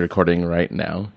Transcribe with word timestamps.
recording 0.00 0.44
right 0.44 0.70
now. 0.70 1.12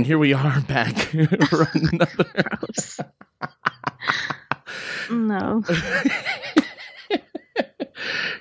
And 0.00 0.06
here 0.06 0.16
we 0.18 0.32
are 0.32 0.62
back 0.62 0.96
for 1.50 1.68
another. 1.74 2.58
No. 5.10 5.62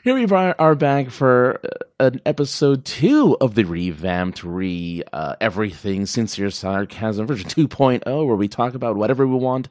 Here 0.05 0.13
we 0.15 0.25
are 0.27 0.55
are 0.57 0.75
back 0.75 1.09
for 1.09 1.59
uh, 1.65 1.69
an 2.05 2.21
episode 2.25 2.85
two 2.85 3.35
of 3.41 3.55
the 3.55 3.65
revamped 3.65 4.43
re 4.43 5.03
uh, 5.11 5.35
everything 5.41 6.05
sincere 6.05 6.49
sarcasm 6.51 7.27
version 7.27 7.49
2.0, 7.49 8.05
where 8.05 8.35
we 8.35 8.47
talk 8.47 8.75
about 8.75 8.95
whatever 8.95 9.27
we 9.27 9.35
want, 9.35 9.67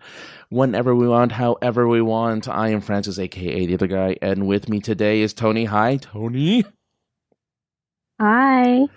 whenever 0.50 0.94
we 0.94 1.08
want, 1.08 1.32
however 1.32 1.88
we 1.88 2.02
want. 2.02 2.48
I 2.48 2.68
am 2.68 2.82
Francis, 2.82 3.18
aka 3.18 3.64
the 3.64 3.74
other 3.74 3.86
guy, 3.86 4.16
and 4.20 4.46
with 4.46 4.68
me 4.68 4.80
today 4.80 5.20
is 5.22 5.32
Tony. 5.32 5.64
Hi, 5.64 5.96
Tony. 5.96 6.66
Hi. 8.20 8.88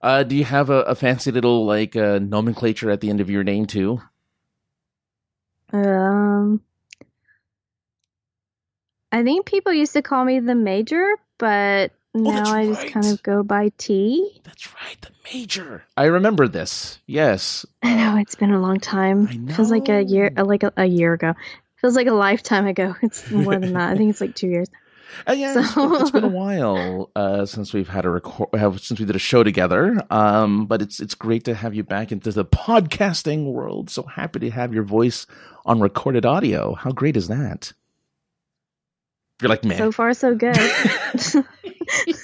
Uh, 0.00 0.22
do 0.22 0.36
you 0.36 0.44
have 0.44 0.70
a, 0.70 0.82
a 0.82 0.94
fancy 0.94 1.30
little 1.30 1.66
like 1.66 1.96
uh, 1.96 2.18
nomenclature 2.20 2.90
at 2.90 3.00
the 3.00 3.10
end 3.10 3.20
of 3.20 3.30
your 3.30 3.42
name 3.44 3.66
too? 3.66 4.00
Um, 5.72 6.60
I 9.12 9.22
think 9.22 9.46
people 9.46 9.72
used 9.72 9.94
to 9.94 10.02
call 10.02 10.24
me 10.24 10.40
the 10.40 10.54
major, 10.54 11.14
but 11.38 11.92
now 12.14 12.30
that's 12.30 12.50
I 12.50 12.66
just 12.66 12.86
kind 12.88 13.06
of 13.06 13.22
go 13.22 13.42
by 13.42 13.70
T. 13.76 14.40
That's 14.44 14.74
right, 14.74 15.00
the 15.00 15.10
major. 15.32 15.84
I 15.96 16.04
remember 16.04 16.48
this. 16.48 16.98
Yes. 17.06 17.66
I 17.82 17.94
know 17.94 18.16
it's 18.18 18.34
been 18.34 18.52
a 18.52 18.60
long 18.60 18.80
time. 18.80 19.48
I 19.48 19.52
Feels 19.52 19.70
like 19.70 19.88
a 19.88 20.02
year, 20.02 20.30
like 20.36 20.62
a, 20.62 20.72
a 20.76 20.86
year 20.86 21.12
ago. 21.12 21.34
Feels 21.80 21.96
like 21.96 22.06
a 22.06 22.12
lifetime 22.12 22.66
ago. 22.66 22.96
It's 23.02 23.30
more 23.30 23.56
than 23.56 23.74
that. 23.74 23.90
I 23.90 23.96
think 23.96 24.10
it's 24.10 24.20
like 24.20 24.34
two 24.34 24.48
years. 24.48 24.68
Uh, 25.26 25.32
yeah, 25.32 25.54
it's 25.58 25.74
been- 25.74 25.94
it's 25.94 26.10
been 26.10 26.24
a 26.24 26.28
while 26.42 27.10
uh, 27.16 27.46
since 27.46 27.72
we've 27.72 27.88
had 27.88 28.04
a 28.04 28.10
record, 28.10 28.48
since 28.80 29.00
we 29.00 29.06
did 29.06 29.16
a 29.16 29.18
show 29.20 29.42
together. 29.42 30.02
Um, 30.10 30.66
but 30.66 30.82
it's 30.82 31.00
it's 31.00 31.14
great 31.14 31.44
to 31.44 31.54
have 31.54 31.74
you 31.74 31.82
back 31.82 32.12
into 32.12 32.30
the 32.32 32.44
podcasting 32.44 33.52
world. 33.52 33.90
So 33.90 34.02
happy 34.04 34.38
to 34.40 34.50
have 34.50 34.74
your 34.74 34.84
voice 34.84 35.26
on 35.66 35.80
recorded 35.80 36.24
audio. 36.26 36.74
How 36.74 36.92
great 36.92 37.16
is 37.16 37.28
that? 37.28 37.72
You're 39.40 39.48
like, 39.50 39.64
man, 39.64 39.78
So 39.78 39.92
far, 39.92 40.12
so 40.14 40.34
good. 40.34 40.56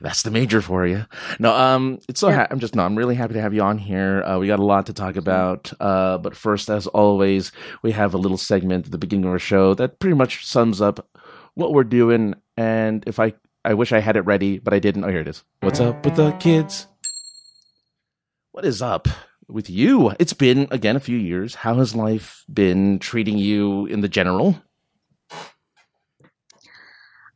That's 0.00 0.22
the 0.22 0.30
major 0.30 0.60
for 0.60 0.86
you. 0.86 1.04
No, 1.38 1.54
um, 1.54 1.98
it's 2.08 2.20
so 2.20 2.28
Yeah. 2.28 2.36
ha- 2.36 2.46
I'm 2.50 2.58
just 2.60 2.74
no, 2.74 2.84
I'm 2.84 2.96
really 2.96 3.14
happy 3.14 3.34
to 3.34 3.40
have 3.40 3.54
you 3.54 3.62
on 3.62 3.78
here. 3.78 4.22
Uh, 4.22 4.38
we 4.38 4.46
got 4.46 4.58
a 4.58 4.64
lot 4.64 4.86
to 4.86 4.92
talk 4.92 5.16
about. 5.16 5.72
Uh, 5.80 6.18
but 6.18 6.36
first, 6.36 6.68
as 6.70 6.86
always, 6.88 7.52
we 7.82 7.92
have 7.92 8.14
a 8.14 8.18
little 8.18 8.36
segment 8.38 8.86
at 8.86 8.92
the 8.92 8.98
beginning 8.98 9.24
of 9.26 9.32
our 9.32 9.38
show 9.38 9.74
that 9.74 9.98
pretty 9.98 10.16
much 10.16 10.46
sums 10.46 10.80
up 10.80 11.08
what 11.54 11.72
we're 11.72 11.84
doing. 11.84 12.34
And 12.56 13.04
if 13.06 13.18
I, 13.18 13.32
I 13.64 13.74
wish 13.74 13.92
I 13.92 14.00
had 14.00 14.16
it 14.16 14.22
ready, 14.22 14.58
but 14.58 14.74
I 14.74 14.78
didn't. 14.78 15.04
Oh, 15.04 15.08
here 15.08 15.20
it 15.20 15.28
is. 15.28 15.42
What's 15.60 15.80
up 15.80 16.04
with 16.04 16.16
the 16.16 16.32
kids? 16.32 16.86
What 18.52 18.64
is 18.64 18.82
up 18.82 19.08
with 19.48 19.68
you? 19.68 20.12
It's 20.20 20.32
been 20.32 20.68
again 20.70 20.96
a 20.96 21.00
few 21.00 21.16
years. 21.18 21.54
How 21.56 21.74
has 21.76 21.94
life 21.94 22.44
been 22.52 22.98
treating 22.98 23.36
you 23.38 23.86
in 23.86 24.00
the 24.00 24.08
general? 24.08 24.62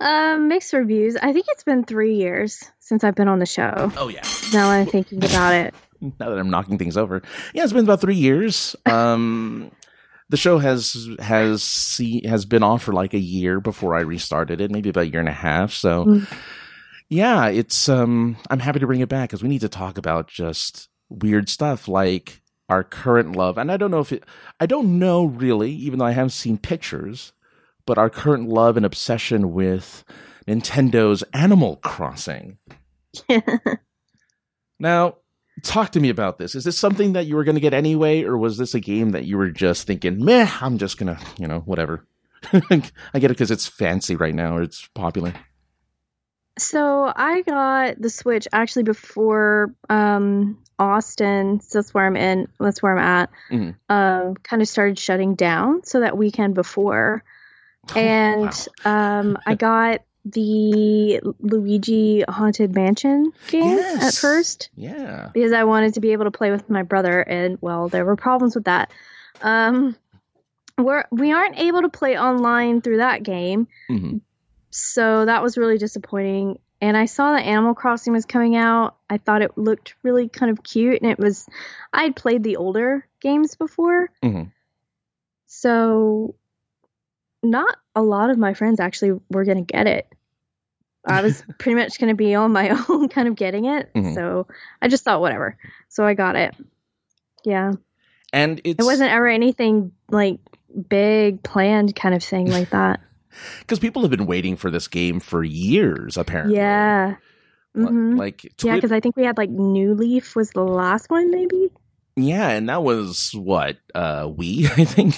Um, 0.00 0.48
mixed 0.48 0.72
reviews. 0.72 1.16
I 1.16 1.32
think 1.32 1.47
it's 1.48 1.64
been 1.64 1.84
three 1.84 2.14
years 2.16 2.62
since 2.81 3.04
I've 3.04 3.14
been 3.14 3.28
on 3.28 3.38
the 3.38 3.47
show. 3.47 3.92
Oh 3.97 4.09
yeah. 4.09 4.22
Now 4.53 4.70
I'm 4.70 4.86
thinking 4.86 5.25
about 5.25 5.54
it. 5.54 5.75
now 6.00 6.31
that 6.31 6.38
I'm 6.38 6.50
knocking 6.50 6.78
things 6.78 6.97
over. 6.97 7.22
Yeah, 7.54 7.64
it's 7.64 7.72
been 7.72 7.84
about 7.84 8.00
three 8.00 8.14
years. 8.14 8.76
Um, 8.87 9.70
the 10.31 10.37
show 10.37 10.58
has 10.58 11.08
has 11.19 11.62
see, 11.62 12.26
has 12.26 12.44
been 12.44 12.62
off 12.62 12.82
for 12.82 12.92
like 12.92 13.14
a 13.14 13.19
year 13.19 13.60
before 13.60 13.97
I 13.97 14.00
restarted 14.00 14.60
it, 14.60 14.70
maybe 14.70 14.91
about 14.91 15.04
a 15.04 15.08
year 15.10 15.20
and 15.20 15.28
a 15.28 15.32
half. 15.32 15.72
So, 15.72 16.04
Mm. 16.04 16.38
yeah, 17.08 17.47
it's 17.48 17.88
um, 17.88 18.37
I'm 18.50 18.60
happy 18.60 18.78
to 18.81 18.87
bring 18.87 19.00
it 19.00 19.08
back 19.08 19.31
because 19.31 19.42
we 19.42 19.48
need 19.48 19.62
to 19.62 19.69
talk 19.69 19.97
about 19.98 20.28
just 20.28 20.88
weird 21.08 21.48
stuff 21.48 21.88
like 21.88 22.42
our 22.69 22.84
current 22.84 23.34
love. 23.34 23.56
And 23.56 23.72
I 23.72 23.78
don't 23.78 23.91
know 23.91 24.00
if 24.00 24.12
it, 24.12 24.25
I 24.60 24.66
don't 24.66 24.98
know 24.98 25.25
really, 25.25 25.72
even 25.72 25.98
though 25.98 26.04
I 26.04 26.10
haven't 26.12 26.31
seen 26.31 26.58
pictures, 26.58 27.32
but 27.88 27.97
our 27.97 28.10
current 28.10 28.50
love 28.50 28.76
and 28.76 28.84
obsession 28.84 29.54
with 29.54 30.04
Nintendo's 30.47 31.25
Animal 31.32 31.76
Crossing. 31.76 32.59
Now, 34.81 35.16
talk 35.65 35.91
to 35.93 36.00
me 36.00 36.09
about 36.09 36.38
this. 36.38 36.54
Is 36.54 36.62
this 36.62 36.78
something 36.78 37.15
that 37.15 37.26
you 37.26 37.34
were 37.34 37.43
going 37.43 37.56
to 37.56 37.60
get 37.60 37.75
anyway, 37.75 38.22
or 38.22 38.38
was 38.38 38.59
this 38.59 38.75
a 38.75 38.81
game 38.81 39.10
that 39.10 39.25
you 39.25 39.37
were 39.37 39.50
just 39.50 39.88
thinking, 39.88 40.25
meh, 40.25 40.49
I'm 40.60 40.78
just 40.78 40.99
going 40.99 41.16
to, 41.16 41.21
you 41.37 41.49
know, 41.49 41.60
whatever? 41.60 42.06
I 42.53 42.78
get 43.19 43.25
it 43.25 43.28
because 43.31 43.50
it's 43.50 43.66
fancy 43.66 44.15
right 44.15 44.34
now 44.34 44.56
or 44.56 44.62
it's 44.62 44.88
popular. 44.94 45.34
So 46.59 47.12
I 47.15 47.43
got 47.43 48.00
the 48.00 48.10
Switch 48.10 48.47
actually 48.53 48.84
before 48.84 49.75
um, 49.88 50.62
Austin. 50.78 51.60
So 51.60 51.78
that's 51.78 51.93
where 51.93 52.06
I'm 52.06 52.16
in. 52.16 52.47
That's 52.60 52.81
where 52.81 52.97
I'm 52.97 53.05
at. 53.05 53.31
Mhm. 53.50 53.75
Um, 53.88 54.34
kind 54.37 54.62
of 54.62 54.69
started 54.69 54.97
shutting 54.97 55.34
down. 55.34 55.82
So 55.82 56.00
that 56.00 56.16
weekend 56.16 56.55
before, 56.55 57.25
and 57.97 58.69
um, 58.84 59.38
I 59.47 59.54
got 59.56 60.03
the 60.25 61.21
Luigi 61.41 62.22
Haunted 62.28 62.75
Mansion 62.75 63.32
game 63.47 63.78
at 63.78 64.15
first 64.15 64.71
yeah. 64.75 65.31
because 65.32 65.53
I 65.53 65.65
wanted 65.65 65.94
to 65.94 66.00
be 66.00 66.12
able 66.12 66.25
to 66.25 66.31
play 66.31 66.50
with 66.50 66.69
my 66.69 66.82
brother, 66.82 67.21
and 67.21 67.59
well, 67.60 67.88
there 67.88 68.04
were 68.04 68.16
problems 68.16 68.54
with 68.54 68.65
that. 68.65 68.91
Um, 69.43 69.97
we're 70.76 71.04
we 71.10 71.32
aren't 71.32 71.59
able 71.59 71.82
to 71.82 71.88
play 71.88 72.19
online 72.19 72.81
through 72.81 72.99
that 72.99 73.22
game. 73.22 73.69
Hmm 73.88 74.19
so 74.70 75.25
that 75.25 75.43
was 75.43 75.56
really 75.56 75.78
disappointing. 75.78 76.59
And 76.81 76.97
i 76.97 77.06
saw 77.06 77.32
that 77.32 77.44
animal 77.44 77.75
crossing 77.75 78.12
was 78.12 78.25
coming 78.25 78.56
out. 78.56 78.97
I 79.10 79.19
thought 79.19 79.43
it 79.43 79.59
looked 79.59 79.94
really 80.03 80.28
kind 80.28 80.50
of 80.53 80.62
cute 80.62 81.00
and 81.03 81.10
it 81.10 81.19
was 81.19 81.47
i'd 81.93 82.15
played 82.15 82.43
the 82.43 82.56
older 82.56 83.06
games 83.20 83.56
before. 83.56 84.10
Mhm. 84.22 84.53
so 85.47 86.34
not 87.43 87.76
a 87.94 88.03
lot 88.03 88.31
of 88.31 88.38
my 88.38 88.54
friends 88.54 88.81
actually 88.81 89.19
were 89.31 89.44
going 89.44 89.65
to 89.65 89.72
get 89.72 89.87
it. 89.87 90.06
I 91.06 91.22
was 91.22 91.43
pretty 91.59 91.76
much 91.76 91.99
going 91.99 92.09
to 92.10 92.16
be 92.16 92.34
on 92.34 92.53
my 92.53 92.71
own 92.88 93.09
kind 93.09 93.28
of 93.28 93.37
getting 93.37 93.65
it. 93.66 93.93
Mhm. 93.94 94.15
so 94.15 94.47
i 94.82 94.88
just 94.88 95.04
thought 95.04 95.21
whatever. 95.21 95.56
So 95.88 96.04
i 96.04 96.15
got 96.15 96.37
it. 96.37 96.54
Yeah. 97.44 97.72
And 98.32 98.60
it's 98.65 98.78
it 98.82 98.84
wasn't 98.87 99.10
ever 99.10 99.26
anything 99.26 99.93
like 100.10 100.38
big 100.88 101.43
planned 101.43 101.97
kind 101.97 102.15
of 102.15 102.22
thing 102.22 102.50
like 102.50 102.71
that. 102.71 103.00
Because 103.60 103.78
people 103.78 104.03
have 104.03 104.10
been 104.10 104.26
waiting 104.26 104.56
for 104.56 104.69
this 104.69 104.88
game 104.88 105.20
for 105.20 105.44
years, 105.44 106.16
apparently. 106.16 106.56
yeah. 106.56 107.16
Li- 107.75 107.87
hmm 107.87 108.16
Like, 108.16 108.53
Yeah, 108.65 108.75
because 108.75 108.90
I 108.90 108.99
think 108.99 109.17
we 109.17 109.23
had 109.25 109.38
like 109.38 109.49
New 109.50 109.94
Leaf 109.94 110.35
was 110.35 110.50
the 110.50 110.64
last 110.64 111.08
one, 111.08 111.31
maybe. 111.31 111.70
Yeah, 112.19 112.49
and 112.50 112.69
that 112.69 112.82
was 112.82 113.31
what, 113.35 113.76
uh, 113.94 114.29
we, 114.35 114.67
I 114.76 114.85
think. 114.85 115.15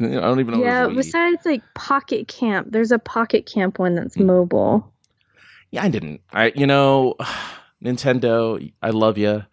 I 0.00 0.06
don't 0.20 0.40
even 0.40 0.54
know. 0.54 0.62
yeah, 0.64 0.86
besides 0.88 1.44
like 1.44 1.62
Pocket 1.74 2.28
Camp, 2.28 2.68
there's 2.70 2.92
a 2.92 2.98
Pocket 2.98 3.46
Camp 3.46 3.78
one 3.78 3.94
that's 3.94 4.14
Hmm. 4.14 4.26
mobile. 4.26 4.92
Yeah, 5.70 5.84
I 5.84 5.88
didn't. 5.88 6.22
I, 6.32 6.52
you 6.54 6.66
know, 6.66 7.14
Nintendo, 7.84 8.72
I 8.82 8.90
love 8.90 9.18
you, 9.18 9.44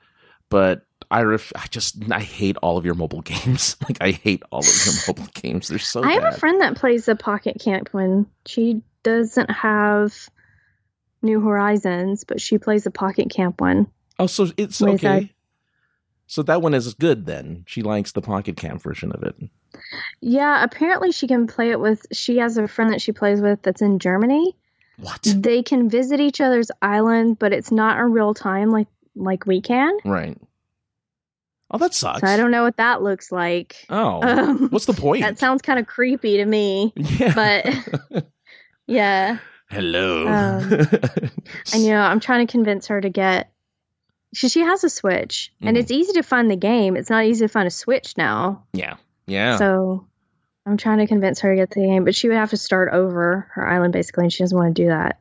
but 0.50 0.86
I 1.12 1.22
ref- 1.22 1.52
I 1.56 1.66
just 1.70 1.98
I 2.12 2.20
hate 2.22 2.58
all 2.58 2.78
of 2.78 2.86
your 2.86 2.96
mobile 2.96 3.22
games. 3.24 3.76
like 3.88 3.98
I 4.02 4.12
hate 4.12 4.44
all 4.52 4.60
of 4.60 4.86
your 4.86 4.96
mobile 5.08 5.32
games. 5.34 5.68
They're 5.68 5.78
so 5.80 6.04
I 6.04 6.14
have 6.14 6.24
bad. 6.24 6.34
a 6.34 6.38
friend 6.38 6.62
that 6.62 6.76
plays 6.78 7.06
the 7.06 7.16
Pocket 7.16 7.58
Camp 7.60 7.94
one. 7.94 8.28
She 8.46 8.82
doesn't 9.04 9.52
have 9.52 10.14
New 11.22 11.42
Horizons, 11.42 12.24
but 12.24 12.42
she 12.42 12.58
plays 12.58 12.84
the 12.86 12.92
Pocket 12.92 13.30
Camp 13.30 13.60
one. 13.62 13.88
oh, 14.20 14.28
so 14.28 14.48
it's 14.58 14.80
With, 14.80 15.04
uh, 15.04 15.08
okay. 15.10 15.32
So 16.28 16.42
that 16.44 16.62
one 16.62 16.74
is 16.74 16.94
good 16.96 17.26
then. 17.26 17.64
She 17.68 17.82
likes 17.84 18.12
the 18.12 18.22
Pocket 18.22 18.58
Camp 18.58 18.82
version 18.82 19.12
of 19.12 19.24
it. 19.24 19.36
Yeah, 20.22 20.64
apparently 20.64 21.12
she 21.12 21.28
can 21.28 21.48
play 21.48 21.70
it 21.72 21.80
with. 21.80 22.06
She 22.12 22.38
has 22.38 22.58
a 22.58 22.68
friend 22.68 22.92
that 22.92 23.02
she 23.02 23.12
plays 23.12 23.42
with 23.42 23.62
that's 23.62 23.82
in 23.82 24.00
Germany, 24.00 24.56
What? 24.98 25.22
They 25.36 25.62
can 25.62 25.90
visit 25.90 26.20
each 26.20 26.42
other's 26.42 26.72
island, 26.82 27.38
but 27.40 27.54
it's 27.54 27.72
not 27.72 28.00
in 28.00 28.12
real 28.12 28.34
time 28.34 28.72
like 28.72 28.88
like 29.16 29.46
we 29.46 29.62
can. 29.62 29.98
Right. 30.04 30.38
Oh, 31.72 31.78
that 31.78 31.94
sucks. 31.94 32.22
So 32.22 32.28
I 32.28 32.38
don't 32.38 32.52
know 32.52 32.64
what 32.64 32.78
that 32.78 33.02
looks 33.02 33.32
like. 33.32 33.86
Oh, 33.90 34.22
Um, 34.22 34.70
what's 34.70 34.86
the 34.86 34.94
point? 34.94 35.24
that 35.24 35.40
sounds 35.40 35.62
kind 35.62 35.80
of 35.80 35.88
creepy 35.88 36.38
to 36.38 36.46
me. 36.46 36.94
yeah. 36.96 37.34
but- 38.10 38.26
Yeah. 38.88 39.40
Hello. 39.72 40.28
Um, 40.28 40.70
you 41.74 41.90
know, 41.90 42.00
I'm 42.02 42.20
trying 42.20 42.46
to 42.46 42.52
convince 42.52 42.86
her 42.88 43.02
to 43.02 43.10
get. 43.10 43.52
She 44.36 44.50
she 44.50 44.60
has 44.62 44.84
a 44.84 44.90
Switch, 44.90 45.52
and 45.62 45.76
Mhm. 45.76 45.80
it's 45.80 45.92
easy 45.92 46.14
to 46.14 46.24
find 46.24 46.52
the 46.52 46.56
game. 46.56 46.96
It's 46.98 47.10
not 47.10 47.26
easy 47.26 47.46
to 47.46 47.48
find 47.52 47.68
a 47.68 47.72
Switch 47.72 48.16
now. 48.18 48.64
yeah. 48.74 48.96
Yeah. 49.28 49.58
So 49.58 50.06
I'm 50.68 50.78
trying 50.78 51.00
to 51.00 51.08
convince 51.08 51.40
her 51.40 51.50
to 51.50 51.56
get 51.56 51.72
the 51.72 51.82
game, 51.82 52.04
but 52.06 52.14
she 52.16 52.28
would 52.28 52.38
have 52.38 52.52
to 52.52 52.58
start 52.58 52.94
over 52.94 53.48
her 53.54 53.68
island 53.68 53.94
basically, 53.94 54.26
and 54.26 54.34
she 54.34 54.44
doesn't 54.44 54.58
want 54.58 54.76
to 54.76 54.82
do 54.84 54.90
that. 54.90 55.20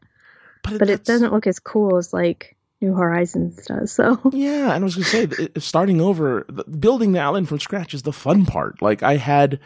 But 0.63 0.91
it 0.91 1.05
doesn't 1.05 1.33
look 1.33 1.47
as 1.47 1.59
cool 1.59 1.97
as 1.97 2.13
like 2.13 2.57
New 2.81 2.95
Horizons 2.95 3.65
does. 3.67 3.93
So 3.93 4.19
Yeah, 4.33 4.75
and 4.75 4.83
I 4.83 4.85
was 4.85 4.95
gonna 4.97 5.29
say, 5.29 5.49
starting 5.59 6.01
over, 6.01 6.45
building 6.79 7.13
the 7.13 7.21
island 7.21 7.49
from 7.49 7.61
scratch 7.61 7.95
is 7.95 8.03
the 8.03 8.13
fun 8.13 8.45
part. 8.47 8.83
Like 8.83 9.03
I 9.03 9.17
had 9.17 9.59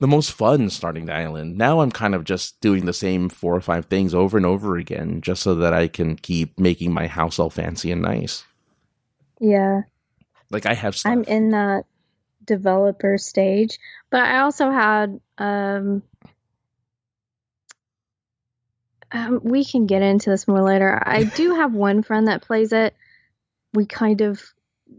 the 0.00 0.06
most 0.06 0.32
fun 0.32 0.68
starting 0.70 1.06
the 1.06 1.14
island. 1.14 1.56
Now 1.58 1.80
I'm 1.80 1.90
kind 1.90 2.14
of 2.14 2.24
just 2.24 2.60
doing 2.60 2.84
the 2.86 2.92
same 2.92 3.28
four 3.30 3.54
or 3.56 3.60
five 3.62 3.86
things 3.86 4.12
over 4.14 4.36
and 4.36 4.44
over 4.46 4.76
again, 4.76 5.20
just 5.22 5.42
so 5.42 5.54
that 5.56 5.72
I 5.74 5.88
can 5.88 6.16
keep 6.16 6.58
making 6.60 6.92
my 6.92 7.06
house 7.06 7.38
all 7.38 7.50
fancy 7.50 7.90
and 7.90 8.02
nice. 8.02 8.44
Yeah, 9.40 9.82
Like 10.50 10.66
I 10.66 10.74
have 10.74 10.96
stuff. 10.96 11.12
I'm 11.12 11.24
in 11.24 11.50
that 11.50 11.84
developer 12.44 13.18
stage, 13.18 13.78
but 14.10 14.20
I 14.20 14.38
also 14.40 14.70
had 14.70 15.20
um. 15.38 16.02
Um, 19.12 19.40
we 19.44 19.64
can 19.64 19.86
get 19.86 20.02
into 20.02 20.30
this 20.30 20.48
more 20.48 20.62
later. 20.62 21.00
I 21.04 21.22
do 21.24 21.54
have 21.56 21.72
one 21.72 22.02
friend 22.02 22.26
that 22.28 22.42
plays 22.42 22.72
it. 22.72 22.94
We 23.72 23.86
kind 23.86 24.20
of 24.20 24.42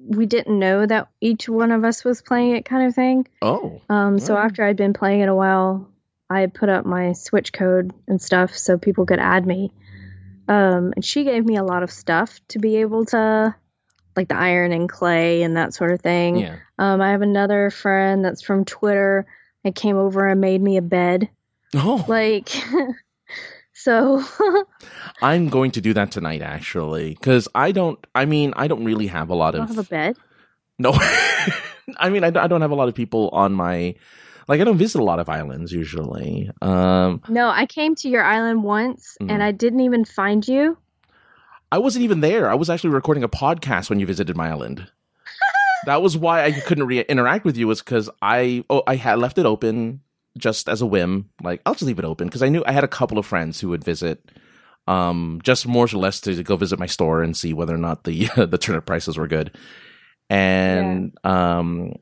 we 0.09 0.25
didn't 0.25 0.57
know 0.59 0.85
that 0.85 1.09
each 1.21 1.47
one 1.47 1.71
of 1.71 1.83
us 1.83 2.03
was 2.03 2.21
playing 2.21 2.55
it, 2.55 2.65
kind 2.65 2.87
of 2.87 2.95
thing. 2.95 3.27
oh, 3.41 3.81
Um, 3.89 4.19
so 4.19 4.35
Oh. 4.35 4.37
after 4.37 4.63
I'd 4.63 4.75
been 4.77 4.93
playing 4.93 5.21
it 5.21 5.29
a 5.29 5.35
while, 5.35 5.89
I 6.29 6.45
put 6.47 6.67
up 6.69 6.85
my 6.85 7.13
Switch 7.13 7.53
code 7.53 7.91
and 8.07 8.21
stuff 8.21 8.57
so 8.57 8.77
people 8.77 9.05
could 9.05 9.19
add 9.19 9.45
me. 9.45 9.71
Um, 10.49 10.93
and 10.95 11.03
she 11.05 11.23
gave 11.23 11.45
me 11.45 11.55
a 11.57 11.63
lot 11.63 11.83
of 11.83 11.91
stuff 11.91 12.39
to 12.49 12.59
be 12.59 12.77
able 12.77 13.05
to, 13.07 13.55
like 14.17 14.27
the 14.27 14.35
iron 14.37 14.71
and 14.73 14.89
clay 14.89 15.43
and 15.43 15.55
that 15.55 15.73
sort 15.73 15.91
of 15.91 16.01
thing. 16.01 16.37
yeah. 16.37 16.57
Um, 16.79 16.99
I 17.01 17.11
have 17.11 17.21
another 17.21 17.69
friend 17.69 18.23
that's 18.25 18.41
from 18.41 18.65
Twitter 18.65 19.25
that 19.63 19.75
came 19.75 19.95
over 19.97 20.27
and 20.27 20.41
made 20.41 20.61
me 20.61 20.77
a 20.77 20.81
bed. 20.81 21.29
Oh, 21.75 22.03
Like, 22.07 22.49
so 23.73 24.23
I'm 25.21 25.49
going 25.49 25.71
to 25.71 25.81
do 25.81 25.93
that 25.93 26.11
tonight, 26.11 26.41
actually, 26.41 27.11
because 27.15 27.47
I 27.55 27.71
don't. 27.71 27.99
I 28.15 28.25
mean, 28.25 28.53
I 28.55 28.67
don't 28.67 28.83
really 28.85 29.07
have 29.07 29.29
a 29.29 29.35
lot 29.35 29.55
of 29.55 29.61
I 29.61 29.65
have 29.67 29.77
a 29.77 29.83
bed. 29.83 30.17
No, 30.79 30.91
I 31.97 32.09
mean, 32.09 32.23
I, 32.23 32.29
don't- 32.29 32.43
I 32.43 32.47
don't 32.47 32.61
have 32.61 32.71
a 32.71 32.75
lot 32.75 32.87
of 32.89 32.95
people 32.95 33.29
on 33.29 33.53
my. 33.53 33.95
Like, 34.47 34.61
I 34.61 34.63
don't 34.63 34.77
visit 34.77 35.01
a 35.01 35.03
lot 35.03 35.19
of 35.19 35.27
islands 35.27 35.73
usually. 35.73 36.49
Um, 36.61 37.21
No, 37.27 37.49
I 37.49 37.65
came 37.65 37.95
to 37.95 38.07
your 38.09 38.23
island 38.23 38.63
once 38.63 39.17
Mhm. 39.21 39.31
and 39.31 39.43
I 39.43 39.51
didn't 39.51 39.81
even 39.81 40.05
find 40.05 40.47
you. 40.47 40.77
I 41.71 41.77
wasn't 41.79 42.03
even 42.05 42.21
there. 42.21 42.49
I 42.49 42.55
was 42.55 42.69
actually 42.69 42.91
recording 42.91 43.23
a 43.23 43.29
podcast 43.29 43.89
when 43.89 43.99
you 43.99 44.05
visited 44.05 44.35
my 44.37 44.49
island. 44.49 44.89
that 45.85 46.01
was 46.01 46.17
why 46.17 46.43
I 46.43 46.51
couldn't 46.51 46.87
re- 46.87 47.01
interact 47.01 47.45
with 47.45 47.57
you. 47.57 47.67
Was 47.67 47.81
because 47.81 48.09
I 48.21 48.63
oh 48.69 48.83
I 48.87 48.95
had 48.95 49.19
left 49.19 49.37
it 49.37 49.45
open 49.45 50.01
just 50.37 50.69
as 50.69 50.81
a 50.81 50.85
whim. 50.85 51.29
Like 51.43 51.61
I'll 51.65 51.73
just 51.73 51.83
leave 51.83 51.99
it 51.99 52.05
open 52.05 52.27
because 52.27 52.41
I 52.43 52.49
knew 52.49 52.63
I 52.65 52.71
had 52.71 52.83
a 52.83 52.87
couple 52.87 53.17
of 53.17 53.25
friends 53.25 53.59
who 53.59 53.69
would 53.69 53.83
visit. 53.83 54.23
Um, 54.87 55.41
just 55.43 55.67
more 55.67 55.83
or 55.83 55.97
less 55.97 56.21
to 56.21 56.41
go 56.43 56.55
visit 56.55 56.79
my 56.79 56.85
store 56.85 57.21
and 57.21 57.35
see 57.35 57.53
whether 57.53 57.75
or 57.75 57.77
not 57.77 58.05
the 58.05 58.27
the 58.37 58.57
turnip 58.57 58.85
prices 58.85 59.17
were 59.17 59.27
good. 59.27 59.51
And 60.29 61.17
um, 61.25 61.93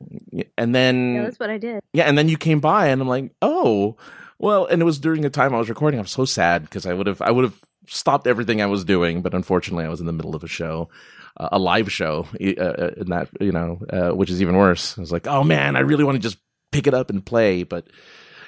and 0.56 0.74
then 0.74 1.14
Yeah, 1.14 1.22
that's 1.24 1.38
what 1.40 1.50
I 1.50 1.58
did. 1.58 1.80
yeah, 1.92 2.04
and 2.04 2.16
then 2.18 2.28
you 2.28 2.36
came 2.36 2.60
by, 2.60 2.88
and 2.88 3.00
I'm 3.00 3.08
like, 3.08 3.32
oh, 3.42 3.96
well, 4.38 4.66
and 4.66 4.82
it 4.82 4.84
was 4.84 4.98
during 4.98 5.22
the 5.22 5.30
time 5.30 5.54
I 5.54 5.58
was 5.58 5.68
recording. 5.68 5.98
I'm 6.00 6.06
so 6.06 6.24
sad 6.24 6.62
because 6.62 6.86
I 6.86 6.92
would 6.92 7.06
have, 7.06 7.22
I 7.22 7.30
would 7.30 7.44
have 7.44 7.60
stopped 7.86 8.26
everything 8.26 8.60
I 8.60 8.66
was 8.66 8.84
doing, 8.84 9.22
but 9.22 9.34
unfortunately, 9.34 9.84
I 9.84 9.88
was 9.88 10.00
in 10.00 10.06
the 10.06 10.12
middle 10.12 10.34
of 10.34 10.44
a 10.44 10.48
show, 10.48 10.88
uh, 11.36 11.48
a 11.52 11.58
live 11.58 11.90
show, 11.90 12.26
uh, 12.40 12.60
uh, 12.60 12.90
in 12.96 13.10
that 13.10 13.28
you 13.40 13.52
know, 13.52 13.80
uh, 13.90 14.10
which 14.10 14.30
is 14.30 14.42
even 14.42 14.56
worse. 14.56 14.96
I 14.96 15.00
was 15.00 15.12
like, 15.12 15.26
oh 15.26 15.44
man, 15.44 15.76
I 15.76 15.80
really 15.80 16.04
want 16.04 16.16
to 16.16 16.22
just 16.22 16.38
pick 16.72 16.86
it 16.86 16.94
up 16.94 17.10
and 17.10 17.24
play, 17.24 17.62
but 17.62 17.86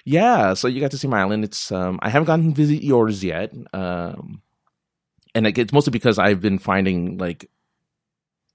yeah. 0.04 0.54
So 0.54 0.68
you 0.68 0.80
got 0.80 0.90
to 0.92 0.98
see 0.98 1.08
my 1.08 1.20
island. 1.20 1.44
It's 1.44 1.70
um, 1.72 1.98
I 2.02 2.10
haven't 2.10 2.26
gotten 2.26 2.50
to 2.50 2.54
visit 2.54 2.82
yours 2.82 3.22
yet, 3.22 3.52
um, 3.72 4.42
and 5.34 5.46
it's 5.46 5.72
mostly 5.72 5.90
because 5.90 6.18
I've 6.18 6.40
been 6.40 6.58
finding 6.58 7.18
like 7.18 7.50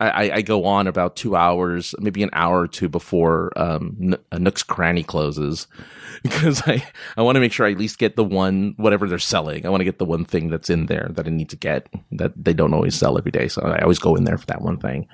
I, 0.10 0.36
I- 0.38 0.42
go 0.42 0.66
on 0.66 0.88
about 0.88 1.16
two 1.16 1.36
hours, 1.36 1.94
maybe 2.00 2.24
an 2.24 2.30
hour 2.34 2.62
or 2.62 2.68
two 2.68 2.90
before 2.90 3.52
um, 3.58 4.16
uh, 4.32 4.38
Nook's 4.38 4.64
Cranny 4.64 5.04
closes, 5.04 5.68
because 6.24 6.62
I 6.68 6.84
I 7.18 7.22
want 7.22 7.36
to 7.36 7.40
make 7.40 7.52
sure 7.54 7.66
I 7.66 7.72
at 7.72 7.78
least 7.78 7.98
get 8.00 8.16
the 8.16 8.24
one 8.24 8.74
whatever 8.78 9.08
they're 9.08 9.20
selling. 9.20 9.66
I 9.66 9.70
want 9.70 9.82
to 9.82 9.86
get 9.86 10.00
the 10.00 10.06
one 10.06 10.26
thing 10.26 10.50
that's 10.50 10.70
in 10.70 10.86
there 10.88 11.10
that 11.14 11.28
I 11.28 11.30
need 11.30 11.50
to 11.50 11.56
get 11.56 11.88
that 12.12 12.34
they 12.36 12.54
don't 12.54 12.74
always 12.74 12.96
sell 12.96 13.18
every 13.18 13.32
day. 13.32 13.48
So 13.48 13.62
I 13.62 13.82
always 13.82 14.00
go 14.00 14.16
in 14.16 14.24
there 14.24 14.38
for 14.38 14.46
that 14.48 14.62
one 14.62 14.78
thing. 14.78 15.08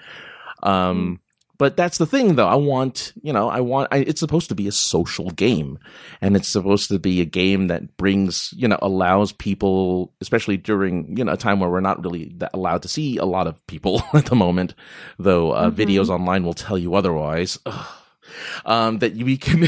Um, 0.64 1.20
but 1.60 1.78
that's 1.78 2.00
the 2.00 2.08
thing, 2.08 2.36
though. 2.36 2.48
I 2.48 2.56
want 2.56 3.14
you 3.22 3.32
know 3.32 3.50
I 3.50 3.60
want 3.60 3.90
I, 3.92 3.98
it's 4.00 4.20
supposed 4.20 4.50
to 4.50 4.56
be 4.56 4.68
a 4.68 4.72
social 4.72 5.30
game, 5.30 5.78
and 6.22 6.36
it's 6.36 6.48
supposed 6.48 6.90
to 6.90 6.98
be 6.98 7.22
a 7.22 7.26
game 7.26 7.68
that 7.68 7.98
brings 7.98 8.52
you 8.58 8.68
know 8.68 8.80
allows 8.82 9.32
people, 9.32 10.12
especially 10.22 10.58
during 10.58 11.16
you 11.18 11.24
know 11.24 11.34
a 11.34 11.38
time 11.38 11.60
where 11.60 11.70
we're 11.70 11.82
not 11.82 12.04
really 12.04 12.36
allowed 12.54 12.82
to 12.82 12.88
see 12.88 13.18
a 13.18 13.26
lot 13.26 13.46
of 13.46 13.66
people 13.68 14.02
at 14.16 14.26
the 14.26 14.36
moment, 14.36 14.74
though 15.20 15.52
uh, 15.52 15.70
Mhm. 15.70 15.76
videos 15.76 16.10
online 16.10 16.44
will 16.44 16.56
tell 16.56 16.78
you 16.78 16.96
otherwise. 16.96 17.60
Ugh. 17.68 17.86
Um, 18.64 19.00
that 19.00 19.16
we 19.16 19.38
can 19.38 19.62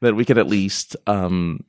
that 0.00 0.14
we 0.14 0.24
can 0.24 0.38
at 0.38 0.46
least 0.46 0.96
um, 1.06 1.64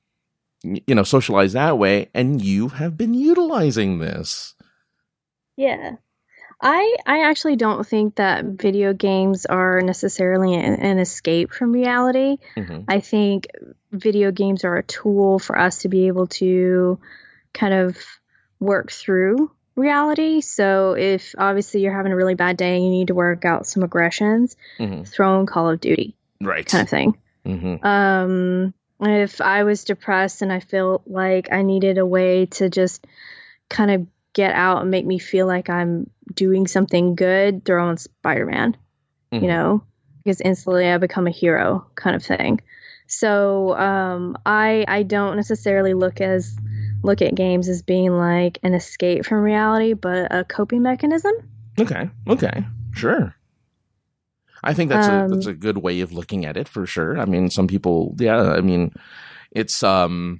you 0.63 0.96
know 0.96 1.04
socialize 1.04 1.54
that 1.54 1.78
way, 1.78 2.10
and 2.13 2.42
you 2.42 2.69
have 2.69 2.98
been 2.98 3.13
utilizing 3.13 4.00
this. 4.00 4.56
Yeah. 5.57 5.96
I 6.63 6.95
I 7.06 7.30
actually 7.30 7.57
don't 7.57 7.86
think 7.86 8.15
that 8.15 8.45
video 8.45 8.94
games 8.94 9.45
are 9.45 9.81
necessarily 9.81 10.54
an, 10.56 10.75
an 10.75 10.98
escape 11.00 11.51
from 11.51 11.74
reality. 11.74 12.38
Mhm. 12.56 12.86
I 12.88 13.00
think 13.01 13.48
video 13.92 14.31
games 14.31 14.63
are 14.63 14.77
a 14.77 14.83
tool 14.83 15.39
for 15.39 15.60
us 15.60 15.80
to 15.80 15.89
be 15.89 16.07
able 16.07 16.27
to 16.27 17.00
kind 17.54 17.74
of 17.74 17.98
work 18.60 18.92
through 18.92 19.51
reality. 19.75 20.39
So 20.42 20.94
if 20.95 21.36
obviously 21.38 21.82
you're 21.82 21.93
having 21.96 22.13
a 22.13 22.15
really 22.15 22.36
bad 22.36 22.55
day 22.58 22.75
and 22.75 22.86
you 22.86 22.91
need 22.91 23.08
to 23.08 23.15
work 23.15 23.43
out 23.43 23.67
some 23.67 23.84
aggressions, 23.84 24.55
Mhm. 24.79 25.05
throw 25.08 25.39
in 25.41 25.46
Call 25.46 25.70
of 25.70 25.82
Duty 25.82 26.15
Right. 26.39 26.65
kind 26.65 26.82
of 26.84 26.89
thing. 26.89 27.17
hmm 27.46 27.86
Um, 27.86 28.74
if 29.01 29.41
I 29.41 29.63
was 29.63 29.84
depressed 29.84 30.41
and 30.41 30.53
I 30.53 30.62
felt 30.62 31.03
like 31.08 31.51
I 31.51 31.62
needed 31.62 31.98
a 31.98 32.05
way 32.05 32.46
to 32.58 32.70
just 32.70 33.05
kind 33.70 33.91
of 33.91 34.08
get 34.32 34.53
out 34.53 34.82
and 34.82 34.89
make 34.91 35.05
me 35.05 35.20
feel 35.20 35.46
like 35.46 35.70
I'm 35.70 36.10
doing 36.36 36.68
something 36.68 37.16
good, 37.16 37.66
throw 37.66 37.90
in 37.90 37.98
Spider 37.98 38.46
Man, 38.46 38.78
Mhm. 39.34 39.42
you 39.42 39.48
know, 39.48 39.84
because 40.24 40.42
instantly 40.42 40.88
I 40.90 40.98
become 40.98 41.28
a 41.28 41.32
hero 41.32 41.86
kind 41.96 42.16
of 42.16 42.24
thing. 42.24 42.62
So 43.08 43.75
um, 43.78 44.38
I 44.46 44.86
I 44.88 45.04
don't 45.04 45.36
necessarily 45.36 45.94
look 45.94 46.22
as 46.22 46.56
look 47.04 47.22
at 47.22 47.36
games 47.36 47.68
as 47.68 47.82
being 47.82 48.12
like 48.18 48.60
an 48.63 48.74
escape 48.74 49.25
from 49.25 49.40
reality, 49.40 49.94
but 49.94 50.34
a 50.34 50.44
coping 50.46 50.82
mechanism. 50.82 51.34
Okay. 51.80 52.10
Okay. 52.28 52.66
Sure. 52.94 53.36
I 54.63 54.74
think 54.74 54.90
that's 54.90 55.08
a 55.08 55.24
Um, 55.24 55.30
that's 55.30 55.46
a 55.46 55.54
good 55.54 55.80
way 55.80 56.00
of 56.00 56.13
looking 56.13 56.46
at 56.46 56.56
it 56.56 56.70
for 56.70 56.86
sure. 56.86 57.20
I 57.20 57.25
mean, 57.25 57.50
some 57.50 57.68
people, 57.68 58.16
yeah. 58.18 58.54
I 58.54 58.62
mean, 58.62 58.94
it's 59.52 59.84
um. 59.84 60.40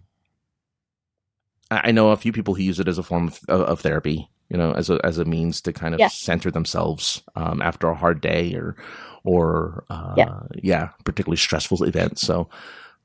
I 1.72 1.92
know 1.92 2.12
a 2.12 2.18
few 2.18 2.32
people 2.32 2.54
who 2.54 2.62
use 2.62 2.80
it 2.80 2.88
as 2.88 3.00
a 3.00 3.04
form 3.04 3.28
of, 3.28 3.40
of 3.50 3.82
therapy. 3.82 4.30
You 4.50 4.58
know, 4.58 4.72
as 4.74 4.90
a 4.90 5.00
as 5.04 5.18
a 5.18 5.26
means 5.26 5.62
to 5.62 5.74
kind 5.74 5.94
of 5.94 6.00
Yeah. 6.00 6.10
center 6.10 6.52
themselves 6.52 7.24
um, 7.36 7.62
after 7.62 7.88
a 7.90 7.96
hard 7.96 8.22
day 8.22 8.54
or 8.56 8.76
or 9.24 9.84
uh, 9.90 10.14
Yeah. 10.18 10.40
yeah, 10.62 10.90
particularly 11.06 11.38
stressful 11.38 11.84
events. 11.84 12.22
So. 12.22 12.50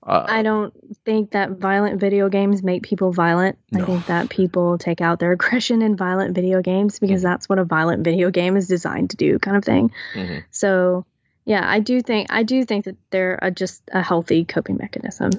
Uh, 0.07 0.25
I 0.29 0.43
don't 0.43 0.73
think 1.05 1.33
that 1.33 1.51
violent 1.59 2.01
video 2.01 2.29
games 2.29 2.63
make 2.63 2.83
people 2.83 3.13
violent. 3.13 3.59
No. 3.73 3.83
I 3.83 3.85
think 3.87 4.07
that 4.07 4.31
people 4.31 4.79
take 4.79 5.01
out 5.01 5.19
their 5.19 5.33
aggression 5.39 5.83
in 5.83 5.97
violent 5.97 6.35
video 6.35 6.63
games 6.63 6.99
because 6.99 7.21
Mhm. 7.21 7.25
that's 7.25 7.49
what 7.49 7.59
a 7.59 7.65
violent 7.65 8.05
video 8.05 8.31
game 8.31 8.57
is 8.57 8.69
designed 8.69 9.11
to 9.11 9.17
do, 9.17 9.39
kind 9.41 9.57
of 9.57 9.65
thing. 9.65 9.91
mhm. 10.15 10.45
So, 10.51 11.05
yeah, 11.45 11.63
I 11.69 11.81
do 11.81 12.01
think 12.01 12.29
I 12.33 12.43
do 12.45 12.65
think 12.65 12.85
that 12.85 12.97
they're 13.11 13.39
a, 13.43 13.51
just 13.51 13.83
a 13.93 14.01
healthy 14.01 14.45
coping 14.45 14.77
mechanism. 14.77 15.31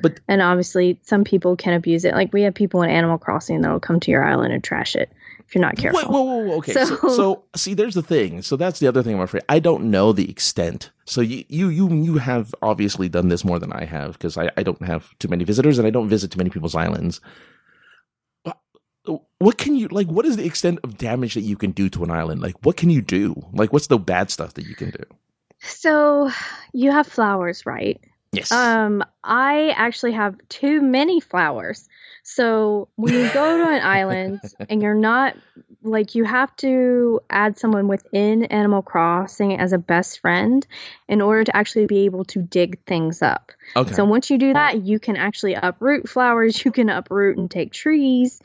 But- 0.00 0.18
and 0.26 0.40
obviously, 0.42 0.98
some 1.02 1.22
people 1.22 1.54
can 1.54 1.74
abuse 1.74 2.04
it. 2.04 2.14
Like 2.14 2.32
we 2.32 2.42
have 2.42 2.54
people 2.54 2.82
in 2.82 2.90
Animal 2.90 3.18
Crossing 3.18 3.60
that'll 3.60 3.80
come 3.80 4.00
to 4.00 4.10
your 4.10 4.24
island 4.24 4.52
and 4.52 4.64
trash 4.64 4.96
it 4.96 5.10
if 5.46 5.54
you're 5.54 5.62
not 5.62 5.76
careful. 5.76 6.00
Wait, 6.00 6.08
whoa, 6.08 6.22
whoa, 6.22 6.36
whoa, 6.44 6.56
okay. 6.58 6.72
So, 6.72 6.84
So- 6.84 7.08
so, 7.08 7.44
see, 7.54 7.74
there's 7.74 7.94
the 7.94 8.02
thing. 8.02 8.42
So 8.42 8.56
that's 8.56 8.80
the 8.80 8.88
other 8.88 9.02
thing 9.02 9.14
I'm 9.14 9.20
afraid. 9.20 9.44
I 9.48 9.58
don't 9.60 9.90
know 9.90 10.12
the 10.12 10.28
extent 10.28 10.90
So 11.04 11.20
you 11.20 11.44
you 11.48 11.68
you 11.68 11.88
you 11.94 12.18
have 12.18 12.54
obviously 12.62 13.08
done 13.08 13.28
this 13.28 13.44
more 13.44 13.58
than 13.60 13.72
I 13.72 13.84
have 13.84 14.12
because 14.14 14.36
I, 14.36 14.50
I 14.56 14.62
don't 14.64 14.82
have 14.82 15.16
too 15.18 15.28
many 15.28 15.44
visitors 15.44 15.78
and 15.78 15.86
I 15.86 15.90
don't 15.90 16.08
visit 16.08 16.30
too 16.32 16.38
many 16.38 16.50
people's 16.50 16.74
islands. 16.74 17.20
What- 18.42 18.58
What 19.38 19.56
can 19.58 19.76
you 19.76 19.86
like? 19.88 20.08
What 20.08 20.26
is 20.26 20.36
the 20.36 20.44
extent 20.44 20.80
of 20.82 20.98
damage 20.98 21.34
that 21.34 21.42
you 21.42 21.56
can 21.56 21.70
do 21.70 21.88
to 21.90 22.02
an 22.02 22.10
island? 22.10 22.40
Like, 22.42 22.56
what 22.64 22.76
can 22.76 22.90
you 22.90 23.00
do? 23.02 23.34
Like, 23.52 23.72
what's 23.72 23.86
the 23.86 23.98
bad 23.98 24.30
stuff 24.32 24.54
that 24.54 24.66
you 24.66 24.74
can 24.74 24.90
do? 24.90 25.04
So 25.60 26.30
you 26.72 26.90
have 26.90 27.06
flowers, 27.06 27.64
right? 27.64 28.00
Yes. 28.32 28.50
Um, 28.50 29.04
I 29.22 29.70
actually 29.76 30.12
have 30.12 30.34
too 30.48 30.82
many 30.82 31.20
flowers. 31.20 31.88
So 32.28 32.88
when 32.96 33.14
you 33.14 33.32
go 33.32 33.56
to 33.56 33.70
an 33.70 33.82
island 33.82 34.40
and 34.68 34.82
you're 34.82 34.94
not 34.94 35.36
like 35.82 36.16
you 36.16 36.24
have 36.24 36.54
to 36.56 37.20
add 37.30 37.56
someone 37.56 37.86
within 37.86 38.42
Animal 38.46 38.82
Crossing 38.82 39.56
as 39.56 39.72
a 39.72 39.78
best 39.78 40.18
friend 40.18 40.66
in 41.06 41.22
order 41.22 41.44
to 41.44 41.56
actually 41.56 41.86
be 41.86 42.04
able 42.06 42.24
to 42.24 42.42
dig 42.42 42.84
things 42.84 43.22
up. 43.22 43.52
okay. 43.76 43.92
So 43.92 44.04
once 44.04 44.28
you 44.28 44.38
do 44.38 44.54
that, 44.54 44.82
you 44.82 44.98
can 44.98 45.14
actually 45.14 45.54
uproot 45.54 46.08
flowers, 46.08 46.62
you 46.64 46.72
can 46.72 46.90
uproot 46.90 47.38
and 47.38 47.48
take 47.48 47.72
trees. 47.72 48.42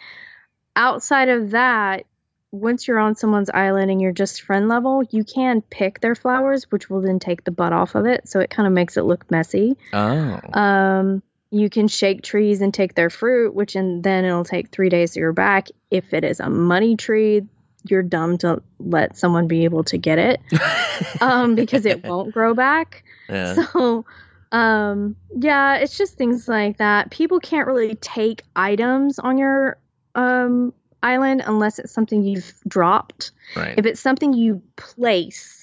Outside 0.76 1.30
of 1.30 1.50
that, 1.52 2.06
once 2.52 2.88
you're 2.88 3.00
on 3.00 3.16
someone's 3.16 3.50
island 3.50 3.90
and 3.90 4.00
you're 4.00 4.12
just 4.12 4.44
friend 4.44 4.70
level, 4.70 5.02
you 5.10 5.24
can 5.24 5.64
pick 5.64 6.02
their 6.02 6.14
flowers, 6.14 6.70
which 6.70 6.88
will 6.88 7.02
then 7.02 7.18
take 7.18 7.44
the 7.46 7.52
butt 7.52 7.74
off 7.74 7.96
of 7.96 8.06
it. 8.06 8.30
So 8.30 8.42
it 8.42 8.52
kind 8.52 8.68
of 8.68 8.74
makes 8.74 8.96
it 8.96 9.06
look 9.06 9.32
messy. 9.32 9.76
oh. 9.92 10.40
Um, 10.54 11.24
you 11.52 11.70
can 11.70 11.90
shake 11.90 12.24
trees 12.24 12.62
and 12.62 12.74
take 12.74 12.96
their 12.96 13.10
fruit, 13.10 13.54
which 13.54 13.76
and 13.76 14.04
then 14.04 14.24
it'll 14.26 14.46
take 14.46 14.70
three 14.70 14.90
days 14.90 15.12
to 15.12 15.20
grow 15.20 15.34
back. 15.34 15.68
If 15.92 16.14
it 16.14 16.24
is 16.24 16.40
a 16.40 16.50
money 16.50 16.96
tree, 16.96 17.44
you're 17.84 18.04
dumb 18.04 18.38
to 18.40 18.62
let 18.80 19.18
someone 19.18 19.48
be 19.48 19.66
able 19.66 19.84
to 19.86 19.98
get 19.98 20.18
it 20.18 20.42
um, 21.22 21.56
because 21.56 21.86
it 21.86 22.04
won't 22.06 22.34
grow 22.34 22.54
back. 22.54 23.04
yeah. 23.30 23.56
So, 23.56 24.06
um, 24.52 25.16
yeah, 25.36 25.78
it's 25.78 25.98
just 25.98 26.18
things 26.18 26.48
like 26.48 26.78
that. 26.78 27.12
People 27.12 27.40
can't 27.40 27.68
really 27.68 27.96
take 27.96 28.44
items 28.56 29.20
on 29.20 29.38
your 29.38 29.78
um, 30.16 30.74
island 31.04 31.44
unless 31.46 31.80
it's 31.80 31.92
something 31.92 32.24
you've 32.24 32.54
dropped. 32.68 33.32
right. 33.56 33.76
If 33.78 33.86
it's 33.86 34.00
something 34.00 34.34
you 34.34 34.62
place 34.78 35.61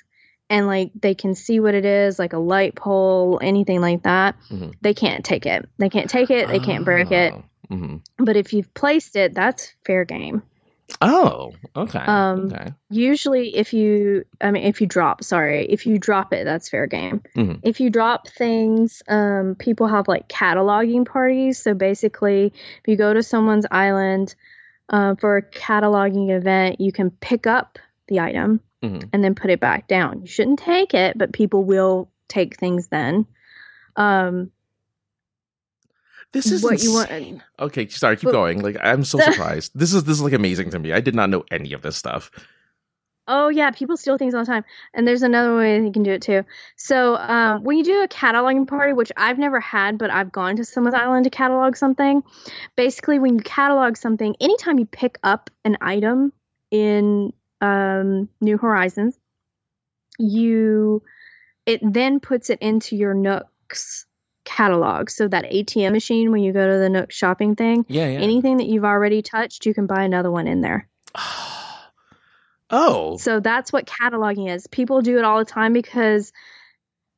and 0.50 0.67
like 0.67 0.90
they 1.00 1.14
can 1.14 1.35
see 1.35 1.61
what 1.61 1.75
it 1.75 1.85
is, 1.85 2.19
like 2.19 2.33
a 2.33 2.38
light 2.38 2.75
pole, 2.75 3.38
anything 3.43 3.81
like 3.81 4.02
that, 4.05 4.37
Mhm. 4.50 4.75
they 4.81 4.95
can't 4.95 5.25
take 5.25 5.47
it. 5.47 5.69
They 5.78 5.88
can't 5.90 6.09
take 6.11 6.31
it. 6.31 6.49
They 6.49 6.61
can't 6.61 6.85
break 6.85 7.11
it. 7.12 7.35
hmm 7.69 7.97
But 8.19 8.37
if 8.37 8.52
you've 8.55 8.73
placed 8.73 9.14
it, 9.17 9.35
that's 9.35 9.75
fair 9.85 10.05
game. 10.05 10.43
Oh, 11.02 11.52
okay. 11.76 11.99
Um, 11.99 12.47
okay. 12.47 12.73
Usually, 12.88 13.55
if 13.55 13.75
you, 13.75 14.25
I 14.40 14.50
mean, 14.50 14.64
if 14.64 14.81
you 14.81 14.87
drop, 14.87 15.23
sorry, 15.23 15.67
if 15.67 15.85
you 15.87 15.99
drop 15.99 16.33
it, 16.33 16.45
that's 16.45 16.71
fair 16.71 16.87
game. 16.87 17.21
Mhm. 17.37 17.61
If 17.62 17.81
you 17.81 17.90
drop 17.90 18.26
things, 18.28 19.02
um, 19.07 19.55
people 19.59 19.87
have 19.87 20.09
like 20.09 20.28
cataloging 20.28 21.05
parties. 21.05 21.59
So 21.59 21.75
basically, 21.75 22.47
if 22.47 22.83
you 22.88 22.97
go 22.97 23.12
to 23.12 23.23
someone's 23.23 23.67
island 23.71 24.35
uh, 24.88 25.14
for 25.17 25.37
a 25.37 25.43
cataloging 25.43 26.31
event, 26.35 26.81
you 26.81 26.90
can 26.90 27.11
pick 27.11 27.47
up 27.47 27.78
the 28.09 28.21
item 28.21 28.61
Mhm. 28.82 29.08
and 29.12 29.25
then 29.25 29.35
put 29.35 29.50
it 29.50 29.58
back 29.61 29.88
down. 29.88 30.20
You 30.23 30.26
shouldn't 30.28 30.58
take 30.61 30.94
it, 30.94 31.18
but 31.18 31.32
people 31.32 31.64
will 31.64 32.11
take 32.28 32.56
things 32.56 32.88
then. 32.88 33.26
Um, 33.97 34.50
This 36.32 36.52
is 36.52 36.62
what 36.62 36.82
you 36.82 36.92
want- 36.92 37.42
Okay, 37.58 37.88
sorry, 37.88 38.16
keep 38.16 38.25
But- 38.26 38.32
going. 38.32 38.61
Like 38.61 38.76
I'm 38.82 39.02
so 39.04 39.18
surprised. 39.18 39.73
this 39.75 39.94
is 39.94 40.04
this 40.04 40.16
is 40.18 40.23
like 40.23 40.35
amazing 40.35 40.70
to 40.70 40.78
me. 40.78 40.92
I 40.92 41.00
did 41.00 41.14
not 41.14 41.30
know 41.30 41.44
any 41.50 41.73
of 41.73 41.80
this 41.82 41.97
stuff. 41.97 42.30
Oh 43.30 43.49
yeah, 43.49 43.70
people 43.70 43.97
steal 43.97 44.16
things 44.18 44.35
all 44.35 44.42
the 44.42 44.47
time. 44.47 44.64
And 44.94 45.06
there's 45.08 45.23
another 45.23 45.56
way 45.56 45.82
you 45.82 45.92
can 45.92 46.02
do 46.02 46.12
it 46.12 46.23
too. 46.23 46.44
So 46.76 47.16
um, 47.16 47.62
when 47.64 47.76
you 47.78 47.85
do 47.85 48.02
a 48.02 48.08
cataloging 48.08 48.66
party, 48.66 48.92
which 48.94 49.11
I've 49.16 49.38
never 49.38 49.58
had, 49.61 49.99
but 49.99 50.11
I've 50.11 50.30
gone 50.32 50.56
to 50.56 50.64
someone's 50.64 50.94
island 50.94 51.25
to 51.25 51.30
catalog 51.30 51.76
something. 51.76 52.23
Basically, 52.76 53.18
when 53.18 53.35
you 53.37 53.40
catalog 53.42 53.97
something, 53.97 54.35
anytime 54.40 54.78
you 54.78 54.87
pick 54.87 55.18
up 55.23 55.50
an 55.64 55.76
item 55.80 56.32
in 56.70 57.32
um, 57.61 58.29
New 58.41 58.59
Horizons, 58.59 59.19
you 60.19 61.03
it 61.67 61.81
then 61.83 62.21
puts 62.21 62.50
it 62.50 62.61
into 62.61 62.97
your 62.97 63.15
Nooks 63.15 64.07
catalog. 64.45 65.11
So 65.11 65.29
that 65.29 65.45
ATM 65.45 65.93
machine 65.93 66.33
when 66.33 66.43
you 66.43 66.53
go 66.53 66.67
to 66.67 66.79
the 66.79 66.88
Nook 66.88 67.12
shopping 67.12 67.55
thing, 67.55 67.85
Yeah, 67.88 68.09
yeah. 68.09 68.21
anything 68.21 68.57
that 68.57 68.67
you've 68.67 68.85
already 68.85 69.21
touched, 69.21 69.67
you 69.67 69.75
can 69.75 69.87
buy 69.87 70.05
another 70.05 70.31
one 70.31 70.49
in 70.49 70.62
there. 70.62 70.88
oh, 72.71 73.17
So 73.19 73.41
that's 73.41 73.73
what 73.73 73.87
cataloging 73.87 74.50
is. 74.50 74.67
People 74.67 75.03
do 75.03 75.19
it 75.19 75.25
all 75.25 75.38
the 75.38 75.45
time 75.45 75.73
because 75.73 76.33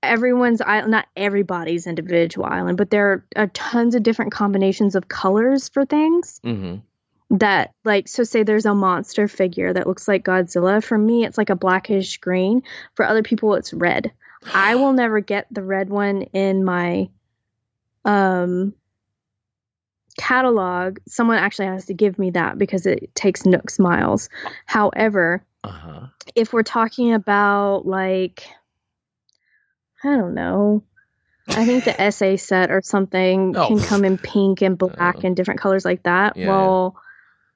everyone's 0.03 0.61
island, 0.61 0.91
not 0.91 1.07
everybody's 1.17 1.87
individual 1.87 2.47
island, 2.47 2.79
but 2.79 2.91
there 2.91 3.25
are 3.37 3.47
tons 3.49 3.95
of 3.95 4.03
different 4.03 4.33
combinations 4.33 4.97
of 4.97 5.09
colors 5.09 5.69
for 5.69 5.85
things 5.85 6.41
hmm 6.43 6.77
that, 7.31 7.73
like, 7.85 8.09
so 8.09 8.25
say 8.25 8.43
there's 8.43 8.67
a 8.67 8.75
monster 8.75 9.29
figure 9.29 9.73
that 9.73 9.87
looks 9.87 10.09
like 10.09 10.25
Godzilla. 10.25 10.83
For 10.83 10.99
me, 10.99 11.25
it's 11.25 11.39
like 11.39 11.51
a 11.51 11.57
blackish 11.57 12.19
green. 12.19 12.63
For 12.95 13.05
other 13.07 13.23
people, 13.23 13.55
it's 13.55 13.73
red. 13.73 14.13
I 14.53 14.75
will 14.77 14.93
never 14.93 15.21
get 15.21 15.47
the 15.51 15.63
red 15.63 15.89
one 15.91 16.23
in 16.23 16.65
my 16.65 17.09
um 18.05 18.75
catalog. 20.19 20.99
Someone 21.07 21.39
actually 21.39 21.67
has 21.67 21.87
to 21.87 21.95
give 21.95 22.19
me 22.19 22.31
that 22.31 22.59
because 22.59 22.87
it 22.87 23.15
takes 23.15 23.47
Nook's 23.47 23.79
miles. 23.79 24.29
However, 24.67 25.45
Uh 25.65 25.69
huh. 25.71 26.07
if 26.35 26.53
we're 26.53 26.63
talking 26.63 27.13
about 27.15 27.87
like 27.87 28.45
I 30.03 30.17
don't 30.17 30.35
know. 30.35 30.83
I 31.49 31.67
think 31.67 31.85
the 31.85 31.99
essay 32.01 32.37
set 32.37 32.71
or 32.71 32.81
something 32.83 33.55
Oh. 33.57 33.69
can 33.69 33.79
come 33.81 34.05
in 34.05 34.19
pink 34.19 34.63
and 34.63 34.79
black 34.79 35.17
Oh. 35.19 35.27
and 35.27 35.37
different 35.37 35.61
colors 35.61 35.85
like 35.85 36.03
that. 36.05 36.37
Yeah, 36.37 36.49
well, 36.49 36.97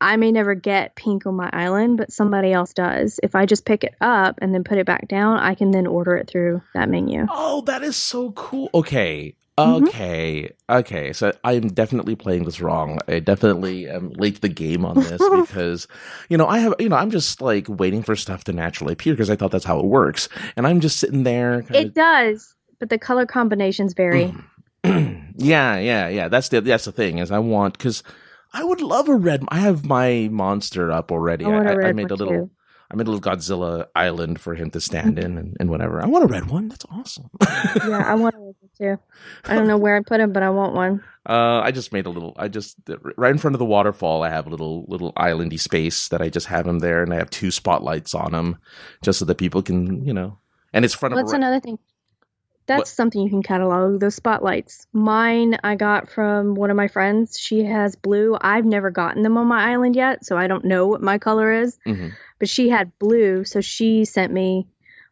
I 0.04 0.16
may 0.16 0.30
never 0.30 0.54
get 0.54 0.94
pink 0.96 1.24
on 1.24 1.34
my 1.34 1.48
island, 1.52 1.96
but 1.96 2.12
somebody 2.12 2.52
else 2.52 2.74
does. 2.74 3.18
If 3.22 3.34
I 3.34 3.46
just 3.46 3.64
pick 3.64 3.84
it 3.84 3.94
up 4.02 4.38
and 4.42 4.54
then 4.54 4.62
put 4.62 4.76
it 4.76 4.84
back 4.84 5.08
down, 5.08 5.38
I 5.38 5.54
can 5.54 5.70
then 5.70 5.86
order 5.86 6.14
it 6.14 6.28
through 6.28 6.60
that 6.74 6.90
menu. 6.90 7.26
Oh, 7.30 7.62
that 7.62 7.82
is 7.82 7.96
so 7.96 8.32
cool. 8.32 8.68
Okay. 8.74 9.34
Mm-hmm. 9.56 9.84
Okay. 9.86 10.50
Okay. 10.68 11.12
So 11.14 11.32
I'm 11.42 11.68
definitely 11.68 12.16
playing 12.16 12.44
this 12.44 12.60
wrong. 12.60 12.98
I 13.08 13.20
definitely 13.20 13.88
um, 13.88 14.06
am 14.06 14.10
late 14.10 14.34
to 14.34 14.40
the 14.42 14.48
game 14.50 14.84
on 14.84 14.96
this 14.96 15.22
because, 15.40 15.88
you 16.28 16.36
know, 16.36 16.46
I 16.48 16.58
have, 16.58 16.74
you 16.78 16.88
know, 16.90 16.96
I'm 16.96 17.10
just 17.10 17.40
like 17.40 17.66
waiting 17.68 18.02
for 18.02 18.14
stuff 18.14 18.44
to 18.44 18.52
naturally 18.52 18.92
appear 18.92 19.14
because 19.14 19.30
I 19.30 19.36
thought 19.36 19.52
that's 19.52 19.64
how 19.64 19.78
it 19.78 19.86
works. 19.86 20.28
And 20.56 20.66
I'm 20.66 20.80
just 20.80 20.98
sitting 21.00 21.22
there. 21.22 21.62
kinda- 21.62 21.78
It 21.80 21.94
does, 21.94 22.54
but 22.78 22.90
the 22.90 22.98
color 22.98 23.24
combinations 23.26 23.94
vary. 23.94 24.34
Mm. 24.84 25.32
yeah, 25.38 25.78
yeah, 25.78 26.08
yeah. 26.08 26.28
That's 26.28 26.50
the 26.50 26.60
that's 26.60 26.84
the 26.84 26.92
thing 26.92 27.18
is 27.18 27.30
I 27.30 27.38
want 27.38 27.78
because 27.78 28.02
I 28.54 28.62
would 28.62 28.80
love 28.80 29.08
a 29.08 29.16
red. 29.16 29.44
I 29.48 29.58
have 29.58 29.84
my 29.84 30.28
monster 30.30 30.92
up 30.92 31.10
already. 31.10 31.44
I 31.44 31.50
I, 31.50 31.88
I 31.88 31.92
made 31.92 32.10
a 32.10 32.14
little. 32.14 32.32
too. 32.32 32.50
I 32.90 32.96
made 32.96 33.08
a 33.08 33.10
little 33.10 33.32
Godzilla 33.32 33.86
island 33.96 34.40
for 34.40 34.54
him 34.54 34.70
to 34.70 34.80
stand 34.80 35.18
in 35.18 35.36
and, 35.36 35.56
and 35.58 35.70
whatever. 35.70 36.00
I 36.00 36.06
want 36.06 36.24
a 36.24 36.28
red 36.28 36.48
one. 36.48 36.68
That's 36.68 36.84
awesome. 36.90 37.28
yeah, 37.88 38.04
I 38.06 38.14
want 38.14 38.36
a 38.36 38.38
red 38.38 38.54
one 38.60 38.70
too. 38.78 38.98
I 39.46 39.56
don't 39.56 39.66
know 39.66 39.78
where 39.78 39.96
I 39.96 40.00
put 40.00 40.20
him, 40.20 40.32
but 40.32 40.44
I 40.44 40.50
want 40.50 40.74
one. 40.74 41.02
Uh, 41.28 41.60
I 41.60 41.72
just 41.72 41.92
made 41.92 42.06
a 42.06 42.10
little. 42.10 42.34
I 42.36 42.46
just 42.46 42.76
right 43.16 43.32
in 43.32 43.38
front 43.38 43.56
of 43.56 43.58
the 43.58 43.64
waterfall. 43.64 44.22
I 44.22 44.28
have 44.28 44.46
a 44.46 44.50
little 44.50 44.84
little 44.86 45.12
islandy 45.14 45.58
space 45.58 46.08
that 46.08 46.22
I 46.22 46.28
just 46.28 46.46
have 46.46 46.66
him 46.66 46.78
there, 46.78 47.02
and 47.02 47.12
I 47.12 47.16
have 47.16 47.30
two 47.30 47.50
spotlights 47.50 48.14
on 48.14 48.32
him, 48.32 48.58
just 49.02 49.18
so 49.18 49.24
that 49.24 49.38
people 49.38 49.62
can, 49.62 50.06
you 50.06 50.12
know. 50.12 50.38
And 50.72 50.84
it's 50.84 50.94
front 50.94 51.14
of 51.14 51.26
a. 51.26 51.34
another 51.34 51.60
thing? 51.60 51.78
That's 52.66 52.78
What- 52.80 52.88
something 52.88 53.20
you 53.20 53.28
can 53.30 53.42
catalog. 53.42 54.00
Those 54.00 54.14
spotlights. 54.14 54.86
Mine 54.92 55.58
I 55.62 55.74
got 55.76 56.08
from 56.08 56.54
one 56.54 56.70
of 56.70 56.76
my 56.76 56.88
friends. 56.88 57.38
She 57.38 57.64
has 57.64 57.94
blue. 57.94 58.36
I've 58.40 58.64
never 58.64 58.90
gotten 58.90 59.22
them 59.22 59.36
on 59.36 59.46
my 59.46 59.70
island 59.72 59.96
yet, 59.96 60.24
so 60.24 60.36
I 60.38 60.46
don't 60.46 60.64
know 60.64 60.86
what 60.86 61.02
my 61.02 61.18
color 61.18 61.52
is. 61.52 61.78
Mhm. 61.86 62.12
But 62.38 62.48
she 62.48 62.70
had 62.70 62.98
blue, 62.98 63.44
so 63.44 63.60
she 63.60 64.04
sent 64.06 64.32
me 64.32 64.66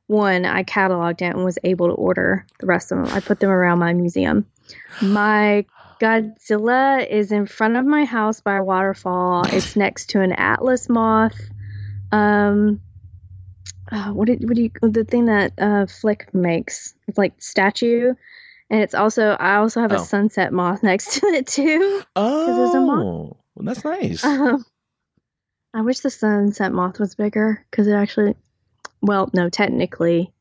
one. 0.07 0.45
I 0.47 0.65
cataloged 0.65 1.21
it 1.23 1.35
and 1.35 1.45
was 1.45 1.59
able 1.63 1.89
to 1.89 1.95
order 1.95 2.47
the 2.59 2.67
rest 2.67 2.91
of 2.91 2.99
them. 3.05 3.15
I 3.15 3.21
put 3.21 3.39
them 3.41 3.51
around 3.51 3.79
my 3.79 3.93
museum. 3.93 4.47
My 5.03 5.67
Godzilla 6.01 7.07
is 7.09 7.31
in 7.33 7.47
front 7.47 7.77
of 7.77 7.85
my 7.87 8.05
house 8.05 8.41
by 8.41 8.57
a 8.57 8.65
waterfall. 8.65 9.45
It's 9.47 9.77
next 9.77 10.11
to 10.11 10.21
an 10.21 10.33
Atlas 10.33 10.89
moth. 10.89 11.39
Um, 12.11 12.81
uh, 13.93 14.11
what 14.13 14.27
did 14.27 14.43
what 14.49 14.57
do 14.57 14.63
you 14.63 14.71
the 14.81 15.05
thing 15.05 15.27
that 15.27 15.53
uh 15.59 15.87
Flick 15.87 16.33
makes? 16.35 16.95
It's 17.07 17.19
like 17.19 17.35
statue, 17.39 18.15
and 18.71 18.81
it's 18.83 18.95
also 18.95 19.37
I 19.39 19.57
also 19.57 19.81
have 19.81 19.93
Oh. 19.93 19.97
a 19.97 20.05
sunset 20.05 20.53
moth 20.53 20.83
next 20.91 21.21
to 21.21 21.27
it 21.27 21.47
too. 21.47 22.03
Oh, 22.17 23.37
well, 23.55 23.65
that's 23.65 23.85
nice. 23.85 24.25
Um, 24.25 24.65
I 25.75 25.83
wish 25.83 26.01
the 26.01 26.11
sunset 26.11 26.73
moth 26.73 26.99
was 26.99 27.15
bigger 27.15 27.65
because 27.71 27.87
it 27.87 27.93
actually, 27.93 28.35
well, 29.01 29.31
no, 29.33 29.49
technically, 29.49 30.33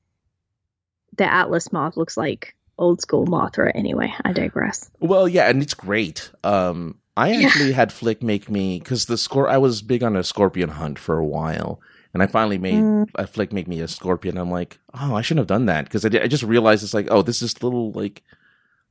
the 1.17 1.31
Atlas 1.31 1.71
moth 1.71 1.97
looks 1.97 2.17
like 2.17 2.55
old 2.77 3.01
school 3.01 3.25
Mothra. 3.27 3.71
Anyway, 3.75 4.13
I 4.25 4.33
digress. 4.33 4.89
Well, 4.99 5.27
yeah, 5.27 5.49
and 5.49 5.61
it's 5.61 5.73
great. 5.73 6.31
Um, 6.43 6.97
I 7.17 7.43
actually 7.43 7.71
had 7.73 7.91
Flick 7.93 8.23
make 8.23 8.49
me 8.49 8.79
because 8.79 9.05
the 9.05 9.17
score. 9.17 9.47
I 9.49 9.57
was 9.57 9.81
big 9.81 10.03
on 10.03 10.15
a 10.15 10.23
scorpion 10.23 10.69
hunt 10.69 10.97
for 10.97 11.17
a 11.17 11.25
while, 11.25 11.79
and 12.13 12.21
I 12.23 12.27
finally 12.27 12.57
made 12.57 12.83
Mm. 12.83 13.09
a 13.15 13.25
Flick 13.27 13.51
make 13.53 13.67
me 13.67 13.79
a 13.81 13.87
scorpion. 13.87 14.37
I'm 14.37 14.51
like, 14.51 14.79
oh, 14.93 15.15
I 15.15 15.21
shouldn't 15.21 15.39
have 15.41 15.47
done 15.47 15.65
that 15.67 15.85
because 15.85 16.05
I, 16.05 16.09
I 16.23 16.27
just 16.27 16.43
realized 16.43 16.83
it's 16.83 16.93
like, 16.93 17.07
oh, 17.11 17.21
this 17.21 17.41
is 17.41 17.61
little 17.63 17.91
like. 17.91 18.23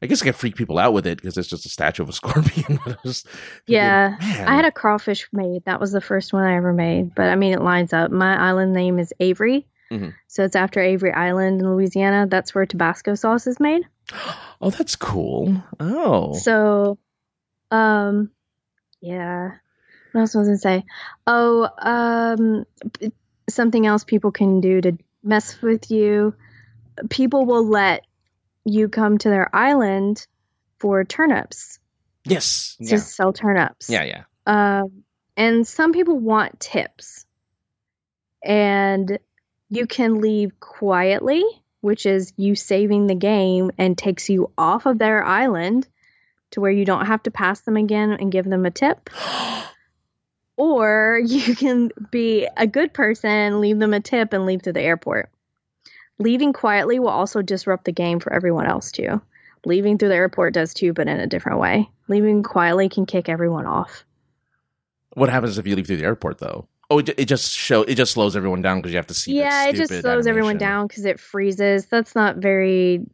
I 0.02 0.06
guess 0.06 0.22
I 0.22 0.24
can 0.24 0.32
freak 0.32 0.56
people 0.56 0.78
out 0.78 0.94
with 0.94 1.06
it 1.06 1.18
because 1.20 1.36
it's 1.36 1.46
just 1.48 1.66
a 1.66 1.68
statue 1.68 2.02
of 2.02 2.08
a 2.08 2.12
scorpion. 2.20 2.78
I 2.86 2.94
thinking, 2.94 3.14
Yeah, 3.66 4.16
I 4.18 4.54
had 4.56 4.64
a 4.64 4.72
crawfish 4.72 5.28
made. 5.30 5.62
That 5.66 5.78
was 5.78 5.92
the 5.92 6.00
first 6.00 6.32
one 6.32 6.42
I 6.44 6.56
ever 6.56 6.72
made. 6.72 7.14
But 7.14 7.26
I 7.28 7.34
mean, 7.36 7.52
it 7.52 7.60
lines 7.60 7.92
up. 7.92 8.10
My 8.10 8.34
island 8.34 8.72
name 8.72 8.98
is 8.98 9.12
Avery. 9.20 9.66
Mhm. 9.92 10.14
So 10.26 10.42
it's 10.44 10.56
after 10.56 10.80
Avery 10.80 11.12
Island 11.12 11.60
in 11.60 11.68
Louisiana. 11.68 12.26
That's 12.26 12.54
where 12.54 12.64
Tabasco 12.64 13.14
sauce 13.14 13.46
is 13.46 13.60
made. 13.60 13.82
oh, 14.62 14.70
that's 14.70 14.96
cool. 14.96 15.62
Oh, 15.80 16.32
So, 16.32 16.96
um, 17.70 18.30
yeah. 19.02 19.50
What 20.12 20.22
else 20.22 20.34
was 20.34 20.46
I 20.46 20.50
gonna 20.50 20.58
say? 20.58 20.84
Oh, 21.26 21.68
um, 21.78 23.12
something 23.48 23.86
else 23.86 24.04
people 24.04 24.32
can 24.32 24.60
do 24.60 24.80
to 24.80 24.98
mess 25.22 25.60
with 25.60 25.90
you. 25.90 26.34
People 27.08 27.46
will 27.46 27.66
let 27.66 28.04
you 28.64 28.88
come 28.88 29.18
to 29.18 29.28
their 29.28 29.54
island 29.54 30.26
for 30.78 31.04
turnips 31.04 31.78
yes, 32.24 32.76
to 32.78 32.84
yeah, 32.84 32.96
sell 32.96 33.32
turnips. 33.32 33.88
yeah, 33.88 34.04
yeah. 34.04 34.22
Um, 34.46 35.04
and 35.36 35.66
some 35.66 35.92
people 35.92 36.18
want 36.18 36.60
tips. 36.60 37.26
And 38.42 39.18
you 39.68 39.86
can 39.86 40.20
leave 40.20 40.58
quietly, 40.60 41.44
which 41.82 42.06
is 42.06 42.32
you 42.36 42.54
saving 42.54 43.06
the 43.06 43.14
game 43.14 43.70
and 43.78 43.96
takes 43.96 44.28
you 44.28 44.50
off 44.56 44.86
of 44.86 44.98
their 44.98 45.24
island 45.24 45.86
to 46.52 46.60
where 46.60 46.70
you 46.70 46.84
don't 46.84 47.06
have 47.06 47.22
to 47.24 47.30
pass 47.30 47.60
them 47.60 47.76
again 47.76 48.12
and 48.12 48.32
give 48.32 48.46
them 48.46 48.66
a 48.66 48.70
tip. 48.70 49.10
Or 50.60 51.18
you 51.24 51.56
can 51.56 51.90
be 52.10 52.46
a 52.56 52.66
good 52.66 52.92
person, 52.92 53.60
leave 53.60 53.78
them 53.78 53.94
a 53.94 54.00
tip, 54.00 54.32
and 54.32 54.44
leave 54.44 54.62
to 54.62 54.72
the 54.72 54.82
airport. 54.82 55.30
Leaving 56.18 56.52
quietly 56.52 56.98
will 56.98 57.08
also 57.08 57.40
disrupt 57.40 57.86
the 57.86 57.92
game 57.92 58.20
for 58.20 58.30
everyone 58.32 58.66
else, 58.66 58.92
too. 58.92 59.22
Leaving 59.64 59.96
through 59.98 60.10
the 60.10 60.14
airport 60.14 60.54
does 60.54 60.72
too, 60.74 60.92
but 60.92 61.08
in 61.08 61.18
a 61.20 61.26
different 61.26 61.60
way. 61.60 61.88
Leaving 62.08 62.42
quietly 62.42 62.88
can 62.88 63.06
kick 63.06 63.28
everyone 63.28 63.66
off. 63.66 64.04
What 65.14 65.28
happens 65.28 65.58
if 65.58 65.66
you 65.66 65.76
leave 65.76 65.86
through 65.86 65.98
the 65.98 66.04
airport 66.04 66.38
though? 66.38 66.66
Oh, 66.88 66.98
it, 66.98 67.08
it 67.18 67.24
just 67.26 67.52
show 67.52 67.82
it 67.82 67.94
just 67.94 68.12
slows 68.12 68.36
everyone 68.36 68.62
down 68.62 68.78
because 68.78 68.92
you 68.92 68.96
have 68.98 69.06
to 69.08 69.14
see. 69.14 69.32
yeah, 69.32 69.66
it 69.68 69.76
just 69.76 70.00
slows 70.00 70.26
everyone 70.26 70.58
down 70.58 70.86
because 70.86 71.04
it 71.04 71.20
freezes. 71.20 71.86
That's 71.86 72.14
not 72.14 72.36
very. 72.36 73.06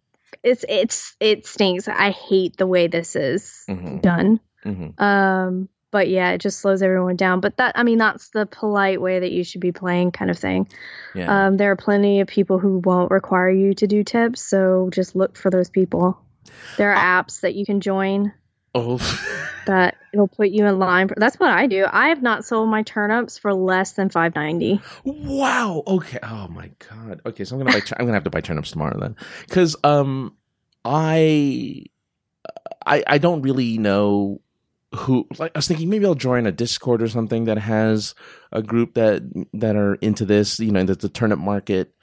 It's 0.43 0.65
it's 0.69 1.17
it 1.21 1.47
stinks. 1.47 1.89
I 1.89 2.11
hate 2.11 2.57
the 2.57 2.67
way 2.67 2.87
this 2.87 3.17
is 3.17 3.65
Mhm, 3.69 4.03
done. 4.03 4.41
mhm. 4.65 5.01
Um, 5.01 5.69
but 5.97 6.11
yeah, 6.11 6.33
it 6.33 6.43
just 6.43 6.59
slows 6.61 6.83
everyone 6.83 7.17
down. 7.17 7.41
But 7.41 7.57
that 7.57 7.73
I 7.75 7.83
mean, 7.83 7.97
that's 7.97 8.29
the 8.29 8.45
polite 8.45 9.01
way 9.01 9.19
that 9.19 9.33
you 9.33 9.43
should 9.45 9.63
be 9.63 9.73
playing, 9.73 10.11
kind 10.11 10.31
of 10.31 10.39
thing. 10.39 10.69
Yeah. 11.15 11.47
Um, 11.47 11.57
there 11.57 11.71
are 11.71 11.77
plenty 11.77 12.21
of 12.21 12.29
people 12.29 12.59
who 12.59 12.83
won't 12.85 13.11
require 13.11 13.49
you 13.49 13.73
to 13.73 13.87
do 13.87 14.05
tips, 14.05 14.43
so 14.43 14.91
just 14.93 15.17
look 15.17 15.39
for 15.39 15.51
those 15.51 15.71
people. 15.71 16.21
There 16.77 16.93
are 16.93 17.23
apps 17.23 17.41
that 17.41 17.55
you 17.55 17.65
can 17.65 17.81
join 17.81 18.35
oh, 18.75 18.99
that 19.67 19.97
it'll 20.13 20.29
put 20.29 20.51
you 20.51 20.67
in 20.67 20.79
line. 20.79 21.09
For, 21.09 21.15
that's 21.17 21.41
what 21.41 21.49
I 21.49 21.67
do. 21.67 21.87
I 21.91 22.09
have 22.09 22.21
not 22.21 22.45
sold 22.45 22.69
my 22.69 22.83
turnips 22.83 23.39
for 23.39 23.55
less 23.55 23.93
than 23.93 24.11
five 24.11 24.35
ninety. 24.35 24.83
wow. 25.07 25.83
Okay. 25.87 26.19
Oh 26.23 26.49
my 26.49 26.73
god. 26.91 27.23
Okay, 27.25 27.45
so 27.45 27.57
I'm 27.57 27.65
gonna 27.65 27.73
buy. 27.73 27.87
I'm 27.99 28.05
gonna 28.05 28.13
have 28.13 28.25
to 28.25 28.31
buy 28.31 28.43
turnips 28.43 28.71
tomorrow 28.71 29.01
then, 29.01 29.17
because 29.49 29.77
um, 29.83 30.37
I, 30.85 31.85
I, 32.85 33.03
I 33.07 33.17
don't 33.17 33.41
really 33.41 33.79
know 33.79 34.43
who. 34.95 35.27
Like, 35.39 35.53
I 35.55 35.59
was 35.59 35.69
thinking 35.69 35.89
maybe 35.89 36.07
I'll 36.07 36.15
join 36.15 36.47
a 36.47 36.53
Discord 36.53 37.03
or 37.03 37.09
something 37.09 37.45
that 37.45 37.59
has 37.59 38.15
a 38.53 38.63
group 38.63 38.95
that 38.95 39.23
that 39.55 39.77
are 39.77 39.95
into 39.97 40.25
this. 40.25 40.59
You 40.59 40.73
know, 40.73 40.85
the, 40.85 40.95
the 40.95 41.09
turnip 41.09 41.39
market, 41.39 41.95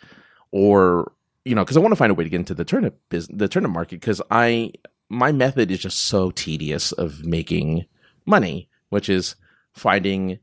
or 0.51 1.11
you 1.45 1.55
know, 1.55 1.63
because 1.63 1.77
I 1.77 1.81
want 1.81 1.91
to 1.91 1.97
find 1.97 2.11
a 2.11 2.15
way 2.15 2.23
to 2.23 2.29
get 2.29 2.37
into 2.39 2.53
the 2.53 2.65
turnip 2.65 2.99
business, 3.09 3.37
the 3.37 3.47
turnip 3.47 3.71
market, 3.71 3.99
because 3.99 4.21
I 4.31 4.71
my 5.09 5.31
method 5.31 5.71
is 5.71 5.79
just 5.79 6.05
so 6.05 6.31
tedious 6.31 6.91
of 6.91 7.23
making 7.25 7.85
money, 8.25 8.69
which 8.89 9.09
is 9.09 9.35
finding 9.73 10.39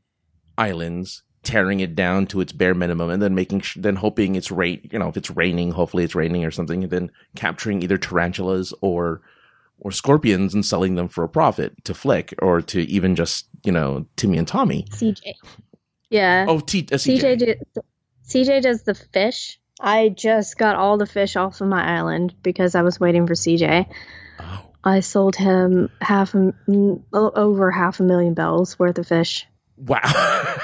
islands, 0.57 1.23
tearing 1.43 1.79
it 1.79 1.95
down 1.95 2.27
to 2.27 2.41
its 2.41 2.51
bare 2.51 2.75
minimum, 2.75 3.09
and 3.09 3.21
then 3.21 3.35
making 3.35 3.61
sh- 3.61 3.77
then 3.79 3.95
hoping 3.95 4.35
it's 4.35 4.51
rain. 4.51 4.87
You 4.91 4.99
know, 4.99 5.09
if 5.09 5.17
it's 5.17 5.31
raining, 5.31 5.71
hopefully 5.71 6.03
it's 6.03 6.15
raining 6.15 6.45
or 6.45 6.51
something, 6.51 6.83
and 6.83 6.91
then 6.91 7.11
capturing 7.35 7.81
either 7.81 7.97
tarantulas 7.97 8.73
or 8.81 9.21
or 9.81 9.91
scorpions 9.91 10.53
and 10.53 10.65
selling 10.65 10.95
them 10.95 11.07
for 11.07 11.23
a 11.23 11.29
profit 11.29 11.83
to 11.83 11.93
Flick 11.93 12.33
or 12.41 12.61
to 12.61 12.81
even 12.81 13.15
just 13.15 13.47
you 13.63 13.71
know 13.71 14.05
Timmy 14.15 14.37
and 14.37 14.47
Tommy. 14.47 14.85
CJ. 14.91 15.33
Yeah. 16.09 16.45
Oh, 16.47 16.59
T- 16.59 16.87
uh, 16.91 16.95
CJ 16.95 17.19
CJ. 17.19 17.37
did, 17.37 17.61
CJ 18.27 18.61
does 18.61 18.83
the 18.83 18.95
fish. 18.95 19.59
I 19.79 20.09
just 20.09 20.57
got 20.57 20.75
all 20.75 20.97
the 20.97 21.07
fish 21.07 21.35
off 21.35 21.59
of 21.59 21.67
my 21.67 21.97
island 21.97 22.35
because 22.43 22.75
I 22.75 22.83
was 22.83 22.99
waiting 22.99 23.25
for 23.25 23.33
CJ. 23.33 23.91
Oh. 24.39 24.65
I 24.83 24.99
sold 24.99 25.35
him 25.35 25.89
half 26.01 26.35
a, 26.35 26.53
over 27.13 27.71
half 27.71 27.99
a 27.99 28.03
million 28.03 28.33
bells 28.33 28.77
worth 28.77 28.97
of 28.99 29.07
fish. 29.07 29.47
Wow. 29.77 30.01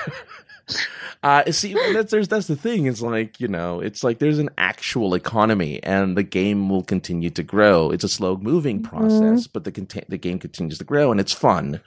uh, 1.28 1.52
see, 1.52 1.74
that's 1.94 2.12
there's 2.12 2.30
that's 2.30 2.48
the 2.48 2.56
thing. 2.56 2.86
It's 2.86 3.02
like 3.02 3.40
you 3.42 3.50
know, 3.50 3.82
it's 3.82 4.02
like 4.02 4.20
there's 4.20 4.40
an 4.40 4.50
actual 4.58 5.14
economy, 5.14 5.84
and 5.84 6.16
the 6.16 6.24
game 6.24 6.70
will 6.70 6.84
continue 6.84 7.30
to 7.32 7.44
grow. 7.44 7.92
It's 7.92 8.06
a 8.06 8.10
slow 8.10 8.38
moving 8.38 8.82
process, 8.82 9.46
but 9.46 9.66
the 9.66 9.72
contain 9.74 10.06
the 10.08 10.18
game 10.18 10.40
continues 10.40 10.78
to 10.78 10.86
grow, 10.86 11.12
and 11.12 11.20
it's 11.20 11.34
fun. 11.34 11.82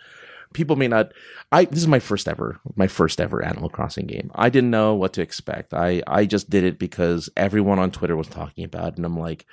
People 0.53 0.77
may 0.77 0.89
not. 0.89 1.13
I 1.53 1.65
this 1.65 1.79
is 1.79 1.89
my 1.89 2.01
first 2.01 2.29
ever, 2.29 2.61
my 2.77 2.87
first 2.87 3.19
ever 3.19 3.43
Animal 3.43 3.71
Crossing 3.71 4.07
game. 4.07 4.31
I 4.35 4.51
didn't 4.51 4.71
know 4.71 4.95
what 4.95 5.15
to 5.15 5.23
expect. 5.23 5.73
I 5.73 6.03
I 6.07 6.27
just 6.27 6.51
did 6.51 6.65
it 6.65 6.79
because 6.79 7.31
everyone 7.35 7.79
on 7.79 7.93
Twitter 7.93 8.17
was 8.17 8.29
talking 8.29 8.65
about, 8.65 8.89
it, 8.89 8.97
and 8.97 9.07
I'm 9.07 9.19
like, 9.19 9.47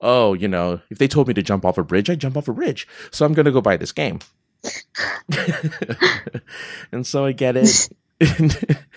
oh, 0.00 0.34
you 0.34 0.46
know, 0.46 0.80
if 0.88 0.98
they 0.98 1.08
told 1.08 1.26
me 1.26 1.34
to 1.34 1.42
jump 1.42 1.64
off 1.64 1.78
a 1.78 1.82
bridge, 1.82 2.08
I'd 2.08 2.20
jump 2.20 2.36
off 2.36 2.46
a 2.46 2.52
bridge. 2.52 2.86
So 3.10 3.26
I'm 3.26 3.34
gonna 3.34 3.50
go 3.50 3.60
buy 3.60 3.76
this 3.76 3.92
game. 3.92 4.20
and 6.92 7.04
so 7.04 7.24
I 7.24 7.32
get 7.32 7.56
it. 7.56 7.88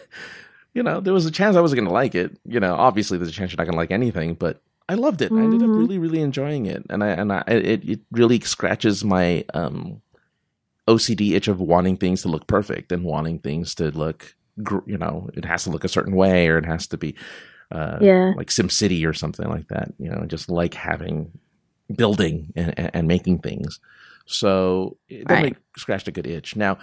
You 0.75 0.83
know, 0.83 0.99
there 0.99 1.13
was 1.13 1.25
a 1.25 1.31
chance 1.31 1.55
I 1.55 1.61
wasn't 1.61 1.77
going 1.79 1.88
to 1.88 1.93
like 1.93 2.13
it. 2.15 2.38
You 2.45 2.59
know, 2.59 2.75
obviously 2.75 3.17
there's 3.17 3.29
a 3.29 3.33
chance 3.33 3.51
you're 3.51 3.57
not 3.57 3.63
going 3.63 3.73
to 3.73 3.77
like 3.79 3.91
anything, 3.91 4.33
but 4.35 4.61
I 4.89 4.95
loved 4.95 5.21
it. 5.21 5.31
I 5.35 5.41
ended 5.41 5.63
up 5.63 5.71
Mhm. 5.71 5.77
really, 5.77 5.97
really 5.97 6.19
enjoying 6.21 6.67
it, 6.67 6.85
and 6.91 7.03
I 7.03 7.07
and 7.07 7.33
I 7.33 7.43
it 7.47 7.89
it 7.89 8.01
really 8.11 8.39
scratches 8.41 9.03
my 9.03 9.43
um 9.55 10.01
OCD 10.88 11.33
itch 11.33 11.47
of 11.47 11.59
wanting 11.59 11.97
things 11.97 12.21
to 12.21 12.27
look 12.27 12.45
perfect 12.45 12.91
and 12.91 13.03
wanting 13.03 13.39
things 13.39 13.73
to 13.75 13.89
look, 13.89 14.35
you 14.85 14.97
know, 14.99 15.29
it 15.33 15.43
has 15.45 15.63
to 15.63 15.71
look 15.71 15.83
a 15.83 15.88
certain 15.89 16.15
way 16.15 16.47
or 16.47 16.59
it 16.59 16.65
has 16.65 16.85
to 16.88 16.97
be, 16.97 17.15
uh, 17.71 17.97
Yeah. 18.01 18.33
like 18.38 18.49
SimCity 18.49 19.07
or 19.07 19.13
something 19.13 19.47
like 19.49 19.67
that. 19.69 19.93
You 19.97 20.09
know, 20.11 20.25
just 20.27 20.47
like 20.49 20.75
having 20.75 21.31
building 21.95 22.53
and, 22.55 22.73
and, 22.93 23.07
making 23.07 23.39
things. 23.39 23.79
So 24.27 24.97
it 25.09 25.27
Right. 25.27 25.57
scratched 25.77 26.07
a 26.07 26.11
good 26.11 26.27
itch. 26.27 26.55
Now 26.55 26.77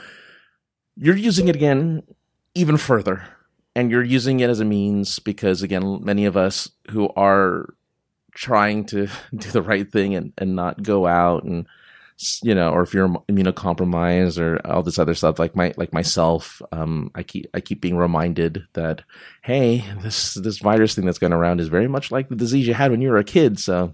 you're 0.96 1.16
using 1.16 1.46
it 1.48 1.54
again 1.56 2.02
even 2.56 2.76
further, 2.76 3.22
and 3.74 3.90
you're 3.90 4.02
using 4.02 4.40
it 4.40 4.50
as 4.50 4.60
a 4.60 4.64
means 4.64 5.18
because 5.18 5.62
again, 5.62 6.04
many 6.04 6.24
of 6.24 6.36
us 6.36 6.70
who 6.90 7.08
are 7.16 7.74
trying 8.34 8.84
to 8.86 9.08
do 9.34 9.50
the 9.50 9.62
right 9.62 9.90
thing 9.90 10.14
and, 10.14 10.32
and 10.38 10.54
not 10.56 10.82
go 10.82 11.06
out 11.06 11.44
and 11.44 11.66
you 12.42 12.54
know, 12.54 12.70
or 12.70 12.82
if 12.82 12.94
you're 12.94 13.08
immunocompromised 13.08 14.38
or 14.38 14.64
all 14.66 14.82
this 14.82 14.98
other 14.98 15.14
stuff, 15.14 15.38
like 15.38 15.56
my 15.56 15.74
like 15.76 15.92
myself, 15.92 16.62
um, 16.70 17.10
I 17.14 17.22
keep 17.22 17.46
I 17.52 17.60
keep 17.60 17.80
being 17.80 17.96
reminded 17.96 18.64
that 18.74 19.02
hey, 19.42 19.84
this 20.02 20.34
this 20.34 20.58
virus 20.58 20.94
thing 20.94 21.04
that's 21.04 21.18
going 21.18 21.32
around 21.32 21.60
is 21.60 21.68
very 21.68 21.88
much 21.88 22.12
like 22.12 22.28
the 22.28 22.36
disease 22.36 22.66
you 22.66 22.74
had 22.74 22.90
when 22.90 23.00
you 23.00 23.08
were 23.08 23.18
a 23.18 23.24
kid, 23.24 23.58
so 23.58 23.92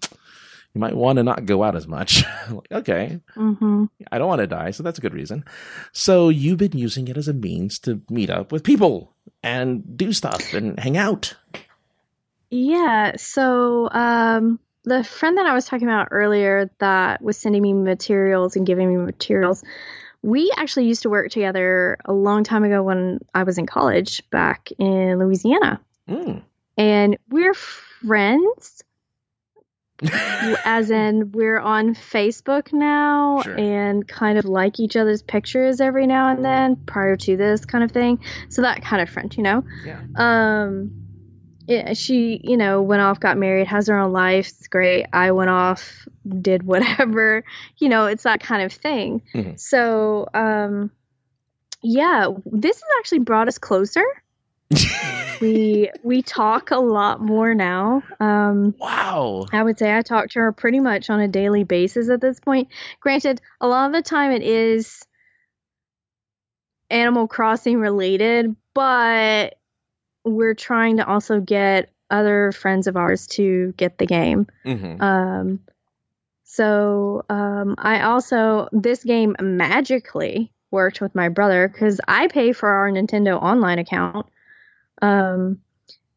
you 0.74 0.80
might 0.80 0.96
want 0.96 1.16
to 1.16 1.22
not 1.22 1.46
go 1.46 1.62
out 1.62 1.76
as 1.76 1.86
much. 1.86 2.24
like, 2.50 2.72
okay, 2.72 3.20
hmm 3.34 3.86
I 4.12 4.18
don't 4.18 4.28
want 4.28 4.40
to 4.40 4.46
die, 4.46 4.72
so 4.72 4.82
that's 4.82 4.98
a 4.98 5.02
good 5.02 5.14
reason. 5.14 5.44
So 5.92 6.28
you've 6.28 6.58
been 6.58 6.76
using 6.76 7.08
it 7.08 7.16
as 7.16 7.28
a 7.28 7.32
means 7.32 7.78
to 7.80 8.02
meet 8.10 8.30
up 8.30 8.52
with 8.52 8.62
people 8.62 9.14
and 9.42 9.96
do 9.96 10.12
stuff 10.12 10.52
and 10.54 10.78
hang 10.78 10.96
out. 10.96 11.34
Yeah. 12.50 13.12
So, 13.16 13.88
um, 13.90 14.58
the 14.84 15.04
friend 15.04 15.36
that 15.36 15.46
I 15.46 15.54
was 15.54 15.66
talking 15.66 15.86
about 15.86 16.08
earlier 16.10 16.70
that 16.78 17.20
was 17.20 17.36
sending 17.36 17.62
me 17.62 17.74
materials 17.74 18.56
and 18.56 18.66
giving 18.66 18.88
me 18.88 18.96
materials, 18.96 19.62
we 20.22 20.50
actually 20.56 20.86
used 20.86 21.02
to 21.02 21.10
work 21.10 21.30
together 21.30 21.98
a 22.06 22.12
long 22.12 22.42
time 22.42 22.64
ago 22.64 22.82
when 22.82 23.20
I 23.34 23.42
was 23.42 23.58
in 23.58 23.66
college 23.66 24.22
back 24.30 24.70
in 24.78 25.18
Louisiana. 25.18 25.80
Mm. 26.08 26.42
And 26.76 27.18
we're 27.28 27.54
friends, 27.54 28.82
as 30.64 30.90
in 30.90 31.32
we're 31.32 31.58
on 31.58 31.94
Facebook 31.94 32.72
now 32.72 33.42
Sure. 33.42 33.58
and 33.58 34.06
kind 34.06 34.38
of 34.38 34.44
like 34.44 34.78
each 34.80 34.96
other's 34.96 35.22
pictures 35.22 35.80
every 35.80 36.06
now 36.06 36.28
and 36.30 36.44
then 36.44 36.76
prior 36.76 37.16
to 37.16 37.36
this 37.36 37.64
kind 37.64 37.82
of 37.82 37.90
thing. 37.90 38.20
So 38.48 38.62
that 38.62 38.82
kind 38.82 39.02
of 39.02 39.10
friend, 39.10 39.34
you 39.36 39.42
know? 39.42 39.64
Yeah. 39.84 40.00
Um 40.16 41.04
it, 41.70 41.98
she, 41.98 42.40
you 42.42 42.56
know, 42.56 42.80
went 42.80 43.02
off, 43.02 43.20
got 43.20 43.36
married, 43.36 43.66
has 43.66 43.88
her 43.88 43.98
own 43.98 44.10
life. 44.10 44.48
It's 44.48 44.68
great. 44.68 45.04
I 45.12 45.32
went 45.32 45.50
off, 45.50 46.08
did 46.40 46.62
whatever. 46.62 47.44
You 47.76 47.88
know, 47.90 48.06
it's 48.06 48.22
that 48.22 48.40
kind 48.40 48.62
of 48.62 48.72
thing. 48.72 49.22
Mhm. 49.34 49.60
So, 49.60 50.26
um, 50.32 50.90
yeah, 51.82 52.28
this 52.46 52.76
has 52.76 52.90
actually 52.98 53.20
brought 53.20 53.48
us 53.48 53.58
closer. 53.58 54.02
We 55.40 55.88
we 56.02 56.22
talk 56.22 56.72
a 56.72 56.78
lot 56.78 57.20
more 57.20 57.54
now. 57.54 58.02
Um, 58.18 58.74
wow. 58.78 59.46
I 59.52 59.62
would 59.62 59.78
say 59.78 59.96
I 59.96 60.02
talk 60.02 60.30
to 60.30 60.40
her 60.40 60.50
pretty 60.50 60.80
much 60.80 61.10
on 61.10 61.20
a 61.20 61.28
daily 61.28 61.62
basis 61.62 62.08
at 62.08 62.20
this 62.20 62.40
point. 62.40 62.68
Granted, 62.98 63.40
a 63.60 63.68
lot 63.68 63.86
of 63.86 63.92
the 63.92 64.02
time 64.02 64.32
it 64.32 64.42
is 64.42 65.06
Animal 66.90 67.28
Crossing 67.28 67.78
related, 67.78 68.56
but 68.74 69.58
we're 70.24 70.54
trying 70.54 70.96
to 70.96 71.06
also 71.06 71.40
get 71.40 71.92
other 72.10 72.52
friends 72.52 72.86
of 72.86 72.96
ours 72.96 73.26
to 73.28 73.72
get 73.76 73.98
the 73.98 74.06
game. 74.06 74.46
hmm 74.64 75.00
Um, 75.00 75.60
so 76.44 77.24
um, 77.28 77.74
I 77.78 78.02
also 78.02 78.68
this 78.72 79.04
game 79.04 79.36
magically 79.40 80.50
worked 80.70 81.00
with 81.00 81.14
my 81.14 81.28
brother 81.28 81.68
because 81.68 82.00
I 82.08 82.26
pay 82.28 82.52
for 82.52 82.68
our 82.68 82.90
Nintendo 82.90 83.40
Online 83.40 83.78
account, 83.78 84.26
um, 85.02 85.60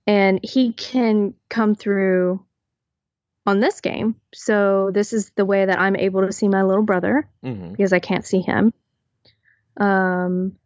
and 0.07 0.39
he 0.43 0.73
can 0.73 1.33
come 1.49 1.75
through 1.75 2.43
on 3.45 3.59
this 3.59 3.81
game. 3.81 4.15
So 4.33 4.91
this 4.93 5.13
is 5.13 5.31
the 5.35 5.45
way 5.45 5.65
that 5.65 5.79
I'm 5.79 5.95
able 5.95 6.21
to 6.25 6.31
see 6.31 6.47
my 6.47 6.63
little 6.63 6.83
brother 6.83 7.27
hmm 7.43 7.71
because 7.71 7.93
I 7.93 7.99
can't 7.99 8.25
see 8.25 8.41
him. 8.41 8.73
Um, 9.77 10.57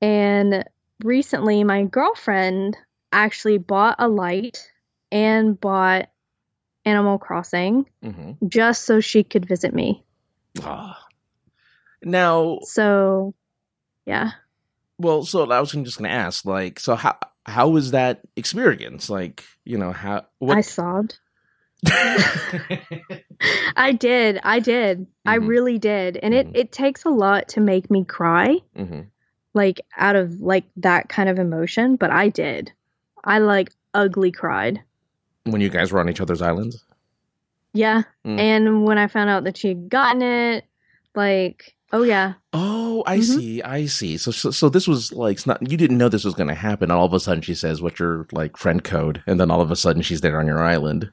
and 0.00 0.64
recently, 1.02 1.64
my 1.64 1.84
girlfriend 1.84 2.76
actually 3.12 3.58
bought 3.58 3.96
a 3.98 4.08
Lite 4.08 4.70
and 5.10 5.58
bought 5.58 6.10
Animal 6.84 7.18
Crossing 7.18 7.86
hmm 8.02 8.32
just 8.46 8.84
so 8.84 9.00
she 9.00 9.24
could 9.24 9.46
visit 9.48 9.74
me. 9.74 10.04
Ah. 10.62 11.00
Now, 12.02 12.58
So, 12.62 13.34
yeah. 14.04 14.32
well, 14.98 15.24
so 15.24 15.50
I 15.50 15.60
was 15.60 15.72
just 15.72 15.98
going 15.98 16.10
to 16.10 16.14
ask, 16.14 16.44
like, 16.44 16.78
so 16.78 16.94
how 16.94 17.16
how 17.46 17.68
was 17.68 17.90
that 17.92 18.20
experience? 18.36 19.08
Like, 19.10 19.44
you 19.64 19.78
know, 19.78 19.92
how 19.92 20.18
I 20.18 20.22
what? 20.38 20.64
sobbed. 20.64 21.18
I 23.76 23.92
did. 23.98 24.40
I 24.42 24.60
did. 24.60 25.06
I 25.26 25.38
Mhm. 25.38 25.48
really 25.48 25.78
did. 25.78 26.16
And 26.16 26.32
it, 26.34 26.46
Mhm. 26.48 26.56
it 26.56 26.72
takes 26.72 27.04
a 27.04 27.10
lot 27.10 27.48
to 27.48 27.60
make 27.60 27.90
me 27.90 28.04
cry, 28.04 28.58
hmm 28.76 29.00
like 29.56 29.80
out 29.96 30.16
of 30.16 30.40
like 30.40 30.64
that 30.78 31.08
kind 31.08 31.28
of 31.28 31.38
emotion, 31.38 31.94
but 31.94 32.10
I 32.10 32.28
did. 32.28 32.72
I 33.22 33.38
like 33.38 33.70
ugly 33.94 34.32
cried. 34.32 34.82
When 35.44 35.60
you 35.60 35.68
guys 35.68 35.92
were 35.92 36.00
on 36.00 36.08
each 36.08 36.20
other's 36.20 36.42
islands. 36.42 36.82
Yeah. 37.72 38.02
Mm. 38.26 38.38
And 38.40 38.84
when 38.84 38.98
I 38.98 39.06
found 39.06 39.30
out 39.30 39.44
that 39.44 39.56
she 39.56 39.68
had 39.68 39.88
gotten 39.88 40.22
it, 40.22 40.64
like, 41.14 41.76
oh 41.94 42.02
yeah. 42.02 42.34
Oh, 42.52 43.02
I 43.06 43.18
Mhm. 43.18 43.22
see. 43.22 43.62
I 43.62 43.86
see. 43.86 44.16
So, 44.18 44.30
so, 44.30 44.50
so 44.50 44.68
this 44.68 44.86
was 44.86 45.12
like 45.12 45.36
it's 45.36 45.46
not. 45.46 45.62
You 45.70 45.76
didn't 45.78 45.96
know 45.98 46.08
this 46.10 46.24
was 46.24 46.34
going 46.34 46.48
to 46.48 46.54
happen. 46.54 46.90
All 46.90 47.06
of 47.06 47.12
a 47.14 47.20
sudden, 47.20 47.42
she 47.42 47.54
says, 47.54 47.80
"What's 47.80 47.98
your 47.98 48.26
like 48.32 48.56
friend 48.58 48.84
code?" 48.84 49.22
And 49.26 49.40
then 49.40 49.50
all 49.50 49.60
of 49.62 49.70
a 49.70 49.76
sudden, 49.76 50.02
she's 50.02 50.20
there 50.20 50.38
on 50.38 50.46
your 50.46 50.62
island. 50.62 51.10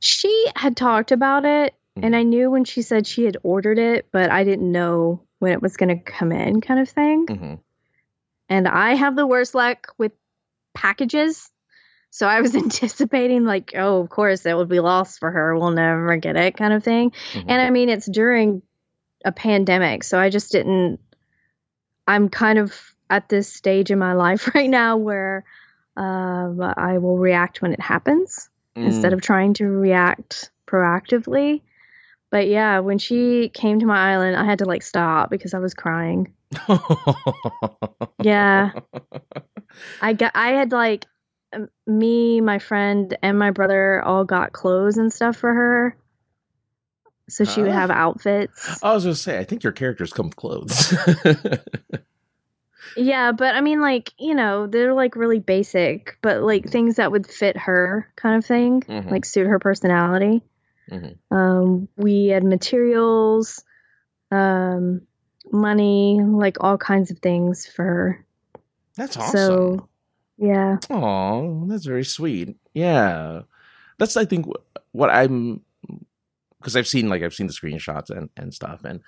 She 0.00 0.46
had 0.56 0.76
talked 0.76 1.12
about 1.12 1.44
it, 1.44 1.74
Mhm. 1.98 2.04
and 2.04 2.16
I 2.16 2.22
knew 2.22 2.50
when 2.50 2.64
she 2.64 2.82
said 2.82 3.06
she 3.06 3.24
had 3.24 3.36
ordered 3.42 3.78
it, 3.78 4.06
but 4.12 4.30
I 4.30 4.44
didn't 4.44 4.70
know 4.70 5.22
when 5.38 5.52
it 5.52 5.62
was 5.62 5.76
going 5.76 5.96
to 5.96 6.02
come 6.04 6.32
in, 6.32 6.60
kind 6.60 6.80
of 6.80 6.88
thing. 6.88 7.26
hmm 7.26 7.54
And 8.48 8.68
I 8.68 8.94
have 8.94 9.16
the 9.16 9.26
worst 9.26 9.54
luck 9.54 9.94
with 9.98 10.12
packages. 10.74 11.50
So 12.10 12.26
I 12.28 12.40
was 12.42 12.54
anticipating, 12.64 13.44
like, 13.44 13.72
oh, 13.76 14.00
of 14.00 14.08
course, 14.10 14.44
it 14.46 14.56
would 14.56 14.68
be 14.68 14.80
lost 14.80 15.18
for 15.18 15.30
her. 15.30 15.56
We'll 15.58 15.70
never 15.70 16.16
get 16.16 16.36
it, 16.36 16.56
kind 16.56 16.72
of 16.72 16.84
thing. 16.84 17.10
Mhm. 17.32 17.44
And 17.48 17.60
I 17.62 17.70
mean, 17.70 17.88
it's 17.88 18.06
during 18.06 18.62
a 19.24 19.32
pandemic. 19.32 20.04
So 20.04 20.18
I 20.18 20.30
just 20.30 20.52
didn't. 20.52 21.00
I'm 22.06 22.28
kind 22.28 22.58
of 22.58 22.78
at 23.08 23.28
this 23.28 23.52
stage 23.52 23.90
in 23.90 23.98
my 23.98 24.12
life 24.12 24.50
right 24.54 24.68
now 24.68 24.96
where 24.98 25.44
um, 25.96 26.60
I 26.60 26.98
will 26.98 27.16
react 27.18 27.62
when 27.62 27.72
it 27.72 27.80
happens 27.80 28.48
instead 28.76 29.12
Mm. 29.12 29.14
of 29.14 29.20
trying 29.22 29.54
to 29.54 29.66
react 29.66 30.50
proactively. 30.66 31.62
But 32.30 32.48
yeah, 32.48 32.80
when 32.80 32.98
she 32.98 33.48
came 33.48 33.78
to 33.78 33.86
my 33.86 34.12
island, 34.12 34.36
I 34.36 34.44
had 34.44 34.58
to 34.58 34.64
like 34.64 34.82
stop 34.82 35.30
because 35.30 35.54
I 35.54 35.58
was 35.60 35.74
crying. 35.74 36.32
Yeah. 38.22 38.72
I 40.00 40.12
got 40.14 40.32
I 40.34 40.50
had 40.52 40.72
like 40.72 41.04
me, 41.86 42.40
my 42.40 42.58
friend, 42.58 43.16
and 43.22 43.38
my 43.38 43.50
brother 43.50 44.02
all 44.02 44.24
got 44.24 44.52
clothes 44.52 44.96
and 44.96 45.12
stuff 45.12 45.36
for 45.36 45.52
her. 45.52 45.96
So 47.28 47.44
she 47.44 47.62
would 47.62 47.72
have 47.72 47.90
outfits. 47.90 48.82
I 48.82 48.92
was 48.94 49.04
to 49.04 49.14
say, 49.14 49.38
I 49.38 49.44
think 49.44 49.62
your 49.62 49.72
characters 49.72 50.12
come 50.12 50.26
with 50.26 50.36
clothes. 50.36 50.94
Yeah, 52.96 53.32
but 53.32 53.54
I 53.54 53.60
mean 53.60 53.80
like, 53.80 54.12
you 54.18 54.34
know, 54.34 54.66
they're 54.66 54.94
like 54.94 55.16
really 55.16 55.40
basic, 55.40 56.16
but 56.22 56.42
like 56.42 56.68
things 56.68 56.96
that 56.96 57.10
would 57.10 57.26
fit 57.26 57.56
her 57.56 58.08
kind 58.14 58.36
of 58.36 58.44
thing, 58.44 58.82
Mhm. 58.82 59.10
like 59.10 59.24
suit 59.24 59.46
her 59.46 59.58
personality. 59.58 60.42
Mhm. 60.90 61.16
Um 61.30 61.88
we 61.96 62.26
had 62.26 62.44
materials, 62.44 63.64
um 64.30 65.02
money, 65.50 66.20
like 66.22 66.58
all 66.62 66.78
kinds 66.78 67.10
of 67.10 67.18
things 67.18 67.66
for 67.66 67.82
her. 67.84 68.26
That's 68.96 69.16
awesome. 69.16 69.32
So 69.32 69.88
yeah. 70.36 70.76
Oh, 70.90 71.64
that's 71.66 71.86
very 71.86 72.04
sweet. 72.04 72.56
Yeah, 72.74 73.42
that's 73.98 74.16
I 74.16 74.24
think 74.24 74.46
what 74.92 75.10
I'm 75.10 75.62
because 76.64 76.76
I've 76.76 76.88
seen 76.88 77.10
like 77.10 77.22
I've 77.22 77.34
seen 77.34 77.46
the 77.46 77.52
screenshots 77.52 78.08
and 78.10 78.30
and 78.36 78.54
stuff, 78.54 78.84
and 78.84 79.00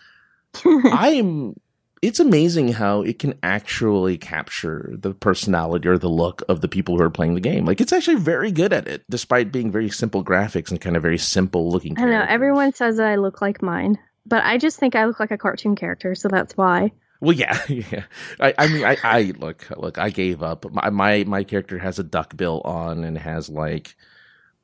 I'm. 0.64 1.54
It's 2.02 2.20
amazing 2.20 2.68
how 2.68 3.00
it 3.00 3.18
can 3.18 3.38
actually 3.42 4.18
capture 4.18 4.92
the 4.92 5.14
personality 5.14 5.88
or 5.88 5.96
the 5.96 6.10
look 6.10 6.42
of 6.46 6.60
the 6.60 6.68
people 6.68 6.96
who 6.96 7.02
are 7.02 7.10
playing 7.10 7.34
the 7.34 7.40
game. 7.40 7.64
Like 7.64 7.80
it's 7.80 7.92
actually 7.92 8.16
very 8.16 8.52
good 8.52 8.74
at 8.74 8.86
it, 8.86 9.02
despite 9.08 9.50
being 9.50 9.72
very 9.72 9.88
simple 9.88 10.22
graphics 10.22 10.70
and 10.70 10.78
kind 10.78 10.94
of 10.94 11.02
very 11.02 11.16
simple 11.16 11.70
looking. 11.70 11.98
I 11.98 12.02
know 12.02 12.10
characters. 12.10 12.34
everyone 12.34 12.72
says 12.74 12.98
that 12.98 13.06
I 13.06 13.16
look 13.16 13.40
like 13.40 13.62
mine, 13.62 13.98
but 14.26 14.44
I 14.44 14.58
just 14.58 14.78
think 14.78 14.94
I 14.94 15.06
look 15.06 15.18
like 15.18 15.30
a 15.30 15.38
cartoon 15.38 15.74
character, 15.74 16.14
so 16.14 16.28
that's 16.28 16.54
why. 16.54 16.92
Well, 17.20 17.34
yeah, 17.34 17.58
yeah. 17.68 18.04
I, 18.38 18.54
I 18.58 18.68
mean, 18.68 18.84
I, 18.84 18.96
I 19.02 19.32
look, 19.38 19.66
look. 19.76 19.98
I 19.98 20.10
gave 20.10 20.42
up. 20.42 20.70
My, 20.70 20.90
my 20.90 21.24
my 21.24 21.44
character 21.44 21.78
has 21.78 21.98
a 21.98 22.04
duck 22.04 22.36
bill 22.36 22.60
on 22.64 23.04
and 23.04 23.16
has 23.16 23.48
like, 23.48 23.96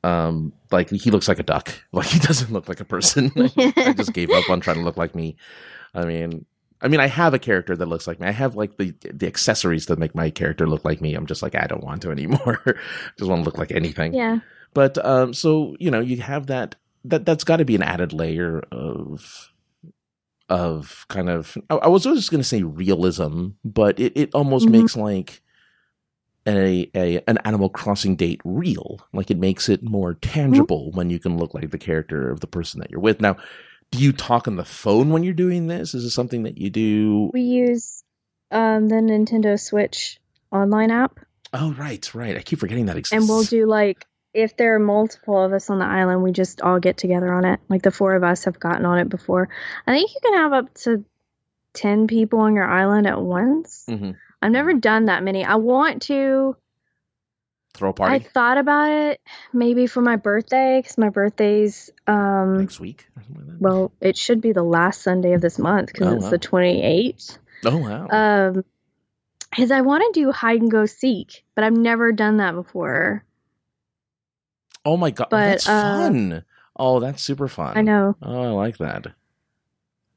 um, 0.03 0.53
like 0.71 0.89
he 0.89 1.11
looks 1.11 1.27
like 1.27 1.39
a 1.39 1.43
duck. 1.43 1.73
Like 1.93 2.07
he 2.07 2.19
doesn't 2.19 2.51
look 2.51 2.67
like 2.67 2.79
a 2.79 2.85
person. 2.85 3.31
I 3.37 3.93
just 3.95 4.13
gave 4.13 4.29
up 4.31 4.49
on 4.49 4.59
trying 4.59 4.77
to 4.77 4.83
look 4.83 4.97
like 4.97 5.13
me. 5.15 5.35
I 5.93 6.05
mean, 6.05 6.45
I 6.81 6.87
mean, 6.87 6.99
I 6.99 7.07
have 7.07 7.33
a 7.33 7.39
character 7.39 7.75
that 7.77 7.85
looks 7.85 8.07
like 8.07 8.19
me. 8.19 8.27
I 8.27 8.31
have 8.31 8.55
like 8.55 8.77
the 8.77 8.93
the 9.13 9.27
accessories 9.27 9.85
that 9.85 9.99
make 9.99 10.15
my 10.15 10.29
character 10.31 10.67
look 10.67 10.83
like 10.83 10.99
me. 11.01 11.13
I'm 11.13 11.27
just 11.27 11.41
like, 11.43 11.55
I 11.55 11.67
don't 11.67 11.83
want 11.83 12.01
to 12.01 12.11
anymore. 12.11 12.59
just 13.17 13.29
want 13.29 13.43
to 13.43 13.45
look 13.45 13.57
like 13.59 13.71
anything. 13.71 14.13
Yeah. 14.13 14.39
But 14.73 14.97
um, 15.05 15.33
so 15.35 15.75
you 15.79 15.91
know, 15.91 15.99
you 16.01 16.17
have 16.21 16.47
that 16.47 16.75
that 17.05 17.25
that's 17.25 17.43
got 17.43 17.57
to 17.57 17.65
be 17.65 17.75
an 17.75 17.83
added 17.83 18.11
layer 18.11 18.63
of 18.71 19.53
of 20.49 21.05
kind 21.09 21.29
of. 21.29 21.55
I, 21.69 21.75
I 21.75 21.87
was 21.89 22.07
always 22.07 22.27
going 22.27 22.41
to 22.41 22.47
say 22.47 22.63
realism, 22.63 23.49
but 23.63 23.99
it 23.99 24.13
it 24.15 24.33
almost 24.33 24.65
Mhm. 24.67 24.71
makes 24.71 24.97
like 24.97 25.42
a 26.47 26.89
a 26.95 27.21
an 27.27 27.37
Animal 27.45 27.69
Crossing 27.69 28.15
date 28.15 28.41
real. 28.43 28.99
Like 29.13 29.31
it 29.31 29.37
makes 29.37 29.69
it 29.69 29.83
more 29.83 30.15
tangible 30.15 30.91
when 30.91 31.09
you 31.09 31.19
can 31.19 31.37
look 31.37 31.53
like 31.53 31.71
the 31.71 31.77
character 31.77 32.29
of 32.31 32.39
the 32.41 32.47
person 32.47 32.79
that 32.81 32.91
you're 32.91 32.99
with. 32.99 33.21
Now, 33.21 33.37
do 33.91 33.99
you 33.99 34.11
talk 34.11 34.47
on 34.47 34.55
the 34.55 34.65
phone 34.65 35.09
when 35.11 35.23
you're 35.23 35.33
doing 35.33 35.67
this? 35.67 35.93
Is 35.93 36.03
it 36.03 36.09
something 36.11 36.43
that 36.43 36.57
you 36.57 36.69
do? 36.69 37.29
We 37.33 37.41
use 37.41 38.03
um, 38.51 38.87
the 38.87 38.95
Nintendo 38.95 39.59
Switch 39.59 40.19
online 40.51 40.91
app, 40.91 41.19
Oh, 41.53 41.73
right, 41.73 42.13
right. 42.15 42.35
I 42.37 42.41
keep 42.41 42.59
forgetting 42.59 42.87
that 42.87 42.97
exists. 42.97 43.13
and 43.21 43.29
we'll 43.29 43.43
do 43.43 43.65
like 43.67 44.05
if 44.33 44.57
there 44.57 44.73
are 44.75 44.79
multiple 44.79 45.39
of 45.43 45.53
us 45.53 45.69
on 45.69 45.77
the 45.77 45.85
island, 45.85 46.23
we 46.23 46.31
just 46.31 46.61
all 46.61 46.79
get 46.79 46.97
together 46.97 47.31
on 47.31 47.45
it. 47.45 47.59
Like 47.69 47.83
the 47.83 47.91
four 47.91 48.15
of 48.15 48.23
us 48.23 48.45
have 48.45 48.59
gotten 48.59 48.85
on 48.85 48.97
it 48.97 49.07
before. 49.09 49.47
I 49.85 49.93
think 49.95 50.09
you 50.13 50.19
can 50.23 50.33
have 50.39 50.53
up 50.53 50.73
to 50.85 51.05
ten 51.73 52.07
people 52.07 52.39
on 52.39 52.55
your 52.55 52.67
island 52.67 53.05
at 53.07 53.21
once. 53.21 53.85
Mhm. 53.87 54.15
I've 54.43 54.51
never 54.51 54.73
done 54.73 55.05
that 55.05 55.23
many. 55.23 55.43
I 55.45 55.55
want 55.55 56.01
to. 56.03 56.55
throw 57.73 57.89
a 57.89 57.93
I 57.93 57.95
party 57.95 58.15
I 58.15 58.19
thought 58.29 58.57
about 58.57 58.91
it 58.91 59.21
maybe 59.51 59.87
for 59.87 60.01
my 60.01 60.15
birthday 60.17 60.79
because 60.81 60.97
my 60.97 61.09
birthday's 61.09 61.89
um 62.07 62.59
next 62.59 62.79
week. 62.79 63.07
or 63.17 63.23
something 63.23 63.45
like 63.47 63.53
that? 63.53 63.61
well 63.61 63.91
it 64.01 64.15
should 64.17 64.41
be 64.41 64.51
the 64.51 64.61
last 64.63 65.01
Sunday 65.01 65.33
of 65.33 65.41
this 65.41 65.57
month 65.57 65.87
because 65.93 66.07
Oh, 66.07 66.15
it's 66.15 66.23
wow. 66.25 66.29
the 66.29 66.37
twenty 66.37 66.83
eighth. 66.83 67.37
oh 67.65 67.77
wow. 67.77 68.07
Um, 68.09 68.65
is 69.57 69.71
I 69.71 69.81
want 69.81 70.03
to 70.13 70.19
do 70.19 70.31
hide 70.31 70.61
and 70.61 70.69
go 70.71 70.85
seek, 70.85 71.43
but 71.55 71.63
I've 71.63 71.73
never 71.77 72.11
done 72.11 72.37
that 72.37 72.53
before. 72.55 73.23
Oh 74.85 74.97
my 74.97 75.11
god, 75.11 75.27
oh, 75.27 75.37
But, 75.37 75.45
that's 75.45 75.69
uh, 75.69 75.81
fun! 75.81 76.43
Oh, 76.75 76.99
that's 76.99 77.21
super 77.23 77.47
fun. 77.47 77.77
I 77.77 77.81
know, 77.81 78.15
Oh, 78.21 78.43
I 78.43 78.47
like 78.49 78.77
that. 78.79 79.07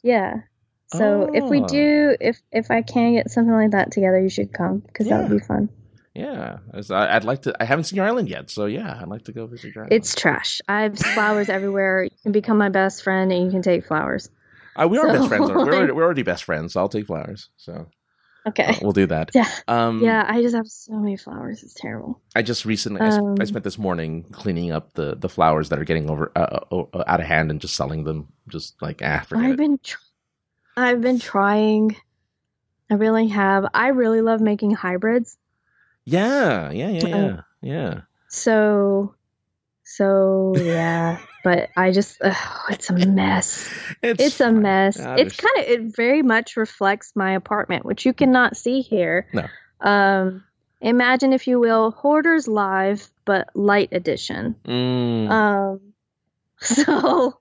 yeah. 0.03 0.41
So 0.89 1.29
if 1.35 1.45
we 1.51 1.61
Oh. 1.63 1.67
do, 1.67 2.17
if 2.21 2.41
if 2.53 2.71
I 2.71 2.83
can 2.83 3.15
get 3.15 3.31
something 3.31 3.53
like 3.53 3.73
that 3.73 3.91
together, 3.93 4.21
you 4.21 4.29
should 4.31 4.53
come 4.53 4.79
because 4.79 5.09
that 5.09 5.23
would 5.29 5.39
be 5.41 5.45
fun. 5.45 5.69
Yeah, 6.15 6.59
As 6.73 6.91
I, 6.91 7.15
I'd 7.15 7.25
like 7.25 7.43
to. 7.43 7.55
I 7.61 7.65
haven't 7.67 7.85
seen 7.85 7.99
your 7.99 8.07
island 8.07 8.31
yet, 8.31 8.49
so 8.51 8.65
yeah, 8.65 8.99
I'd 9.03 9.09
like 9.09 9.25
to 9.25 9.33
go 9.33 9.47
visit 9.47 9.75
your 9.75 9.85
island. 9.85 9.93
It's 9.93 10.15
trash. 10.15 10.63
I 10.67 10.83
have 10.83 10.99
flowers 10.99 11.51
everywhere. 11.51 12.05
You 12.05 12.11
can 12.23 12.33
become 12.33 12.57
my 12.57 12.71
best 12.71 13.03
friend 13.03 13.31
and 13.31 13.45
you 13.45 13.51
can 13.51 13.61
take 13.61 13.85
flowers. 13.87 14.31
Uh, 14.75 14.89
we 14.89 14.97
are 14.97 15.07
best 15.09 15.29
friends. 15.29 15.51
We're 15.51 15.59
already, 15.59 15.93
we're 15.97 16.05
already 16.05 16.23
best 16.23 16.45
friends. 16.45 16.73
So 16.73 16.81
I'll 16.81 16.89
take 16.89 17.07
flowers. 17.07 17.51
So 17.59 17.89
Okay. 18.47 18.65
uh, 18.65 18.75
we'll 18.81 18.93
do 18.93 19.07
that. 19.09 19.31
Yeah. 19.35 19.49
Um, 19.69 20.01
Yeah, 20.03 20.25
I 20.27 20.41
just 20.41 20.55
have 20.55 20.69
so 20.69 20.95
many 20.95 21.19
flowers. 21.19 21.63
It's 21.63 21.75
terrible. 21.75 22.23
I 22.35 22.41
just 22.41 22.65
recently 22.65 23.03
I, 23.03 23.11
sp- 23.13 23.37
I 23.39 23.43
Um, 23.43 23.47
spent 23.47 23.65
this 23.65 23.77
morning 23.79 24.23
cleaning 24.33 24.73
up 24.73 24.95
the 24.95 25.17
the 25.17 25.29
flowers 25.29 25.69
that 25.69 25.79
are 25.79 25.85
getting 25.85 26.09
over 26.09 26.33
uh, 26.35 26.61
uh, 26.73 26.85
uh, 26.95 27.05
out 27.07 27.21
of 27.21 27.27
hand 27.27 27.51
and 27.51 27.61
just 27.61 27.75
selling 27.77 28.05
them. 28.05 28.29
Just 28.49 28.81
like 28.81 29.03
ah, 29.05 29.23
forget 29.29 29.45
I've 29.45 29.51
it. 29.53 29.59
been 29.59 29.79
tr- 29.83 29.99
I've 30.77 31.01
been 31.01 31.19
trying. 31.19 31.97
I 32.91 32.95
really 32.95 33.29
have. 33.29 33.67
I 33.75 33.89
really 33.89 34.21
love 34.21 34.41
making 34.41 34.73
hybrids. 34.73 35.37
Yeah, 36.05 36.71
yeah, 36.71 36.89
yeah, 36.91 37.07
yeah, 37.07 37.15
Um, 37.17 37.45
yeah. 37.63 38.01
So 38.29 39.15
so 39.83 40.55
yeah, 40.57 41.19
but 41.45 41.71
I 41.77 41.91
just 41.93 42.19
ugh, 42.23 42.37
it's 42.71 42.91
a 42.91 42.93
mess. 42.93 43.69
It's 44.03 44.41
a 44.41 44.53
mess. 44.53 44.97
It's 44.99 45.37
kind 45.37 45.59
of 45.59 45.65
it 45.65 45.97
very 45.97 46.23
much 46.23 46.57
reflects 46.57 47.13
my 47.17 47.33
apartment, 47.33 47.85
which 47.85 48.05
you 48.07 48.13
cannot 48.13 48.57
see 48.57 48.83
here. 48.83 49.27
No. 49.33 49.47
Um 49.81 50.45
imagine 50.81 51.33
if 51.33 51.47
you 51.49 51.59
will 51.59 51.91
Hoarders 51.91 52.47
Live 52.47 53.11
but 53.25 53.49
light 53.55 53.89
edition. 53.93 54.55
Mm, 54.65 55.31
Um, 55.31 55.86
so 56.61 57.39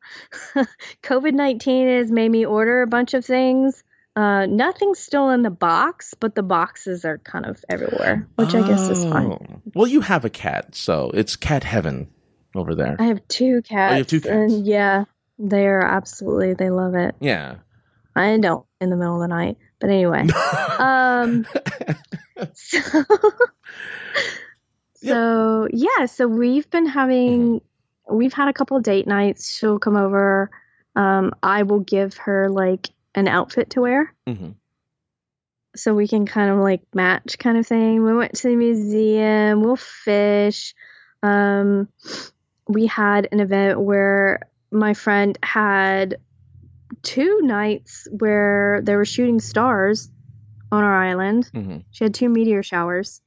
COVID-19 1.04 1.99
has 1.99 2.12
made 2.12 2.30
me 2.30 2.45
order 2.45 2.82
a 2.82 2.88
bunch 2.88 3.13
of 3.13 3.25
things. 3.25 3.84
Uh, 4.15 4.45
nothing's 4.45 4.99
still 4.99 5.30
in 5.30 5.41
the 5.41 5.49
box, 5.49 6.13
but 6.19 6.36
the 6.36 6.43
boxes 6.43 7.04
are 7.04 7.17
kind 7.17 7.45
of 7.45 7.63
everywhere, 7.69 8.28
which 8.36 8.56
I 8.56 8.65
guess 8.65 8.89
is 8.89 9.04
fine. 9.04 9.32
oh. 9.32 9.62
Well, 9.73 9.88
you 9.88 9.99
have 10.01 10.23
a 10.23 10.30
cat, 10.30 10.73
so 10.73 11.12
it's 11.13 11.36
cat 11.36 11.65
heaven 11.65 12.10
over 12.56 12.73
there. 12.73 12.95
I 12.97 13.06
have 13.06 13.28
two 13.28 13.62
cats. 13.62 13.91
Oh, 13.91 13.95
have 13.97 14.08
two 14.08 14.21
cats. 14.21 14.32
And 14.32 14.65
yeah, 14.65 15.04
they 15.38 15.65
are 15.65 15.84
absolutely, 15.84 16.54
they 16.54 16.69
love 16.69 16.95
it. 16.95 17.15
Yeah. 17.19 17.56
I 18.15 18.38
don't 18.38 18.65
in 18.80 18.89
the 18.89 18.95
middle 18.95 19.15
of 19.15 19.21
the 19.21 19.28
night, 19.28 19.58
but 19.80 19.89
anyway. 19.89 20.28
um, 20.80 21.45
so, 22.54 22.80
so 24.95 25.67
yeah, 25.71 26.06
so 26.06 26.28
we've 26.28 26.69
been 26.69 26.86
having, 26.86 27.62
we've 28.10 28.34
had 28.34 28.48
a 28.48 28.54
couple 28.54 28.80
date 28.80 29.08
nights. 29.08 29.56
She'll 29.58 29.80
come 29.80 29.96
over. 29.96 30.50
Um, 30.96 31.34
I 31.44 31.63
will 31.63 31.80
give 31.82 32.15
her 32.18 32.50
like 32.50 32.89
an 33.13 33.28
outfit 33.28 33.72
to 33.72 33.82
wear. 33.82 34.13
hmm 34.28 34.52
so 35.78 35.94
we 35.94 36.08
can 36.08 36.26
kind 36.26 36.50
of 36.50 36.58
like 36.60 36.82
match 36.94 37.38
kind 37.38 37.58
of 37.58 37.68
thing. 37.68 38.02
We 38.02 38.13
went 38.15 38.34
to 38.36 38.48
the 38.48 38.56
museum, 38.56 39.62
we'll 39.62 39.76
fish. 39.76 40.74
Um, 41.22 41.89
we 42.65 42.86
had 42.86 43.28
an 43.34 43.41
event 43.41 43.82
where 43.82 44.39
my 44.72 44.94
friend 44.94 45.38
had 45.44 46.15
two 47.04 47.41
nights 47.41 48.08
where 48.10 48.80
they 48.84 48.96
were 48.96 49.04
shooting 49.04 49.41
stars 49.41 50.10
on 50.72 50.86
our 50.86 50.96
island. 51.04 51.50
hmm 51.54 51.78
She 51.91 52.06
had 52.06 52.13
two 52.13 52.30
meteor 52.30 52.63
showers. 52.63 53.22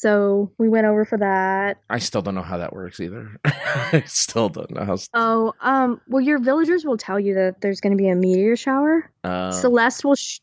So 0.00 0.50
we 0.56 0.70
went 0.70 0.86
over 0.86 1.04
for 1.04 1.18
that. 1.18 1.76
I 1.90 1.98
still 1.98 2.22
don't 2.22 2.34
know 2.34 2.40
how 2.40 2.56
that 2.56 2.72
works 2.72 3.00
either. 3.00 3.38
I 3.44 4.02
still 4.06 4.48
don't 4.48 4.70
know 4.70 4.82
how. 4.82 4.96
Oh, 5.12 5.52
um, 5.60 6.00
well, 6.08 6.22
your 6.22 6.38
villagers 6.38 6.86
will 6.86 6.96
tell 6.96 7.20
you 7.20 7.34
that 7.34 7.60
there's 7.60 7.82
going 7.82 7.92
to 7.92 8.02
be 8.02 8.08
a 8.08 8.14
meteor 8.14 8.56
shower. 8.56 9.10
Uh, 9.22 9.50
Celeste 9.50 10.02
will. 10.06 10.14
Sh- 10.14 10.40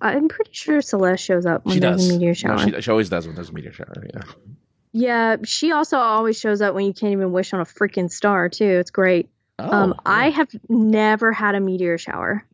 I'm 0.00 0.28
pretty 0.28 0.52
sure 0.52 0.80
Celeste 0.80 1.24
shows 1.24 1.46
up 1.46 1.64
when 1.66 1.80
there's 1.80 1.96
does. 1.96 2.10
a 2.10 2.12
meteor 2.12 2.28
No, 2.28 2.34
shower. 2.34 2.58
she, 2.60 2.80
she 2.80 2.90
always 2.92 3.08
does 3.08 3.26
when 3.26 3.34
there's 3.34 3.48
a 3.48 3.52
meteor 3.52 3.72
shower. 3.72 4.06
Yeah. 4.14 4.22
Yeah, 4.92 5.36
she 5.44 5.72
also 5.72 5.96
always 5.96 6.38
shows 6.38 6.60
up 6.60 6.72
when 6.76 6.84
you 6.86 6.92
can't 6.92 7.12
even 7.12 7.32
wish 7.32 7.52
on 7.52 7.60
a 7.60 7.64
freaking 7.64 8.08
star 8.08 8.48
too. 8.48 8.64
It's 8.64 8.92
great. 8.92 9.30
Oh, 9.58 9.68
um, 9.68 9.94
I 10.06 10.30
have 10.30 10.48
never 10.68 11.32
had 11.32 11.56
a 11.56 11.60
meteor 11.60 11.98
shower. 11.98 12.44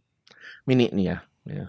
Me 0.67 0.77
neither. 0.77 0.97
Yeah, 0.97 1.19
yeah. 1.45 1.67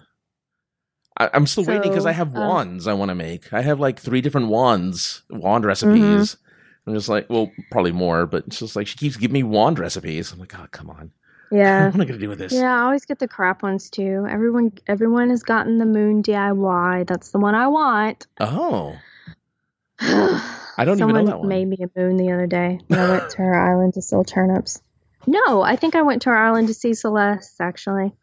I, 1.20 1.28
I'm 1.34 1.46
still 1.46 1.64
waiting 1.64 1.90
because 1.90 2.06
I 2.06 2.12
have 2.12 2.34
um, 2.34 2.48
wands 2.48 2.86
I 2.86 2.94
want 2.94 3.10
to 3.10 3.14
make. 3.14 3.52
I 3.52 3.60
have 3.60 3.78
like 3.78 4.00
three 4.00 4.22
different 4.22 4.48
wands, 4.48 5.22
wand 5.28 5.66
recipes. 5.66 6.34
Mm-hmm. 6.34 6.88
I'm 6.88 6.94
just 6.94 7.10
like, 7.10 7.28
well, 7.28 7.52
probably 7.70 7.92
more, 7.92 8.26
but 8.26 8.46
it's 8.46 8.58
just 8.58 8.74
like 8.74 8.86
she 8.86 8.96
keeps 8.96 9.18
giving 9.18 9.34
me 9.34 9.42
wand 9.42 9.78
recipes. 9.78 10.32
I'm 10.32 10.40
like, 10.40 10.58
oh, 10.58 10.66
come 10.70 10.88
on. 10.88 11.12
Yeah. 11.52 11.84
what 11.86 11.94
am 11.94 12.00
I 12.00 12.04
gonna 12.06 12.18
do 12.18 12.30
with 12.30 12.38
this? 12.38 12.54
Yeah, 12.54 12.74
I 12.74 12.84
always 12.84 13.04
get 13.04 13.18
the 13.18 13.28
crap 13.28 13.62
ones 13.62 13.90
too. 13.90 14.26
Everyone 14.30 14.72
everyone 14.86 15.28
has 15.28 15.42
gotten 15.42 15.76
the 15.76 15.84
moon 15.84 16.22
DIY. 16.22 17.06
That's 17.06 17.32
the 17.32 17.38
one 17.38 17.54
I 17.54 17.68
want. 17.68 18.26
Oh, 18.40 18.96
I 20.00 20.84
don't 20.86 20.96
even 20.96 21.08
know 21.08 21.14
Someone 21.16 21.24
that 21.26 21.40
one. 21.40 21.48
made 21.48 21.68
me 21.68 21.76
a 21.82 22.00
moon 22.00 22.16
the 22.16 22.32
other 22.32 22.46
day 22.46 22.80
when 22.86 22.98
I 22.98 23.10
went 23.10 23.30
to 23.32 23.36
her 23.38 23.54
island 23.70 23.94
to 23.94 24.02
sell 24.02 24.24
turnips. 24.24 24.80
No, 25.26 25.60
I 25.60 25.76
think 25.76 25.94
I 25.94 26.00
went 26.00 26.22
to 26.22 26.30
her 26.30 26.36
island 26.36 26.68
to 26.68 26.74
see 26.74 26.94
Celeste 26.94 27.60
actually. 27.60 28.14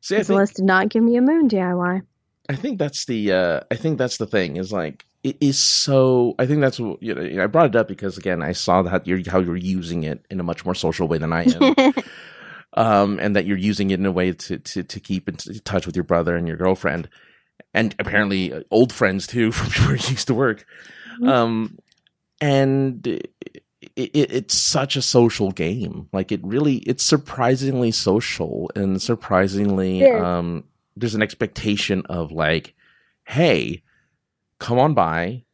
see, 0.00 0.14
think 0.14 0.26
Celeste 0.26 0.56
did 0.56 0.64
not 0.64 0.88
give 0.88 1.02
me 1.02 1.16
a 1.16 1.20
moon 1.20 1.50
DIY. 1.50 2.00
I 2.48 2.54
think 2.56 2.78
that's 2.78 3.06
the 3.06 3.32
uh, 3.32 3.60
I 3.70 3.74
think 3.76 3.98
that's 3.98 4.18
the 4.18 4.26
thing 4.26 4.56
is 4.56 4.72
like 4.72 5.04
it 5.24 5.36
is 5.40 5.58
so. 5.58 6.34
I 6.38 6.46
think 6.46 6.60
that's 6.60 6.78
what- 6.78 7.02
you 7.02 7.14
know. 7.14 7.42
I 7.42 7.46
brought 7.48 7.66
it 7.66 7.76
up 7.76 7.88
because 7.88 8.16
again, 8.16 8.42
I 8.42 8.52
saw 8.52 8.82
that 8.82 9.06
you're 9.06 9.20
how 9.28 9.40
you're 9.40 9.56
using 9.56 10.04
it 10.04 10.24
in 10.30 10.38
a 10.40 10.44
much 10.44 10.64
more 10.64 10.74
social 10.74 11.08
way 11.08 11.18
than 11.18 11.32
I 11.32 11.44
am. 11.44 11.94
um, 12.74 13.18
and 13.20 13.34
that 13.36 13.46
you're 13.46 13.56
using 13.56 13.90
it 13.90 13.98
in 13.98 14.06
a 14.06 14.12
way 14.12 14.32
to 14.32 14.58
to 14.58 14.82
to 14.82 15.00
keep 15.00 15.28
in 15.28 15.36
touch 15.64 15.86
with 15.86 15.96
your 15.96 16.04
brother 16.04 16.36
and 16.36 16.46
your 16.46 16.56
girlfriend, 16.56 17.08
and 17.74 17.94
apparently 17.98 18.52
uh, 18.52 18.60
old 18.70 18.92
friends 18.92 19.26
too 19.26 19.50
from 19.56 19.86
where 19.86 19.96
you 19.96 20.10
used 20.10 20.28
to 20.28 20.34
work. 20.34 20.64
Mhm. 21.20 21.28
Um, 21.28 21.78
and 22.40 23.06
it, 23.06 23.30
it, 23.96 24.10
it's 24.14 24.54
such 24.54 24.96
a 24.96 25.02
social 25.02 25.50
game. 25.50 26.08
Like 26.12 26.30
it 26.30 26.40
really, 26.44 26.76
it's 26.78 27.02
surprisingly 27.04 27.90
social 27.90 28.70
and 28.76 29.00
surprisingly. 29.00 30.00
Yeah. 30.00 30.38
Um, 30.38 30.64
there's 30.96 31.14
an 31.14 31.22
expectation 31.22 32.02
of 32.08 32.32
like, 32.32 32.74
hey, 33.24 33.82
come 34.58 34.78
on 34.78 34.94
by. 34.94 35.44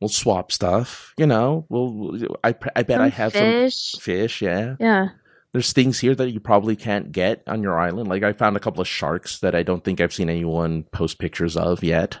We'll 0.00 0.08
swap 0.08 0.52
stuff. 0.52 1.14
You 1.16 1.26
know, 1.26 1.66
we'll. 1.68 2.18
I 2.42 2.54
I 2.76 2.82
bet 2.82 3.00
I 3.00 3.08
have 3.08 3.32
fish. 3.32 3.92
some 3.92 4.00
fish. 4.00 4.42
Yeah 4.42 4.76
Yeah. 4.78 5.08
there's 5.52 5.72
things 5.72 6.00
here 6.00 6.14
that 6.14 6.30
you 6.30 6.40
probably 6.40 6.76
can't 6.76 7.10
get 7.12 7.42
on 7.46 7.62
your 7.62 7.78
island. 7.78 8.08
Like 8.08 8.22
I 8.22 8.32
found 8.32 8.56
a 8.56 8.60
couple 8.60 8.80
of 8.82 8.88
sharks 8.88 9.38
that 9.40 9.54
I 9.54 9.62
don't 9.62 9.82
think 9.82 10.00
I've 10.00 10.12
seen 10.12 10.28
anyone 10.28 10.82
post 10.84 11.18
pictures 11.18 11.56
of 11.56 11.82
yet 11.82 12.18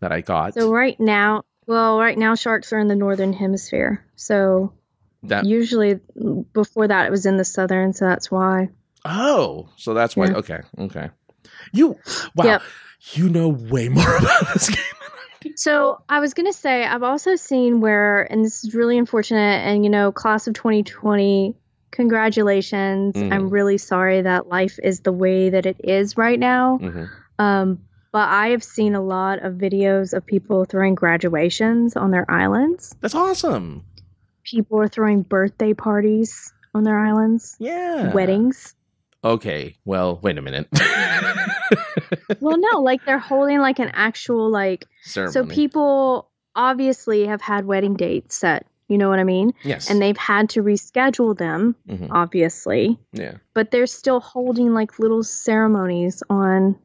that 0.00 0.12
I 0.12 0.20
got. 0.20 0.54
So 0.54 0.70
right 0.70 0.98
now, 1.00 1.44
well, 1.66 1.98
right 1.98 2.18
now 2.18 2.34
sharks 2.34 2.72
are 2.72 2.78
in 2.80 2.88
the 2.88 2.96
northern 2.96 3.32
hemisphere. 3.32 4.04
So 4.16 4.72
that 5.22 5.46
usually 5.46 6.00
before 6.52 6.88
that 6.88 7.06
it 7.06 7.10
was 7.10 7.24
in 7.24 7.36
the 7.36 7.44
southern, 7.44 7.92
so 7.94 8.04
that's 8.04 8.30
why. 8.30 8.68
oh, 9.04 9.68
so 9.76 9.94
that's 9.94 10.16
why. 10.16 10.26
Yeah. 10.26 10.36
Okay, 10.38 10.60
okay. 10.78 11.10
You 11.72 11.98
wow, 12.36 12.44
Yep. 12.44 12.62
you 13.12 13.28
know 13.28 13.48
way 13.48 13.88
more 13.88 14.16
about 14.16 14.52
this 14.54 14.68
game. 14.68 15.52
So 15.56 16.00
I 16.08 16.20
was 16.20 16.34
gonna 16.34 16.52
say 16.52 16.84
I've 16.84 17.02
also 17.02 17.34
seen 17.36 17.80
where, 17.80 18.22
and 18.32 18.44
this 18.44 18.62
is 18.64 18.74
really 18.74 18.96
unfortunate, 18.98 19.66
and 19.66 19.84
you 19.84 19.90
know, 19.90 20.12
class 20.12 20.46
of 20.46 20.54
2020, 20.54 21.56
congratulations. 21.90 23.16
Mhm. 23.16 23.32
I'm 23.32 23.48
really 23.50 23.78
sorry 23.78 24.22
that 24.22 24.48
life 24.48 24.78
is 24.82 25.00
the 25.00 25.12
way 25.12 25.50
that 25.50 25.66
it 25.66 25.76
is 25.82 26.16
right 26.16 26.38
now. 26.38 26.78
hmm 26.78 27.04
Um, 27.38 27.78
but 28.12 28.28
I 28.28 28.48
have 28.48 28.62
seen 28.62 28.94
a 28.94 29.00
lot 29.00 29.42
of 29.42 29.54
videos 29.54 30.12
of 30.12 30.24
people 30.26 30.64
throwing 30.66 30.94
graduations 30.94 31.96
on 31.96 32.10
their 32.10 32.30
islands. 32.30 32.94
That's 33.00 33.14
awesome. 33.14 33.84
People 34.44 34.78
are 34.80 34.86
throwing 34.88 35.22
birthday 35.22 35.72
parties 35.72 36.52
on 36.74 36.84
their 36.84 36.98
islands, 36.98 37.56
Yeah. 37.58 38.12
weddings. 38.12 38.74
Okay. 39.24 39.76
Well, 39.84 40.18
wait 40.22 40.36
a 40.38 40.42
minute. 40.42 40.68
well, 42.40 42.56
no, 42.58 42.80
like 42.80 43.04
they're 43.04 43.18
holding 43.18 43.58
like 43.60 43.78
an 43.78 43.90
actual 43.94 44.50
like. 44.50 44.86
Ceremony. 45.02 45.32
So 45.32 45.46
people 45.46 46.30
obviously 46.54 47.26
have 47.26 47.40
had 47.40 47.64
wedding 47.64 47.94
dates 47.94 48.36
set. 48.36 48.66
You 48.88 48.98
know 48.98 49.08
what 49.08 49.18
I 49.20 49.24
mean? 49.24 49.52
Yes. 49.62 49.88
And 49.88 50.02
they've 50.02 50.16
had 50.16 50.50
to 50.50 50.62
reschedule 50.62 51.36
them, 51.36 51.76
Mhm. 51.88 52.08
obviously. 52.10 52.98
Yeah. 53.12 53.34
But 53.54 53.70
they're 53.70 53.86
still 53.86 54.20
holding 54.20 54.74
like 54.74 54.98
little 54.98 55.22
ceremonies 55.22 56.22
on 56.28 56.76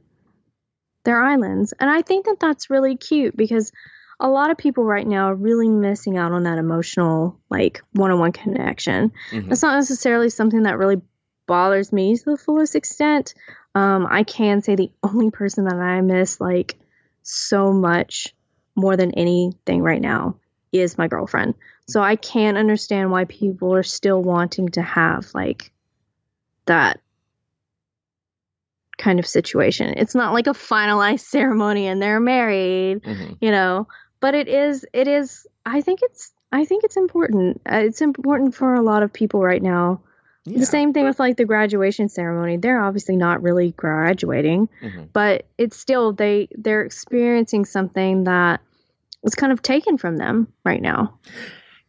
their 1.04 1.21
islands, 1.21 1.73
and 1.80 1.89
I 1.89 2.02
think 2.02 2.26
that 2.26 2.38
that's 2.39 2.69
really 2.69 2.95
cute 2.97 3.36
because 3.36 3.71
a 4.19 4.28
lot 4.30 4.52
of 4.52 4.58
people 4.58 4.84
right 4.84 5.08
now 5.08 5.28
are 5.28 5.36
really 5.36 5.69
missing 5.69 6.17
out 6.17 6.32
on 6.32 6.43
that 6.43 6.58
emotional 6.58 7.39
like 7.50 7.82
one-on-one 7.93 8.32
connection. 8.32 9.12
Mhm. 9.32 9.50
That's 9.50 9.62
not 9.63 9.76
necessarily 9.76 10.30
something 10.30 10.63
that 10.63 10.78
really 10.78 11.02
bothers 11.48 11.92
me 11.92 12.16
to 12.18 12.26
the 12.26 12.38
fullest 12.38 12.76
extent. 12.76 13.34
Um, 13.74 14.08
I 14.10 14.24
can 14.24 14.62
say 14.62 14.76
the 14.76 14.92
only 15.04 15.32
person 15.32 15.66
that 15.66 15.76
I 15.76 16.02
miss 16.02 16.40
like 16.40 16.78
so 17.24 17.74
much 17.74 18.34
more 18.76 18.96
than 18.96 19.12
anything 19.12 19.82
right 19.82 20.02
now 20.02 20.36
is 20.72 20.98
my 20.98 21.08
girlfriend. 21.08 21.56
So 21.88 22.02
I 22.02 22.16
can't 22.16 22.58
understand 22.58 23.12
why 23.12 23.26
people 23.26 23.74
are 23.76 23.84
still 23.84 24.22
wanting 24.22 24.70
to 24.70 24.82
have 24.82 25.28
like 25.34 25.72
that 26.66 27.00
kind 28.98 29.20
of 29.20 29.28
situation. 29.28 29.94
It's 29.98 30.16
not 30.16 30.34
like 30.34 30.48
a 30.48 30.52
finalized 30.52 31.20
ceremony 31.36 31.88
and 31.88 32.02
they're 32.02 32.20
married, 32.20 33.04
Mhm. 33.04 33.38
you 33.40 33.52
know, 33.52 33.88
but 34.20 34.36
it 34.36 34.48
is 34.48 34.86
it 34.94 35.08
is 35.08 35.46
I 35.66 35.82
think 35.82 36.00
it's 36.04 36.32
I 36.52 36.66
think 36.66 36.84
it's 36.84 36.98
important. 36.98 37.62
Uh, 37.66 37.82
it's 37.86 38.02
important 38.02 38.56
for 38.56 38.74
a 38.74 38.82
lot 38.82 39.04
of 39.04 39.14
people 39.14 39.42
right 39.42 39.62
now. 39.62 40.02
Yeah. 40.48 40.60
The 40.60 40.66
same 40.66 40.94
thing 40.94 41.04
with 41.06 41.20
like 41.20 41.36
the 41.38 41.46
graduation 41.46 42.08
ceremony. 42.10 42.58
They're 42.58 42.82
obviously 42.82 43.16
not 43.18 43.42
really 43.44 43.72
graduating, 43.72 44.70
Mhm. 44.82 45.10
but 45.12 45.46
it's 45.58 45.78
still 45.78 46.14
they 46.14 46.48
they're 46.58 46.84
experiencing 46.84 47.66
something 47.66 48.24
that 48.26 48.62
was 49.24 49.36
kind 49.36 49.52
of 49.52 49.62
taken 49.62 49.98
from 49.98 50.18
them 50.18 50.48
right 50.64 50.82
now. 50.82 51.20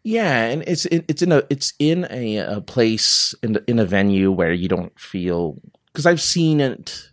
Yeah, 0.02 0.44
and 0.46 0.64
it's 0.66 0.86
it, 0.86 1.04
it's 1.08 1.22
in 1.22 1.32
a 1.32 1.42
it's 1.50 1.72
in 1.78 2.06
a, 2.10 2.36
a 2.38 2.60
place 2.60 3.34
in 3.42 3.58
in 3.66 3.78
a 3.78 3.84
venue 3.84 4.32
where 4.32 4.52
you 4.52 4.68
don't 4.68 4.98
feel 4.98 5.60
because 5.92 6.06
I've 6.06 6.20
seen 6.20 6.60
it 6.60 7.10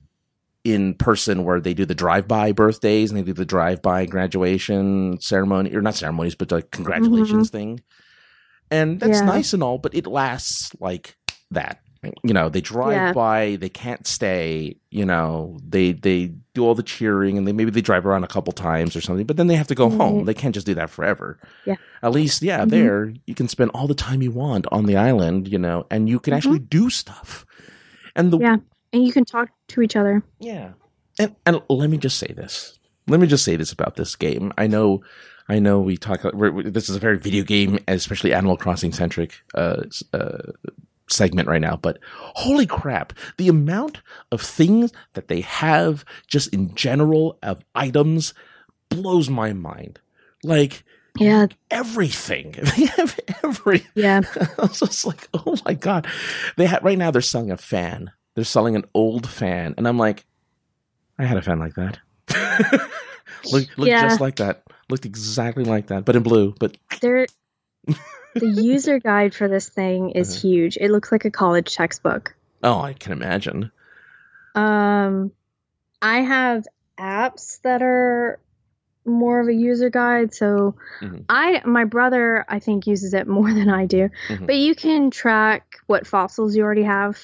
in 0.63 0.93
person 0.95 1.43
where 1.43 1.59
they 1.59 1.73
do 1.75 1.85
the 1.85 1.93
drive 1.93 2.27
by 2.27 2.51
birthdays 2.51 3.11
and 3.11 3.19
they 3.19 3.23
do 3.23 3.33
the 3.33 3.45
drive 3.45 3.81
by 3.83 4.05
graduation 4.07 5.19
ceremony 5.21 5.75
or 5.75 5.81
not 5.81 5.93
ceremonies 5.95 6.33
but 6.35 6.51
like 6.51 6.71
congratulations 6.71 7.49
thing, 7.51 7.81
and 8.71 8.99
that's 8.99 9.19
Yeah. 9.19 9.25
nice 9.25 9.53
and 9.53 9.61
all, 9.61 9.77
but 9.77 9.93
it 9.93 10.07
lasts 10.07 10.71
like 10.79 11.17
that. 11.51 11.79
You 12.23 12.33
know, 12.35 12.49
they 12.49 12.61
drive 12.61 12.91
Yeah. 12.91 13.13
by, 13.13 13.55
they 13.59 13.69
can't 13.69 14.05
stay. 14.05 14.75
You 14.91 15.05
know, 15.05 15.57
they 15.67 15.91
they 15.93 16.33
do 16.53 16.63
all 16.63 16.75
the 16.75 16.83
cheering 16.83 17.35
and 17.35 17.47
they 17.47 17.51
maybe 17.51 17.71
they 17.71 17.81
drive 17.81 18.05
around 18.05 18.23
a 18.23 18.27
couple 18.27 18.53
times 18.53 18.95
or 18.95 19.01
something, 19.01 19.25
but 19.25 19.37
then 19.37 19.47
they 19.47 19.55
have 19.55 19.67
to 19.67 19.75
go 19.75 19.89
home. 19.89 20.25
They 20.25 20.35
can't 20.35 20.53
just 20.53 20.67
do 20.67 20.75
that 20.75 20.91
forever. 20.91 21.39
Yeah. 21.65 21.75
At 22.03 22.11
least, 22.11 22.43
yeah, 22.43 22.63
Mhm. 22.63 22.69
there 22.69 23.13
you 23.25 23.33
can 23.33 23.47
spend 23.47 23.71
all 23.73 23.87
the 23.87 23.95
time 23.95 24.21
you 24.21 24.29
want 24.29 24.67
on 24.71 24.85
the 24.85 24.95
island, 24.97 25.47
you 25.47 25.57
know, 25.57 25.87
and 25.89 26.07
you 26.07 26.19
can 26.19 26.33
Mhm. 26.33 26.37
actually 26.37 26.59
do 26.59 26.91
stuff. 26.91 27.43
And 28.15 28.31
the 28.31 28.37
Yeah. 28.37 28.57
And 28.93 29.03
you 29.03 29.11
can 29.11 29.25
talk 29.25 29.49
to 29.69 29.81
each 29.81 29.95
other. 29.95 30.21
yeah. 30.39 30.73
And 31.17 31.35
and 31.47 31.59
let 31.69 31.89
me 31.89 31.97
just 31.97 32.19
say 32.19 32.27
this. 32.35 32.77
Let 33.07 33.19
me 33.19 33.25
just 33.25 33.43
say 33.45 33.55
this 33.55 33.71
about 33.71 33.95
this 33.95 34.15
game. 34.15 34.53
I 34.59 34.67
know 34.67 35.01
I 35.49 35.57
know 35.57 35.79
we 35.79 35.97
talk 35.97 36.23
we're, 36.35 36.51
we 36.51 36.69
this 36.69 36.87
is 36.87 36.95
a 36.95 36.99
very 36.99 37.17
video 37.17 37.43
game 37.43 37.79
especially 37.87 38.31
Animal 38.31 38.57
Crossing 38.57 38.91
centric 38.93 39.41
uh, 39.55 39.83
uh 40.13 40.51
segment 41.07 41.47
right 41.47 41.61
now, 41.61 41.75
but 41.77 41.99
holy 42.33 42.65
crap, 42.65 43.13
the 43.37 43.47
amount 43.47 44.01
of 44.31 44.41
things 44.41 44.91
that 45.13 45.27
they 45.27 45.41
have 45.41 46.03
just 46.27 46.53
in 46.53 46.73
general 46.75 47.37
of 47.43 47.63
items 47.75 48.33
blows 48.89 49.29
my 49.29 49.53
mind. 49.53 49.99
Like 50.43 50.83
Yeah. 51.19 51.47
everything. 51.71 52.53
They 52.75 52.85
have 52.85 53.19
every 53.43 53.85
Yeah. 53.95 54.21
I 54.57 54.61
was 54.61 54.79
just 54.79 55.05
like, 55.05 55.27
oh 55.33 55.55
my 55.65 55.73
god. 55.73 56.07
They 56.57 56.65
have 56.65 56.83
right 56.83 56.97
now 56.97 57.11
they're 57.11 57.21
selling 57.21 57.51
a 57.51 57.57
fan. 57.57 58.11
They're 58.35 58.43
selling 58.43 58.75
an 58.75 58.85
old 58.93 59.29
fan. 59.29 59.75
And 59.77 59.87
I'm 59.87 59.97
like, 59.97 60.25
I 61.17 61.25
had 61.25 61.37
a 61.37 61.41
fan 61.41 61.59
like 61.59 61.75
that. 61.75 61.99
look 63.51 63.65
looked 63.77 63.89
Yeah. 63.89 64.01
just 64.01 64.19
like 64.19 64.37
that. 64.37 64.63
Looked 64.89 65.05
exactly 65.05 65.63
like 65.63 65.87
that, 65.87 66.03
but 66.05 66.15
in 66.15 66.23
blue. 66.23 66.53
But 66.59 66.77
There 67.01 67.25
the 68.35 68.47
user 68.47 68.99
guide 68.99 69.33
for 69.33 69.47
this 69.47 69.69
thing 69.69 70.11
is 70.11 70.31
Uh-huh. 70.31 70.41
huge. 70.41 70.77
It 70.79 70.91
looks 70.91 71.11
like 71.11 71.25
a 71.25 71.31
college 71.31 71.73
textbook. 71.75 72.35
oh, 72.63 72.79
I 72.81 72.93
can 72.93 73.11
imagine. 73.11 73.71
Um, 74.55 75.31
I 76.01 76.21
have 76.21 76.65
apps 76.97 77.61
that 77.61 77.81
are 77.83 78.39
more 79.05 79.39
of 79.39 79.47
a 79.47 79.53
user 79.53 79.89
guide. 79.91 80.33
So 80.33 80.75
Mhm. 81.01 81.25
I, 81.29 81.61
my 81.65 81.83
brother, 81.83 82.43
I 82.49 82.57
think 82.59 82.87
uses 82.87 83.13
it 83.13 83.27
more 83.27 83.53
than 83.53 83.69
I 83.69 83.85
do. 83.85 84.09
Mhm. 84.29 84.47
But 84.47 84.55
you 84.55 84.73
can 84.73 85.11
track 85.11 85.77
what 85.87 86.07
fossils 86.07 86.55
you 86.55 86.63
already 86.63 86.83
have. 86.83 87.23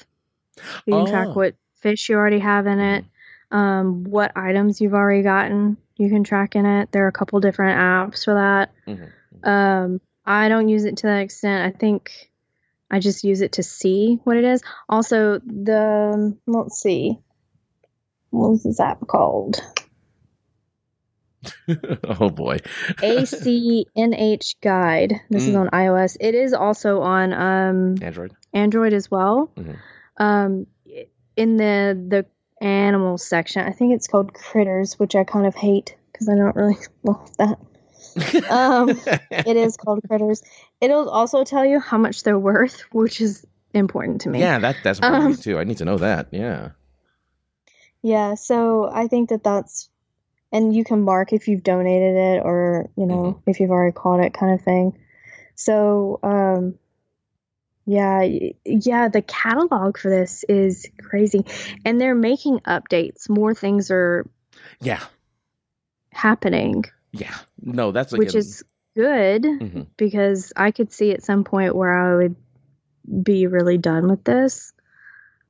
You 0.86 0.92
can 0.94 1.02
Oh. 1.02 1.10
track 1.10 1.34
what 1.34 1.54
fish 1.76 2.08
you 2.08 2.16
already 2.16 2.38
have 2.38 2.66
in 2.68 2.78
it. 2.78 3.04
Um, 3.50 4.04
what 4.04 4.32
items 4.36 4.80
you've 4.80 4.94
already 4.94 5.22
gotten. 5.22 5.76
You 5.96 6.08
can 6.08 6.22
track 6.24 6.54
in 6.56 6.64
it. 6.66 6.92
There 6.92 7.04
are 7.04 7.08
a 7.08 7.12
couple 7.12 7.40
different 7.40 7.78
apps 7.80 8.24
for 8.24 8.34
that. 8.34 8.70
Mhm. 8.86 9.10
Um, 9.48 10.00
I 10.24 10.48
don't 10.48 10.68
use 10.68 10.84
it 10.84 10.98
to 10.98 11.06
that 11.08 11.20
extent. 11.20 11.74
I 11.74 11.76
think 11.76 12.30
I 12.90 12.98
just 13.00 13.24
use 13.24 13.40
it 13.40 13.52
to 13.52 13.62
see 13.62 14.18
what 14.24 14.36
it 14.36 14.44
is. 14.44 14.62
Also, 14.88 15.38
the 15.40 16.36
let's 16.46 16.80
see, 16.80 17.18
what's 18.30 18.62
this 18.64 18.80
app 18.80 19.06
called? 19.06 19.60
oh 21.68 22.30
boy. 22.30 22.58
ACNH 23.02 24.54
Guide. 24.62 25.20
This 25.30 25.48
is 25.48 25.54
Mm. 25.54 25.60
on 25.62 25.68
iOS. 25.70 26.16
It 26.20 26.34
is 26.34 26.52
also 26.52 27.00
on 27.00 27.32
um, 27.32 27.94
Android. 28.00 28.32
Android 28.52 28.92
as 28.92 29.10
well. 29.10 29.50
Mhm. 29.56 29.76
Um, 30.18 30.66
in 31.36 31.56
the 31.56 31.98
the 32.08 32.26
animal 32.64 33.18
section, 33.18 33.66
I 33.66 33.72
think 33.72 33.94
it's 33.94 34.06
called 34.06 34.34
Critters, 34.34 34.98
which 34.98 35.16
I 35.16 35.24
kind 35.24 35.46
of 35.46 35.54
hate 35.56 35.96
because 36.12 36.28
I 36.28 36.36
don't 36.36 36.54
really 36.54 36.76
love 37.02 37.36
that. 37.38 37.58
Um, 38.48 38.88
It 39.30 39.56
is 39.56 39.76
called 39.76 40.00
Critters. 40.06 40.42
It'll 40.80 41.08
also 41.08 41.44
tell 41.44 41.64
you 41.64 41.80
how 41.80 41.98
much 41.98 42.22
they're 42.22 42.38
worth, 42.38 42.80
which 42.92 43.20
is 43.20 43.44
important 43.74 44.20
to 44.22 44.30
me. 44.30 44.40
Yeah, 44.40 44.58
that 44.60 44.76
that's 44.84 44.98
important 44.98 45.36
Um, 45.36 45.42
too. 45.42 45.58
I 45.58 45.64
need 45.64 45.78
to 45.78 45.84
know 45.84 45.98
that. 45.98 46.28
Yeah. 46.30 46.70
Yeah, 48.02 48.34
so 48.34 48.90
I 48.92 49.06
think 49.08 49.30
that 49.30 49.42
that's, 49.44 49.88
and 50.50 50.74
you 50.74 50.84
can 50.84 51.02
mark 51.02 51.32
if 51.32 51.46
you've 51.48 51.62
donated 51.62 52.16
it 52.16 52.42
or, 52.44 52.88
you 52.96 53.06
know, 53.06 53.22
Mm-hmm. 53.22 53.50
if 53.50 53.60
you've 53.60 53.70
already 53.70 53.92
caught 53.92 54.20
it 54.20 54.34
kind 54.34 54.52
of 54.52 54.60
thing. 54.64 54.98
So, 55.54 56.18
um, 56.22 56.74
yeah, 57.86 58.22
yeah, 58.64 59.08
the 59.08 59.22
catalog 59.22 59.98
for 59.98 60.08
this 60.10 60.44
is 60.48 60.88
crazy. 61.00 61.44
And 61.84 62.00
they're 62.00 62.14
making 62.14 62.58
updates. 62.60 63.28
More 63.30 63.54
things 63.54 63.90
are 63.90 64.26
Yeah. 64.80 65.02
happening, 66.10 66.84
Yeah. 67.12 67.34
No, 67.60 67.92
that's 67.92 68.12
which 68.12 68.34
a- 68.34 68.38
is 68.38 68.64
good 68.96 69.42
Mhm. 69.44 69.86
because 69.96 70.52
I 70.56 70.70
could 70.70 70.92
see 70.92 71.12
at 71.12 71.22
some 71.22 71.44
point 71.44 71.74
where 71.76 71.92
I 71.92 72.16
would 72.16 72.36
be 73.22 73.46
really 73.46 73.78
done 73.78 74.08
with 74.08 74.24
this. 74.24 74.72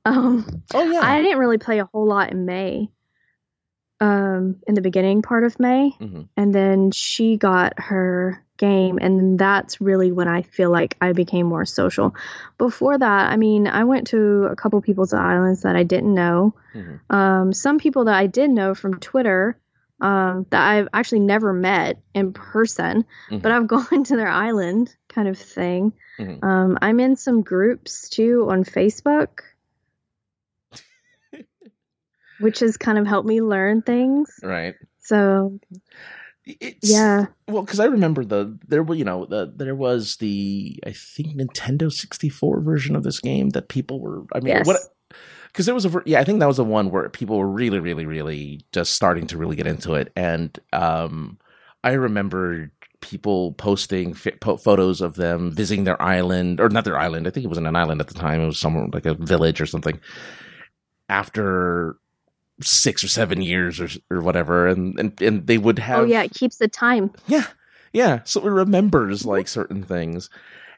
Um, 0.05 0.63
Oh 0.75 0.83
yeah. 0.91 1.01
I 1.03 1.23
didn't 1.23 1.39
really 1.39 1.59
play 1.59 1.79
a 1.79 1.85
whole 1.93 2.07
lot 2.07 2.31
in 2.33 2.45
May. 2.45 2.91
Um, 4.01 4.57
in 4.67 4.75
the 4.75 4.81
beginning 4.81 5.23
part 5.23 5.45
of 5.45 5.61
May, 5.61 5.93
Mhm. 6.01 6.29
and 6.37 6.53
then 6.53 6.91
she 6.91 7.37
got 7.37 7.79
her 7.79 8.45
game, 8.57 8.99
and 9.01 9.39
that's 9.39 9.81
really 9.81 10.11
when 10.11 10.27
I 10.27 10.43
feel 10.43 10.71
like 10.71 10.97
I 11.01 11.13
became 11.13 11.47
more 11.47 11.65
social. 11.65 12.13
Before 12.59 12.99
that, 12.99 13.31
I 13.31 13.37
mean, 13.37 13.69
I 13.69 13.85
went 13.85 14.09
to 14.09 14.47
a 14.51 14.57
couple 14.57 14.81
people's 14.83 15.13
islands 15.13 15.63
that 15.63 15.77
I 15.77 15.85
didn't 15.85 16.15
know. 16.15 16.53
Mhm. 16.75 17.15
Um, 17.15 17.53
some 17.53 17.79
people 17.79 18.07
that 18.07 18.17
I 18.17 18.27
did 18.27 18.51
know 18.51 18.75
from 18.75 18.99
Twitter. 18.99 19.57
Um, 20.03 20.47
that 20.51 20.61
I've 20.69 20.89
actually 20.93 21.21
never 21.21 21.53
met 21.53 22.01
in 22.13 22.33
person, 22.33 23.05
Mhm. 23.31 23.41
but 23.41 23.53
I've 23.53 23.67
gone 23.77 24.03
to 24.05 24.17
their 24.17 24.29
island 24.29 24.95
kind 25.09 25.29
of 25.29 25.39
thing. 25.39 25.93
Mhm. 26.19 26.43
Um, 26.43 26.77
I'm 26.83 26.99
in 27.01 27.15
some 27.17 27.43
groups 27.43 28.09
too 28.09 28.49
on 28.51 28.65
Facebook, 28.65 29.43
which 32.41 32.59
has 32.61 32.77
kind 32.77 32.99
of 32.99 33.07
helped 33.07 33.29
me 33.29 33.41
learn 33.41 33.83
things. 33.83 34.41
Right. 34.43 34.75
So 34.99 35.59
It's, 36.45 36.79
yeah, 36.91 37.27
Well, 37.47 37.63
because 37.63 37.79
I 37.79 37.85
remember 37.85 38.25
the 38.25 38.59
there 38.67 38.83
were 38.83 38.97
you 38.97 39.05
know 39.05 39.27
the 39.27 39.53
there 39.55 39.77
was 39.77 40.17
the 40.17 40.81
I 40.85 40.93
think 40.93 41.37
Nintendo 41.37 41.93
sixty 41.93 42.29
four 42.29 42.61
version 42.61 42.97
of 42.97 43.05
this 43.05 43.21
game 43.21 43.51
that 43.51 43.69
people 43.69 44.01
were 44.01 44.25
I 44.35 44.41
mean 44.41 44.49
Yes. 44.57 44.67
what 44.67 44.81
because 45.53 45.67
there 45.67 45.75
was 45.75 45.85
a 45.85 46.03
yeah 46.07 46.21
I 46.21 46.25
think 46.25 46.41
that 46.41 46.47
was 46.49 46.57
the 46.57 46.65
one 46.65 46.91
where 46.91 47.09
people 47.09 47.39
were 47.39 47.49
really 47.49 47.79
really 47.79 48.07
really 48.07 48.63
just 48.73 48.93
starting 48.95 49.27
to 49.29 49.37
really 49.37 49.57
get 49.57 49.67
into 49.67 49.95
it 49.95 50.13
and 50.17 50.59
um 50.73 51.39
I 51.85 51.93
remember 51.93 52.71
people 53.01 53.53
posting 53.55 54.15
fi- 54.15 54.31
po- 54.31 54.57
photos 54.57 55.01
of 55.01 55.17
them 55.17 55.51
visiting 55.53 55.85
their 55.85 56.01
island 56.01 56.61
or 56.61 56.69
not 56.69 56.85
their 56.85 56.99
island 56.99 57.27
I 57.27 57.31
think 57.31 57.45
it 57.45 57.49
wasn't 57.49 57.67
an 57.67 57.77
island 57.77 58.01
at 58.01 58.09
the 58.09 58.15
time 58.15 58.41
it 58.41 58.47
was 58.47 58.59
somewhere 58.59 58.87
like 58.93 59.07
a 59.07 59.15
village 59.15 59.61
or 59.61 59.67
something 59.67 60.01
after 61.09 61.97
six 62.61 63.03
or 63.03 63.09
seven 63.09 63.43
years 63.43 63.81
or 63.81 63.89
or 64.11 64.23
whatever 64.23 64.69
and 64.69 64.99
and, 64.99 65.21
and 65.21 65.47
they 65.47 65.59
would 65.59 65.79
have 65.79 66.01
oh 66.01 66.05
yeah, 66.05 66.23
it 66.23 66.33
keeps 66.33 66.59
the 66.59 66.69
time. 66.69 67.11
yeah, 67.27 67.47
yeah. 67.93 68.21
So 68.25 68.47
it 68.47 68.51
remembers 68.51 69.27
like 69.27 69.49
certain 69.49 69.83
things, 69.83 70.31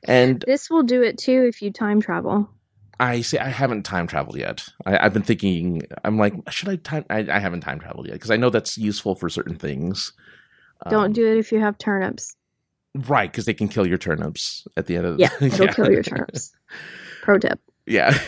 and 0.05 0.43
This 0.47 0.71
will 0.71 0.83
do 0.83 1.03
it 1.03 1.19
too 1.19 1.45
if 1.49 1.61
you 1.63 1.71
time 1.73 2.01
travel. 2.01 2.49
I 3.01 3.21
say 3.23 3.39
I 3.39 3.49
haven't 3.49 3.83
time 3.85 4.07
traveled 4.07 4.37
yet. 4.37 4.67
I, 4.87 4.99
I've 5.07 5.13
been 5.15 5.23
thinking. 5.23 5.83
I'm 6.05 6.19
like, 6.19 6.35
should 6.51 6.69
I 6.69 6.77
time? 6.77 7.05
I, 7.11 7.27
I 7.31 7.39
haven't 7.39 7.61
time 7.63 7.81
traveled 7.81 8.07
yet 8.07 8.15
because 8.15 8.31
I 8.31 8.37
know 8.37 8.51
that's 8.51 8.79
useful 8.79 9.15
for 9.15 9.29
certain 9.29 9.57
things. 9.57 10.13
Don't 10.89 11.07
Um, 11.07 11.13
do 11.13 11.27
it 11.27 11.39
if 11.39 11.51
you 11.53 11.61
have 11.61 11.79
turnips. 11.79 12.37
right 12.95 13.31
because 13.31 13.47
they 13.47 13.55
can 13.55 13.69
kill 13.69 13.87
your 13.87 13.99
turnips 13.99 14.67
at 14.77 14.87
the 14.87 14.97
end 14.97 15.07
of 15.07 15.17
the 15.19 15.23
Yeah, 15.23 15.31
it'll 15.41 15.69
kill 15.69 15.91
your 15.91 16.03
turnips. 16.03 16.53
Pro 17.23 17.39
tip. 17.39 17.61
Yeah, 17.87 18.19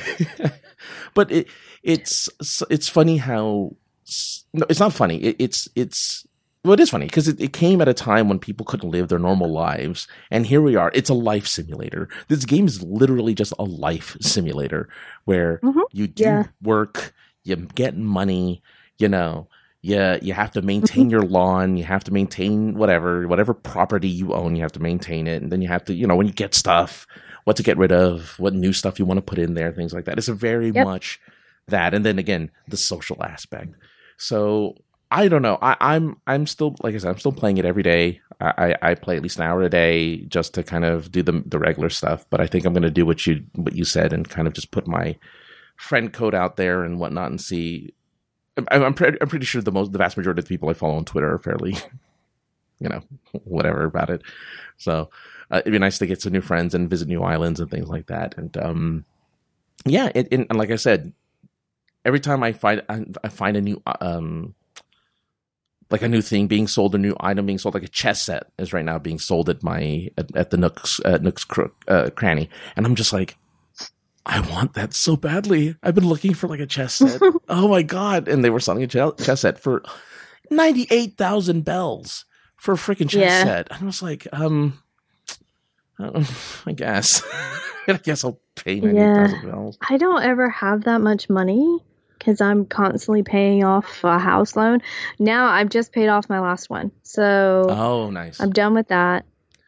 but 1.14 1.30
it 1.30 1.48
it's 1.82 2.28
it's 2.70 2.88
funny 2.88 3.16
how 3.18 3.76
no, 4.52 4.66
it's 4.68 4.80
not 4.80 4.92
funny. 4.92 5.18
It, 5.18 5.36
it's 5.38 5.68
it's 5.76 6.25
well, 6.66 6.74
it 6.74 6.80
is 6.80 6.90
funny 6.90 7.06
because 7.06 7.28
it, 7.28 7.40
it 7.40 7.52
came 7.52 7.80
at 7.80 7.88
a 7.88 7.94
time 7.94 8.28
when 8.28 8.38
people 8.38 8.66
couldn't 8.66 8.90
live 8.90 9.08
their 9.08 9.18
normal 9.18 9.50
lives, 9.50 10.06
and 10.30 10.46
here 10.46 10.60
we 10.60 10.76
are. 10.76 10.90
It's 10.94 11.08
a 11.10 11.14
life 11.14 11.46
simulator. 11.46 12.08
This 12.28 12.44
game 12.44 12.66
is 12.66 12.82
literally 12.82 13.34
just 13.34 13.52
a 13.58 13.64
life 13.64 14.16
simulator 14.20 14.88
where 15.24 15.58
Mhm. 15.62 15.82
you 15.92 16.06
do 16.06 16.24
Yeah. 16.24 16.44
work, 16.62 17.14
you 17.44 17.56
get 17.56 17.96
money, 17.96 18.62
you 18.98 19.08
know. 19.08 19.48
Yeah, 19.82 20.18
you 20.20 20.32
have 20.32 20.50
to 20.52 20.62
maintain 20.62 21.10
your 21.10 21.22
lawn. 21.22 21.76
You 21.76 21.84
have 21.84 22.02
to 22.04 22.12
maintain 22.12 22.74
whatever 22.74 23.28
whatever 23.28 23.54
property 23.54 24.08
you 24.08 24.32
own. 24.34 24.56
You 24.56 24.62
have 24.62 24.72
to 24.72 24.82
maintain 24.82 25.26
it, 25.28 25.42
and 25.42 25.52
then 25.52 25.62
you 25.62 25.68
have 25.68 25.84
to, 25.84 25.94
you 25.94 26.06
know, 26.08 26.16
when 26.16 26.26
you 26.26 26.32
get 26.32 26.54
stuff, 26.54 27.06
what 27.44 27.56
to 27.56 27.62
get 27.62 27.78
rid 27.78 27.92
of, 27.92 28.34
what 28.38 28.52
new 28.54 28.72
stuff 28.72 28.98
you 28.98 29.04
want 29.04 29.18
to 29.18 29.22
put 29.22 29.38
in 29.38 29.54
there, 29.54 29.70
things 29.72 29.92
like 29.92 30.04
that. 30.06 30.18
It's 30.18 30.26
very 30.26 30.70
Yep. 30.70 30.84
much 30.84 31.20
that, 31.68 31.94
and 31.94 32.04
then 32.04 32.18
again, 32.18 32.50
the 32.68 32.76
social 32.76 33.22
aspect. 33.22 33.74
So 34.16 34.74
I 35.10 35.28
don't 35.28 35.42
know. 35.42 35.58
I, 35.62 35.76
I'm 35.80 36.20
I'm 36.26 36.46
still 36.46 36.74
like 36.82 36.94
I 36.94 36.98
said, 36.98 37.10
I'm 37.10 37.18
still 37.18 37.32
playing 37.32 37.58
it 37.58 37.64
every 37.64 37.82
day. 37.82 38.20
I, 38.40 38.74
I 38.82 38.90
I 38.90 38.94
play 38.94 39.16
at 39.16 39.22
least 39.22 39.36
an 39.36 39.44
hour 39.44 39.62
a 39.62 39.70
day 39.70 40.18
just 40.24 40.54
to 40.54 40.62
kind 40.62 40.84
of 40.84 41.12
do 41.12 41.22
the 41.22 41.42
the 41.46 41.58
regular 41.58 41.90
stuff. 41.90 42.26
But 42.28 42.40
I 42.40 42.46
think 42.46 42.64
I'm 42.64 42.72
going 42.72 42.82
to 42.82 42.90
do 42.90 43.06
what 43.06 43.26
you 43.26 43.44
what 43.54 43.74
you 43.74 43.84
said 43.84 44.12
and 44.12 44.28
kind 44.28 44.48
of 44.48 44.54
just 44.54 44.72
put 44.72 44.88
my 44.88 45.16
friend 45.76 46.12
code 46.12 46.34
out 46.34 46.56
there 46.56 46.82
and 46.82 46.98
whatnot 46.98 47.30
and 47.30 47.40
see. 47.40 47.94
I'm 48.56 48.82
I'm, 48.82 48.94
pre- 48.94 49.16
I'm 49.20 49.28
pretty 49.28 49.46
sure 49.46 49.62
the 49.62 49.70
most 49.70 49.92
the 49.92 49.98
vast 49.98 50.16
majority 50.16 50.40
of 50.40 50.46
the 50.46 50.48
people 50.48 50.68
I 50.68 50.74
follow 50.74 50.96
on 50.96 51.04
Twitter 51.04 51.32
are 51.32 51.38
fairly, 51.38 51.76
you 52.80 52.88
know, 52.88 53.02
whatever 53.44 53.84
about 53.84 54.10
it. 54.10 54.22
So 54.76 55.10
uh, 55.50 55.58
it'd 55.58 55.72
be 55.72 55.78
nice 55.78 55.98
to 55.98 56.06
get 56.06 56.20
some 56.20 56.32
new 56.32 56.40
friends 56.40 56.74
and 56.74 56.90
visit 56.90 57.06
new 57.06 57.22
islands 57.22 57.60
and 57.60 57.70
things 57.70 57.88
like 57.88 58.06
that. 58.06 58.36
And 58.36 58.56
um, 58.56 59.04
yeah, 59.84 60.10
it, 60.14 60.28
and, 60.32 60.46
and 60.50 60.58
like 60.58 60.70
I 60.70 60.76
said, 60.76 61.12
every 62.04 62.20
time 62.20 62.42
I 62.42 62.52
find 62.52 62.82
I, 62.88 63.04
I 63.22 63.28
find 63.28 63.56
a 63.56 63.60
new 63.60 63.80
um 64.00 64.54
like 65.90 66.02
a 66.02 66.08
new 66.08 66.20
thing 66.22 66.46
being 66.48 66.66
sold, 66.66 66.94
a 66.94 66.98
new 66.98 67.14
item 67.20 67.46
being 67.46 67.58
sold, 67.58 67.74
like 67.74 67.84
a 67.84 67.88
chess 67.88 68.22
set 68.22 68.50
is 68.58 68.72
right 68.72 68.84
now 68.84 68.98
being 68.98 69.18
sold 69.18 69.48
at 69.48 69.62
my 69.62 70.08
at, 70.18 70.34
at 70.36 70.50
the 70.50 70.56
Nooks 70.56 71.00
uh, 71.04 71.18
Nooks 71.20 71.44
Crook, 71.44 71.74
uh, 71.88 72.10
cranny, 72.16 72.48
and 72.74 72.84
I'm 72.86 72.94
just 72.96 73.12
like, 73.12 73.36
I 74.24 74.40
want 74.40 74.74
that 74.74 74.94
so 74.94 75.16
badly. 75.16 75.76
I've 75.82 75.94
been 75.94 76.08
looking 76.08 76.34
for 76.34 76.48
like 76.48 76.60
a 76.60 76.66
chess 76.66 76.94
set. 76.94 77.20
oh 77.48 77.68
my 77.68 77.82
god! 77.82 78.26
And 78.28 78.42
they 78.44 78.50
were 78.50 78.60
selling 78.60 78.82
a 78.82 78.86
ch- 78.88 79.24
chess 79.24 79.40
set 79.42 79.58
for 79.60 79.82
ninety 80.50 80.86
eight 80.90 81.16
thousand 81.16 81.64
bells 81.64 82.24
for 82.56 82.72
a 82.74 82.76
freaking 82.76 83.08
chess 83.08 83.20
Yeah. 83.20 83.44
set. 83.44 83.68
And 83.70 83.82
I 83.82 83.86
was 83.86 84.02
like, 84.02 84.26
um, 84.32 84.82
uh, 85.98 86.24
I 86.66 86.72
guess, 86.72 87.22
I 87.88 87.92
guess 88.02 88.24
I'll 88.24 88.40
pay 88.56 88.80
ninety 88.80 88.98
eight 89.00 89.14
thousand 89.14 89.48
bells. 89.50 89.78
I 89.88 89.96
don't 89.98 90.22
ever 90.24 90.50
have 90.50 90.84
that 90.84 91.00
much 91.00 91.30
money 91.30 91.78
because 92.26 92.40
I'm 92.40 92.66
constantly 92.66 93.22
paying 93.22 93.62
off 93.62 94.02
a 94.02 94.18
house 94.18 94.56
loan. 94.56 94.80
Now 95.20 95.46
I've 95.46 95.68
just 95.68 95.92
paid 95.92 96.08
off 96.08 96.28
my 96.28 96.40
last 96.40 96.68
one, 96.68 96.90
so 97.04 97.66
Oh, 97.68 98.10
nice. 98.10 98.40
I'm 98.40 98.50
done 98.50 98.74
with 98.74 98.88
that. 98.88 99.24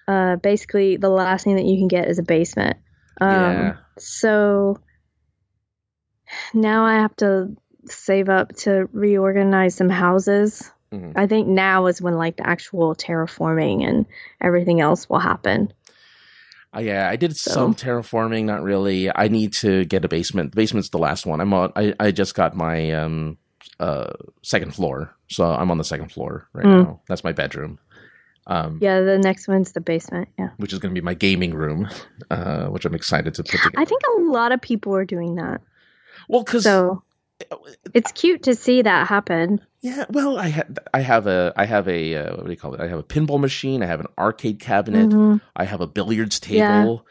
Uh, 0.09 0.37
basically, 0.37 0.97
the 0.97 1.09
last 1.09 1.45
thing 1.45 1.55
that 1.57 1.65
you 1.65 1.79
can 1.79 1.87
get 1.87 2.09
is 2.09 2.19
a 2.19 2.25
basement. 2.25 2.79
Um, 3.21 3.31
Yeah. 3.31 3.77
So 3.99 4.81
now 6.53 6.85
I 6.85 6.95
have 6.95 7.15
to 7.17 7.57
save 7.87 8.29
up 8.29 8.55
to 8.57 8.89
reorganize 8.93 9.77
some 9.77 9.89
houses. 9.89 10.71
Mhm. 10.93 11.13
I 11.15 11.27
think 11.27 11.47
now 11.47 11.87
is 11.87 12.03
when 12.03 12.15
like 12.15 12.39
the 12.39 12.47
actual 12.47 12.95
terraforming 12.97 13.87
and 13.87 14.07
everything 14.41 14.81
else 14.81 15.09
will 15.09 15.19
happen. 15.21 15.73
Uh, 16.77 16.81
yeah, 16.81 17.09
I 17.09 17.17
did 17.17 17.37
So- 17.37 17.51
some 17.53 17.75
terraforming. 17.75 18.45
Not 18.45 18.63
really. 18.63 19.11
I 19.15 19.29
need 19.29 19.53
to 19.55 19.85
get 19.87 20.05
a 20.05 20.09
basement. 20.09 20.53
The 20.53 20.57
basement's 20.57 20.91
the 20.91 20.99
last 20.99 21.25
one. 21.27 21.41
I'm 21.41 21.53
on. 21.55 21.73
I, 21.77 21.95
I 21.99 22.11
just 22.11 22.35
got 22.35 22.55
my 22.57 22.93
um 22.93 23.39
uh 23.81 24.13
second 24.43 24.75
floor, 24.75 25.15
so 25.29 25.45
I'm 25.45 25.71
on 25.71 25.79
the 25.79 25.85
second 25.85 26.11
floor 26.13 26.49
right 26.53 26.67
Mm. 26.67 26.85
now. 26.85 27.01
That's 27.09 27.25
my 27.25 27.33
bedroom. 27.33 27.79
Um, 28.47 28.79
Yeah, 28.81 29.01
the 29.03 29.19
next 29.19 29.47
one's 29.47 29.73
the 29.73 29.81
basement. 29.81 30.29
Yeah. 30.39 30.51
which 30.57 30.73
is 30.73 30.79
going 30.79 30.95
to 30.95 30.99
be 31.01 31.05
my 31.05 31.15
gaming 31.15 31.55
room, 31.55 31.89
uh, 32.31 32.67
which 32.69 32.85
I'm 32.87 32.95
excited 32.95 33.35
to 33.35 33.43
put 33.43 33.53
together. 33.53 33.71
I 33.77 33.85
think 33.85 34.01
a 34.19 34.23
lot 34.23 34.53
of 34.53 34.61
people 34.61 34.95
are 34.97 35.05
doing 35.05 35.35
that. 35.37 35.61
well, 36.29 36.43
because 36.45 36.65
So 36.65 37.03
it's 37.95 38.13
cute 38.13 38.43
to 38.45 38.55
see 38.55 38.83
that 38.83 39.07
happen. 39.07 39.61
yeah, 39.81 40.05
well, 40.11 40.39
I 40.39 40.49
have 40.49 40.79
I 40.93 41.01
have 41.01 41.27
a 41.27 41.53
I 41.57 41.65
have 41.65 41.89
a 41.89 42.15
uh, 42.17 42.37
what 42.37 42.45
do 42.47 42.51
you 42.51 42.57
call 42.57 42.75
it? 42.75 42.81
I 42.81 42.89
have 42.89 42.99
a 42.99 43.03
pinball 43.05 43.41
machine. 43.41 43.83
I 43.83 43.87
have 43.87 44.01
an 44.01 44.07
arcade 44.19 44.61
cabinet. 44.61 45.11
Mhm. 45.11 45.41
I 45.57 45.65
have 45.65 45.81
a 45.81 45.87
billiards 45.87 46.41
Yeah. 46.49 46.81
table, 46.81 47.07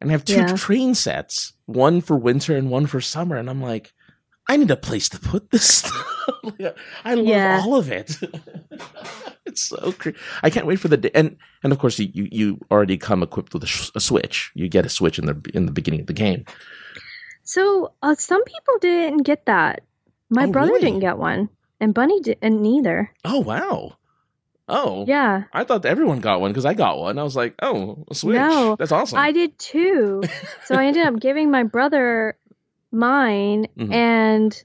and 0.00 0.10
I 0.10 0.12
have 0.12 0.24
two 0.24 0.34
Yeah. 0.36 0.54
train 0.56 0.94
sets, 0.94 1.54
one 1.66 2.00
for 2.00 2.16
winter 2.16 2.56
and 2.56 2.70
one 2.70 2.86
for 2.86 3.00
summer. 3.00 3.36
And 3.36 3.48
I'm 3.48 3.62
like, 3.62 3.92
I 4.48 4.56
need 4.56 4.70
a 4.70 4.76
place 4.76 5.08
to 5.10 5.18
put 5.18 5.50
this 5.50 5.66
stuff. 5.78 6.06
I 7.04 7.14
love 7.14 7.26
Yeah. 7.26 7.62
all 7.64 7.76
of 7.76 7.90
it. 7.90 8.18
it's 9.46 9.62
so 9.62 9.92
cre- 9.92 10.10
I 10.42 10.50
can't 10.50 10.66
wait 10.66 10.78
for 10.80 10.88
the 10.88 10.96
day. 10.98 11.10
And 11.14 11.36
and 11.62 11.72
of 11.72 11.78
course, 11.78 11.98
you 11.98 12.10
you, 12.12 12.28
you 12.30 12.58
already 12.70 12.98
come 12.98 13.22
equipped 13.22 13.54
with 13.54 13.64
a, 13.64 13.66
sh- 13.66 13.90
a 13.94 14.00
switch. 14.00 14.50
You 14.54 14.68
get 14.68 14.84
a 14.86 14.90
switch 14.90 15.18
in 15.18 15.26
the 15.26 15.40
in 15.54 15.66
the 15.66 15.72
beginning 15.72 16.00
of 16.00 16.06
the 16.06 16.12
game. 16.12 16.44
So 17.46 17.92
uh, 18.02 18.14
some 18.16 18.44
people 18.44 18.74
didn't 18.80 19.22
get 19.22 19.46
that. 19.46 19.82
My 20.28 20.44
Oh, 20.44 20.50
brother 20.50 20.72
really? 20.72 20.82
didn't 20.84 21.00
get 21.00 21.16
one, 21.18 21.48
and 21.80 21.94
Bunny 21.94 22.20
didn't 22.20 22.66
either. 22.66 23.10
Oh 23.24 23.38
wow. 23.40 23.96
Oh 24.68 25.04
Yeah, 25.06 25.44
I 25.52 25.62
thought 25.62 25.86
everyone 25.86 26.18
got 26.18 26.40
one 26.40 26.50
because 26.50 26.64
I 26.66 26.74
got 26.74 26.98
one. 26.98 27.18
I 27.18 27.22
was 27.22 27.36
like, 27.36 27.54
oh, 27.62 28.04
a 28.10 28.14
switch. 28.16 28.34
No, 28.34 28.74
That's 28.76 28.90
awesome. 28.90 29.18
I 29.18 29.30
did 29.30 29.56
too. 29.60 30.22
so 30.64 30.74
I 30.74 30.86
ended 30.86 31.06
up 31.06 31.20
giving 31.20 31.50
my 31.52 31.62
brother 31.62 32.36
mine, 32.90 33.68
Mhm. 33.78 33.92
and 33.92 34.64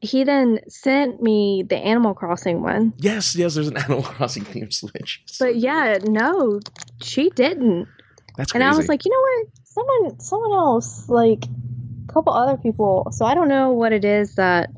he 0.00 0.24
then 0.24 0.60
sent 0.68 1.22
me 1.22 1.64
the 1.68 1.76
Animal 1.76 2.14
Crossing 2.14 2.62
one. 2.62 2.94
yes, 2.98 3.36
yes. 3.36 3.54
There's 3.54 3.68
an 3.68 3.76
Animal 3.84 4.02
Crossing 4.02 4.44
themed 4.44 4.72
switch. 4.72 5.22
But 5.38 5.56
yeah, 5.56 5.98
no, 6.02 6.60
she 7.02 7.28
didn't. 7.28 7.86
that's 8.38 8.52
crazy. 8.52 8.64
And. 8.64 8.72
I 8.72 8.76
was 8.76 8.88
like, 8.88 9.04
you 9.04 9.10
know 9.10 9.20
what? 9.20 9.46
Someone, 9.64 10.20
someone 10.20 10.52
else, 10.52 11.08
like 11.10 11.44
couple 12.14 12.32
other 12.32 12.56
people. 12.56 13.08
So 13.12 13.26
I 13.26 13.34
don't 13.34 13.48
know 13.48 13.72
what 13.72 13.92
it 13.92 14.04
is 14.04 14.36
that. 14.36 14.70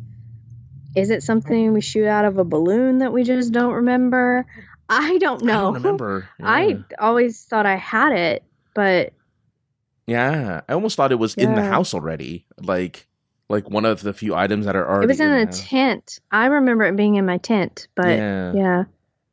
Is 0.97 1.11
it 1.11 1.23
something 1.23 1.75
we 1.75 1.83
shoot 1.83 2.07
out 2.07 2.25
of 2.25 2.39
a 2.39 2.45
balloon 2.45 2.99
that 2.99 3.13
we 3.13 3.23
just 3.23 3.53
don't 3.53 3.75
remember? 3.75 4.47
I 4.89 5.19
don't 5.19 5.43
know. 5.43 5.53
I 5.53 5.57
don't 5.61 5.75
remember. 5.75 6.29
I 6.43 6.79
always 6.99 7.45
thought 7.45 7.67
I 7.67 7.77
had 7.77 8.13
it, 8.13 8.43
but 8.75 9.13
Yeah, 10.07 10.63
I 10.67 10.73
almost 10.73 10.97
thought 10.97 11.13
it 11.13 11.19
was 11.19 11.35
in 11.35 11.55
the 11.55 11.63
house 11.63 11.93
already, 11.93 12.47
like 12.59 13.07
like 13.49 13.69
one 13.69 13.85
of 13.85 14.01
the 14.01 14.13
few 14.13 14.35
items 14.35 14.67
that 14.67 14.75
are 14.75 14.89
already. 14.89 15.05
it 15.05 15.09
was 15.09 15.21
in 15.21 15.31
the 15.31 15.43
a 15.43 15.47
tent. 15.47 16.21
I 16.31 16.47
remember 16.47 16.85
it 16.85 16.97
being 16.97 17.17
in 17.17 17.27
my 17.27 17.39
tent, 17.39 17.89
but 17.95 18.17
yeah. 18.17 18.53
yeah. 18.55 18.85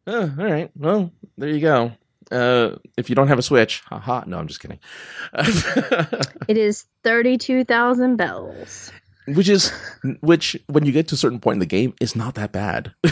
Oh, 0.05 0.21
all 0.37 0.45
right. 0.45 0.69
Well, 0.75 1.11
there 1.37 1.49
you 1.49 1.61
go. 1.61 1.93
Uh, 2.33 2.77
if 2.97 3.09
you 3.09 3.15
don't 3.15 3.27
have 3.27 3.37
a 3.39 3.43
Switch, 3.43 3.81
haha. 3.85 4.23
No, 4.25 4.39
I'm 4.39 4.47
just 4.47 4.59
kidding. 4.59 4.79
It 6.47 6.57
is 6.57 6.85
32,000 7.03 8.15
bells. 8.17 8.91
which 9.27 9.47
is 9.47 9.71
which 10.21 10.57
when 10.67 10.85
you 10.85 10.91
get 10.91 11.07
to 11.09 11.15
a 11.15 11.17
certain 11.17 11.39
point 11.39 11.55
in 11.55 11.59
the 11.59 11.65
game 11.65 11.93
is 12.01 12.15
not 12.15 12.35
that 12.35 12.51
bad. 12.51 12.93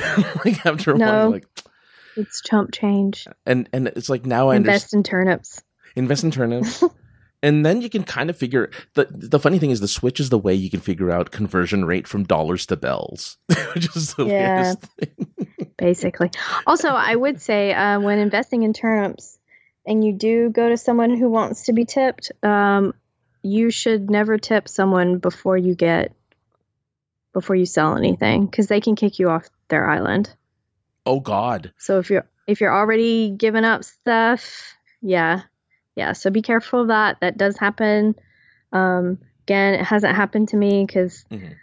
like 0.45 0.65
after 0.65 0.91
a 0.93 0.97
No. 0.97 1.05
while, 1.05 1.29
like 1.31 1.47
It's 2.17 2.41
chump 2.41 2.71
change. 2.73 3.27
and 3.45 3.69
and 3.71 3.87
it's 3.89 4.09
like 4.09 4.25
now 4.25 4.49
I. 4.49 4.55
Invest 4.57 4.93
in 4.93 5.03
turnips. 5.03 5.61
invest 5.95 6.23
in 6.25 6.31
turnips 6.31 6.83
and 7.43 7.65
then 7.65 7.81
you 7.81 7.89
can 7.89 8.03
kind 8.03 8.29
of 8.29 8.37
figure 8.37 8.69
the 8.95 9.07
the 9.09 9.39
funny 9.39 9.59
thing 9.59 9.71
is 9.71 9.79
the 9.79 9.87
switch 9.87 10.19
is 10.19 10.29
the 10.29 10.37
way 10.37 10.53
you 10.53 10.69
can 10.69 10.79
figure 10.81 11.11
out 11.11 11.31
conversion 11.31 11.85
rate 11.85 12.07
from 12.07 12.23
dollars 12.23 12.65
to 12.65 12.75
bells 12.77 13.37
which 13.73 13.93
is 13.95 14.13
the 14.15 14.25
Yeah. 14.25 14.63
weirdest 14.63 14.79
thing 14.99 15.30
basically. 15.81 16.29
Also, 16.65 16.89
I 16.89 17.15
would 17.15 17.41
say 17.41 17.73
uh, 17.73 17.99
when 17.99 18.19
investing 18.19 18.63
in 18.63 18.71
turnips 18.71 19.37
and 19.85 20.05
you 20.05 20.13
do 20.13 20.49
go 20.49 20.69
to 20.69 20.77
someone 20.77 21.17
who 21.17 21.29
wants 21.29 21.63
to 21.63 21.73
be 21.73 21.85
tipped, 21.85 22.31
um, 22.43 22.93
you 23.41 23.71
should 23.71 24.09
never 24.09 24.37
tip 24.37 24.69
someone 24.69 25.17
before 25.17 25.57
you 25.57 25.73
get 25.75 26.13
before 27.33 27.55
you 27.55 27.65
sell 27.65 27.97
anything 27.97 28.45
because 28.45 28.67
they 28.67 28.81
can 28.81 28.95
kick 28.95 29.17
you 29.17 29.29
off 29.29 29.49
their 29.69 29.89
island. 29.89 30.29
oh 31.05 31.19
god 31.19 31.71
So 31.77 31.97
if 31.97 32.09
you're 32.09 32.27
if 32.45 32.61
you're 32.61 32.75
already 32.75 33.31
giving 33.31 33.63
up 33.63 33.83
stuff, 33.83 34.75
yeah, 35.01 35.43
yeah. 35.95 36.13
So 36.13 36.29
be 36.29 36.41
careful 36.41 36.81
of 36.81 36.87
that. 36.89 37.21
That 37.21 37.37
does 37.37 37.57
happen. 37.57 38.15
Um, 38.73 39.17
again, 39.43 39.75
it 39.75 39.83
hasn't 39.83 40.15
happened 40.15 40.49
to 40.49 40.57
me 40.57 40.85
because 40.85 41.25
Mhm. 41.31 41.55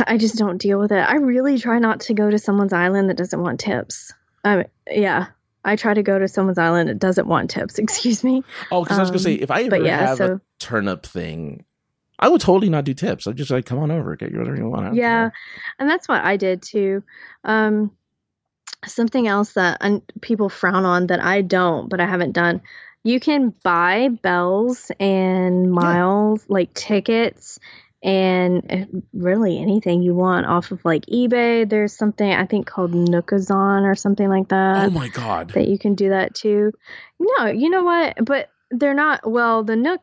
I 0.06 0.16
just 0.18 0.36
don't 0.36 0.58
deal 0.58 0.78
with 0.78 0.92
it. 0.92 0.98
I 0.98 1.16
really 1.16 1.58
try 1.58 1.78
not 1.78 2.00
to 2.00 2.14
go 2.14 2.30
to 2.30 2.38
someone's 2.38 2.72
island 2.72 3.08
that 3.10 3.16
doesn't 3.16 3.40
want 3.40 3.60
tips. 3.60 4.12
Um, 4.44 4.64
yeah, 4.90 5.26
I 5.64 5.76
try 5.76 5.94
to 5.94 6.02
go 6.02 6.18
to 6.18 6.28
someone's 6.28 6.58
island 6.58 6.88
that 6.88 6.98
doesn't 6.98 7.26
want 7.26 7.50
tips. 7.50 7.78
Excuse 7.78 8.22
me. 8.22 8.42
oh 8.70 8.82
because 8.84 8.98
i 8.98 9.02
was 9.02 9.10
gonna 9.10 9.18
say 9.20 9.36
Um, 9.36 9.42
if 9.42 9.50
i 9.50 9.62
ever 9.62 9.76
yeah, 9.78 10.06
have 10.08 10.18
so 10.18 10.34
a 10.34 10.40
turnip 10.58 11.04
thing 11.04 11.64
i 12.18 12.28
would 12.28 12.40
totally 12.40 12.70
not 12.70 12.84
do 12.84 12.94
tips 12.94 13.26
i'd 13.26 13.36
just 13.36 13.50
like 13.50 13.66
come 13.66 13.78
on 13.78 13.90
over 13.90 14.14
get 14.16 14.32
whatever 14.32 14.56
you 14.56 14.68
want 14.68 14.94
yeah, 14.94 15.30
care. 15.30 15.32
and 15.78 15.90
that's 15.90 16.08
what 16.08 16.24
I 16.24 16.36
did 16.36 16.62
too. 16.62 17.02
Um, 17.44 17.90
something 18.86 19.26
else 19.26 19.54
that 19.54 19.78
un- 19.80 20.02
people 20.20 20.48
frown 20.48 20.84
on 20.84 21.08
that 21.08 21.20
I 21.22 21.42
don't, 21.42 21.88
but 21.88 22.00
I 22.00 22.06
haven't 22.06 22.32
done. 22.32 22.60
You 23.02 23.20
can 23.20 23.54
buy 23.62 24.08
bells 24.08 24.90
and 25.00 25.70
miles, 25.72 26.44
like 26.48 26.72
tickets, 26.74 27.58
and 28.06 28.64
uh, 28.72 28.98
really 29.12 29.58
anything 29.58 30.00
you 30.00 30.14
want 30.14 30.46
off 30.46 30.70
of 30.70 30.82
like 30.84 31.04
eBay. 31.06 31.68
There's 31.68 31.92
something 31.94 32.30
I 32.30 32.46
think 32.46 32.66
called 32.66 32.92
Nookazon 32.92 33.82
or 33.82 33.94
something 33.96 34.28
like 34.28 34.48
that 34.48 34.86
oh 34.86 34.90
my 34.90 35.08
god 35.08 35.50
that 35.50 35.66
you 35.68 35.76
can 35.78 35.94
do 35.96 36.10
that 36.10 36.34
too. 36.34 36.72
No, 37.18 37.46
you 37.46 37.68
know 37.68 37.82
what? 37.84 38.14
But 38.24 38.48
they're 38.70 38.94
not. 38.94 39.28
Well, 39.28 39.64
the 39.64 39.74
Nook 39.76 40.02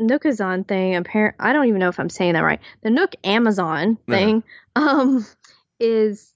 Nookazon 0.00 0.66
thing. 0.66 0.96
Apparent. 0.96 1.36
I 1.38 1.52
don't 1.52 1.66
even 1.68 1.78
know 1.78 1.88
if 1.88 2.00
I'm 2.00 2.10
saying 2.10 2.32
that 2.34 2.40
right. 2.42 2.60
The 2.82 2.90
Nook 2.90 3.14
Amazon 3.22 3.92
Uh-huh. 4.08 4.16
thing. 4.16 4.42
Um, 4.76 5.24
is 5.78 6.32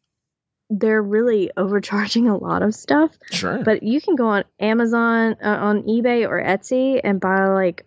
they're 0.71 1.03
really 1.03 1.51
overcharging 1.57 2.29
a 2.29 2.37
lot 2.37 2.63
of 2.63 2.75
stuff. 2.75 3.11
Sure. 3.33 3.63
But 3.65 3.83
you 3.83 4.01
can 4.01 4.15
go 4.17 4.29
on 4.29 4.45
Amazon, 4.61 5.35
uh, 5.43 5.49
on 5.49 5.83
eBay 5.85 6.29
or 6.29 6.41
Etsy 6.41 7.01
and 7.03 7.19
buy 7.21 7.47
like 7.49 7.87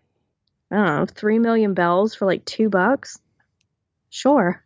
I 0.71 0.75
don't 0.75 0.85
know, 0.85 1.05
three 1.05 1.39
million 1.39 1.73
bells 1.73 2.15
for 2.15 2.25
like 2.25 2.45
two 2.45 2.69
bucks. 2.69 3.19
Sure. 4.09 4.63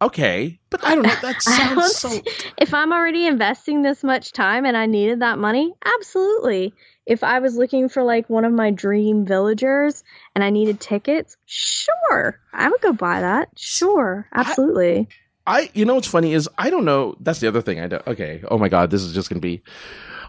okay, 0.00 0.58
but 0.70 0.84
I 0.84 0.94
don't 0.94 1.02
know. 1.04 1.14
That 1.22 1.42
sounds 1.42 1.96
so. 1.96 2.10
if 2.56 2.72
I'm 2.74 2.92
already 2.92 3.26
investing 3.26 3.82
this 3.82 4.02
much 4.04 4.32
time 4.32 4.64
and 4.64 4.76
I 4.76 4.86
needed 4.86 5.20
that 5.20 5.38
money, 5.38 5.74
absolutely. 5.84 6.72
If 7.06 7.24
I 7.24 7.38
was 7.40 7.56
looking 7.56 7.88
for 7.88 8.02
like 8.02 8.28
one 8.28 8.44
of 8.44 8.52
my 8.52 8.70
dream 8.70 9.24
villagers 9.24 10.04
and 10.34 10.44
I 10.44 10.50
needed 10.50 10.78
tickets, 10.78 11.36
sure, 11.46 12.38
I 12.52 12.68
would 12.68 12.80
go 12.80 12.92
buy 12.92 13.20
that. 13.20 13.48
Sure, 13.56 14.26
I- 14.32 14.40
absolutely. 14.40 15.08
I, 15.46 15.70
you 15.72 15.86
know, 15.86 15.94
what's 15.94 16.06
funny 16.08 16.34
is 16.34 16.46
I 16.58 16.68
don't 16.68 16.84
know. 16.84 17.16
That's 17.20 17.40
the 17.40 17.48
other 17.48 17.62
thing. 17.62 17.80
I 17.80 17.86
don't. 17.86 18.06
Okay. 18.06 18.42
Oh 18.50 18.58
my 18.58 18.68
god, 18.68 18.90
this 18.90 19.02
is 19.02 19.14
just 19.14 19.30
gonna 19.30 19.40
be 19.40 19.62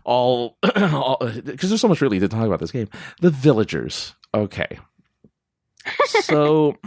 all 0.06 0.58
because 0.64 1.70
there's 1.70 1.82
so 1.82 1.90
much 1.90 2.00
really 2.00 2.20
to 2.22 2.30
talk 2.30 2.46
about 2.48 2.60
this 2.62 2.72
game. 2.72 2.88
The 3.20 3.30
villagers. 3.30 4.16
Okay. 4.34 4.80
So 6.08 6.78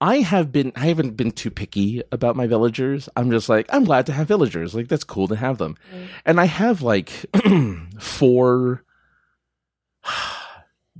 I 0.00 0.18
have 0.18 0.52
been. 0.52 0.72
I 0.76 0.86
haven't 0.86 1.16
been 1.16 1.30
too 1.30 1.50
picky 1.50 2.02
about 2.12 2.36
my 2.36 2.46
villagers. 2.46 3.08
I'm 3.16 3.30
just 3.30 3.48
like 3.48 3.66
I'm 3.70 3.84
glad 3.84 4.06
to 4.06 4.12
have 4.12 4.28
villagers. 4.28 4.74
Like 4.74 4.88
that's 4.88 5.04
cool 5.04 5.28
to 5.28 5.36
have 5.36 5.58
them. 5.58 5.76
Mm. 5.94 6.06
and 6.26 6.40
I 6.40 6.44
have 6.44 6.82
like 6.82 7.10
four. 7.98 8.82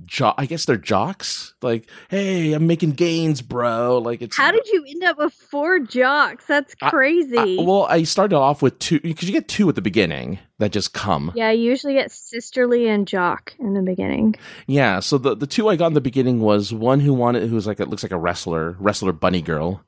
Jo- 0.05 0.33
I 0.37 0.45
guess 0.45 0.65
they're 0.65 0.77
jocks. 0.77 1.53
Like, 1.61 1.89
hey, 2.09 2.53
I'm 2.53 2.67
making 2.67 2.91
gains, 2.91 3.41
bro. 3.41 3.97
Like, 3.97 4.21
it's 4.21 4.37
How 4.37 4.51
did 4.51 4.67
you 4.67 4.85
end 4.87 5.03
up 5.03 5.17
with 5.17 5.33
four 5.33 5.79
jocks? 5.79 6.45
That's 6.45 6.75
crazy. 6.75 7.37
I- 7.37 7.57
well, 7.63 7.87
I 7.89 8.03
started 8.03 8.35
off 8.37 8.61
with 8.61 8.77
two 8.79 8.99
because 8.99 9.27
you 9.27 9.33
get 9.33 9.47
two 9.47 9.67
at 9.69 9.75
the 9.75 9.81
beginning 9.81 10.39
that 10.59 10.71
just 10.71 10.93
come. 10.93 11.31
yeah, 11.35 11.51
you 11.51 11.63
usually 11.69 11.93
get 11.93 12.11
sisterly 12.11 12.87
and 12.87 13.07
jock 13.07 13.53
in 13.59 13.73
the 13.73 13.81
beginning. 13.81 14.35
Yeah. 14.67 14.99
So 15.01 15.17
the 15.17 15.35
the 15.35 15.47
two 15.47 15.67
I 15.67 15.75
got 15.75 15.87
in 15.87 15.93
the 15.93 16.01
beginning 16.01 16.39
was 16.41 16.73
one 16.73 16.99
who 16.99 17.13
wanted 17.13 17.47
who 17.49 17.55
was 17.55 17.67
like 17.67 17.79
it 17.79 17.89
looks 17.89 18.03
like 18.03 18.11
a 18.11 18.17
wrestler, 18.17 18.75
wrestler 18.79 19.11
bunny 19.11 19.41
girl, 19.41 19.81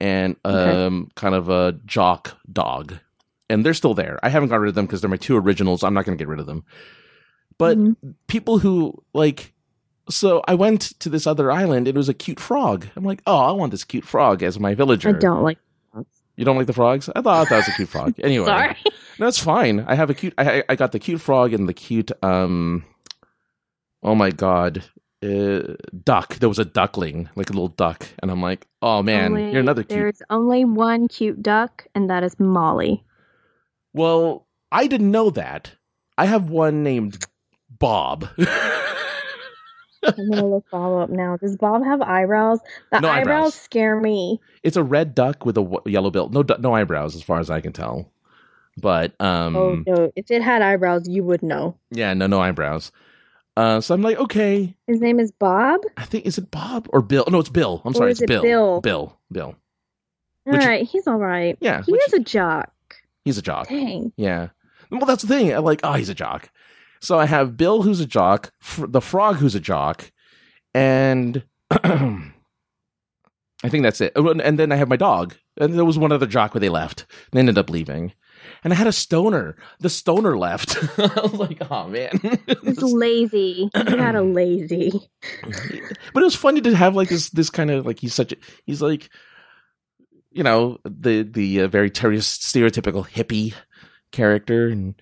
and 0.00 0.36
Okay. 0.44 0.84
um 0.86 1.10
kind 1.14 1.34
of 1.34 1.48
a 1.48 1.72
jock 1.86 2.36
dog, 2.52 2.94
and 3.48 3.64
they're 3.64 3.74
still 3.74 3.94
there. 3.94 4.18
I 4.22 4.28
haven't 4.28 4.48
got 4.48 4.60
rid 4.60 4.68
of 4.70 4.74
them 4.74 4.86
because 4.86 5.00
they're 5.02 5.10
my 5.10 5.16
two 5.16 5.36
originals. 5.36 5.84
I'm 5.84 5.94
not 5.94 6.04
going 6.04 6.16
to 6.18 6.22
get 6.22 6.28
rid 6.28 6.40
of 6.40 6.46
them. 6.46 6.64
But 7.62 7.78
Mhm. 7.78 7.96
people 8.26 8.58
who 8.58 9.02
like. 9.14 9.52
So 10.10 10.42
I 10.48 10.54
went 10.54 10.80
to 11.00 11.08
this 11.08 11.26
other 11.26 11.50
island. 11.52 11.86
It 11.88 11.94
was 11.94 12.08
a 12.08 12.14
cute 12.14 12.40
frog. 12.40 12.86
I'm 12.96 13.04
like, 13.04 13.22
oh, 13.26 13.38
I 13.38 13.52
want 13.52 13.70
this 13.70 13.84
cute 13.84 14.04
frog 14.04 14.42
as 14.42 14.58
my 14.58 14.74
villager. 14.74 15.10
I 15.10 15.12
don't 15.12 15.42
like. 15.42 15.58
You 16.36 16.44
don't 16.46 16.56
like 16.56 16.66
the 16.66 16.72
frogs? 16.72 17.08
I 17.14 17.20
thought 17.22 17.48
that 17.50 17.56
was 17.56 17.68
a 17.68 17.72
cute 17.72 17.88
frog. 17.88 18.14
Anyway, 18.22 18.46
Sorry. 18.46 18.76
No, 19.20 19.26
it's 19.28 19.38
fine. 19.38 19.80
I 19.86 19.94
have 19.94 20.10
a 20.10 20.14
cute. 20.14 20.34
I 20.38 20.44
I- 20.58 20.64
I 20.70 20.74
got 20.76 20.90
the 20.92 20.98
cute 20.98 21.20
frog 21.20 21.52
and 21.52 21.68
the 21.68 21.74
cute. 21.74 22.10
Um. 22.22 22.84
Oh 24.02 24.14
my 24.16 24.30
god, 24.30 24.82
uh, 25.22 25.74
duck. 26.04 26.34
There 26.40 26.48
was 26.48 26.58
a 26.58 26.64
duckling, 26.64 27.28
like 27.36 27.50
a 27.50 27.52
little 27.52 27.68
duck, 27.68 28.06
and 28.20 28.30
I'm 28.30 28.42
like, 28.42 28.66
oh 28.80 29.02
man, 29.02 29.26
Only- 29.36 29.50
you're 29.52 29.60
another 29.60 29.84
cute. 29.84 29.98
There's 30.00 30.22
only 30.30 30.64
one 30.64 31.06
cute 31.06 31.40
duck, 31.42 31.86
and 31.94 32.10
that 32.10 32.24
is 32.24 32.34
Molly. 32.40 33.04
Well, 33.94 34.48
I 34.72 34.86
didn't 34.88 35.10
know 35.12 35.30
that. 35.30 35.72
I 36.18 36.24
have 36.26 36.50
one 36.50 36.82
named 36.82 37.24
Bob. 37.82 38.28
I'm 40.04 40.30
gonna 40.30 40.46
look 40.48 40.64
Bob 40.70 41.02
up 41.02 41.10
now. 41.10 41.36
Does 41.36 41.56
Bob 41.56 41.84
have 41.84 42.00
eyebrows? 42.00 42.58
The 42.90 43.00
No 43.00 43.08
eyebrows. 43.08 43.26
eyebrows. 43.26 43.54
scare 43.54 44.00
me. 44.00 44.40
it's 44.62 44.76
a 44.76 44.82
red 44.82 45.14
duck 45.14 45.44
with 45.44 45.56
a 45.58 45.62
w- 45.62 45.80
yellow 45.86 46.10
bill. 46.10 46.28
No, 46.28 46.44
no 46.58 46.74
eyebrows, 46.74 47.14
as 47.14 47.22
far 47.22 47.38
as 47.38 47.50
I 47.50 47.60
can 47.60 47.72
tell. 47.72 48.10
But 48.78 49.14
um, 49.20 49.54
oh 49.54 49.82
no! 49.86 50.10
If 50.16 50.30
it 50.30 50.42
had 50.42 50.62
eyebrows, 50.62 51.08
you 51.08 51.22
would 51.24 51.42
know. 51.42 51.76
yeah, 51.90 52.14
no, 52.14 52.26
no 52.26 52.40
eyebrows. 52.40 52.90
Uh, 53.56 53.80
so 53.82 53.94
I'm 53.94 54.00
like, 54.02 54.16
okay, 54.16 54.74
His 54.86 55.00
name 55.00 55.20
is 55.20 55.30
Bob. 55.30 55.80
I 55.98 56.04
think 56.06 56.24
is 56.24 56.38
it 56.38 56.50
Bob 56.50 56.88
or 56.92 57.02
Bill? 57.02 57.24
No, 57.30 57.38
it's 57.38 57.50
Bill. 57.50 57.82
I'm 57.84 57.90
Or 57.90 57.94
sorry, 57.94 58.10
it's 58.12 58.22
it 58.22 58.28
Bill. 58.28 58.42
Bill? 58.42 58.80
Bill. 58.80 59.16
Bill. 59.30 59.54
All 60.46 60.52
Which- 60.54 60.64
right, 60.64 60.88
he's 60.88 61.06
all 61.06 61.18
right. 61.18 61.56
Yeah, 61.60 61.82
He 61.84 61.92
which- 61.92 62.00
is 62.08 62.14
a 62.14 62.18
jock. 62.20 62.72
he's 63.24 63.38
a 63.38 63.42
jock. 63.42 63.68
Dang. 63.68 64.12
Yeah. 64.16 64.48
Well, 64.90 65.04
that's 65.06 65.22
the 65.22 65.28
thing. 65.28 65.52
I'm 65.52 65.64
like, 65.64 65.80
oh, 65.84 65.92
he's 65.92 66.08
a 66.08 66.14
jock. 66.14 66.50
So 67.02 67.18
I 67.18 67.26
have 67.26 67.56
Bill, 67.56 67.82
who's 67.82 68.00
a 68.00 68.06
jock, 68.06 68.52
fr- 68.60 68.86
the 68.86 69.00
frog, 69.00 69.36
who's 69.36 69.54
a 69.54 69.60
jock, 69.60 70.10
and 70.72 71.44
I 71.70 73.68
think 73.68 73.82
that's 73.82 74.00
it. 74.00 74.12
Oh, 74.16 74.28
And 74.28 74.58
then 74.58 74.72
I 74.72 74.76
have 74.76 74.88
my 74.88 74.96
dog, 74.96 75.34
and 75.58 75.74
there 75.74 75.84
was 75.84 75.98
one 75.98 76.12
other 76.12 76.26
jock, 76.26 76.54
where 76.54 76.60
they 76.60 76.68
left. 76.68 77.06
They 77.32 77.40
ended 77.40 77.58
up 77.58 77.70
leaving. 77.70 78.12
And 78.64 78.72
I 78.72 78.76
had 78.76 78.86
a 78.88 78.92
stoner. 78.92 79.56
The 79.80 79.88
stoner 79.90 80.36
left. 80.36 80.76
I 80.98 81.20
was 81.22 81.34
like, 81.34 81.58
oh 81.70 81.88
man. 81.88 82.18
He's 82.62 82.82
lazy. 82.82 83.68
You 83.74 83.96
had 83.96 84.14
a 84.16 84.22
lazy. 84.40 84.90
but 86.12 86.22
it 86.22 86.24
was 86.24 86.34
funny 86.34 86.60
to 86.62 86.74
have 86.74 86.96
like 86.96 87.08
this 87.08 87.30
this 87.30 87.50
kind 87.50 87.70
of 87.70 87.86
like 87.86 88.00
he's 88.00 88.14
such 88.14 88.32
a 88.32 88.36
he's 88.66 88.82
like 88.82 89.08
you 90.32 90.42
know 90.42 90.78
the 90.84 91.22
the 91.22 91.62
uh, 91.62 91.68
very 91.68 91.90
ter- 91.90 92.10
stereotypical 92.14 93.08
hippie 93.08 93.54
character 94.10 94.66
and 94.68 94.94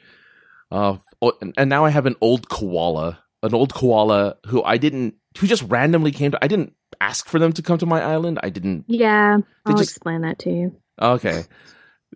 uh 0.70 0.96
and, 1.40 1.54
and 1.56 1.70
now 1.70 1.84
I 1.84 1.90
have 1.90 2.06
an 2.06 2.16
old 2.20 2.48
koala 2.48 3.18
an 3.42 3.54
old 3.54 3.72
koala 3.74 4.36
who 4.46 4.62
I 4.62 4.76
didn't 4.78 5.14
who 5.38 5.46
just 5.46 5.62
randomly 5.64 6.12
came 6.12 6.30
to 6.32 6.38
I 6.44 6.48
didn't 6.48 6.74
ask 7.00 7.26
for 7.28 7.38
them 7.38 7.52
to 7.54 7.62
come 7.62 7.78
to 7.78 7.86
my 7.86 8.02
island 8.02 8.38
I 8.42 8.50
didn't 8.50 8.84
Yeah, 8.88 9.38
I'll 9.66 9.76
just- 9.76 9.90
explain 9.92 10.22
that 10.22 10.38
to 10.40 10.50
you. 10.50 10.76
okay 11.00 11.44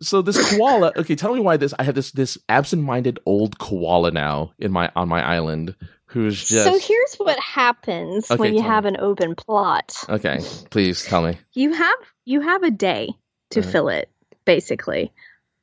so 0.03 0.21
this 0.23 0.39
koala 0.51 0.93
okay 0.99 1.15
tell 1.15 1.33
me 1.35 1.41
why 1.41 1.57
this 1.57 1.73
I 1.79 1.85
have 1.85 1.95
this 1.95 2.11
this 2.13 2.37
absent-minded 2.49 3.21
old 3.27 3.59
koala 3.59 4.11
now 4.11 4.53
in 4.59 4.73
my 4.73 4.91
on 4.97 5.09
my 5.09 5.23
island 5.23 5.77
who's 6.07 6.45
just 6.45 6.65
So 6.65 6.79
here's 6.79 7.15
what 7.17 7.39
happens 7.41 8.31
Okay, 8.31 8.39
when 8.39 8.55
you 8.55 8.63
have 8.63 8.85
me. 8.85 8.89
an 8.91 8.97
open 8.99 9.35
plot. 9.35 9.95
okay 10.09 10.41
please 10.71 11.05
tell 11.05 11.23
me 11.23 11.39
You 11.53 11.73
have 11.73 11.99
you 12.25 12.41
have 12.41 12.63
a 12.63 12.71
day 12.71 13.11
to 13.51 13.61
Uh-huh. 13.61 13.71
fill 13.71 13.89
it, 13.89 14.09
basically. 14.45 15.13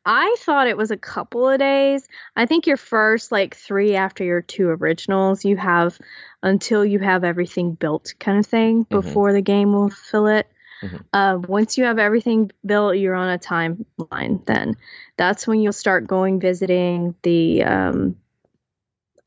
I 0.05 0.35
thought 0.39 0.67
it 0.67 0.77
was 0.77 0.89
a 0.91 0.97
couple 0.97 1.47
of 1.47 1.59
days. 1.59 2.07
I 2.35 2.45
think 2.47 2.65
your 2.65 2.77
first 2.77 3.31
like 3.31 3.55
three 3.55 3.95
after 3.95 4.23
your 4.23 4.41
two 4.41 4.67
originals, 4.69 5.45
you 5.45 5.57
have 5.57 5.97
until 6.41 6.83
you 6.83 6.97
have 6.99 7.23
everything 7.23 7.73
built, 7.73 8.13
kind 8.19 8.39
of 8.39 8.45
thing, 8.47 8.85
Mhm. 8.85 8.89
before 8.89 9.31
the 9.31 9.41
game 9.41 9.73
will 9.73 9.89
fill 9.89 10.25
it. 10.27 10.47
Mhm. 10.81 11.03
Uh, 11.13 11.39
once 11.47 11.77
you 11.77 11.83
have 11.83 11.99
everything 11.99 12.49
built, 12.65 12.97
you're 12.97 13.13
on 13.13 13.29
a 13.29 13.37
timeline. 13.37 14.43
Then 14.45 14.75
that's 15.17 15.47
when 15.47 15.59
you'll 15.61 15.71
start 15.73 16.07
going 16.07 16.39
visiting 16.39 17.13
the 17.21 17.63
um, 17.63 18.15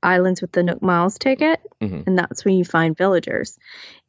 islands 0.02 0.42
with 0.42 0.52
the 0.52 0.62
Nook 0.62 0.82
Miles 0.82 1.18
ticket, 1.18 1.60
Mhm. 1.80 2.04
and 2.06 2.18
that's 2.18 2.44
when 2.44 2.54
you 2.56 2.64
find 2.64 2.96
villagers. 2.96 3.58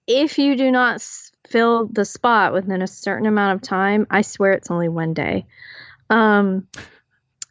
If 0.08 0.40
you 0.40 0.56
do 0.56 0.72
not 0.72 0.96
s- 0.96 1.32
fill 1.48 1.86
the 1.86 2.06
spot 2.06 2.54
within 2.54 2.82
a 2.82 2.88
certain 2.88 3.28
amount 3.28 3.56
of 3.56 3.62
time, 3.62 4.08
I 4.10 4.22
swear 4.22 4.54
it's 4.54 4.72
only 4.72 4.90
one 4.90 5.14
day. 5.14 5.46
Um, 6.10 6.68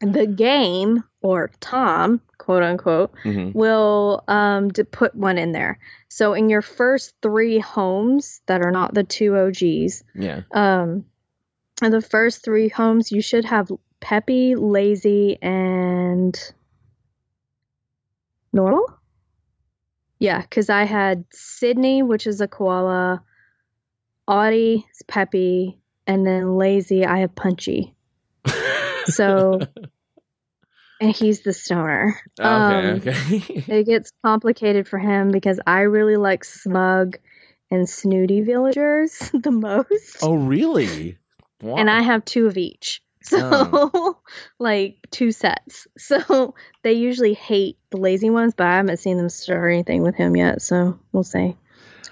the 0.00 0.26
game 0.26 1.04
or 1.22 1.50
Tom, 1.60 2.20
quote 2.38 2.62
unquote, 2.62 3.12
hmm 3.22 3.50
will 3.54 4.24
um 4.26 4.70
to 4.72 4.84
put 4.84 5.14
one 5.14 5.38
in 5.38 5.52
there. 5.52 5.78
So 6.08 6.34
in 6.34 6.48
your 6.48 6.62
first 6.62 7.14
three 7.22 7.58
homes 7.58 8.40
that 8.46 8.62
are 8.62 8.72
not 8.72 8.94
the 8.94 9.04
two 9.04 9.36
OGs, 9.36 10.04
yeah 10.14 10.42
um, 10.52 11.04
in 11.82 11.90
the 11.90 12.02
first 12.02 12.44
three 12.44 12.68
homes 12.68 13.10
you 13.12 13.20
should 13.22 13.44
have 13.44 13.70
Peppy, 14.00 14.54
Lazy, 14.54 15.38
and 15.40 16.38
normal. 18.52 18.86
Yeah, 20.18 20.42
because 20.42 20.68
I 20.68 20.84
had 20.84 21.24
Sydney, 21.32 22.02
which 22.02 22.26
is 22.26 22.40
a 22.40 22.48
koala, 22.48 23.22
Audie, 24.28 24.86
is 24.90 25.02
Peppy, 25.06 25.78
and 26.06 26.26
then 26.26 26.56
Lazy. 26.56 27.04
I 27.04 27.20
have 27.20 27.34
Punchy, 27.34 27.93
So- 29.06 29.60
and 31.00 31.10
he's 31.14 31.42
the 31.42 31.52
stoner. 31.52 32.20
okay, 32.40 32.48
Um, 32.48 32.96
okay. 32.96 33.64
It 33.80 33.84
gets 33.86 34.12
complicated 34.24 34.86
for 34.88 34.98
him 34.98 35.30
because 35.30 35.58
I 35.66 35.80
really 35.82 36.16
like 36.16 36.44
smug 36.44 37.18
and 37.70 37.88
snooty 37.88 38.42
villagers 38.42 39.18
the 39.34 39.50
most. 39.50 40.18
oh, 40.22 40.34
really? 40.34 41.18
Wow. 41.62 41.76
and 41.76 41.88
I 41.90 42.02
have 42.02 42.24
two 42.24 42.46
of 42.46 42.56
each. 42.56 43.00
So, 43.24 43.38
Oh. 43.72 44.18
like 44.58 44.98
two 45.10 45.32
sets. 45.32 45.86
So 45.96 46.54
they 46.82 46.92
usually 46.92 47.32
hate 47.32 47.78
the 47.90 47.96
lazy 47.96 48.28
ones, 48.28 48.52
but 48.54 48.66
I 48.66 48.76
haven't 48.76 48.98
seen 48.98 49.16
them 49.16 49.30
start 49.30 49.72
anything 49.72 50.02
with 50.02 50.14
him 50.14 50.36
yet. 50.36 50.60
So 50.60 50.98
we'll 51.10 51.22
see. 51.24 51.56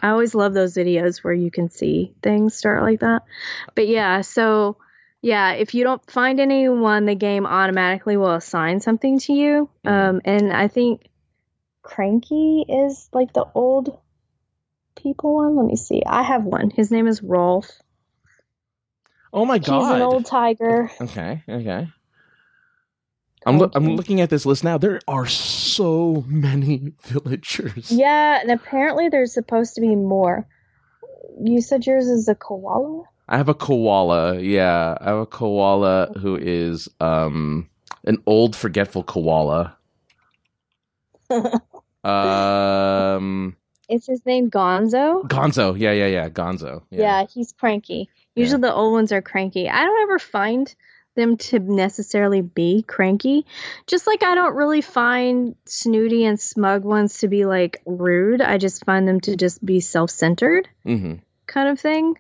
I 0.01 0.09
always 0.09 0.35
love 0.35 0.55
those 0.55 0.73
videos 0.75 1.23
where 1.23 1.35
you 1.35 1.51
can 1.51 1.69
see 1.69 2.15
things 2.23 2.55
start 2.57 2.83
like 2.83 3.01
that. 3.01 3.25
But 3.75 3.89
yeah, 3.89 4.23
so 4.23 4.79
yeah, 5.23 5.53
if 5.53 5.75
you 5.75 5.85
don't 5.85 6.05
find 6.11 6.41
anyone, 6.41 7.07
the 7.07 7.15
game 7.15 7.47
automatically 7.47 8.17
will 8.17 8.33
assign 8.35 8.81
something 8.81 9.19
to 9.21 9.33
you. 9.33 9.71
Mhm. 9.85 9.91
Um, 9.91 10.21
and 10.25 10.53
I 10.53 10.69
think 10.69 11.09
Cranky 11.83 12.65
is 12.69 13.09
like 13.13 13.33
the 13.33 13.47
old 13.55 13.99
people 14.97 15.35
one. 15.37 15.57
Let 15.57 15.67
me 15.67 15.77
see. 15.77 16.03
I 16.07 16.23
have 16.23 16.45
one. 16.45 16.71
His 16.71 16.91
name 16.91 17.07
is 17.07 17.23
Rolf. 17.23 17.71
Oh 19.33 19.45
my 19.47 19.59
god. 19.59 19.81
He's 19.81 19.91
an 19.97 20.03
old 20.03 20.27
tiger. 20.27 20.91
Okay, 21.01 21.43
okay. 21.49 21.89
I'm 23.45 23.59
loo- 23.59 23.71
I'm 23.75 23.97
looking 23.97 24.21
at 24.21 24.31
this 24.31 24.47
list 24.47 24.63
now. 24.63 24.79
There 24.79 25.01
are 25.09 25.27
so 25.27 26.25
many 26.29 26.93
villagers. 27.03 27.91
Yeah, 27.91 28.41
and 28.41 28.51
apparently 28.51 29.09
there's 29.09 29.33
supposed 29.35 29.75
to 29.77 29.81
be 29.81 29.97
more. 29.97 30.47
You 31.43 31.61
said 31.61 31.87
yours 31.87 32.07
is 32.07 32.29
a 32.29 32.35
koala? 32.37 33.05
I 33.33 33.39
have 33.39 33.49
a 33.49 33.55
koala. 33.55 34.39
Yeah, 34.39 34.99
I 35.01 35.05
have 35.07 35.19
a 35.21 35.27
koala 35.27 36.13
who 36.19 36.37
is 36.37 36.87
um 37.01 37.67
an 38.05 38.23
old 38.27 38.55
forgetful 38.55 39.05
koala. 39.05 39.77
Um 42.05 43.57
Is 43.89 44.07
his 44.07 44.27
name 44.27 44.51
Gonzo? 44.51 45.25
Gonzo. 45.29 45.79
Yeah, 45.79 45.93
yeah, 45.93 46.09
yeah. 46.09 46.29
Gonzo. 46.29 46.83
Yeah, 46.91 47.27
he's 47.33 47.53
cranky. 47.53 48.09
Usually 48.35 48.61
the 48.61 48.75
old 48.75 48.93
ones 48.93 49.13
are 49.13 49.23
cranky. 49.23 49.69
I 49.71 49.85
don't 49.85 50.03
ever 50.03 50.19
find 50.19 50.75
them 51.15 51.37
to 51.37 51.61
necessarily 51.61 52.41
be 52.41 52.83
cranky. 52.83 53.47
Just 53.87 54.09
like 54.09 54.25
I 54.25 54.35
don't 54.35 54.57
really 54.57 54.81
find 54.81 55.55
snooty 55.65 56.25
and 56.25 56.41
smug 56.41 56.83
ones 56.83 57.19
to 57.19 57.29
be 57.29 57.45
like 57.45 57.81
rude. 57.87 58.43
I 58.43 58.59
just 58.59 58.85
find 58.85 59.07
them 59.07 59.21
to 59.21 59.37
just 59.37 59.65
be 59.65 59.79
self-centered 59.81 60.69
hmm 60.83 61.15
kind 61.47 61.69
of 61.69 61.79
thing. 61.79 62.17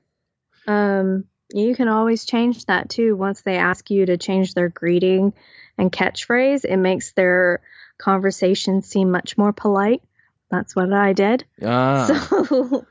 Um 0.66 1.24
you 1.54 1.74
can 1.74 1.88
always 1.88 2.24
change 2.24 2.64
that 2.66 2.88
too 2.88 3.14
once 3.16 3.42
they 3.42 3.56
ask 3.56 3.90
you 3.90 4.06
to 4.06 4.16
change 4.16 4.54
their 4.54 4.68
greeting 4.70 5.34
and 5.76 5.92
catchphrase. 5.92 6.64
It 6.64 6.78
makes 6.78 7.12
their 7.12 7.60
conversation 7.98 8.82
seem 8.82 9.10
much 9.10 9.36
more 9.36 9.52
polite. 9.52 10.02
That's 10.50 10.74
what 10.74 10.92
I 10.92 11.12
did. 11.12 11.44
Ah, 11.62 12.06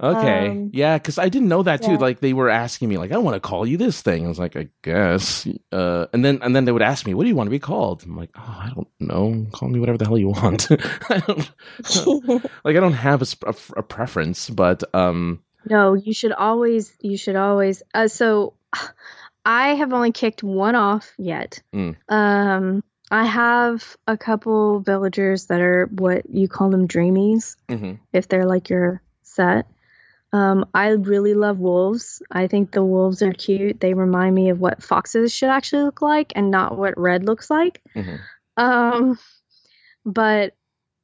So 0.00 0.08
okay. 0.18 0.48
um, 0.48 0.70
yeah, 0.72 0.98
because 0.98 1.18
I 1.18 1.28
didn't 1.28 1.48
know 1.48 1.62
that 1.62 1.82
too. 1.82 1.92
yeah. 1.92 1.98
Like 1.98 2.18
they 2.20 2.32
were 2.32 2.50
asking 2.50 2.88
me, 2.88 2.98
like, 2.98 3.12
I 3.12 3.18
want 3.18 3.36
to 3.36 3.40
call 3.40 3.64
you 3.64 3.76
this 3.76 4.02
thing. 4.02 4.24
I 4.24 4.28
was 4.28 4.38
like, 4.40 4.56
I 4.56 4.68
guess. 4.82 5.46
Uh, 5.70 6.06
and 6.12 6.24
then 6.24 6.40
and 6.42 6.54
then 6.54 6.64
they 6.64 6.72
would 6.72 6.82
ask 6.82 7.06
me, 7.06 7.14
what 7.14 7.22
do 7.22 7.28
you 7.28 7.36
want 7.36 7.46
to 7.46 7.52
be 7.52 7.60
called? 7.60 8.02
I'm 8.02 8.16
like, 8.16 8.30
oh, 8.36 8.58
I 8.60 8.70
don't 8.74 8.88
know. 8.98 9.46
Call 9.52 9.68
me 9.68 9.78
whatever 9.78 9.96
the 9.98 10.04
hell 10.06 10.18
you 10.18 10.28
want. 10.28 10.68
I 11.08 11.18
don't 11.20 11.50
like. 12.64 12.76
I 12.76 12.80
don't 12.80 12.92
have 12.92 13.22
a, 13.22 13.26
a, 13.46 13.54
a 13.78 13.82
preference, 13.82 14.50
but 14.50 14.82
um, 14.94 15.40
No, 15.68 15.94
you 15.94 16.12
should 16.12 16.32
always, 16.32 16.92
you 17.00 17.16
should 17.16 17.36
always. 17.36 17.82
Uh, 17.92 18.08
so 18.08 18.54
I 19.44 19.74
have 19.74 19.92
only 19.92 20.12
kicked 20.12 20.42
one 20.42 20.74
off 20.74 21.12
yet. 21.18 21.62
Mm. 21.74 21.96
Um, 22.08 22.84
I 23.10 23.24
have 23.24 23.96
a 24.06 24.16
couple 24.16 24.80
villagers 24.80 25.46
that 25.46 25.60
are 25.60 25.86
what 25.86 26.28
you 26.30 26.48
call 26.48 26.70
them 26.70 26.88
dreamies, 26.88 27.56
mhm. 27.68 27.98
if 28.12 28.28
they're 28.28 28.46
like 28.46 28.70
your 28.70 29.02
set. 29.22 29.66
Um, 30.32 30.68
I 30.74 30.88
really 30.88 31.34
love 31.34 31.60
wolves. 31.60 32.20
I 32.30 32.48
think 32.48 32.72
the 32.72 32.84
wolves 32.84 33.22
are 33.22 33.32
cute. 33.32 33.78
They 33.78 33.94
remind 33.94 34.34
me 34.34 34.48
of 34.48 34.58
what 34.58 34.82
foxes 34.82 35.32
should 35.32 35.50
actually 35.50 35.84
look 35.84 36.02
like 36.02 36.32
and 36.34 36.50
not 36.50 36.76
what 36.76 36.98
Redd 36.98 37.24
looks 37.24 37.50
like. 37.50 37.80
Mhm. 37.94 38.18
Um, 38.56 39.18
but 40.04 40.54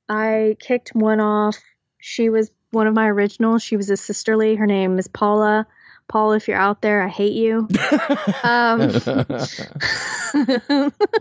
I 0.09 0.57
kicked 0.59 0.95
one 0.95 1.21
off. 1.21 1.59
She 2.01 2.29
was 2.29 2.51
one 2.71 2.87
of 2.87 2.95
my 2.95 3.09
originals. 3.09 3.63
She 3.63 3.77
was 3.77 3.91
a 3.91 3.97
sisterly. 3.97 4.55
Her 4.55 4.67
name 4.67 4.99
is 4.99 5.09
Paula. 5.09 5.67
Paula, 6.09 6.37
if 6.37 6.49
you're 6.49 6.57
out 6.57 6.83
there, 6.83 7.03
I 7.03 7.09
hate 7.09 7.35
you. 7.35 7.69
Um, 8.43 8.81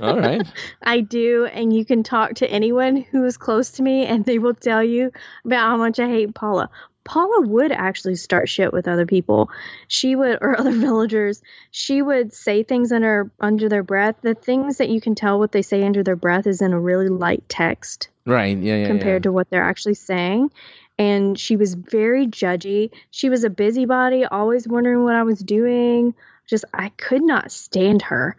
All 0.01 0.17
right. 0.19 0.41
I 0.81 1.01
do, 1.01 1.45
and 1.45 1.73
you 1.73 1.85
can 1.85 2.03
talk 2.03 2.35
to 2.35 2.49
anyone 2.49 2.95
who 2.97 3.25
is 3.25 3.37
close 3.37 3.71
to 3.71 3.83
me, 3.83 4.05
and 4.05 4.25
they 4.25 4.39
will 4.39 4.53
tell 4.53 4.83
you 4.83 5.11
about 5.45 5.69
how 5.69 5.77
much 5.77 5.99
I 5.99 6.07
hate 6.07 6.33
Paula. 6.33 6.69
Paula 7.03 7.47
would 7.47 7.71
actually 7.71 8.15
start 8.15 8.49
shit 8.49 8.71
with 8.71 8.87
other 8.87 9.05
people. 9.05 9.49
She 9.87 10.15
would, 10.15 10.37
or 10.41 10.55
other 10.59 10.71
villagers. 10.71 11.41
She 11.71 12.01
would 12.01 12.33
say 12.33 12.63
things 12.63 12.91
under 12.91 13.31
under 13.39 13.67
their 13.69 13.83
breath. 13.83 14.15
The 14.21 14.35
things 14.35 14.77
that 14.77 14.89
you 14.89 15.01
can 15.01 15.15
tell 15.15 15.39
what 15.39 15.51
they 15.51 15.61
say 15.61 15.83
under 15.83 16.03
their 16.03 16.15
breath 16.15 16.47
is 16.47 16.61
in 16.61 16.71
a 16.73 16.79
really 16.79 17.09
light 17.09 17.43
text 17.49 18.09
Right. 18.25 18.57
Yeah. 18.57 18.77
Yeah. 18.77 18.87
compared 18.87 19.23
to 19.23 19.31
what 19.31 19.49
they're 19.49 19.63
actually 19.63 19.95
saying. 19.95 20.51
And 20.99 21.39
she 21.39 21.55
was 21.55 21.73
very 21.73 22.27
judgy. 22.27 22.91
She 23.09 23.29
was 23.29 23.43
a 23.43 23.49
busybody, 23.49 24.25
always 24.25 24.67
wondering 24.67 25.03
what 25.03 25.15
I 25.15 25.23
was 25.23 25.39
doing. 25.39 26.13
Just 26.47 26.65
I 26.73 26.89
could 26.89 27.23
not 27.23 27.51
stand 27.51 28.01
her. 28.03 28.35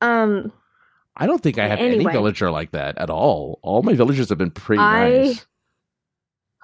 Um, 0.00 0.52
I 1.16 1.26
don't 1.26 1.42
think 1.42 1.58
I 1.58 1.66
have 1.66 1.78
any 1.78 2.04
villager 2.04 2.50
like 2.50 2.72
that 2.72 2.98
at 2.98 3.08
all. 3.08 3.58
All 3.62 3.82
my 3.82 3.94
villagers 3.94 4.28
have 4.28 4.38
been 4.38 4.50
pretty 4.50 4.82
I- 4.82 5.10
nice. 5.10 5.46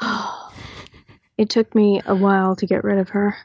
it 1.39 1.49
took 1.49 1.75
me 1.75 2.03
a 2.05 2.15
while 2.15 2.55
to 2.57 2.67
get 2.67 2.85
rid 2.85 2.99
of 2.99 3.09
her. 3.11 3.37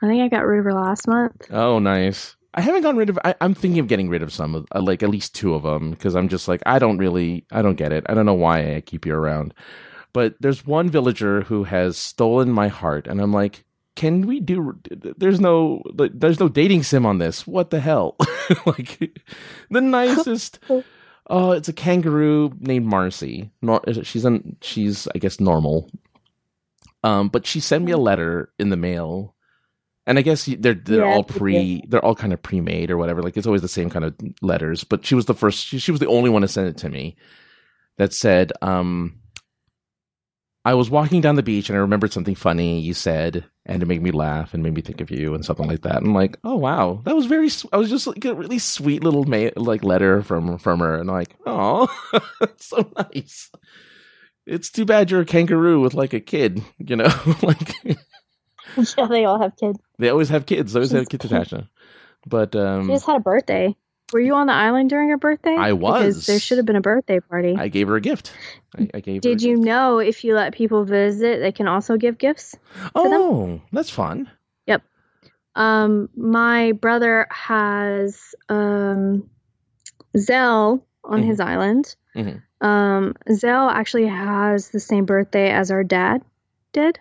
I 0.00 0.06
think 0.06 0.22
I 0.22 0.28
got 0.28 0.46
rid 0.46 0.60
of 0.60 0.64
her 0.64 0.74
last 0.74 1.08
month. 1.08 1.46
Oh, 1.50 1.78
nice. 1.78 2.36
I 2.54 2.60
haven't 2.60 2.82
gotten 2.82 2.96
rid 2.96 3.10
of. 3.10 3.18
I, 3.24 3.34
I'm 3.40 3.54
thinking 3.54 3.80
of 3.80 3.88
getting 3.88 4.08
rid 4.08 4.22
of 4.22 4.32
some, 4.32 4.54
of, 4.54 4.66
uh, 4.74 4.80
like 4.80 5.02
at 5.02 5.10
least 5.10 5.34
two 5.34 5.54
of 5.54 5.62
them, 5.62 5.90
because 5.90 6.16
I'm 6.16 6.28
just 6.28 6.48
like 6.48 6.62
I 6.64 6.78
don't 6.78 6.98
really, 6.98 7.44
I 7.52 7.62
don't 7.62 7.76
get 7.76 7.92
it. 7.92 8.04
I 8.08 8.14
don't 8.14 8.26
know 8.26 8.34
why 8.34 8.76
I 8.76 8.80
keep 8.80 9.04
you 9.04 9.14
around. 9.14 9.52
But 10.18 10.34
there's 10.40 10.66
one 10.66 10.90
villager 10.90 11.42
who 11.42 11.62
has 11.62 11.96
stolen 11.96 12.50
my 12.50 12.66
heart, 12.66 13.06
and 13.06 13.20
I'm 13.20 13.32
like, 13.32 13.64
can 13.94 14.26
we 14.26 14.40
do? 14.40 14.76
There's 14.90 15.38
no, 15.38 15.80
there's 15.94 16.40
no 16.40 16.48
dating 16.48 16.82
sim 16.82 17.06
on 17.06 17.18
this. 17.18 17.46
What 17.46 17.70
the 17.70 17.78
hell? 17.78 18.16
like, 18.66 18.98
the 19.70 19.80
nicest. 19.80 20.58
Oh, 21.30 21.52
it's 21.52 21.68
a 21.68 21.72
kangaroo 21.72 22.50
named 22.58 22.86
Marcy. 22.86 23.52
Nor- 23.62 23.84
she's 24.02 24.24
an, 24.24 24.56
she's 24.60 25.06
I 25.14 25.18
guess 25.18 25.38
normal. 25.38 25.88
Um, 27.04 27.28
but 27.28 27.46
she 27.46 27.60
sent 27.60 27.84
me 27.84 27.92
a 27.92 27.96
letter 27.96 28.50
in 28.58 28.70
the 28.70 28.76
mail, 28.76 29.36
and 30.04 30.18
I 30.18 30.22
guess 30.22 30.46
they're 30.46 30.74
they're 30.74 31.06
Yeah, 31.06 31.12
all 31.14 31.22
pre 31.22 31.84
they're 31.86 32.04
all 32.04 32.16
kind 32.16 32.32
of 32.32 32.42
pre 32.42 32.60
made 32.60 32.90
or 32.90 32.96
whatever. 32.96 33.22
Like 33.22 33.36
it's 33.36 33.46
always 33.46 33.62
the 33.62 33.68
same 33.68 33.88
kind 33.88 34.04
of 34.04 34.16
letters. 34.42 34.82
But 34.82 35.06
she 35.06 35.14
was 35.14 35.26
the 35.26 35.34
first. 35.34 35.64
She, 35.64 35.78
she 35.78 35.92
was 35.92 36.00
the 36.00 36.08
only 36.08 36.28
one 36.28 36.42
to 36.42 36.48
send 36.48 36.66
it 36.66 36.76
to 36.78 36.88
me. 36.88 37.14
That 37.98 38.12
said, 38.12 38.52
um, 38.62 39.20
I 40.68 40.74
was 40.74 40.90
walking 40.90 41.22
down 41.22 41.36
the 41.36 41.42
beach 41.42 41.70
and 41.70 41.78
I 41.78 41.80
remembered 41.80 42.12
something 42.12 42.34
funny 42.34 42.78
you 42.78 42.92
said, 42.92 43.42
and 43.64 43.82
it 43.82 43.86
made 43.86 44.02
me 44.02 44.10
laugh 44.10 44.52
and 44.52 44.62
made 44.62 44.74
me 44.74 44.82
think 44.82 45.00
of 45.00 45.10
you 45.10 45.32
and 45.34 45.42
something 45.42 45.66
like 45.66 45.80
that. 45.80 45.96
And 45.96 46.08
I'm 46.08 46.14
like, 46.14 46.36
oh 46.44 46.56
wow, 46.56 47.00
that 47.04 47.16
was 47.16 47.24
very. 47.24 47.48
I 47.72 47.78
was 47.78 47.88
just 47.88 48.06
like 48.06 48.22
a 48.26 48.34
really 48.34 48.58
sweet 48.58 49.02
little 49.02 49.24
ma- 49.24 49.48
like 49.56 49.82
letter 49.82 50.20
from 50.22 50.58
from 50.58 50.80
her, 50.80 50.96
and 50.96 51.08
I'm 51.08 51.16
like, 51.16 51.34
oh, 51.46 51.88
so 52.58 52.92
nice. 52.98 53.50
It's 54.46 54.70
too 54.70 54.84
bad 54.84 55.10
you're 55.10 55.22
a 55.22 55.24
kangaroo 55.24 55.80
with 55.80 55.94
like 55.94 56.12
a 56.12 56.20
kid, 56.20 56.62
you 56.78 56.96
know, 56.96 57.08
like 57.42 57.74
yeah, 57.84 59.06
they 59.08 59.24
all 59.24 59.40
have 59.40 59.56
kids. 59.56 59.78
they 59.98 60.10
always 60.10 60.28
have 60.28 60.44
kids. 60.44 60.74
They 60.74 60.78
always 60.80 60.90
have 60.92 61.02
She's 61.02 61.08
kids 61.08 61.24
attached. 61.24 61.50
to 61.50 61.56
them. 61.56 61.68
But 62.26 62.54
um, 62.56 62.88
She 62.88 62.92
just 62.92 63.06
had 63.06 63.16
a 63.16 63.20
birthday. 63.20 63.74
Were 64.12 64.20
you 64.20 64.34
on 64.34 64.46
the 64.46 64.52
island 64.54 64.88
during 64.90 65.10
her 65.10 65.18
birthday? 65.18 65.54
I 65.54 65.72
Because 65.72 66.16
was. 66.16 66.26
there 66.26 66.40
should 66.40 66.56
have 66.58 66.66
been 66.66 66.76
a 66.76 66.80
birthday 66.80 67.20
party. 67.20 67.54
I 67.58 67.68
gave 67.68 67.88
her 67.88 67.96
a 67.96 68.00
gift. 68.00 68.32
I, 68.78 68.88
I 68.94 69.00
gave. 69.00 69.20
Did 69.20 69.42
you 69.42 69.56
gift. 69.56 69.66
know 69.66 69.98
if 69.98 70.24
you 70.24 70.34
let 70.34 70.54
people 70.54 70.84
visit, 70.84 71.40
they 71.40 71.52
can 71.52 71.68
also 71.68 71.96
give 71.96 72.16
gifts? 72.18 72.56
Oh, 72.94 73.60
that's 73.72 73.90
fun. 73.90 74.30
Yep. 74.66 74.82
Um, 75.54 76.08
my 76.16 76.72
brother 76.72 77.26
has 77.30 78.34
um, 78.48 79.28
Zell 80.16 80.86
on 81.04 81.20
Mhm. 81.22 81.26
his 81.26 81.40
island. 81.40 81.96
Mhm. 82.16 82.42
Um, 82.60 83.14
Zell 83.32 83.68
actually 83.68 84.06
has 84.06 84.70
the 84.70 84.80
same 84.80 85.04
birthday 85.04 85.50
as 85.50 85.70
our 85.70 85.84
dad 85.84 86.22
did. 86.72 86.98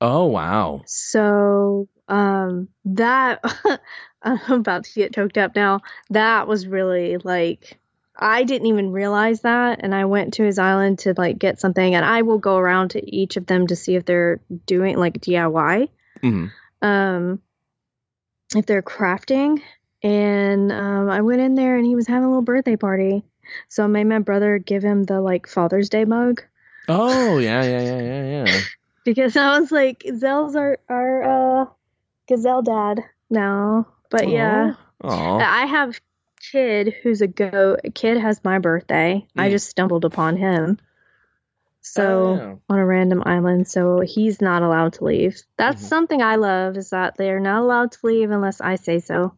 Oh 0.00 0.26
wow. 0.26 0.82
So 0.86 1.88
um, 2.08 2.68
that 2.84 3.42
I'm 4.22 4.52
about 4.52 4.84
to 4.84 4.94
get 4.94 5.14
choked 5.14 5.38
up 5.38 5.54
now. 5.54 5.80
That 6.10 6.46
was 6.46 6.66
really 6.66 7.18
like 7.18 7.78
I 8.16 8.44
didn't 8.44 8.68
even 8.68 8.92
realize 8.92 9.40
that, 9.40 9.80
and 9.82 9.94
I 9.94 10.04
went 10.04 10.34
to 10.34 10.44
his 10.44 10.58
island 10.58 11.00
to 11.00 11.14
like 11.16 11.38
get 11.38 11.60
something, 11.60 11.94
and 11.94 12.04
I 12.04 12.22
will 12.22 12.38
go 12.38 12.56
around 12.56 12.90
to 12.90 13.16
each 13.16 13.36
of 13.36 13.46
them 13.46 13.66
to 13.66 13.76
see 13.76 13.96
if 13.96 14.04
they're 14.04 14.40
doing 14.66 14.96
like 14.96 15.20
DIY 15.20 15.88
hmm 16.20 16.46
um 16.82 17.40
if 18.54 18.66
they're 18.66 18.82
crafting 18.82 19.60
and 20.02 20.70
um 20.70 21.10
I 21.10 21.22
went 21.22 21.40
in 21.40 21.54
there 21.54 21.76
and 21.76 21.86
he 21.86 21.94
was 21.96 22.06
having 22.06 22.24
a 22.24 22.28
little 22.28 22.42
birthday 22.42 22.76
party. 22.76 23.24
So 23.68 23.84
I 23.84 23.86
made 23.88 24.04
my 24.04 24.20
brother 24.20 24.58
give 24.58 24.82
him 24.82 25.04
the 25.04 25.20
like 25.20 25.46
Father's 25.46 25.88
Day 25.88 26.04
mug 26.04 26.42
Oh 26.88 27.38
yeah, 27.38 27.62
yeah, 27.62 27.80
yeah, 27.80 28.00
yeah, 28.00 28.44
yeah. 28.44 28.60
because 29.04 29.36
I 29.36 29.58
was 29.58 29.72
like 29.72 30.04
Zell's 30.14 30.56
our 30.56 30.78
our 30.88 31.62
uh 31.62 31.66
gazelle 32.28 32.62
dad 32.62 33.00
now. 33.30 33.86
But 34.10 34.28
yeah, 34.28 34.74
Oh. 35.02 35.38
I 35.38 35.66
have 35.66 36.00
Kidd 36.52 36.94
who's 37.02 37.20
a 37.22 37.26
goat. 37.26 37.80
Kidd 37.94 38.18
has 38.18 38.42
my 38.44 38.58
birthday. 38.58 39.26
I 39.36 39.48
Mm. 39.48 39.50
just 39.50 39.68
stumbled 39.68 40.04
upon 40.04 40.36
him. 40.36 40.78
So 41.80 42.40
Oh, 42.40 42.60
on 42.68 42.78
a 42.78 42.86
random 42.86 43.22
island, 43.26 43.68
so 43.68 44.00
he's 44.00 44.40
not 44.40 44.62
allowed 44.62 44.94
to 44.94 45.04
leave. 45.04 45.40
That's 45.56 45.82
Mhm. 45.82 45.88
something 45.88 46.22
I 46.22 46.36
love 46.36 46.76
is 46.76 46.90
that 46.90 47.16
they're 47.16 47.40
not 47.40 47.62
allowed 47.62 47.92
to 47.92 48.06
leave 48.06 48.30
unless 48.30 48.60
I 48.60 48.76
say 48.76 49.00
so. 49.00 49.36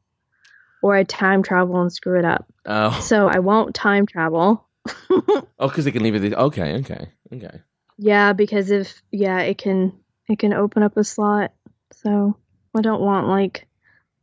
Or 0.83 0.95
I 0.95 1.03
time 1.05 1.43
travel 1.43 1.81
and 1.81 1.93
screw 1.93 2.19
it 2.19 2.25
up. 2.25 2.47
Oh, 2.67 2.91
So 3.01 3.29
I 3.29 3.39
won't 3.41 3.75
time 3.75 4.07
travel. 4.07 4.65
oh, 5.11 5.43
because 5.59 5.85
they 5.85 5.91
can 5.93 6.03
leave 6.03 6.15
it. 6.15 6.35
Okay, 6.35 6.75
okay, 6.79 7.09
okay. 7.33 7.63
Yeah, 7.99 8.33
because 8.33 8.71
if 8.71 9.03
yeah, 9.11 9.41
it 9.41 9.59
can 9.59 9.93
it 10.29 10.39
can 10.39 10.53
open 10.53 10.83
up 10.83 10.97
a 10.97 11.05
slot. 11.05 11.53
So 11.93 12.37
I 12.77 12.83
don't 12.83 13.01
want 13.01 13.29
like 13.29 13.67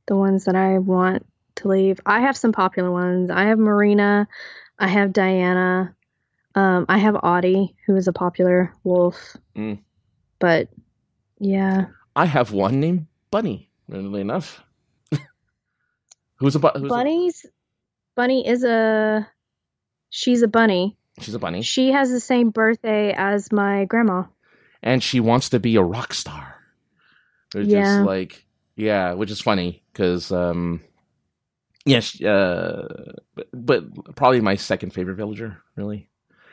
the 0.08 0.16
ones 0.16 0.46
that 0.46 0.56
I 0.56 0.78
want 0.80 1.26
to 1.56 1.68
leave. 1.68 2.00
I 2.06 2.22
have 2.22 2.38
some 2.38 2.52
popular 2.52 2.92
ones. 2.92 3.30
I 3.32 3.44
have 3.46 3.58
Marina, 3.60 4.28
I 4.80 4.88
have 4.88 5.14
Diana, 5.14 5.96
um, 6.56 6.86
I 6.90 6.98
have 6.98 7.16
Audie, 7.24 7.76
who 7.86 7.96
is 7.96 8.08
a 8.08 8.14
popular 8.14 8.74
wolf. 8.84 9.36
Mm. 9.56 9.80
But 10.40 10.70
yeah, 11.40 11.86
I 12.16 12.26
have 12.26 12.52
one 12.52 12.80
named 12.80 13.08
Bunny. 13.32 13.70
Weirdly 13.88 14.22
enough, 14.22 14.64
who's 16.36 16.56
a 16.56 16.60
bu- 16.60 16.70
who's 16.80 16.86
a- 16.86 16.88
Bunny's 16.94 17.46
Bunny 18.16 18.48
is 18.48 18.64
a 18.64 19.28
she's 20.10 20.42
a 20.44 20.48
bunny. 20.48 20.98
she's 21.20 21.34
a 21.34 21.40
bunny, 21.40 21.62
She 21.64 21.92
has 21.92 22.10
the 22.12 22.20
same 22.20 22.50
birthday 22.52 23.14
as 23.16 23.52
my 23.52 23.86
grandma. 23.86 24.24
and 24.82 25.02
she 25.04 25.20
wants 25.20 25.50
to 25.50 25.60
be 25.60 25.76
a 25.76 25.82
rock 25.84 26.14
star. 26.14 26.53
Which 27.54 27.68
Yeah. 27.68 28.02
is 28.02 28.06
like, 28.06 28.46
yeah, 28.76 29.14
which 29.14 29.32
is 29.32 29.42
funny 29.42 29.84
because, 29.92 30.32
um, 30.32 30.82
yes, 31.86 32.20
uh, 32.22 33.14
but, 33.36 33.48
but 33.54 34.16
probably 34.16 34.42
my 34.42 34.56
second 34.56 34.92
favorite 34.94 35.16
villager, 35.16 35.58
really. 35.76 36.10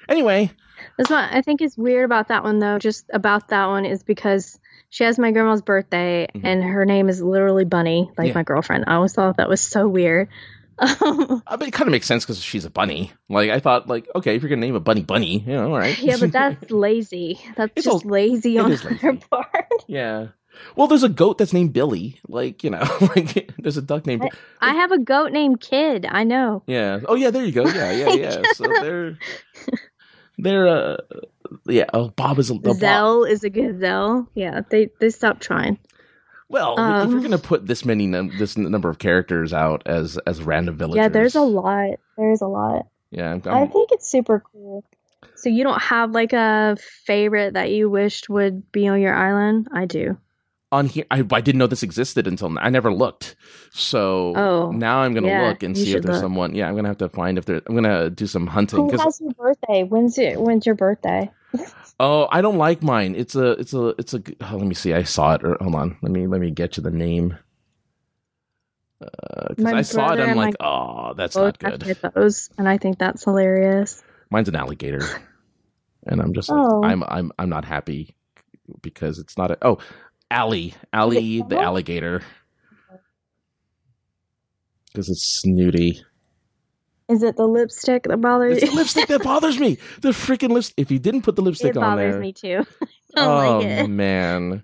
Anyway, 0.09 0.51
That's 0.97 1.11
what 1.11 1.31
I 1.33 1.43
think 1.43 1.61
is 1.63 1.77
weird 1.77 2.05
about 2.05 2.29
that 2.29 2.43
one 2.43 2.59
though. 2.59 2.79
Just 2.79 3.05
about 3.13 3.49
that 3.49 3.67
one 3.67 3.85
is 3.85 4.03
because 4.03 4.59
she 4.89 5.05
has 5.05 5.19
my 5.19 5.31
grandma's 5.31 5.63
birthday 5.63 6.27
Mhm. 6.35 6.41
and 6.43 6.65
her 6.65 6.85
name 6.85 7.09
is 7.09 7.23
literally 7.23 7.65
Bunny, 7.65 8.11
like 8.19 8.29
Yeah. 8.29 8.35
my 8.35 8.43
girlfriend. 8.43 8.85
I 8.87 8.95
always 8.95 9.13
thought 9.13 9.37
that 9.37 9.49
was 9.49 9.61
so 9.61 9.87
weird. 9.87 10.29
Um, 10.79 11.43
I 11.47 11.57
mean, 11.59 11.69
it 11.69 11.73
kind 11.73 11.87
of 11.87 11.93
makes 11.93 12.07
sense 12.07 12.25
because 12.25 12.43
she's 12.43 12.65
a 12.65 12.71
bunny. 12.71 13.13
Like 13.29 13.51
I 13.51 13.61
thought, 13.61 13.87
like 13.89 14.09
okay, 14.17 14.35
if 14.35 14.43
you're 14.43 14.49
gonna 14.49 14.63
name 14.63 14.75
a 14.75 14.81
bunny 14.81 15.03
Bunny, 15.03 15.41
you 15.41 15.53
know, 15.53 15.71
all 15.71 15.79
right. 15.79 15.97
yeah, 16.01 16.17
but 16.19 16.33
that's 16.33 16.71
lazy. 16.71 17.39
That's 17.57 17.73
It's 17.77 17.85
just 17.85 18.05
all- 18.07 18.11
lazy 18.11 18.59
on 18.59 18.73
her 18.73 19.17
part. 19.31 19.85
yeah. 19.87 20.29
Well, 20.77 20.87
there's 20.87 21.03
a 21.03 21.09
goat 21.09 21.39
that's 21.39 21.53
named 21.53 21.73
Billy. 21.73 22.21
Like 22.29 22.63
you 22.65 22.71
know, 22.71 22.83
like 23.17 23.51
there's 23.59 23.77
a 23.77 23.83
duck 23.83 24.07
named. 24.07 24.29
I 24.61 24.75
have 24.75 24.93
a 24.93 24.99
goat 24.99 25.33
named 25.33 25.61
Kidd. 25.61 26.07
I 26.09 26.25
know. 26.25 26.63
Yeah. 26.67 27.01
Oh 27.09 27.15
yeah, 27.15 27.31
there 27.31 27.45
you 27.45 27.53
go. 27.53 27.67
Yeah, 27.67 27.93
yeah, 27.93 28.13
yeah. 28.15 28.43
So 28.55 28.65
they're 28.81 29.19
they're 30.39 30.69
uh 30.69 30.97
yeah. 31.67 31.87
Oh, 31.93 32.09
Bob 32.11 32.39
is 32.39 32.51
a 32.51 32.55
oh, 32.55 32.75
Bob- 32.79 33.27
is 33.29 33.45
a 33.45 33.51
gazelle. 33.51 34.29
Yeah, 34.35 34.61
they 34.71 34.91
they 35.01 35.11
stopped 35.11 35.41
trying. 35.43 35.79
Well, 36.49 36.73
if 36.75 36.79
Um, 36.81 37.11
you're 37.13 37.21
gonna 37.21 37.39
put 37.39 37.67
this 37.67 37.85
many 37.85 38.07
num- 38.07 38.33
this 38.39 38.57
number 38.57 38.89
of 38.91 38.99
characters 38.99 39.53
out 39.53 39.83
as 39.87 40.19
as 40.27 40.43
random 40.43 40.77
villagers, 40.77 40.97
Yeah, 40.97 41.09
there's 41.09 41.35
a 41.37 41.43
lot. 41.43 41.99
There's 42.17 42.41
a 42.41 42.47
lot. 42.49 42.87
Yeah, 43.11 43.33
I'm, 43.33 43.43
I 43.47 43.51
I'm- 43.61 43.71
think 43.71 43.91
it's 43.93 44.09
super 44.11 44.43
cool. 44.53 44.85
So 45.37 45.49
you 45.49 45.65
don't 45.65 45.81
have 45.81 46.11
like 46.11 46.33
a 46.33 46.77
favorite 47.07 47.55
that 47.55 47.71
you 47.71 47.89
wished 47.89 48.29
would 48.29 48.71
be 48.73 48.89
on 48.89 49.01
your 49.01 49.15
island? 49.15 49.69
I 49.73 49.87
do. 49.87 50.19
On 50.73 50.87
here. 50.87 51.05
I, 51.11 51.25
I 51.33 51.41
didn't 51.41 51.59
know 51.59 51.67
this 51.67 51.83
existed 51.83 52.27
until 52.27 52.51
now. 52.51 52.61
I 52.63 52.71
never 52.71 52.93
looked. 52.93 53.37
So 53.73 54.35
Oh, 54.37 54.71
now 54.71 54.99
I'm 55.01 55.15
gonna 55.15 55.29
yeah, 55.29 55.49
look 55.49 55.63
and 55.63 55.77
see 55.77 55.95
if 55.95 56.03
there's 56.03 56.17
look. 56.17 56.23
someone. 56.23 56.55
Yeah, 56.55 56.69
I'm 56.69 56.77
gonna 56.77 56.89
have 56.89 56.99
to 56.99 57.09
find 57.09 57.39
if 57.39 57.45
there. 57.47 57.61
I'm 57.67 57.75
gonna 57.75 58.11
do 58.11 58.27
some 58.27 58.47
hunting 58.47 58.89
Who 58.89 58.97
has 58.99 59.21
your 59.21 59.33
birthday? 59.33 59.83
When's 59.85 60.19
it? 60.19 60.41
When's 60.41 60.67
your 60.67 60.75
birthday? 60.75 61.31
oh, 62.01 62.29
I 62.31 62.41
don't 62.43 62.59
like 62.59 62.83
mine. 62.83 63.15
It's 63.17 63.35
a 63.35 63.53
it's 63.53 63.75
a 63.75 63.89
it's 63.99 64.15
a. 64.15 64.23
Oh, 64.43 64.57
let 64.57 64.67
me 64.67 64.75
see. 64.75 64.95
I 64.95 65.03
saw 65.03 65.35
it. 65.35 65.45
Or, 65.45 65.57
hold 65.61 65.75
on. 65.75 65.97
Let 66.03 66.13
me 66.13 66.27
let 66.27 66.41
me 66.41 66.51
get 66.51 66.77
you 66.77 66.83
the 66.83 66.91
name. 66.91 67.37
Uh, 69.03 69.49
because 69.49 69.65
My 69.65 69.79
I 69.79 69.83
saw 69.83 70.13
it, 70.13 70.21
I'm 70.21 70.31
and 70.31 70.37
like, 70.37 70.55
oh, 70.61 71.15
that's 71.17 71.35
not 71.35 71.59
good. 71.59 71.81
typos, 71.81 72.51
and 72.59 72.69
I 72.69 72.77
think 72.79 72.99
that's 72.99 73.25
hilarious. 73.25 74.03
Mine's 74.31 74.49
an 74.49 74.57
alligator, 74.57 75.01
and 76.07 76.21
I'm 76.21 76.35
just 76.35 76.51
like, 76.51 76.61
Oh. 76.61 76.85
I'm 76.85 77.03
I'm 77.05 77.33
I'm 77.39 77.49
not 77.49 77.65
happy 77.65 78.15
because 78.83 79.19
it's 79.19 79.39
not 79.39 79.51
a. 79.53 79.59
Oh, 79.63 79.79
Alli, 80.31 80.75
Alli 80.93 81.43
the 81.49 81.59
alligator, 81.59 82.23
because 84.93 85.09
it's 85.09 85.23
snooty. 85.41 86.03
Is 87.09 87.23
it 87.25 87.37
the 87.37 87.47
lipstick 87.47 88.05
that 88.05 88.21
bothers 88.21 88.59
It's 88.59 88.67
you? 88.67 88.71
the 88.71 88.77
lipstick 88.77 89.09
that 89.09 89.23
bothers 89.25 89.59
me. 89.59 89.79
The 90.01 90.11
freaking 90.11 90.51
lipstick. 90.51 90.75
If 90.77 90.91
you 90.93 91.01
didn't 91.01 91.23
put 91.23 91.35
the 91.35 91.43
lipstick 91.43 91.71
it 91.71 91.77
on 91.77 91.83
bothers 91.83 92.13
there, 92.15 92.21
me 92.21 92.33
too. 92.33 92.65
I 93.17 93.21
don't 93.25 93.29
oh 93.29 93.59
like 93.59 93.67
it. 93.67 93.87
man, 93.89 94.63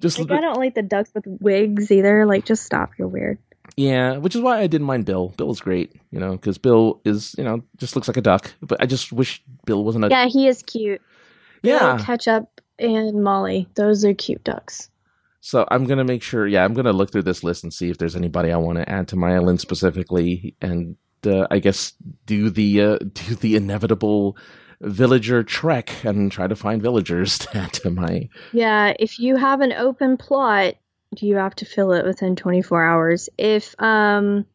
just 0.00 0.20
Like 0.20 0.30
I 0.30 0.40
don't 0.40 0.58
like 0.58 0.74
the 0.76 0.82
ducks 0.82 1.10
with 1.14 1.24
wigs 1.26 1.90
either. 1.90 2.26
Like 2.26 2.44
just 2.44 2.62
stop. 2.64 2.90
You're 2.96 3.08
weird. 3.08 3.38
yeah. 3.76 4.18
Which 4.18 4.36
is 4.36 4.40
why 4.40 4.60
I 4.60 4.68
didn't 4.68 4.86
mind 4.86 5.04
Bill. 5.06 5.30
Bill 5.36 5.50
is 5.50 5.60
great, 5.60 5.92
you 6.12 6.20
know, 6.20 6.32
because 6.32 6.56
Bill 6.58 7.00
is 7.04 7.34
you 7.36 7.42
know 7.42 7.62
just 7.78 7.96
looks 7.96 8.06
like 8.06 8.16
a 8.16 8.22
duck. 8.22 8.52
But 8.62 8.80
I 8.80 8.86
just 8.86 9.12
wish 9.12 9.42
Bill 9.66 9.82
wasn't 9.82 10.04
a 10.04 10.08
Yeah, 10.08 10.26
he 10.28 10.46
is 10.46 10.62
cute. 10.62 11.02
yeah. 11.64 11.96
Bill, 11.96 12.04
Ketchup 12.04 12.53
and 12.78 13.22
Molly. 13.22 13.68
Those 13.74 14.04
are 14.04 14.14
cute 14.14 14.44
ducks. 14.44 14.90
So 15.40 15.66
I'm 15.70 15.84
gonna 15.84 16.04
make 16.04 16.22
sure. 16.22 16.46
Yeah, 16.46 16.64
I'm 16.64 16.74
gonna 16.74 16.92
look 16.92 17.12
through 17.12 17.22
this 17.22 17.44
list 17.44 17.64
and 17.64 17.72
see 17.72 17.90
if 17.90 17.98
there's 17.98 18.16
anybody 18.16 18.50
I 18.50 18.56
want 18.56 18.78
to 18.78 18.88
add 18.88 19.08
to 19.08 19.16
my 19.16 19.34
island 19.34 19.60
specifically, 19.60 20.56
and 20.62 20.96
uh, 21.26 21.46
I 21.50 21.58
guess 21.58 21.92
do 22.26 22.50
the 22.50 22.80
uh, 22.80 22.98
do 23.12 23.34
the 23.34 23.56
inevitable 23.56 24.38
villager 24.80 25.42
trek 25.42 26.04
and 26.04 26.30
try 26.32 26.46
to 26.46 26.56
find 26.56 26.80
villagers 26.82 27.38
to 27.40 27.56
add 27.56 27.72
to 27.74 27.90
my. 27.90 28.28
Yeah, 28.52 28.94
if 28.98 29.18
you 29.18 29.36
have 29.36 29.60
an 29.60 29.72
open 29.72 30.16
plot, 30.16 30.76
you 31.20 31.36
have 31.36 31.54
to 31.56 31.64
fill 31.64 31.92
it 31.92 32.04
within 32.04 32.36
24 32.36 32.82
hours. 32.82 33.28
If 33.36 33.74
um 33.80 34.46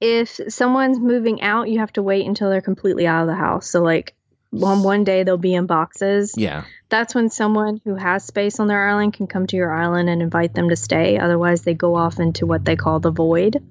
if 0.00 0.40
someone's 0.48 1.00
moving 1.00 1.42
out, 1.42 1.68
you 1.68 1.80
have 1.80 1.92
to 1.94 2.02
wait 2.02 2.24
until 2.24 2.50
they're 2.50 2.60
completely 2.60 3.06
out 3.06 3.22
of 3.22 3.26
the 3.26 3.34
house. 3.34 3.68
So 3.68 3.82
like 3.82 4.14
on 4.52 4.82
one 4.82 5.04
day 5.04 5.22
they'll 5.22 5.36
be 5.36 5.54
in 5.54 5.66
boxes. 5.66 6.34
Yeah, 6.36 6.64
That's 6.88 7.14
when 7.14 7.30
someone 7.30 7.80
who 7.84 7.94
has 7.94 8.24
space 8.24 8.60
on 8.60 8.68
their 8.68 8.88
island 8.88 9.14
can 9.14 9.26
come 9.26 9.46
to 9.46 9.56
your 9.56 9.72
island 9.72 10.08
and 10.08 10.22
invite 10.22 10.54
them 10.54 10.68
to 10.70 10.76
stay. 10.76 11.18
Otherwise, 11.18 11.62
they 11.62 11.74
go 11.74 11.94
off 11.94 12.18
into 12.18 12.46
what 12.46 12.64
they 12.64 12.76
call 12.76 13.00
the 13.00 13.10
void, 13.10 13.62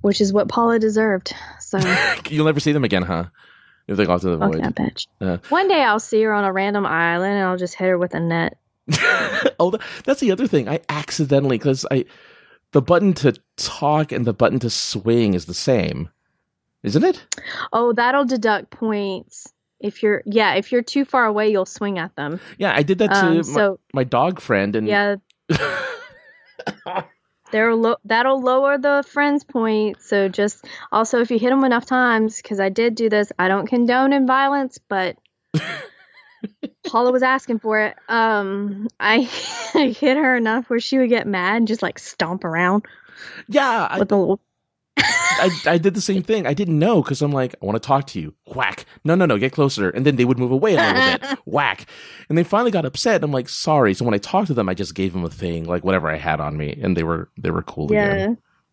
which 0.00 0.20
is 0.20 0.32
what 0.32 0.48
Paula 0.48 0.78
deserved. 0.78 1.34
So 1.60 1.78
you'll 2.28 2.46
never 2.46 2.60
see 2.60 2.72
them 2.72 2.84
again, 2.84 3.02
huh? 3.02 3.24
If 3.86 3.96
they 3.96 4.06
go 4.06 4.14
off 4.14 4.22
to 4.22 4.30
the 4.30 4.38
fuck 4.38 4.52
void. 4.52 4.62
that 4.62 4.74
bitch. 4.74 5.06
Yeah. 5.20 5.38
One 5.50 5.68
day 5.68 5.82
I'll 5.82 6.00
see 6.00 6.22
her 6.22 6.32
on 6.32 6.44
a 6.44 6.52
random 6.52 6.86
island 6.86 7.34
and 7.34 7.44
I'll 7.44 7.58
just 7.58 7.74
hit 7.74 7.88
her 7.88 7.98
with 7.98 8.14
a 8.14 8.20
net. 8.20 8.56
oh, 9.58 9.78
that's 10.04 10.20
the 10.20 10.32
other 10.32 10.46
thing. 10.46 10.68
I 10.68 10.80
accidentally 10.88 11.58
because 11.58 11.84
I 11.90 12.04
the 12.72 12.82
button 12.82 13.12
to 13.14 13.34
talk 13.56 14.12
and 14.12 14.26
the 14.26 14.34
button 14.34 14.58
to 14.60 14.68
swing 14.68 15.34
is 15.34 15.46
the 15.46 15.54
same, 15.54 16.08
isn't 16.82 17.04
it? 17.04 17.24
Oh, 17.72 17.92
that'll 17.92 18.24
deduct 18.24 18.70
points. 18.70 19.53
If 19.84 20.02
you're 20.02 20.22
yeah, 20.24 20.54
if 20.54 20.72
you're 20.72 20.82
too 20.82 21.04
far 21.04 21.26
away, 21.26 21.50
you'll 21.50 21.66
swing 21.66 21.98
at 21.98 22.16
them. 22.16 22.40
Yeah, 22.56 22.72
I 22.74 22.82
did 22.82 22.96
that 22.98 23.08
to 23.08 23.26
Um, 23.26 23.36
my, 23.36 23.42
so 23.42 23.78
my 23.92 24.02
dog 24.02 24.40
friend, 24.40 24.74
and 24.74 24.88
yeah, 24.88 25.16
they're 27.52 27.74
lo- 27.74 27.98
that'll 28.06 28.40
lower 28.40 28.78
the 28.78 29.04
friends 29.06 29.44
point. 29.44 30.00
So 30.00 30.30
just 30.30 30.64
also 30.90 31.20
if 31.20 31.30
you 31.30 31.38
hit 31.38 31.50
them 31.50 31.64
enough 31.64 31.84
times, 31.84 32.40
because 32.40 32.60
I 32.60 32.70
did 32.70 32.94
do 32.94 33.10
this. 33.10 33.30
I 33.38 33.48
don't 33.48 33.66
condone 33.66 34.14
in 34.14 34.26
violence, 34.26 34.78
but 34.88 35.18
Paula 36.86 37.12
was 37.12 37.22
asking 37.22 37.58
for 37.58 37.80
it. 37.80 37.94
Um, 38.08 38.88
I 38.98 39.20
hit 39.20 40.16
her 40.16 40.34
enough 40.34 40.70
where 40.70 40.80
she 40.80 40.96
would 40.96 41.10
get 41.10 41.26
mad 41.26 41.58
and 41.58 41.68
just 41.68 41.82
like 41.82 41.98
stomp 41.98 42.44
around 42.44 42.86
yeah, 43.48 43.86
I, 43.90 43.98
with 43.98 44.12
a 44.12 44.16
little. 44.16 44.40
I, 45.24 45.50
I 45.66 45.78
did 45.78 45.94
the 45.94 46.00
same 46.00 46.22
thing. 46.22 46.46
I 46.46 46.54
didn't 46.54 46.78
know 46.78 47.02
because 47.02 47.22
I'm 47.22 47.32
like, 47.32 47.54
I 47.60 47.66
want 47.66 47.80
to 47.80 47.86
talk 47.86 48.06
to 48.08 48.20
you. 48.20 48.34
Whack. 48.54 48.86
No, 49.04 49.14
no, 49.14 49.26
no, 49.26 49.38
get 49.38 49.52
closer. 49.52 49.90
And 49.90 50.04
then 50.06 50.16
they 50.16 50.24
would 50.24 50.38
move 50.38 50.50
away 50.52 50.74
a 50.76 50.80
little 50.80 51.18
bit. 51.18 51.38
Whack. 51.44 51.86
And 52.28 52.38
they 52.38 52.44
finally 52.44 52.70
got 52.70 52.84
upset. 52.84 53.22
I'm 53.24 53.32
like, 53.32 53.48
sorry. 53.48 53.94
So 53.94 54.04
when 54.04 54.14
I 54.14 54.18
talked 54.18 54.46
to 54.48 54.54
them, 54.54 54.68
I 54.68 54.74
just 54.74 54.94
gave 54.94 55.12
them 55.12 55.24
a 55.24 55.30
thing, 55.30 55.64
like 55.64 55.84
whatever 55.84 56.08
I 56.08 56.16
had 56.16 56.40
on 56.40 56.56
me, 56.56 56.78
and 56.80 56.96
they 56.96 57.02
were 57.04 57.30
they 57.38 57.50
were 57.50 57.62
cool 57.62 57.86
again. 57.86 58.18
yeah, 58.18 58.26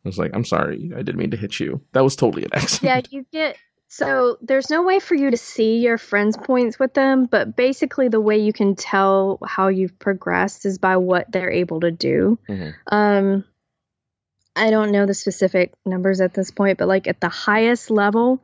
I 0.05 0.09
was 0.09 0.17
like, 0.17 0.31
I'm 0.33 0.45
sorry. 0.45 0.91
I 0.95 1.01
didn't 1.01 1.17
mean 1.17 1.31
to 1.31 1.37
hit 1.37 1.59
you. 1.59 1.81
That 1.93 2.03
was 2.03 2.15
totally 2.15 2.43
an 2.43 2.51
accident. 2.53 3.07
yeah. 3.11 3.17
You 3.17 3.25
get 3.31 3.57
so 3.87 4.37
there's 4.41 4.69
no 4.69 4.83
way 4.83 4.99
for 4.99 5.15
you 5.15 5.31
to 5.31 5.35
see 5.37 5.79
your 5.79 5.97
friends' 5.97 6.37
points 6.37 6.79
with 6.79 6.93
them, 6.93 7.25
but 7.25 7.57
basically 7.57 8.07
the 8.07 8.21
way 8.21 8.37
you 8.37 8.53
can 8.53 8.73
tell 8.77 9.37
how 9.45 9.67
you've 9.67 9.99
progressed 9.99 10.65
is 10.65 10.77
by 10.77 10.95
what 10.95 11.29
they're 11.29 11.51
able 11.51 11.81
to 11.81 11.91
do. 11.91 12.39
Mhm. 12.49 12.73
Um, 12.89 13.43
I 14.55 14.69
don't 14.69 14.91
know 14.91 15.05
the 15.05 15.13
specific 15.13 15.73
numbers 15.85 16.19
at 16.21 16.33
this 16.33 16.51
point, 16.51 16.77
but 16.77 16.87
like 16.87 17.07
at 17.07 17.21
the 17.21 17.29
highest 17.29 17.89
level, 17.89 18.43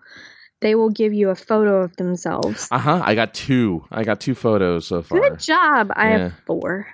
they 0.61 0.73
will 0.75 0.89
give 0.89 1.13
you 1.13 1.29
a 1.29 1.35
photo 1.35 1.81
of 1.81 1.95
themselves. 1.97 2.67
Uh 2.71 2.77
huh. 2.79 3.01
I 3.03 3.13
got 3.15 3.33
two. 3.33 3.85
I 3.91 4.03
got 4.03 4.19
two 4.21 4.33
photos 4.35 4.87
so 4.87 5.01
far, 5.01 5.19
Good 5.19 5.39
job. 5.39 5.91
I 5.95 6.09
Yeah. 6.09 6.17
have 6.19 6.33
four. 6.45 6.87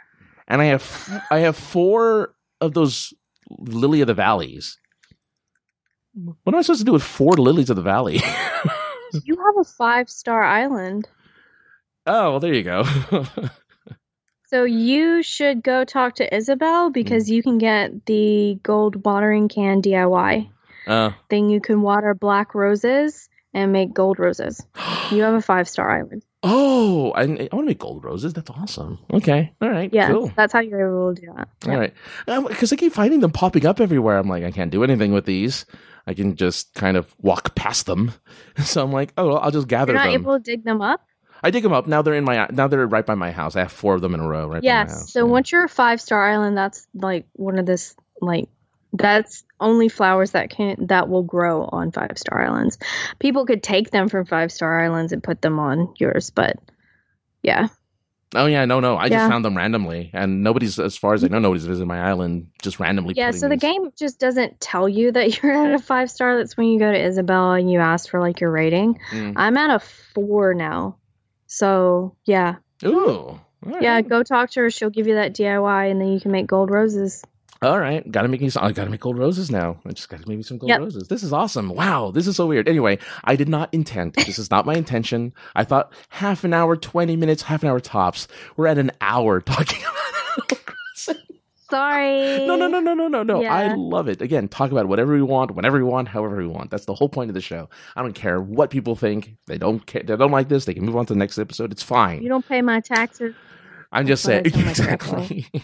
and 0.47 0.61
I 0.61 0.65
have 0.65 1.23
I 1.31 1.39
have 1.39 1.55
four 1.55 2.33
of 2.59 2.73
those 2.73 3.13
lily 3.59 4.01
of 4.01 4.07
the 4.07 4.13
valleys. 4.13 4.77
What 6.15 6.53
am 6.53 6.59
I 6.59 6.61
supposed 6.61 6.81
to 6.81 6.85
do 6.85 6.93
with 6.93 7.03
four 7.03 7.33
lilies 7.33 7.69
of 7.69 7.75
the 7.75 7.81
valley? 7.81 8.21
You 9.25 9.35
have 9.45 9.57
a 9.59 9.63
five 9.63 10.09
star 10.09 10.41
island. 10.41 11.07
oh, 12.07 12.31
well, 12.31 12.39
there 12.39 12.51
you 12.53 12.63
go. 12.63 12.83
So 14.53 14.65
you 14.65 15.23
should 15.23 15.63
go 15.63 15.83
talk 15.83 16.13
to 16.17 16.35
Isabelle 16.35 16.91
because 16.91 17.27
you 17.27 17.41
can 17.41 17.57
get 17.57 18.05
the 18.05 18.59
gold 18.61 19.03
watering 19.03 19.47
can 19.47 19.81
DIY. 19.81 20.47
uh, 20.85 21.09
Then 21.31 21.49
you 21.49 21.59
can 21.59 21.81
water 21.81 22.13
black 22.13 22.53
roses 22.53 23.29
and 23.55 23.71
make 23.71 23.95
gold 23.95 24.19
roses. 24.19 24.63
You 25.09 25.23
have 25.23 25.33
a 25.33 25.41
five 25.51 25.67
star 25.67 25.89
island. 25.89 26.21
Oh, 26.43 27.11
I, 27.15 27.21
I 27.23 27.25
want 27.25 27.49
to 27.51 27.63
make 27.63 27.79
gold 27.79 28.03
roses. 28.03 28.33
That's 28.33 28.51
awesome. 28.51 28.99
Okay, 29.11 29.51
all 29.59 29.69
right, 29.69 29.91
Yeah, 29.91 30.09
cool. 30.11 30.31
that's 30.35 30.53
how 30.53 30.59
you're 30.59 30.85
able 30.87 31.15
to 31.15 31.21
do 31.21 31.33
that. 31.35 31.49
All 31.67 31.75
right, 31.75 31.93
because 32.27 32.71
I 32.71 32.75
keep 32.75 32.93
finding 32.93 33.21
them 33.21 33.31
popping 33.31 33.65
up 33.65 33.81
everywhere. 33.81 34.17
I'm 34.19 34.27
like, 34.29 34.43
I 34.43 34.51
can't 34.51 34.69
do 34.69 34.83
anything 34.83 35.13
with 35.13 35.25
these. 35.25 35.65
I 36.05 36.13
can 36.13 36.35
just 36.35 36.75
kind 36.75 36.95
of 36.95 37.15
walk 37.19 37.55
past 37.55 37.87
them. 37.87 38.11
So 38.63 38.83
I'm 38.83 38.91
like, 38.91 39.13
oh, 39.17 39.33
I'll 39.37 39.49
just 39.49 39.67
gather 39.67 39.93
You're 39.93 40.03
not 40.03 40.11
them. 40.11 40.21
able 40.21 40.37
to 40.37 40.43
dig 40.43 40.63
them 40.63 40.79
up. 40.79 41.01
I 41.43 41.51
dig 41.51 41.63
them 41.63 41.73
up. 41.73 41.87
Now 41.87 42.01
they're 42.01 42.13
in 42.13 42.23
my. 42.23 42.47
Now 42.51 42.67
they're 42.67 42.87
right 42.87 43.05
by 43.05 43.15
my 43.15 43.31
house. 43.31 43.55
I 43.55 43.59
have 43.59 43.71
four 43.71 43.95
of 43.95 44.01
them 44.01 44.13
in 44.13 44.21
a 44.21 44.27
row 44.27 44.47
right 44.47 44.61
by 44.61 44.67
my 44.67 44.73
Yes. 44.81 45.11
So 45.11 45.25
yeah. 45.25 45.31
once 45.31 45.51
you're 45.51 45.65
a 45.65 45.69
five 45.69 45.99
star 45.99 46.29
island, 46.29 46.57
that's 46.57 46.87
like 46.93 47.25
one 47.33 47.59
of 47.59 47.65
this 47.65 47.95
like 48.21 48.47
that's 48.93 49.43
only 49.59 49.89
flowers 49.89 50.31
that 50.31 50.49
can 50.49 50.87
that 50.87 51.09
will 51.09 51.23
grow 51.23 51.63
on 51.65 51.91
five 51.91 52.17
star 52.17 52.45
islands. 52.45 52.77
People 53.19 53.45
could 53.45 53.61
take 53.61 53.91
them 53.91 54.07
from 54.07 54.25
five 54.25 54.51
star 54.51 54.83
islands 54.83 55.11
and 55.11 55.21
put 55.21 55.41
them 55.41 55.59
on 55.59 55.93
yours, 55.97 56.29
but 56.29 56.57
yeah. 57.41 57.67
Oh 58.35 58.47
yeah, 58.47 58.65
no, 58.65 58.79
no. 58.79 58.97
I 58.97 59.09
just 59.09 59.29
found 59.29 59.45
them 59.45 59.55
randomly, 59.55 60.09
and 60.11 60.43
nobody's, 60.43 60.79
as 60.79 60.97
far 60.97 61.13
as 61.13 61.23
I 61.23 61.27
know, 61.27 61.37
nobody's 61.37 61.65
visited 61.65 61.85
my 61.85 61.99
island 61.99 62.47
just 62.63 62.79
randomly. 62.79 63.13
Yeah, 63.15 63.29
so 63.29 63.47
the 63.47 63.55
these- 63.55 63.61
game 63.61 63.91
just 63.95 64.19
doesn't 64.19 64.59
tell 64.59 64.89
you 64.89 65.11
that 65.11 65.37
you're 65.43 65.51
at 65.51 65.75
a 65.75 65.79
five 65.79 66.09
star. 66.09 66.37
That's 66.37 66.57
when 66.57 66.67
you 66.67 66.79
go 66.79 66.91
to 66.91 66.99
Isabella 66.99 67.59
and 67.59 67.69
you 67.71 67.79
ask 67.79 68.09
for 68.09 68.19
like 68.19 68.39
your 68.39 68.49
rating. 68.49 68.99
Mm. 69.11 69.33
I'm 69.35 69.57
at 69.57 69.69
a 69.69 69.79
four 69.79 70.53
now. 70.53 70.97
So 71.53 72.15
yeah. 72.25 72.55
Ooh. 72.83 73.39
all 73.65 73.79
Yeah, 73.79 74.01
go 74.01 74.23
talk 74.23 74.49
to 74.51 74.61
her. 74.61 74.69
She'll 74.71 74.89
give 74.89 75.05
you 75.07 75.13
that 75.15 75.35
DIY 75.35 75.91
and 75.91 76.01
then 76.01 76.07
you 76.07 76.19
can 76.19 76.31
make 76.31 76.47
gold 76.47 76.71
roses. 76.71 77.23
All 77.61 77.79
right, 77.79 78.09
gotta 78.11 78.27
make 78.27 78.41
me. 78.41 78.49
Some, 78.49 78.63
I 78.63 78.71
gotta 78.71 78.89
make 78.89 79.01
gold 79.01 79.19
roses 79.19 79.51
now. 79.51 79.79
I 79.85 79.91
just 79.91 80.09
gotta 80.09 80.27
make 80.27 80.37
me 80.37 80.43
some 80.43 80.57
gold 80.57 80.69
Yep. 80.71 80.79
roses. 80.79 81.07
This 81.09 81.21
is 81.21 81.31
awesome. 81.31 81.69
Wow, 81.69 82.09
this 82.11 82.25
is 82.27 82.35
so 82.35 82.47
weird. 82.47 82.67
Anyway, 82.67 82.97
I 83.23 83.35
did 83.35 83.47
not 83.47 83.69
intend. 83.71 84.15
This 84.15 84.39
is 84.39 84.49
not 84.49 84.65
my 84.65 84.73
intention. 84.73 85.31
I 85.55 85.63
thought 85.63 85.93
half 86.09 86.43
an 86.43 86.53
hour, 86.53 86.75
twenty 86.75 87.15
minutes, 87.15 87.43
half 87.43 87.61
an 87.61 87.69
hour 87.69 87.79
tops. 87.79 88.27
We're 88.57 88.67
at 88.67 88.79
an 88.79 88.91
hour 88.99 89.39
talking 89.39 89.79
about 89.83 90.49
Animal 90.49 90.65
Crossing. 90.65 91.32
Sorry. 91.73 92.45
No, 92.45 92.55
no, 92.55 92.67
no, 92.67 92.79
no, 92.79 92.93
no, 92.93 93.07
no, 93.07 93.23
no. 93.23 93.43
I 93.43 93.73
love 93.73 94.07
it. 94.07 94.21
Again, 94.21 94.47
talk 94.47 94.71
about 94.71 94.87
whatever 94.87 95.13
we 95.13 95.23
want, 95.23 95.55
whenever 95.55 95.77
we 95.77 95.83
want, 95.83 96.07
however 96.07 96.37
we 96.37 96.45
want. 96.45 96.69
That's 96.69 96.85
the 96.85 96.93
whole 96.93 97.09
point 97.09 97.31
of 97.31 97.33
the 97.33 97.41
show. 97.41 97.67
I 97.95 98.03
don't 98.03 98.13
care 98.13 98.39
what 98.39 98.69
people 98.69 98.95
think. 98.95 99.35
They 99.47 99.57
don't 99.57 99.83
care. 99.85 100.03
They 100.03 100.15
don't 100.15 100.31
like 100.31 100.49
this. 100.49 100.65
They 100.65 100.75
can 100.75 100.85
move 100.85 100.95
on 100.95 101.07
to 101.07 101.13
the 101.13 101.19
next 101.19 101.39
episode. 101.39 101.71
It's 101.71 101.81
fine. 101.81 102.21
You 102.21 102.29
don't 102.29 102.47
pay 102.47 102.61
my 102.61 102.79
taxes. 102.79 103.33
I'm 103.91 104.05
just 104.05 104.23
saying 104.23 104.43
That's 104.43 104.55
what 104.55 104.67
I 104.67 104.73
sound 104.73 104.89
like 104.89 105.31
exactly. 105.31 105.63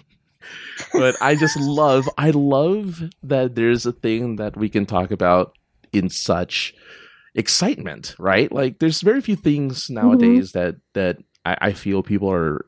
but 0.94 1.16
I 1.22 1.36
just 1.36 1.58
love 1.58 2.10
I 2.18 2.32
love 2.32 3.04
that 3.24 3.54
there's 3.54 3.86
a 3.86 3.92
thing 3.92 4.38
that 4.38 4.58
we 4.58 4.68
can 4.70 4.88
talk 4.88 5.12
about 5.12 5.58
in 5.94 6.10
such 6.10 6.74
excitement, 7.36 8.16
right? 8.18 8.52
Like 8.52 8.80
there's 8.80 9.02
very 9.02 9.22
few 9.22 9.36
things 9.36 9.86
mm-hmm. 9.86 9.94
nowadays 9.96 10.54
that 10.54 10.78
that 10.94 11.18
I, 11.46 11.58
I 11.62 11.74
feel 11.74 12.02
people 12.02 12.32
are 12.32 12.66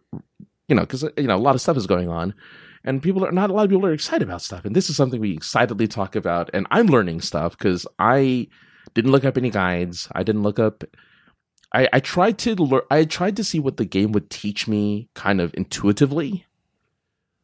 you 0.71 0.75
know, 0.75 0.83
because 0.83 1.03
you 1.17 1.27
know, 1.27 1.35
a 1.35 1.37
lot 1.37 1.53
of 1.53 1.59
stuff 1.59 1.75
is 1.75 1.85
going 1.85 2.07
on. 2.07 2.33
And 2.83 3.01
people 3.01 3.25
are 3.25 3.31
not 3.31 3.49
a 3.49 3.53
lot 3.53 3.63
of 3.65 3.69
people 3.69 3.85
are 3.85 3.93
excited 3.93 4.27
about 4.27 4.41
stuff. 4.41 4.65
And 4.65 4.75
this 4.75 4.89
is 4.89 4.95
something 4.95 5.19
we 5.21 5.33
excitedly 5.33 5.87
talk 5.87 6.15
about. 6.15 6.49
And 6.53 6.65
I'm 6.71 6.87
learning 6.87 7.21
stuff 7.21 7.57
because 7.57 7.85
I 7.99 8.47
didn't 8.93 9.11
look 9.11 9.23
up 9.25 9.37
any 9.37 9.49
guides. 9.51 10.07
I 10.13 10.23
didn't 10.23 10.43
look 10.43 10.59
up 10.59 10.83
I, 11.73 11.87
I 11.93 11.99
tried 12.01 12.37
to 12.39 12.55
learn. 12.55 12.81
I 12.91 13.05
tried 13.05 13.37
to 13.37 13.45
see 13.45 13.59
what 13.59 13.77
the 13.77 13.85
game 13.85 14.11
would 14.11 14.29
teach 14.29 14.67
me, 14.67 15.07
kind 15.13 15.39
of 15.39 15.53
intuitively, 15.53 16.45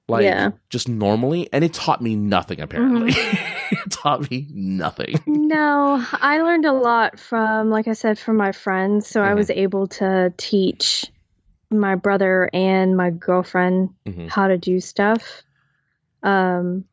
like 0.10 0.26
Yeah. 0.26 0.52
just 0.70 0.90
normally, 0.90 1.48
and 1.54 1.64
it 1.64 1.74
taught 1.74 2.02
me 2.02 2.18
nothing. 2.18 2.60
Apparently, 2.60 3.12
it 3.72 3.90
taught 3.90 4.30
me 4.30 4.48
nothing. 4.52 5.16
No, 5.28 6.04
I 6.12 6.42
learned 6.42 6.66
a 6.66 6.74
lot 6.74 7.22
from, 7.22 7.70
like 7.70 7.88
I 7.88 7.94
said, 7.94 8.20
from 8.20 8.36
my 8.36 8.52
friends. 8.52 9.08
So 9.08 9.22
I 9.24 9.30
Mhm. 9.30 9.36
was 9.38 9.50
able 9.50 9.88
to 9.88 10.34
teach 10.36 11.06
my 11.70 11.96
brother 11.96 12.50
and 12.54 12.96
my 12.96 13.10
girlfriend 13.10 13.90
Mhm. 14.06 14.30
how 14.30 14.48
to 14.48 14.58
do 14.58 14.80
stuff. 14.80 15.44
Um, 16.24 16.86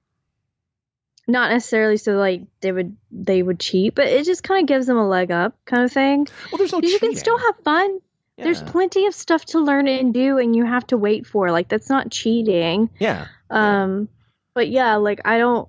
not 1.27 1.51
necessarily 1.51 1.97
so 1.97 2.13
like 2.13 2.43
they 2.61 2.71
would 2.73 2.97
they 3.11 3.43
would 3.43 3.59
cheat, 3.59 3.95
but 3.95 4.07
it 4.07 4.25
just 4.27 4.43
kind 4.43 4.63
of 4.63 4.69
gives 4.69 4.87
them 4.87 4.99
a 4.99 5.09
leg 5.09 5.31
up, 5.31 5.57
kind 5.65 5.85
of 5.85 5.93
thing. 5.93 6.27
Well, 6.53 6.59
there's 6.59 6.73
no. 6.73 6.81
you 6.83 6.99
can 6.99 7.15
still 7.15 7.39
have 7.39 7.57
fun. 7.65 8.01
There's 8.37 8.61
plenty 8.63 9.07
of 9.07 9.15
stuff 9.15 9.45
to 9.47 9.61
learn 9.61 9.87
and 9.87 10.13
do, 10.13 10.39
and 10.39 10.57
you 10.57 10.65
have 10.67 10.87
to 10.89 10.97
wait 10.97 11.25
for. 11.27 11.51
Like 11.53 11.69
that's 11.69 11.89
not 11.89 12.11
cheating. 12.11 12.91
yeah. 12.99 13.27
Um, 13.49 14.09
but 14.55 14.69
yeah, 14.69 14.97
like 14.97 15.21
I 15.25 15.39
don't. 15.39 15.69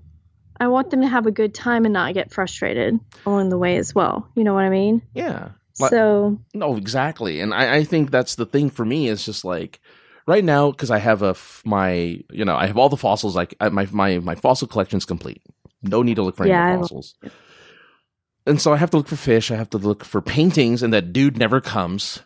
I 0.59 0.67
want 0.69 0.89
them 0.89 1.01
to 1.01 1.07
have 1.07 1.25
a 1.25 1.31
good 1.31 1.53
time 1.53 1.85
and 1.85 1.93
not 1.93 2.13
get 2.13 2.31
frustrated 2.31 2.99
along 3.25 3.49
the 3.49 3.57
way 3.57 3.77
as 3.77 3.93
well. 3.93 4.29
You 4.35 4.43
know 4.45 4.53
what 4.53 4.63
I 4.63 4.69
mean? 4.69 5.01
Yeah. 5.13 5.49
Like- 5.79 5.91
So 5.91 6.39
No, 6.53 6.75
exactly. 6.75 7.41
And 7.41 7.53
I, 7.53 7.77
I 7.77 7.83
think 7.83 8.11
that's 8.11 8.35
the 8.35 8.45
thing 8.45 8.69
for 8.69 8.85
me 8.85 9.07
is 9.07 9.25
just 9.25 9.43
like 9.45 9.79
right 10.27 10.43
now 10.43 10.71
because 10.71 10.89
I 10.91 10.97
have 10.99 11.21
a 11.21 11.29
f- 11.29 11.61
my 11.65 12.21
you 12.31 12.45
know 12.45 12.55
I 12.55 12.67
have 12.67 12.77
all 12.77 12.89
the 12.89 12.97
fossils 12.97 13.35
like 13.35 13.55
I, 13.59 13.69
my 13.69 13.87
my 13.91 14.19
my 14.19 14.35
fossil 14.35 14.67
collection's 14.67 15.05
complete. 15.05 15.41
No 15.83 16.01
need 16.01 16.15
to 16.15 16.23
look 16.23 16.35
for 16.37 16.47
Yeah, 16.47 16.67
any 16.71 16.81
fossils. 16.81 17.15
And 18.47 18.61
so 18.61 18.73
I 18.73 18.77
have 18.77 18.91
to 18.91 18.97
look 18.97 19.07
for 19.07 19.15
fish. 19.15 19.49
I 19.51 19.55
have 19.55 19.69
to 19.71 19.77
look 19.77 20.03
for 20.03 20.21
paintings, 20.21 20.83
and 20.83 20.93
that 20.93 21.11
dude 21.13 21.37
never 21.37 21.61
comes. 21.61 22.21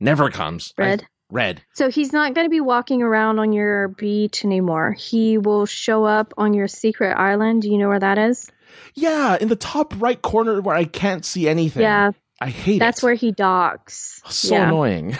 Never 0.00 0.30
comes. 0.30 0.72
I- 0.78 0.82
Redd. 0.82 1.06
Redd. 1.30 1.62
So 1.74 1.90
he's 1.90 2.12
not 2.12 2.34
going 2.34 2.44
to 2.46 2.50
be 2.50 2.60
walking 2.60 3.02
around 3.02 3.38
on 3.38 3.52
your 3.52 3.88
beach 3.88 4.44
anymore. 4.44 4.92
He 4.92 5.38
will 5.38 5.66
show 5.66 6.04
up 6.04 6.32
on 6.36 6.54
your 6.54 6.68
secret 6.68 7.14
island. 7.16 7.62
Do 7.62 7.70
you 7.70 7.78
know 7.78 7.88
where 7.88 7.98
that 7.98 8.18
is? 8.18 8.50
Yeah, 8.94 9.36
in 9.40 9.48
the 9.48 9.56
top 9.56 9.94
right 10.00 10.20
corner 10.20 10.60
where 10.60 10.76
I 10.76 10.84
can't 10.84 11.24
see 11.24 11.48
anything. 11.48 11.82
Yeah, 11.82 12.10
I 12.40 12.48
hate 12.48 12.78
that's 12.78 13.02
it. 13.02 13.06
where 13.06 13.14
he 13.14 13.32
docks. 13.32 14.20
So 14.28 14.54
yeah. 14.54 14.68
annoying. 14.68 15.16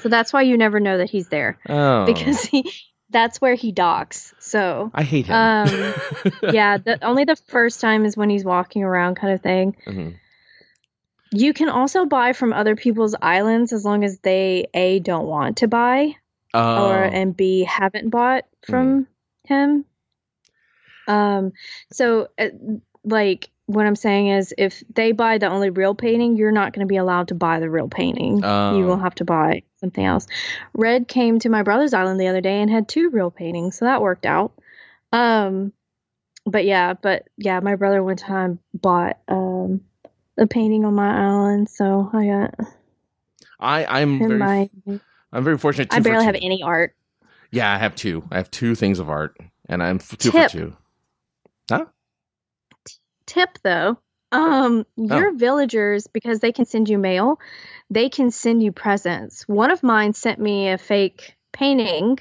So 0.00 0.08
that's 0.08 0.32
why 0.32 0.42
you 0.42 0.56
never 0.56 0.80
know 0.80 0.98
that 0.98 1.10
he's 1.10 1.28
there 1.28 1.58
oh, 1.68 2.06
because 2.06 2.42
he 2.42 2.72
that's 3.10 3.40
where 3.40 3.54
he 3.54 3.72
docks. 3.72 4.32
So 4.38 4.90
I 4.94 5.02
hate 5.02 5.26
him. 5.26 5.34
Um, 5.34 5.94
yeah, 6.52 6.78
the, 6.78 6.98
only 7.04 7.24
the 7.24 7.36
first 7.36 7.80
time 7.80 8.04
is 8.04 8.16
when 8.16 8.30
he's 8.30 8.44
walking 8.44 8.84
around, 8.84 9.16
kind 9.16 9.34
of 9.34 9.42
thing. 9.42 9.76
Mhm. 9.86 10.16
You 11.32 11.52
can 11.52 11.68
also 11.68 12.06
buy 12.06 12.32
from 12.32 12.52
other 12.52 12.76
people's 12.76 13.14
islands 13.20 13.72
as 13.72 13.84
long 13.84 14.04
as 14.04 14.18
they 14.20 14.66
a 14.74 14.98
don't 15.00 15.26
want 15.26 15.58
to 15.58 15.68
buy 15.68 16.16
Oh, 16.52 16.88
or 16.88 17.02
and 17.02 17.36
b 17.36 17.64
haven't 17.64 18.10
bought 18.10 18.44
from 18.62 19.06
him. 19.44 19.84
Um, 21.06 21.52
so 21.92 22.28
uh, 22.38 22.48
like 23.04 23.48
what 23.72 23.86
I'm 23.86 23.96
saying 23.96 24.28
is, 24.28 24.54
if 24.58 24.82
they 24.94 25.12
buy 25.12 25.38
the 25.38 25.48
only 25.48 25.70
real 25.70 25.94
painting, 25.94 26.36
you're 26.36 26.52
not 26.52 26.72
going 26.72 26.86
to 26.86 26.90
be 26.90 26.96
allowed 26.96 27.28
to 27.28 27.34
buy 27.34 27.60
the 27.60 27.70
real 27.70 27.88
painting. 27.88 28.44
Oh. 28.44 28.76
You 28.76 28.84
will 28.84 28.98
have 28.98 29.14
to 29.16 29.24
buy 29.24 29.62
something 29.76 30.04
else. 30.04 30.26
Redd 30.74 31.08
came 31.08 31.38
to 31.40 31.48
my 31.48 31.62
brother's 31.62 31.94
island 31.94 32.20
the 32.20 32.28
other 32.28 32.40
day 32.40 32.60
and 32.60 32.70
had 32.70 32.88
two 32.88 33.10
real 33.10 33.30
paintings, 33.30 33.78
so 33.78 33.84
that 33.84 34.02
worked 34.02 34.26
out. 34.26 34.52
Um, 35.12 35.72
but 36.46 36.64
yeah, 36.64 36.94
but 36.94 37.28
yeah, 37.36 37.60
my 37.60 37.76
brother 37.76 38.02
one 38.02 38.16
time 38.16 38.58
bought 38.74 39.18
um 39.28 39.82
a 40.38 40.46
painting 40.46 40.84
on 40.84 40.94
my 40.94 41.26
island, 41.26 41.68
so 41.68 42.10
I 42.12 42.26
got 42.26 42.54
I 43.58 43.84
I'm 43.84 44.18
very 44.18 44.38
my. 44.38 44.70
I'm 45.32 45.44
very 45.44 45.58
fortunate. 45.58 45.92
I 45.92 46.00
barely 46.00 46.24
have 46.24 46.34
any 46.34 46.62
art. 46.62 46.94
Yeah, 47.52 47.72
I 47.72 47.78
have 47.78 47.94
two. 47.94 48.24
I 48.30 48.36
have 48.36 48.50
two 48.50 48.74
things 48.74 48.98
of 48.98 49.10
art, 49.10 49.36
and 49.68 49.82
I'm 49.82 49.98
two 49.98 50.30
Tip. 50.30 50.50
for 50.50 50.58
two. 50.58 50.76
Tip 53.30 53.58
though, 53.62 53.96
um, 54.32 54.84
Oh. 54.98 55.16
your 55.16 55.32
villagers 55.36 56.08
because 56.08 56.40
they 56.40 56.50
can 56.50 56.64
send 56.64 56.88
you 56.88 56.98
mail, 56.98 57.38
they 57.88 58.08
can 58.08 58.32
send 58.32 58.60
you 58.60 58.72
presents. 58.72 59.46
One 59.46 59.70
of 59.70 59.84
mine 59.84 60.14
sent 60.14 60.40
me 60.40 60.68
a 60.70 60.78
fake 60.78 61.36
painting. 61.52 62.18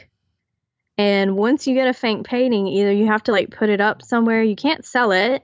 And 1.00 1.36
once 1.36 1.66
you 1.66 1.74
get 1.74 1.88
a 1.88 1.94
fake 1.94 2.26
painting, 2.26 2.68
either 2.68 2.92
you 2.92 3.08
have 3.08 3.24
to 3.24 3.32
like 3.32 3.50
put 3.50 3.70
it 3.70 3.82
up 3.82 4.04
somewhere, 4.04 4.44
you 4.44 4.56
can't 4.56 4.86
sell 4.86 5.12
it, 5.12 5.42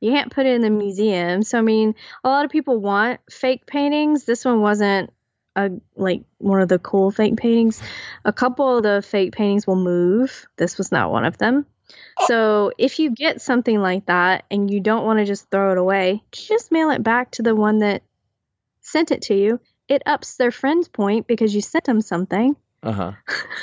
you 0.00 0.10
can't 0.10 0.32
put 0.32 0.46
it 0.46 0.54
in 0.56 0.62
the 0.62 0.70
museum. 0.70 1.44
So 1.44 1.58
I 1.58 1.62
mean, 1.62 1.94
a 2.24 2.28
lot 2.28 2.44
of 2.44 2.50
people 2.50 2.80
want 2.80 3.20
fake 3.30 3.64
paintings. 3.66 4.24
This 4.24 4.44
one 4.44 4.60
wasn't 4.60 5.12
a 5.54 5.70
like 5.94 6.22
one 6.38 6.62
of 6.62 6.68
the 6.68 6.80
cool 6.80 7.12
fake 7.12 7.36
paintings. 7.36 7.80
A 8.24 8.32
couple 8.32 8.78
of 8.78 8.82
the 8.82 9.02
fake 9.02 9.32
paintings 9.34 9.68
will 9.68 9.76
move. 9.76 10.46
This 10.56 10.78
was 10.78 10.90
not 10.90 11.12
one 11.12 11.24
of 11.26 11.38
them. 11.38 11.64
So 12.26 12.72
if 12.78 12.98
you 12.98 13.10
get 13.10 13.40
something 13.40 13.80
like 13.80 14.06
that 14.06 14.44
and 14.50 14.70
you 14.70 14.80
don't 14.80 15.04
want 15.04 15.18
to 15.18 15.24
just 15.24 15.50
throw 15.50 15.72
it 15.72 15.78
away, 15.78 16.22
just 16.32 16.70
mail 16.70 16.90
it 16.90 17.02
back 17.02 17.32
to 17.32 17.42
the 17.42 17.54
one 17.54 17.78
that 17.78 18.02
sent 18.80 19.10
it 19.10 19.22
to 19.22 19.34
you. 19.34 19.60
It 19.88 20.02
ups 20.06 20.36
their 20.36 20.50
friend's 20.50 20.88
point 20.88 21.26
because 21.26 21.54
you 21.54 21.60
sent 21.60 21.84
them 21.84 22.00
something. 22.00 22.56
Uh 22.82 22.92
huh. 22.92 23.12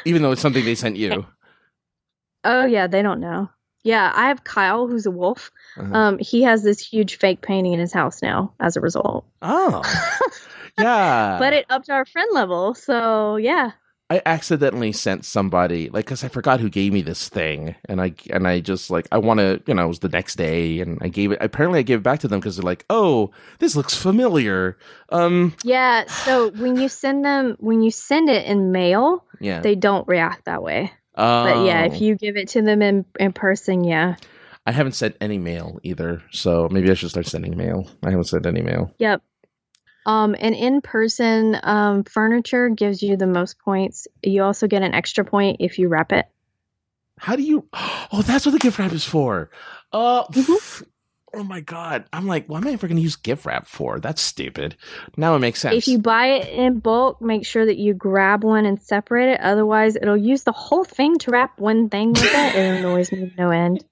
Even 0.06 0.22
though 0.22 0.32
it's 0.32 0.42
something 0.42 0.66
they 0.66 0.76
sent 0.76 0.98
you. 0.98 1.26
Oh 2.44 2.66
yeah, 2.66 2.88
they 2.88 3.02
don't 3.02 3.20
know. 3.20 3.50
Yeah, 3.84 4.12
I 4.16 4.30
have 4.30 4.44
Kyle 4.44 4.88
who's 4.88 5.06
a 5.06 5.12
wolf. 5.12 5.52
Uh-huh. 5.76 5.94
Um, 5.94 6.18
he 6.18 6.44
has 6.44 6.64
this 6.64 6.80
huge 6.80 7.18
fake 7.18 7.42
painting 7.42 7.74
in 7.74 7.80
his 7.80 7.92
house 7.92 8.22
now 8.22 8.54
as 8.60 8.78
a 8.78 8.82
result. 8.82 9.26
oh, 9.42 9.82
yeah. 10.80 11.38
but 11.40 11.52
it 11.52 11.66
upped 11.70 11.90
our 11.90 12.06
friend 12.06 12.30
level, 12.32 12.74
so 12.74 13.36
yeah. 13.36 13.72
I 14.10 14.22
accidentally 14.26 14.94
sent 14.94 15.26
somebody 15.26 15.90
like 15.90 16.06
because 16.06 16.24
I 16.24 16.30
forgot 16.30 16.62
who 16.62 16.70
gave 16.70 16.94
me 16.94 17.02
this 17.02 17.28
thing, 17.28 17.76
and 17.90 18.02
I 18.02 18.14
and 18.30 18.48
I 18.48 18.62
just 18.62 18.90
like 18.90 19.06
I 19.12 19.18
want 19.18 19.40
to, 19.40 19.62
you 19.68 19.74
know, 19.74 19.84
it 19.84 19.88
was 19.90 20.00
the 20.00 20.08
next 20.10 20.36
day, 20.38 20.80
and 20.80 20.98
I 21.02 21.10
gave 21.10 21.34
it. 21.34 21.40
Apparently, 21.42 21.80
I 21.80 21.84
gave 21.84 22.00
it 22.00 22.04
back 22.04 22.20
to 22.22 22.28
them 22.30 22.40
because 22.40 22.56
they're 22.56 22.64
like, 22.64 22.86
"Oh, 22.90 23.32
this 23.60 23.76
looks 23.76 23.96
familiar." 23.96 24.78
Um, 25.10 25.54
Yeah. 25.64 26.06
So 26.08 26.52
when 26.52 26.78
you 26.78 26.88
send 26.88 27.26
them, 27.26 27.58
when 27.60 27.82
you 27.82 27.92
send 27.92 28.30
it 28.30 28.46
in 28.46 28.72
mail, 28.72 29.26
yeah, 29.42 29.60
they 29.60 29.76
don't 29.76 30.08
react 30.08 30.46
that 30.46 30.64
way. 30.64 30.94
But 31.16 31.66
yeah, 31.66 31.82
Oh. 31.90 31.94
if 31.94 32.00
you 32.00 32.16
give 32.16 32.38
it 32.38 32.48
to 32.50 32.62
them 32.62 32.82
in 32.82 33.04
in 33.20 33.34
person, 33.34 33.84
yeah. 33.84 34.16
I 34.66 34.72
haven't 34.72 34.94
sent 34.94 35.16
any 35.20 35.38
mail 35.38 35.80
either, 35.84 36.22
so 36.32 36.68
maybe 36.72 36.92
I 36.92 36.94
should 36.94 37.10
start 37.10 37.26
sending 37.26 37.56
mail. 37.58 37.90
I 38.04 38.10
haven't 38.12 38.26
sent 38.26 38.46
any 38.46 38.62
mail. 38.62 38.94
Yep. 39.00 39.22
Um, 40.08 40.36
and 40.40 40.56
in 40.56 40.82
person 40.82 41.60
um, 41.64 42.04
furniture 42.06 42.70
gives 42.70 43.04
you 43.04 43.18
the 43.18 43.28
most 43.28 43.60
points. 43.60 44.08
You 44.24 44.42
also 44.44 44.66
get 44.68 44.82
an 44.82 44.94
extra 44.96 45.24
point 45.26 45.58
if 45.60 45.78
you 45.78 45.90
wrap 45.90 46.12
it. 46.14 46.26
How 47.20 47.36
do 47.36 47.44
you? 47.44 47.68
Oh, 48.10 48.22
that's 48.22 48.46
what 48.46 48.54
the 48.54 48.60
gift 48.60 48.80
wrap 48.80 48.94
is 48.94 49.04
for. 49.04 49.50
Uh, 49.92 50.24
Mhm. 50.28 50.84
oh 51.34 51.44
my 51.44 51.60
god! 51.60 52.06
I'm 52.14 52.26
like, 52.26 52.48
what 52.48 52.62
am 52.62 52.70
I 52.70 52.72
ever 52.72 52.88
going 52.88 52.96
to 52.96 53.02
use 53.04 53.18
gift 53.18 53.46
wrap 53.46 53.68
for? 53.68 54.00
That's 54.00 54.22
stupid. 54.22 54.78
Now 55.18 55.36
it 55.36 55.40
makes 55.40 55.60
sense. 55.60 55.76
If 55.76 55.90
you 55.90 56.00
buy 56.00 56.28
it 56.28 56.48
in 56.48 56.80
bulk, 56.80 57.22
make 57.22 57.46
sure 57.46 57.66
that 57.66 57.76
you 57.78 57.94
grab 57.94 58.46
one 58.46 58.66
and 58.66 58.82
separate 58.82 59.34
it. 59.34 59.42
Otherwise, 59.42 59.98
it'll 59.98 60.16
use 60.16 60.44
the 60.46 60.54
whole 60.54 60.86
thing 60.86 61.18
to 61.20 61.32
wrap 61.32 61.60
one 61.60 61.90
thing 61.90 62.14
with 62.14 62.24
it. 62.24 62.56
It 62.56 62.80
annoys 62.80 63.12
me 63.12 63.34
no 63.38 63.50
end. 63.50 63.84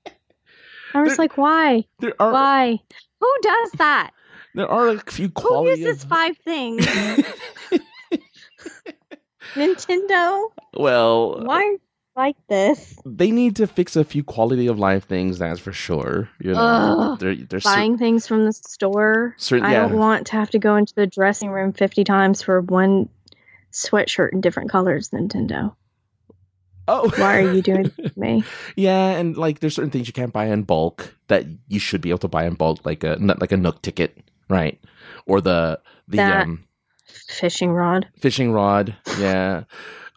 I 0.94 1.02
was 1.02 1.18
There- 1.18 1.24
like, 1.26 1.38
why? 1.38 1.84
are 2.18 2.32
Why? 2.32 2.80
Who 3.20 3.34
does 3.42 3.72
that? 3.80 4.12
There 4.56 4.68
are 4.68 4.90
a 4.90 5.00
few 5.12 5.32
Who 5.40 5.70
uses 5.70 6.04
of- 6.04 6.10
five 6.10 6.38
things? 6.40 6.86
Nintendo? 9.54 10.50
well, 10.76 11.42
Why 11.46 11.78
like 12.16 12.36
this? 12.48 12.98
they 13.06 13.32
need 13.32 13.56
to 13.58 13.68
fix 13.68 13.96
a 13.96 14.04
few 14.04 14.24
quality 14.24 14.68
of 14.68 14.80
life 14.80 15.06
things. 15.06 15.40
That's 15.40 15.60
for 15.60 15.72
sure. 15.74 16.30
You 16.40 16.54
know, 16.54 16.60
Ugh. 16.60 17.20
they're 17.20 17.36
they're 17.36 17.60
cer- 17.60 17.70
Buying 17.70 17.98
things 17.98 18.28
from 18.28 18.46
the 18.46 18.54
store. 18.54 19.36
certain. 19.38 19.66
I 19.66 19.74
Yeah, 19.74 19.88
don't 19.88 19.98
want 19.98 20.28
to 20.28 20.34
have 20.34 20.50
to 20.52 20.60
go 20.60 20.76
into 20.76 20.94
the 20.96 21.08
dressing 21.08 21.50
room 21.50 21.74
50 21.74 22.04
times 22.04 22.42
for 22.42 22.62
one 22.62 23.10
sweatshirt 23.72 24.32
in 24.34 24.42
different 24.42 24.70
colors, 24.72 25.10
Nintendo. 25.10 25.76
oh, 26.88 27.10
Why 27.18 27.40
are 27.42 27.54
you 27.54 27.62
doing 27.62 27.92
me? 28.16 28.44
Yeah, 28.76 29.12
and 29.12 29.38
like 29.38 29.60
there's 29.60 29.76
certain 29.76 29.92
things 29.92 30.08
you 30.08 30.14
can't 30.14 30.34
buy 30.34 30.46
in 30.48 30.64
bulk 30.64 31.16
that 31.28 31.46
you 31.68 31.80
should 31.80 32.02
be 32.02 32.10
able 32.10 32.20
to 32.20 32.28
buy 32.28 32.46
in 32.46 32.56
bulk, 32.56 32.86
like 32.86 33.04
a 33.04 33.18
like 33.20 33.52
a 33.52 33.58
Nook 33.58 33.82
ticket, 33.82 34.18
right? 34.50 34.80
Or 35.26 35.42
the 35.42 35.80
the 36.08 36.18
That- 36.18 36.44
um, 36.44 36.64
Fishing 37.28 37.72
rod. 37.72 38.08
fishing 38.20 38.52
rod. 38.52 38.96
Yeah. 39.20 39.64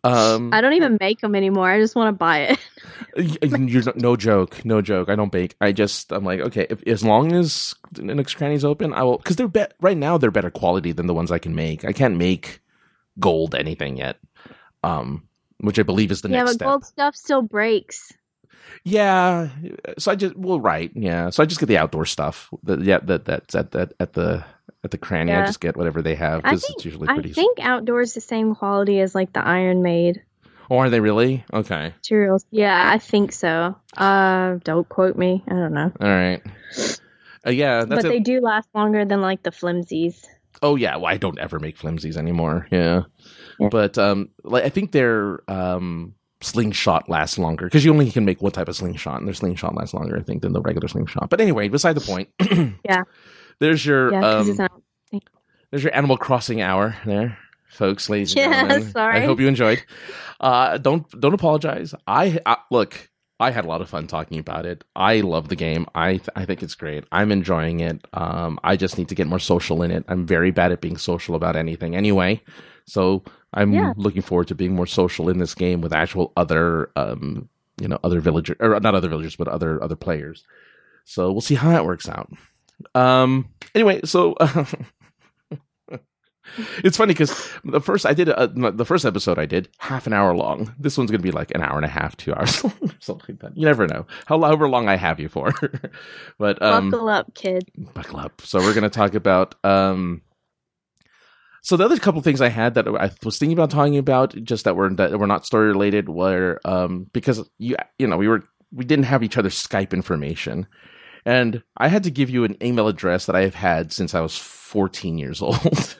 Um, 0.04 0.50
I 0.52 0.60
don't 0.60 0.74
even 0.74 0.96
make 1.00 1.20
them 1.20 1.34
anymore. 1.34 1.68
I 1.70 1.80
just 1.80 1.96
want 1.96 2.08
to 2.08 2.12
buy 2.18 2.56
it. 3.16 3.38
you're 3.52 3.82
no, 3.96 4.16
joke, 4.16 4.64
no 4.64 4.80
joke. 4.80 5.08
I 5.08 5.16
don't 5.16 5.32
bake. 5.32 5.56
I 5.60 5.72
just 5.72 6.12
I'm 6.12 6.24
like 6.24 6.40
okay, 6.40 6.66
if, 6.70 6.86
as 6.86 7.02
long 7.04 7.32
as 7.32 7.74
Nook's 7.98 8.34
cranny's 8.34 8.64
open, 8.64 8.92
I 8.94 9.02
will 9.02 9.16
because 9.18 9.36
they're 9.36 9.48
be- 9.48 9.66
right 9.80 9.96
now 9.96 10.18
they're 10.18 10.30
better 10.30 10.50
quality 10.50 10.92
than 10.92 11.06
the 11.06 11.14
ones 11.14 11.32
I 11.32 11.38
can 11.38 11.54
make. 11.54 11.84
I 11.84 11.92
can't 11.92 12.16
make 12.16 12.60
gold 13.18 13.54
anything 13.54 13.96
yet, 13.96 14.18
um, 14.84 15.26
which 15.58 15.78
I 15.78 15.82
believe 15.82 16.10
is 16.12 16.22
the 16.22 16.28
yeah, 16.28 16.38
next 16.38 16.40
Yeah, 16.40 16.52
but 16.52 16.54
step. 16.54 16.66
gold 16.68 16.84
stuff 16.84 17.16
still 17.16 17.42
breaks. 17.42 18.12
Yeah, 18.84 19.48
so 19.98 20.12
I 20.12 20.14
just 20.14 20.36
well, 20.36 20.60
right, 20.60 20.90
yeah. 20.94 21.30
So 21.30 21.42
I 21.42 21.46
just 21.46 21.60
get 21.60 21.66
the 21.66 21.78
outdoor 21.78 22.06
stuff. 22.06 22.48
The, 22.62 22.78
yeah, 22.78 22.98
that 23.04 23.24
that's 23.24 23.54
at 23.54 23.72
that 23.72 23.92
at 24.00 24.12
the 24.14 24.44
at 24.84 24.90
the 24.90 24.98
cranny. 24.98 25.32
I 25.32 25.44
just 25.46 25.60
get 25.60 25.76
whatever 25.76 26.02
they 26.02 26.14
have 26.14 26.42
because 26.42 26.62
think- 26.62 26.76
it's 26.76 26.84
usually 26.84 27.06
pretty. 27.06 27.30
I 27.30 27.32
think 27.32 27.58
outdoors 27.60 28.14
the 28.14 28.20
same 28.20 28.54
quality 28.54 29.00
as 29.00 29.14
like 29.14 29.32
the 29.32 29.44
Iron 29.44 29.82
Maid 29.82 30.22
oh, 30.70 30.78
are 30.78 30.90
they 30.90 31.00
really? 31.00 31.44
Okay, 31.52 31.92
materials. 31.96 32.44
Yeah, 32.50 32.90
I 32.92 32.98
think 32.98 33.32
so. 33.32 33.76
Uh, 33.96 34.56
don't 34.64 34.88
quote 34.88 35.16
me. 35.16 35.42
I 35.46 35.50
don't 35.50 35.74
know. 35.74 35.92
all 36.00 36.08
right. 36.08 36.42
Uh, 37.46 37.50
yeah, 37.50 37.84
that's 37.84 38.02
but 38.02 38.08
they 38.08 38.20
do 38.20 38.40
last 38.40 38.68
longer 38.74 39.04
than 39.04 39.20
like 39.20 39.42
the 39.42 39.52
flimsies. 39.52 40.26
Oh 40.62 40.76
yeah, 40.76 40.96
well 40.96 41.06
I 41.06 41.16
don't 41.16 41.38
ever 41.38 41.58
make 41.58 41.76
flimsies 41.76 42.16
anymore. 42.16 42.66
Yeah, 42.70 43.04
Yeah. 43.58 43.68
but 43.70 43.96
um, 43.96 44.30
like 44.42 44.64
I 44.64 44.68
think 44.68 44.92
their 44.92 45.40
um 45.50 46.14
slingshot 46.40 47.08
lasts 47.08 47.38
longer 47.38 47.66
because 47.66 47.84
you 47.84 47.92
only 47.92 48.10
can 48.10 48.24
make 48.24 48.40
one 48.42 48.52
type 48.52 48.68
of 48.68 48.76
slingshot, 48.76 49.18
and 49.18 49.26
their 49.26 49.34
slingshot 49.34 49.74
lasts 49.74 49.94
longer, 49.94 50.16
I 50.16 50.22
think, 50.22 50.42
than 50.42 50.52
the 50.52 50.60
regular 50.60 50.88
slingshot. 50.88 51.30
But 51.30 51.40
anyway, 51.40 51.68
beside 51.68 51.94
the 51.94 52.00
point. 52.00 52.28
Yeah. 52.84 53.02
There's 53.60 53.84
your 53.84 54.12
Yeah, 54.12 54.20
um, 54.24 54.56
not. 54.56 54.72
There's 55.70 55.82
your 55.82 55.94
Animal 55.94 56.16
Crossing 56.16 56.60
hour 56.60 56.96
there, 57.04 57.36
folks, 57.68 58.08
ladies 58.08 58.34
and 58.34 58.38
Yeah, 58.50 58.62
gentlemen. 58.62 58.90
sorry. 58.92 59.16
I 59.16 59.24
hope 59.24 59.40
you 59.40 59.48
enjoyed. 59.48 59.82
Uh, 60.40 60.78
don't 60.78 61.08
don't 61.20 61.34
apologize. 61.34 61.94
I, 62.06 62.38
I 62.46 62.58
look. 62.70 63.10
I 63.40 63.50
had 63.52 63.64
a 63.64 63.68
lot 63.68 63.80
of 63.82 63.88
fun 63.88 64.06
talking 64.08 64.38
about 64.38 64.66
it. 64.66 64.82
I 64.96 65.20
love 65.20 65.48
the 65.48 65.56
game. 65.56 65.86
I 65.94 66.12
th- 66.18 66.28
I 66.34 66.44
think 66.44 66.62
it's 66.62 66.74
great. 66.74 67.04
I'm 67.12 67.30
enjoying 67.30 67.80
it. 67.80 68.04
Um, 68.12 68.58
I 68.64 68.76
just 68.76 68.96
need 68.98 69.08
to 69.10 69.14
get 69.14 69.26
more 69.28 69.38
social 69.38 69.82
in 69.82 69.90
it. 69.90 70.04
I'm 70.08 70.26
very 70.26 70.50
bad 70.50 70.72
at 70.72 70.80
being 70.80 70.96
social 70.96 71.34
about 71.36 71.54
anything 71.56 71.94
anyway. 71.94 72.40
So 72.88 73.22
I'm 73.52 73.72
Yeah. 73.72 73.92
looking 73.96 74.22
forward 74.22 74.48
to 74.48 74.54
being 74.54 74.74
more 74.74 74.86
social 74.86 75.28
in 75.28 75.38
this 75.38 75.54
game 75.54 75.80
with 75.80 75.92
actual 75.92 76.32
other 76.36 76.90
um, 76.96 77.48
you 77.80 77.86
know, 77.86 77.98
other 78.02 78.20
villagers 78.20 78.56
or 78.60 78.80
not 78.80 78.94
other 78.94 79.08
villagers, 79.08 79.36
but 79.36 79.46
other 79.48 79.82
other 79.82 79.94
players. 79.96 80.44
So 81.04 81.30
we'll 81.32 81.40
see 81.40 81.54
how 81.54 81.68
that 81.70 81.84
works 81.84 82.08
out. 82.08 82.30
Um. 82.94 83.48
Anyway, 83.74 84.00
so 84.04 84.34
it's 86.82 86.96
funny 86.96 87.12
because 87.12 87.50
the 87.64 87.80
first 87.80 88.06
I 88.06 88.14
did 88.14 88.30
uh, 88.30 88.46
the 88.46 88.84
first 88.84 89.04
episode 89.04 89.38
I 89.38 89.46
did 89.46 89.68
half 89.78 90.06
an 90.06 90.12
hour 90.12 90.34
long. 90.34 90.74
This 90.78 90.96
one's 90.96 91.10
gonna 91.10 91.22
be 91.22 91.30
like 91.30 91.50
an 91.54 91.62
hour 91.62 91.76
and 91.76 91.84
a 91.84 91.88
half, 91.88 92.16
two 92.16 92.34
hours, 92.34 92.64
long, 92.64 92.72
or 92.82 92.90
something 93.00 93.34
like 93.34 93.40
that. 93.40 93.56
You 93.56 93.66
never 93.66 93.86
know. 93.86 94.06
how 94.26 94.40
However 94.40 94.68
long 94.68 94.88
I 94.88 94.96
have 94.96 95.20
you 95.20 95.28
for, 95.28 95.52
but 96.38 96.60
um, 96.62 96.90
Buckle 96.90 97.08
up, 97.08 97.34
kid. 97.34 97.64
buckle 97.94 98.18
up. 98.20 98.40
So 98.42 98.60
we're 98.60 98.74
gonna 98.74 98.90
talk 98.90 99.14
about 99.14 99.54
um. 99.64 100.22
So 101.68 101.76
the 101.76 101.84
other 101.84 101.98
couple 101.98 102.22
things 102.22 102.40
I 102.40 102.48
had 102.48 102.72
that 102.76 102.88
I 102.88 103.10
was 103.22 103.38
thinking 103.38 103.52
about 103.52 103.70
talking 103.70 103.98
about, 103.98 104.34
just 104.42 104.64
that 104.64 104.74
were 104.74 104.88
that 104.94 105.18
were 105.18 105.26
not 105.26 105.44
story 105.44 105.68
related, 105.68 106.08
were 106.08 106.62
um 106.64 107.08
because 107.12 107.46
you 107.58 107.76
you 107.98 108.06
know 108.06 108.16
we 108.16 108.26
were 108.26 108.42
we 108.72 108.86
didn't 108.86 109.04
have 109.04 109.22
each 109.22 109.36
other's 109.36 109.62
Skype 109.62 109.92
information, 109.92 110.66
and 111.26 111.62
I 111.76 111.88
had 111.88 112.04
to 112.04 112.10
give 112.10 112.30
you 112.30 112.44
an 112.44 112.56
email 112.62 112.88
address 112.88 113.26
that 113.26 113.36
I 113.36 113.42
have 113.42 113.54
had 113.54 113.92
since 113.92 114.14
I 114.14 114.22
was 114.22 114.34
fourteen 114.34 115.18
years 115.18 115.42
old. 115.42 115.98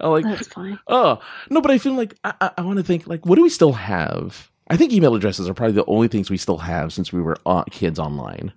I'm 0.00 0.10
like, 0.10 0.24
That's 0.24 0.48
fine. 0.48 0.78
oh 0.86 1.18
no, 1.48 1.62
but 1.62 1.70
I 1.70 1.78
feel 1.78 1.94
like 1.94 2.14
I, 2.22 2.34
I, 2.38 2.50
I 2.58 2.60
want 2.60 2.76
to 2.76 2.84
think 2.84 3.06
like, 3.06 3.24
what 3.24 3.36
do 3.36 3.42
we 3.42 3.48
still 3.48 3.72
have? 3.72 4.50
I 4.68 4.76
think 4.76 4.92
email 4.92 5.14
addresses 5.14 5.48
are 5.48 5.54
probably 5.54 5.76
the 5.76 5.86
only 5.86 6.08
things 6.08 6.28
we 6.28 6.36
still 6.36 6.58
have 6.58 6.92
since 6.92 7.10
we 7.10 7.22
were 7.22 7.38
uh, 7.46 7.64
kids 7.70 7.98
online. 7.98 8.52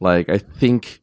Like 0.00 0.30
I 0.30 0.38
think, 0.38 1.02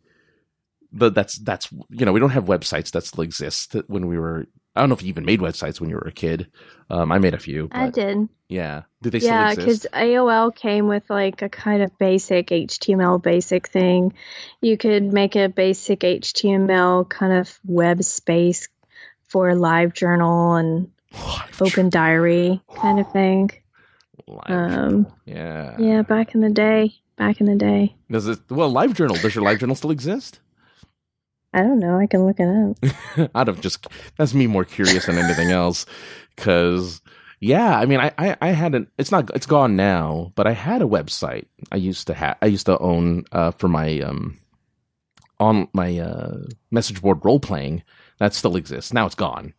but 0.91 1.13
that's 1.13 1.37
that's 1.39 1.69
you 1.89 2.05
know 2.05 2.11
we 2.11 2.19
don't 2.19 2.31
have 2.31 2.45
websites 2.45 2.91
that 2.91 3.05
still 3.05 3.23
exist 3.23 3.75
when 3.87 4.07
we 4.07 4.17
were. 4.17 4.47
I 4.75 4.79
don't 4.79 4.89
know 4.89 4.95
if 4.95 5.01
you 5.01 5.09
even 5.09 5.25
made 5.25 5.41
websites 5.41 5.81
when 5.81 5.89
you 5.89 5.95
were 5.95 6.07
a 6.07 6.13
kid. 6.13 6.49
Um, 6.89 7.11
I 7.11 7.19
made 7.19 7.33
a 7.33 7.39
few. 7.39 7.67
But 7.67 7.77
I 7.77 7.89
did. 7.89 8.29
Yeah, 8.47 8.83
Did 9.01 9.13
they 9.13 9.19
Yeah, 9.19 9.53
because? 9.53 9.85
AOL 9.93 10.55
came 10.55 10.87
with 10.87 11.09
like 11.09 11.41
a 11.41 11.49
kind 11.49 11.81
of 11.83 11.97
basic 11.97 12.47
HTML 12.47 13.21
basic 13.21 13.67
thing. 13.67 14.13
You 14.61 14.77
could 14.77 15.11
make 15.11 15.35
a 15.35 15.47
basic 15.47 16.01
HTML 16.01 17.07
kind 17.09 17.33
of 17.33 17.59
web 17.65 18.03
space 18.03 18.67
for 19.23 19.55
live 19.55 19.93
journal 19.93 20.55
and 20.55 20.91
open 21.59 21.89
diary 21.89 22.61
kind 22.75 22.99
of 22.99 23.11
thing. 23.11 23.51
Um, 24.45 25.07
yeah. 25.25 25.75
yeah, 25.77 26.01
back 26.01 26.35
in 26.35 26.41
the 26.41 26.49
day. 26.49 26.93
Back 27.17 27.39
in 27.39 27.45
the 27.45 27.55
day. 27.55 27.95
Does 28.09 28.27
it? 28.27 28.39
Well, 28.49 28.69
live 28.69 28.93
journal. 28.93 29.15
Does 29.17 29.35
your 29.35 29.43
live 29.43 29.59
journal 29.59 29.75
still 29.75 29.91
exist? 29.91 30.39
I 31.53 31.61
don't 31.63 31.79
know. 31.79 31.99
I 31.99 32.07
can 32.07 32.25
look 32.25 32.37
it 32.39 32.47
up. 32.47 33.31
out 33.35 33.49
of 33.49 33.61
just 33.61 33.87
that's 34.17 34.33
me 34.33 34.47
more 34.47 34.65
curious 34.65 35.05
than 35.05 35.17
anything 35.17 35.51
else 35.51 35.85
because 36.35 37.01
yeah 37.39 37.77
i 37.77 37.85
mean 37.85 37.99
I, 37.99 38.11
I 38.17 38.37
i 38.39 38.47
had 38.49 38.75
an 38.75 38.87
it's 38.97 39.11
not 39.11 39.29
it's 39.35 39.47
gone 39.47 39.75
now 39.75 40.31
but 40.35 40.45
i 40.47 40.51
had 40.53 40.81
a 40.81 40.85
website 40.85 41.47
i 41.71 41.75
used 41.75 42.07
to 42.07 42.13
have 42.13 42.37
i 42.41 42.45
used 42.45 42.67
to 42.67 42.77
own 42.77 43.25
uh 43.31 43.51
for 43.51 43.67
my 43.67 43.99
um 43.99 44.37
on 45.39 45.67
my 45.73 45.97
uh 45.97 46.37
message 46.69 47.01
board 47.01 47.25
role 47.25 47.39
playing 47.39 47.83
that 48.19 48.33
still 48.35 48.55
exists 48.55 48.93
now 48.93 49.07
it's 49.07 49.15
gone 49.15 49.53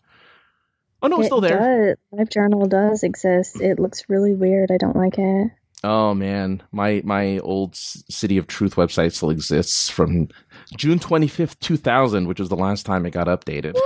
oh 1.03 1.09
no 1.09 1.17
it's 1.17 1.25
it 1.25 1.27
still 1.27 1.41
there 1.41 1.89
Does. 1.89 1.97
Live 2.13 2.31
journal 2.31 2.67
does 2.67 3.03
exist. 3.03 3.61
It 3.61 3.79
looks 3.79 4.05
really 4.09 4.35
weird. 4.35 4.71
I 4.71 4.77
don't 4.77 4.97
like 4.97 5.19
it. 5.19 5.51
Oh 5.85 6.15
man 6.15 6.63
my 6.73 7.01
my 7.05 7.39
old 7.39 7.75
city 7.77 8.39
of 8.39 8.47
truth 8.47 8.77
website 8.77 9.13
still 9.13 9.31
exists 9.31 9.89
from 9.89 10.29
june 10.77 10.99
25th 10.99 11.59
2000 11.61 12.27
which 12.29 12.39
was 12.41 12.49
the 12.49 12.57
last 12.57 12.87
time 12.87 13.05
it 13.07 13.11
got 13.11 13.27
updated 13.27 13.77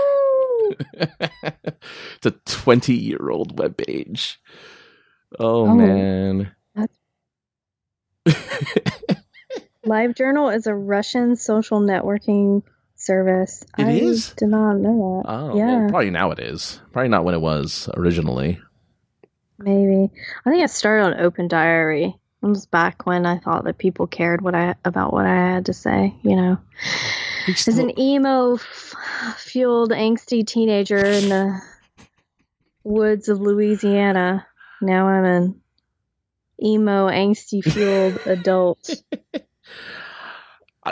it's 0.94 2.26
a 2.26 2.30
20 2.30 2.92
year 2.94 3.30
old 3.30 3.56
web 3.58 3.76
page. 3.76 4.40
Oh, 5.38 5.66
Oh. 5.68 5.74
man. 5.74 6.50
Live 9.84 10.14
journal 10.16 10.48
is 10.48 10.66
a 10.66 10.74
Russian 10.74 11.36
social 11.36 11.80
networking 11.80 12.62
service. 12.96 13.62
It 13.78 13.86
I 13.86 13.90
is? 13.92 14.32
did 14.34 14.48
not 14.48 14.74
know 14.78 15.22
that. 15.24 15.30
Oh, 15.32 15.56
yeah. 15.56 15.66
well, 15.82 15.88
probably 15.90 16.10
now 16.10 16.32
it 16.32 16.40
is. 16.40 16.80
Probably 16.92 17.08
not 17.08 17.24
when 17.24 17.34
it 17.34 17.40
was 17.40 17.88
originally. 17.94 18.60
Maybe. 19.58 20.10
I 20.44 20.50
think 20.50 20.62
I 20.62 20.66
started 20.66 21.04
on 21.04 21.20
Open 21.20 21.48
Diary. 21.48 22.16
It 22.42 22.46
was 22.46 22.66
back 22.66 23.06
when 23.06 23.24
I 23.26 23.38
thought 23.38 23.64
that 23.64 23.78
people 23.78 24.06
cared 24.06 24.42
what 24.42 24.54
I 24.54 24.74
about 24.84 25.12
what 25.12 25.26
I 25.26 25.34
had 25.34 25.66
to 25.66 25.72
say. 25.72 26.14
You 26.22 26.36
know, 26.36 26.58
as 27.48 27.78
an 27.78 27.98
emo 27.98 28.54
f- 28.54 28.94
fueled 29.38 29.90
angsty 29.90 30.46
teenager 30.46 31.04
in 31.04 31.28
the 31.28 31.60
woods 32.84 33.28
of 33.28 33.40
Louisiana, 33.40 34.46
now 34.82 35.08
I'm 35.08 35.24
an 35.24 35.60
emo 36.62 37.08
angsty 37.08 37.64
fueled 37.64 38.20
adult 38.26 38.90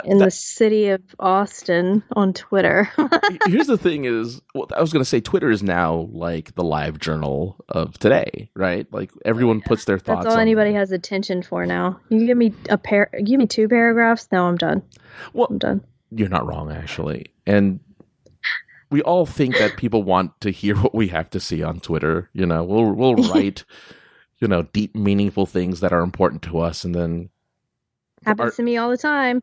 in 0.03 0.17
that, 0.17 0.25
the 0.25 0.31
city 0.31 0.89
of 0.89 1.01
Austin 1.19 2.03
on 2.15 2.33
Twitter. 2.33 2.89
here's 3.47 3.67
the 3.67 3.77
thing: 3.77 4.05
is 4.05 4.41
well, 4.53 4.67
I 4.75 4.81
was 4.81 4.91
going 4.91 5.01
to 5.01 5.09
say 5.09 5.21
Twitter 5.21 5.49
is 5.49 5.63
now 5.63 6.09
like 6.11 6.55
the 6.55 6.63
live 6.63 6.99
journal 6.99 7.57
of 7.69 7.97
today, 7.97 8.49
right? 8.55 8.91
Like 8.91 9.11
everyone 9.23 9.61
puts 9.61 9.85
their 9.85 9.99
thoughts. 9.99 10.25
That's 10.25 10.35
all 10.35 10.41
anybody 10.41 10.73
has 10.73 10.91
attention 10.91 11.43
for 11.43 11.65
now. 11.65 11.99
You 12.09 12.25
give 12.25 12.37
me 12.37 12.53
a 12.69 12.77
pair, 12.77 13.09
give 13.23 13.39
me 13.39 13.47
two 13.47 13.67
paragraphs. 13.67 14.27
No, 14.31 14.45
I'm 14.45 14.57
done. 14.57 14.81
Well, 15.33 15.47
I'm 15.49 15.57
done. 15.57 15.83
You're 16.11 16.29
not 16.29 16.45
wrong, 16.45 16.71
actually, 16.71 17.27
and 17.45 17.79
we 18.89 19.01
all 19.01 19.25
think 19.25 19.57
that 19.57 19.77
people 19.77 20.03
want 20.03 20.39
to 20.41 20.51
hear 20.51 20.75
what 20.81 20.95
we 20.95 21.07
have 21.09 21.29
to 21.31 21.39
see 21.39 21.63
on 21.63 21.79
Twitter. 21.79 22.29
You 22.33 22.45
know, 22.45 22.63
we'll 22.63 22.91
we'll 22.91 23.15
write, 23.33 23.65
you 24.39 24.47
know, 24.47 24.63
deep, 24.63 24.95
meaningful 24.95 25.45
things 25.45 25.79
that 25.79 25.93
are 25.93 26.01
important 26.01 26.41
to 26.43 26.59
us, 26.59 26.83
and 26.83 26.93
then 26.95 27.29
happens 28.25 28.51
our, 28.51 28.55
to 28.55 28.63
me 28.63 28.77
all 28.77 28.89
the 28.89 28.97
time. 28.97 29.41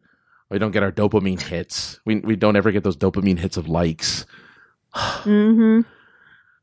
We 0.52 0.58
don't 0.58 0.70
get 0.70 0.82
our 0.82 0.92
dopamine 0.92 1.40
hits. 1.40 1.98
We 2.04 2.16
we 2.16 2.36
don't 2.36 2.56
ever 2.56 2.70
get 2.70 2.84
those 2.84 2.96
dopamine 2.96 3.38
hits 3.38 3.56
of 3.56 3.68
likes. 3.68 4.26
mm-hmm. 4.94 5.80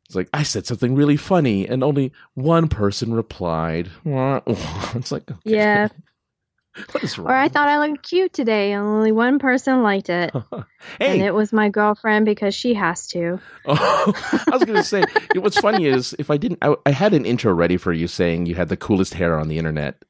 It's 0.05 0.15
like 0.15 0.29
I 0.31 0.43
said 0.43 0.67
something 0.67 0.93
really 0.93 1.17
funny, 1.17 1.67
and 1.67 1.83
only 1.83 2.11
one 2.35 2.67
person 2.67 3.13
replied. 3.13 3.89
It's 4.05 5.11
like 5.11 5.29
okay. 5.29 5.39
yeah. 5.43 5.87
What 6.91 7.03
is 7.03 7.17
wrong? 7.17 7.31
Or 7.31 7.35
I 7.35 7.49
thought 7.49 7.67
I 7.67 7.79
looked 7.79 8.07
cute 8.07 8.31
today, 8.31 8.73
and 8.73 8.85
only 8.85 9.11
one 9.11 9.39
person 9.39 9.81
liked 9.81 10.09
it, 10.09 10.33
hey. 10.99 11.13
and 11.13 11.21
it 11.23 11.33
was 11.33 11.51
my 11.51 11.69
girlfriend 11.69 12.25
because 12.25 12.53
she 12.53 12.75
has 12.75 13.07
to. 13.07 13.39
Oh, 13.65 14.43
I 14.47 14.51
was 14.51 14.63
gonna 14.63 14.83
say, 14.83 15.03
what's 15.35 15.59
funny 15.59 15.87
is 15.87 16.15
if 16.19 16.29
I 16.29 16.37
didn't, 16.37 16.59
I, 16.61 16.75
I 16.85 16.91
had 16.91 17.15
an 17.15 17.25
intro 17.25 17.51
ready 17.53 17.75
for 17.77 17.91
you 17.91 18.07
saying 18.07 18.45
you 18.45 18.53
had 18.53 18.69
the 18.69 18.77
coolest 18.77 19.15
hair 19.15 19.37
on 19.39 19.47
the 19.47 19.57
internet. 19.57 20.03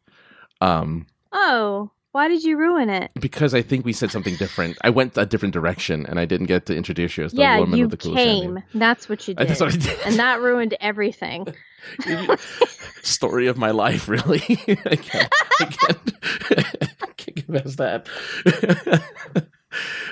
Um. 0.60 1.08
Oh, 1.32 1.92
why 2.12 2.28
did 2.28 2.44
you 2.44 2.58
ruin 2.58 2.90
it? 2.90 3.12
Because 3.20 3.54
I 3.54 3.62
think 3.62 3.86
we 3.86 3.94
said 3.94 4.10
something 4.10 4.36
different. 4.36 4.78
I 4.82 4.90
went 4.90 5.16
a 5.18 5.26
different 5.28 5.54
direction, 5.54 6.08
and 6.08 6.20
I 6.20 6.26
didn't 6.26 6.48
get 6.48 6.66
to 6.66 6.76
introduce 6.76 7.18
you 7.18 7.26
as 7.26 7.34
the 7.34 7.42
yeah, 7.42 7.60
woman 7.60 7.78
you 7.78 7.84
with 7.86 7.92
the 7.92 7.98
coolest 7.98 8.24
came. 8.24 8.56
hair. 8.56 8.66
That's 8.74 9.08
what 9.08 9.28
you 9.28 9.36
did. 9.36 9.48
That's 9.48 9.60
what 9.60 9.74
I 9.74 9.78
did. 9.78 10.00
and 10.06 10.16
that 10.16 10.42
ruined 10.42 10.76
everything. 10.80 11.54
Story 13.04 13.48
of 13.48 13.58
my 13.58 13.72
life, 13.72 14.10
really. 14.10 14.42
I 14.86 14.96
can't, 14.96 15.34
I 15.60 15.66
can't, 15.66 16.12
I 17.02 17.12
can't 17.16 17.36
get 17.36 17.48
past 17.64 17.78
that. 17.78 18.10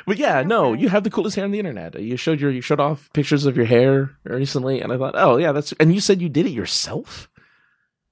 but 0.06 0.18
yeah, 0.18 0.44
no, 0.44 0.74
you 0.74 0.90
have 0.90 1.04
the 1.04 1.10
coolest 1.10 1.36
hair 1.36 1.46
on 1.46 1.52
the 1.52 1.60
internet. 1.60 2.00
You 2.00 2.16
showed 2.16 2.40
your, 2.40 2.52
you 2.52 2.62
showed 2.62 2.80
off 2.80 3.12
pictures 3.14 3.46
of 3.48 3.58
your 3.58 3.66
hair 3.66 4.12
recently, 4.24 4.82
and 4.82 4.94
I 4.94 4.98
thought, 4.98 5.16
oh 5.18 5.38
yeah, 5.38 5.52
that's. 5.52 5.74
And 5.80 5.94
you 5.96 6.00
said 6.00 6.22
you 6.22 6.30
did 6.30 6.46
it 6.46 6.52
yourself. 6.52 7.28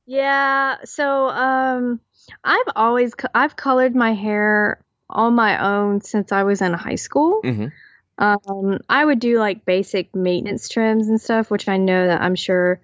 Yeah. 0.07 0.77
So, 0.86 1.29
um, 1.29 1.99
I've 2.43 2.67
always 2.76 3.13
I've 3.34 3.55
colored 3.55 3.95
my 3.95 4.13
hair 4.13 4.84
on 5.09 5.36
my 5.36 5.63
own 5.63 6.01
since 6.01 6.32
I 6.32 6.43
was 6.43 6.61
in 6.61 6.73
high 6.73 6.95
school. 6.95 7.41
Mm-hmm. 7.43 7.67
Um, 8.17 8.80
I 8.88 9.03
would 9.03 9.19
do 9.19 9.39
like 9.39 9.65
basic 9.65 10.15
maintenance 10.15 10.69
trims 10.69 11.09
and 11.09 11.19
stuff, 11.19 11.51
which 11.51 11.67
I 11.67 11.78
know 11.78 12.07
that 12.07 12.21
I'm 12.21 12.36
sure 12.36 12.80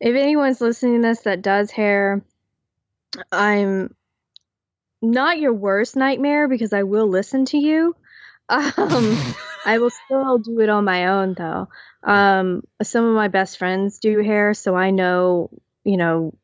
if 0.00 0.14
anyone's 0.14 0.60
listening 0.60 1.02
to 1.02 1.08
this 1.08 1.20
that 1.20 1.42
does 1.42 1.70
hair, 1.70 2.22
I'm 3.32 3.94
not 5.02 5.38
your 5.38 5.52
worst 5.52 5.96
nightmare 5.96 6.48
because 6.48 6.72
I 6.72 6.84
will 6.84 7.08
listen 7.08 7.44
to 7.46 7.58
you. 7.58 7.96
Um, 8.48 9.16
I 9.66 9.78
will 9.78 9.90
still 9.90 10.38
do 10.38 10.60
it 10.60 10.68
on 10.68 10.84
my 10.84 11.08
own 11.08 11.34
though. 11.34 11.68
Um, 12.02 12.62
some 12.82 13.04
of 13.04 13.14
my 13.14 13.28
best 13.28 13.58
friends 13.58 13.98
do 13.98 14.18
hair, 14.18 14.54
so 14.54 14.74
I 14.74 14.90
know, 14.90 15.50
you 15.84 15.96
know, 15.96 16.34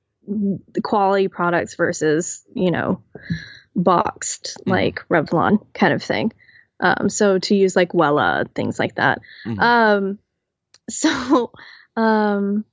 quality 0.82 1.28
products 1.28 1.74
versus 1.74 2.44
you 2.54 2.70
know 2.70 3.02
boxed 3.74 4.56
mm-hmm. 4.60 4.70
like 4.70 5.04
Revlon 5.08 5.64
kind 5.74 5.92
of 5.92 6.02
thing. 6.02 6.32
Um, 6.80 7.08
so 7.10 7.38
to 7.38 7.54
use 7.54 7.76
like 7.76 7.92
Wella 7.92 8.52
things 8.54 8.78
like 8.78 8.94
that. 8.96 9.20
Mm-hmm. 9.46 9.60
Um, 9.60 10.18
so 10.90 11.52
um, 11.96 12.64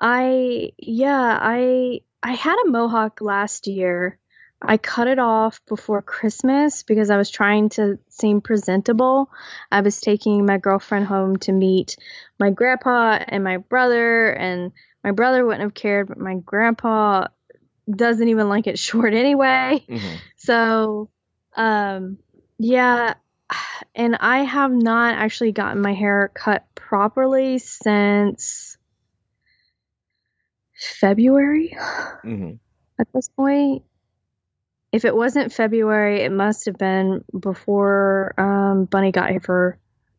I 0.00 0.70
yeah 0.78 1.38
I 1.40 2.00
I 2.22 2.32
had 2.32 2.56
a 2.64 2.70
mohawk 2.70 3.20
last 3.20 3.66
year. 3.66 4.18
I 4.60 4.76
cut 4.76 5.06
it 5.06 5.20
off 5.20 5.60
before 5.68 6.02
Christmas 6.02 6.82
because 6.82 7.10
I 7.10 7.16
was 7.16 7.30
trying 7.30 7.68
to 7.70 8.00
seem 8.08 8.40
presentable. 8.40 9.30
I 9.70 9.82
was 9.82 10.00
taking 10.00 10.44
my 10.46 10.58
girlfriend 10.58 11.06
home 11.06 11.36
to 11.38 11.52
meet 11.52 11.96
my 12.40 12.50
grandpa 12.50 13.24
and 13.28 13.44
my 13.44 13.58
brother 13.58 14.30
and 14.30 14.72
my 15.08 15.12
brother 15.12 15.42
wouldn't 15.42 15.62
have 15.62 15.72
cared, 15.72 16.08
but 16.08 16.18
my 16.18 16.34
grandpa 16.34 17.28
doesn't 17.90 18.28
even 18.28 18.50
like 18.50 18.66
it 18.66 18.78
short 18.88 19.14
anyway. 19.14 19.82
Mm-hmm. 19.88 20.16
So, 20.36 21.08
um, 21.56 22.18
yeah, 22.58 23.14
and 23.94 24.16
I 24.20 24.40
have 24.40 24.70
not 24.70 25.14
actually 25.14 25.52
gotten 25.52 25.80
my 25.80 25.94
hair 25.94 26.30
cut 26.34 26.66
properly 26.74 27.58
since 27.58 28.76
February. 30.78 31.76
Mm-hmm. 32.24 32.54
At 33.00 33.06
this 33.14 33.28
point, 33.28 33.84
if 34.90 35.04
it 35.04 35.14
wasn't 35.14 35.52
February, 35.52 36.22
it 36.22 36.32
must 36.32 36.66
have 36.66 36.76
been 36.76 37.24
before 37.38 38.34
um, 38.36 38.86
Bunny 38.86 39.12
got 39.12 39.30
here 39.30 39.40
for 39.40 39.78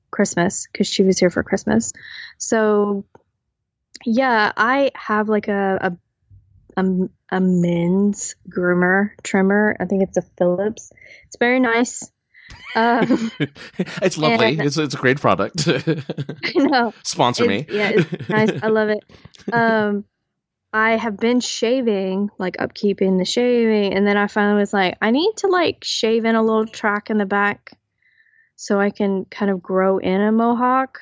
Christmas 0.10 0.66
because 0.72 0.88
she 0.88 1.04
was 1.04 1.20
here 1.20 1.30
for 1.30 1.44
Christmas. 1.44 1.92
So 2.38 3.04
yeah, 4.06 4.52
I 4.56 4.91
have 4.95 5.30
like 5.30 5.47
a 5.47 5.97
a, 6.78 6.82
a, 6.82 7.10
a 7.32 7.39
men's 7.39 8.36
groomer 8.50 9.12
trimmer. 9.24 9.76
I 9.80 9.86
think 9.86 10.04
it's 10.04 10.18
a 10.18 10.22
Philips. 10.38 10.91
It's 11.28 11.38
very 11.38 11.60
nice. 11.60 12.12
Um, 12.76 13.32
it's 14.02 14.18
lovely. 14.18 14.54
And, 14.54 14.62
it's 14.62 14.78
it's 14.78 14.93
a 14.93 14.97
great 14.97 15.20
product. 15.20 15.68
I 15.68 16.52
know. 16.56 16.93
Sponsor 17.04 17.50
it's, 17.50 17.70
me. 17.70 17.76
yeah, 17.76 17.91
it's 17.93 18.30
nice. 18.30 18.52
I 18.62 18.68
love 18.68 18.89
it. 18.89 19.04
Um, 19.52 20.06
I 20.72 20.91
have 20.91 21.18
been 21.18 21.39
shaving, 21.39 22.30
like 22.38 22.58
upkeeping 22.58 23.18
the 23.18 23.26
shaving, 23.26 23.95
and 23.95 24.06
then 24.06 24.16
I 24.16 24.28
finally 24.28 24.60
was 24.60 24.72
like, 24.72 24.95
I 25.02 25.10
need 25.10 25.34
to 25.38 25.47
like 25.47 25.84
shave 25.84 26.26
in 26.26 26.36
a 26.36 26.43
little 26.43 26.68
track 26.68 27.10
in 27.10 27.18
the 27.18 27.26
back, 27.26 27.72
so 28.56 28.80
I 28.80 28.91
can 28.91 29.26
kind 29.26 29.50
of 29.50 29.64
grow 29.64 29.97
in 29.97 30.22
a 30.22 30.32
mohawk 30.32 31.00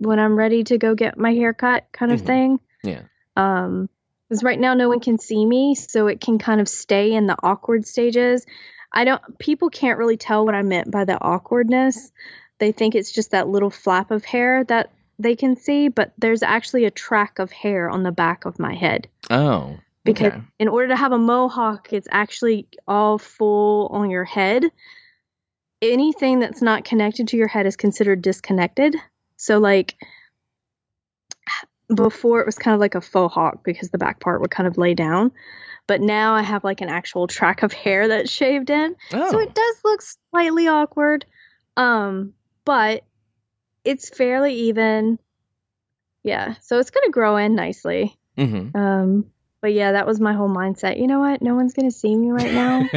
when 0.00 0.18
I'm 0.18 0.34
ready 0.34 0.64
to 0.64 0.78
go 0.78 0.94
get 0.94 1.18
my 1.18 1.32
hair 1.32 1.52
cut 1.52 1.86
kind 1.92 2.10
of 2.10 2.22
Mhm. 2.22 2.26
thing. 2.26 2.60
Yeah. 2.82 3.02
Um, 3.36 3.88
because 4.28 4.42
right 4.42 4.58
now 4.58 4.74
no 4.74 4.88
one 4.88 5.00
can 5.00 5.18
see 5.18 5.44
me, 5.44 5.74
so 5.74 6.06
it 6.06 6.20
can 6.20 6.38
kind 6.38 6.60
of 6.60 6.68
stay 6.68 7.12
in 7.12 7.26
the 7.26 7.36
awkward 7.42 7.86
stages. 7.86 8.46
I 8.92 9.04
don't. 9.04 9.20
People 9.38 9.70
can't 9.70 9.98
really 9.98 10.16
tell 10.16 10.44
what 10.44 10.54
I 10.54 10.62
meant 10.62 10.90
by 10.90 11.04
the 11.04 11.20
awkwardness. 11.20 12.12
They 12.58 12.72
think 12.72 12.94
it's 12.94 13.12
just 13.12 13.32
that 13.32 13.48
little 13.48 13.70
flap 13.70 14.10
of 14.10 14.24
hair 14.24 14.64
that 14.64 14.90
they 15.18 15.36
can 15.36 15.56
see, 15.56 15.88
but 15.88 16.12
there's 16.16 16.42
actually 16.42 16.84
a 16.84 16.90
track 16.90 17.38
of 17.38 17.50
hair 17.50 17.90
on 17.90 18.02
the 18.02 18.12
back 18.12 18.44
of 18.44 18.58
my 18.58 18.74
head. 18.74 19.08
Oh. 19.30 19.78
Because 20.04 20.32
okay. 20.32 20.42
in 20.58 20.68
order 20.68 20.88
to 20.88 20.96
have 20.96 21.12
a 21.12 21.18
mohawk, 21.18 21.92
it's 21.92 22.08
actually 22.10 22.66
all 22.88 23.18
full 23.18 23.88
on 23.88 24.10
your 24.10 24.24
head. 24.24 24.64
Anything 25.82 26.38
that's 26.40 26.62
not 26.62 26.84
connected 26.84 27.28
to 27.28 27.36
your 27.36 27.48
head 27.48 27.66
is 27.66 27.76
considered 27.76 28.22
disconnected. 28.22 28.96
So 29.40 29.58
like 29.58 29.96
before 31.94 32.40
it 32.40 32.46
was 32.46 32.58
kind 32.58 32.74
of 32.74 32.80
like 32.80 32.94
a 32.94 33.00
faux 33.00 33.32
hawk 33.32 33.64
because 33.64 33.88
the 33.88 33.96
back 33.96 34.20
part 34.20 34.42
would 34.42 34.50
kind 34.50 34.66
of 34.66 34.76
lay 34.76 34.92
down. 34.92 35.32
But 35.86 36.02
now 36.02 36.34
I 36.34 36.42
have 36.42 36.62
like 36.62 36.82
an 36.82 36.90
actual 36.90 37.26
track 37.26 37.62
of 37.62 37.72
hair 37.72 38.06
that's 38.06 38.30
shaved 38.30 38.68
in. 38.68 38.94
Oh. 39.14 39.30
So 39.30 39.40
it 39.40 39.54
does 39.54 39.76
look 39.82 40.02
slightly 40.30 40.68
awkward. 40.68 41.24
Um, 41.78 42.34
but 42.66 43.02
it's 43.82 44.10
fairly 44.10 44.52
even. 44.54 45.18
Yeah, 46.22 46.56
so 46.60 46.78
it's 46.78 46.90
gonna 46.90 47.10
grow 47.10 47.38
in 47.38 47.54
nicely. 47.54 48.18
Mm-hmm. 48.36 48.76
Um, 48.76 49.30
but 49.62 49.72
yeah, 49.72 49.92
that 49.92 50.06
was 50.06 50.20
my 50.20 50.34
whole 50.34 50.50
mindset. 50.50 51.00
You 51.00 51.06
know 51.06 51.20
what? 51.20 51.40
No 51.40 51.54
one's 51.54 51.72
gonna 51.72 51.90
see 51.90 52.14
me 52.14 52.30
right 52.30 52.52
now, 52.52 52.88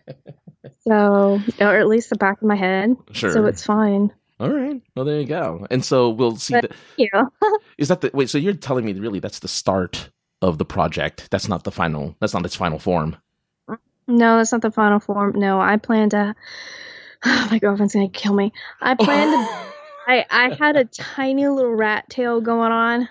so 0.80 1.40
or 1.60 1.76
at 1.78 1.86
least 1.86 2.10
the 2.10 2.16
back 2.16 2.42
of 2.42 2.48
my 2.48 2.56
head. 2.56 2.96
sure. 3.12 3.30
So 3.30 3.46
it's 3.46 3.64
fine. 3.64 4.12
All 4.40 4.50
right. 4.50 4.80
Well, 4.96 5.04
there 5.04 5.20
you 5.20 5.26
go. 5.26 5.66
And 5.70 5.84
so 5.84 6.10
we'll 6.10 6.36
see. 6.36 6.54
But- 6.54 6.70
The, 6.70 6.76
Yeah. 7.12 7.24
is 7.78 7.88
that 7.88 8.00
the 8.00 8.10
wait? 8.14 8.30
So 8.30 8.38
you're 8.38 8.52
telling 8.54 8.84
me 8.84 8.92
really 8.94 9.20
that's 9.20 9.38
the 9.40 9.48
start 9.48 10.10
of 10.42 10.58
the 10.58 10.64
project? 10.64 11.28
That's 11.30 11.48
not 11.48 11.64
the 11.64 11.70
final. 11.70 12.16
That's 12.20 12.34
not 12.34 12.44
its 12.44 12.56
final 12.56 12.78
form. 12.78 13.16
No, 14.06 14.36
that's 14.36 14.52
not 14.52 14.60
the 14.62 14.70
final 14.70 15.00
form. 15.00 15.32
No, 15.38 15.60
I 15.60 15.76
plan 15.76 16.10
to. 16.10 16.34
my 17.24 17.58
girlfriend's 17.58 17.94
gonna 17.94 18.08
kill 18.08 18.34
me. 18.34 18.52
I 18.80 18.94
plan 18.98 19.28
to. 19.30 19.54
I 20.06 20.26
I 20.30 20.54
had 20.54 20.76
a 20.76 20.84
tiny 20.84 21.48
little 21.48 21.72
rat 21.74 22.10
tail 22.10 22.40
going 22.42 22.72
on, 22.72 23.08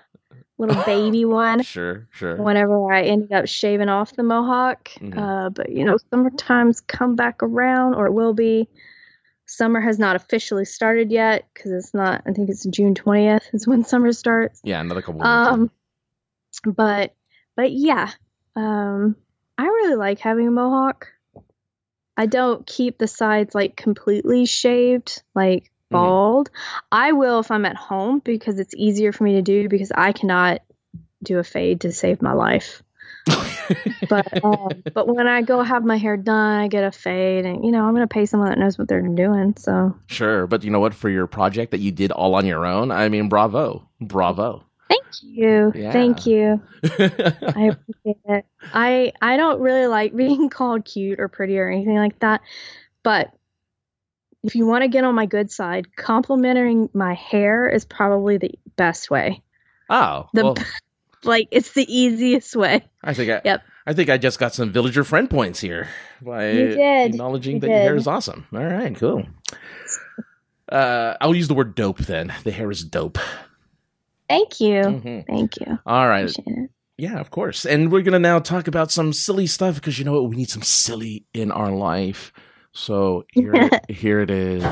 little 0.59 0.83
baby 0.83 1.25
one. 1.41 1.63
Sure, 1.63 2.07
sure. 2.11 2.35
Whenever 2.35 2.91
I 2.93 3.01
ended 3.03 3.31
up 3.31 3.47
shaving 3.47 3.89
off 3.89 4.15
the 4.15 4.21
mohawk, 4.23 4.89
Mhm. 4.99 5.17
uh, 5.17 5.49
but 5.49 5.69
you 5.71 5.83
know, 5.85 5.97
summertime's 6.11 6.81
come 6.81 7.15
back 7.15 7.41
around, 7.41 7.95
or 7.95 8.05
it 8.07 8.13
will 8.13 8.33
be. 8.33 8.67
Summer 9.45 9.81
has 9.81 9.99
not 9.99 10.15
officially 10.15 10.65
started 10.65 11.11
yet 11.11 11.45
because 11.53 11.71
it's 11.71 11.93
not. 11.93 12.23
I 12.25 12.31
think 12.31 12.49
it's 12.49 12.65
June 12.65 12.95
twentieth 12.95 13.49
is 13.53 13.67
when 13.67 13.83
summer 13.83 14.11
starts. 14.13 14.61
Yeah, 14.63 14.79
another 14.79 15.01
couple. 15.01 15.21
Of 15.21 15.59
weeks. 15.59 15.71
Um, 16.63 16.73
but 16.75 17.13
but 17.55 17.71
yeah, 17.71 18.09
um, 18.55 19.15
I 19.57 19.65
really 19.65 19.95
like 19.95 20.19
having 20.19 20.47
a 20.47 20.51
mohawk. 20.51 21.07
I 22.15 22.25
don't 22.27 22.65
keep 22.65 22.97
the 22.97 23.07
sides 23.07 23.53
like 23.55 23.75
completely 23.75 24.45
shaved, 24.45 25.23
like 25.35 25.65
Mhm. 25.65 25.91
bald. 25.91 26.49
I 26.91 27.11
will 27.11 27.39
if 27.39 27.51
I'm 27.51 27.65
at 27.65 27.75
home 27.75 28.19
because 28.19 28.59
it's 28.59 28.75
easier 28.75 29.11
for 29.11 29.23
me 29.23 29.33
to 29.33 29.41
do 29.41 29.67
because 29.67 29.91
I 29.93 30.11
cannot 30.13 30.61
do 31.23 31.39
a 31.39 31.43
fade 31.43 31.81
to 31.81 31.91
save 31.91 32.21
my 32.21 32.33
life. 32.33 32.83
But 34.09 34.43
um, 34.43 34.83
but 34.93 35.07
when 35.07 35.27
I 35.27 35.41
go 35.41 35.61
have 35.61 35.83
my 35.83 35.97
hair 35.97 36.17
done, 36.17 36.61
I 36.61 36.67
get 36.67 36.83
a 36.83 36.91
fade, 36.91 37.45
and 37.45 37.63
you 37.63 37.71
know 37.71 37.83
I'm 37.83 37.93
gonna 37.93 38.07
pay 38.07 38.25
someone 38.25 38.49
that 38.49 38.57
knows 38.57 38.77
what 38.77 38.87
they're 38.87 39.01
doing. 39.01 39.55
So 39.57 39.95
sure, 40.07 40.47
but 40.47 40.63
you 40.63 40.71
know 40.71 40.79
what? 40.79 40.93
For 40.93 41.09
your 41.09 41.27
project 41.27 41.71
that 41.71 41.79
you 41.79 41.91
did 41.91 42.11
all 42.11 42.35
on 42.35 42.45
your 42.45 42.65
own, 42.65 42.91
I 42.91 43.09
mean, 43.09 43.29
bravo, 43.29 43.87
bravo. 44.01 44.63
thank 44.89 45.03
you, 45.21 45.71
thank 45.73 46.25
you. 46.25 46.61
I 46.83 47.71
appreciate 47.71 48.17
it. 48.25 48.45
I 48.73 49.13
I 49.21 49.37
don't 49.37 49.59
really 49.61 49.87
like 49.87 50.15
being 50.15 50.49
called 50.49 50.85
cute 50.85 51.19
or 51.19 51.27
pretty 51.27 51.57
or 51.57 51.69
anything 51.69 51.95
like 51.95 52.19
that, 52.19 52.41
but 53.03 53.33
if 54.43 54.55
you 54.55 54.65
want 54.65 54.83
to 54.83 54.89
get 54.89 55.05
on 55.05 55.15
my 55.15 55.25
good 55.25 55.49
side, 55.49 55.95
complimenting 55.95 56.89
my 56.93 57.13
hair 57.13 57.69
is 57.69 57.85
probably 57.85 58.37
the 58.37 58.51
best 58.75 59.09
way. 59.09 59.41
oh, 59.89 60.27
The 60.33 60.43
well, 60.43 60.55
like 61.25 61.47
it's 61.51 61.71
the 61.73 61.85
easiest 61.93 62.55
way. 62.55 62.83
I 63.03 63.13
think 63.13 63.31
I, 63.31 63.41
Yep. 63.43 63.61
I 63.85 63.93
think 63.93 64.09
I 64.09 64.17
just 64.17 64.39
got 64.39 64.53
some 64.53 64.71
villager 64.71 65.03
friend 65.03 65.29
points 65.29 65.59
here 65.59 65.89
by 66.21 66.51
You 66.51 66.67
did. 66.75 67.11
acknowledging 67.13 67.55
You 67.55 67.59
that 67.61 67.67
your 67.67 67.79
hair 67.79 67.95
is 67.95 68.07
awesome. 68.07 68.47
All 68.53 68.63
right, 68.63 68.95
cool. 68.95 69.23
Uh, 70.69 71.15
I'll 71.19 71.35
use 71.35 71.47
the 71.47 71.53
word 71.53 71.75
dope 71.75 71.99
then. 71.99 72.33
The 72.43 72.51
hair 72.51 72.71
is 72.71 72.83
dope. 72.83 73.17
Thank 74.29 74.59
you. 74.61 74.81
Mhm. 74.81 75.27
Thank 75.27 75.57
you. 75.59 75.77
All 75.85 76.07
right. 76.07 76.33
Yeah, 76.97 77.19
of 77.19 77.29
course. 77.31 77.65
And 77.65 77.91
we're 77.91 78.01
going 78.03 78.13
to 78.13 78.19
now 78.19 78.39
talk 78.39 78.67
about 78.67 78.89
some 78.91 79.11
silly 79.13 79.47
stuff 79.47 79.75
because 79.75 79.99
you 79.99 80.05
know 80.05 80.13
what? 80.13 80.29
We 80.29 80.35
need 80.37 80.49
some 80.49 80.61
silly 80.61 81.25
in 81.33 81.51
our 81.51 81.71
life. 81.71 82.31
So 82.71 83.25
here, 83.33 83.69
here 83.89 84.19
it 84.21 84.31
is. 84.31 84.63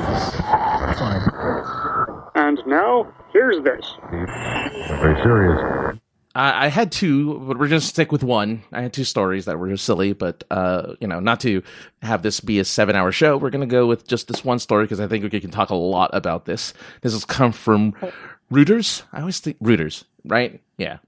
And 2.34 2.58
now, 2.66 3.12
here's 3.32 3.62
this. 3.62 3.84
Very 4.10 5.22
serious. 5.22 5.98
I, 6.34 6.66
I 6.66 6.68
had 6.68 6.92
two, 6.92 7.38
but 7.40 7.58
we're 7.58 7.68
going 7.68 7.80
to 7.80 7.86
stick 7.86 8.12
with 8.12 8.22
one. 8.22 8.62
I 8.72 8.82
had 8.82 8.92
two 8.92 9.04
stories 9.04 9.44
that 9.44 9.58
were 9.58 9.68
just 9.68 9.84
silly, 9.84 10.12
but, 10.12 10.44
uh, 10.50 10.94
you 11.00 11.06
know, 11.06 11.20
not 11.20 11.40
to 11.40 11.62
have 12.02 12.22
this 12.22 12.40
be 12.40 12.58
a 12.58 12.64
seven 12.64 12.96
hour 12.96 13.12
show. 13.12 13.36
We're 13.36 13.50
going 13.50 13.68
to 13.68 13.72
go 13.72 13.86
with 13.86 14.06
just 14.06 14.28
this 14.28 14.44
one 14.44 14.58
story 14.58 14.84
because 14.84 15.00
I 15.00 15.06
think 15.06 15.30
we 15.30 15.40
can 15.40 15.50
talk 15.50 15.70
a 15.70 15.74
lot 15.74 16.10
about 16.12 16.44
this. 16.44 16.74
This 17.02 17.12
has 17.12 17.24
come 17.24 17.52
from 17.52 17.92
Reuters. 18.50 19.02
I 19.12 19.20
always 19.20 19.40
think 19.40 19.58
Reuters, 19.60 20.04
right? 20.24 20.60
Yeah. 20.78 20.98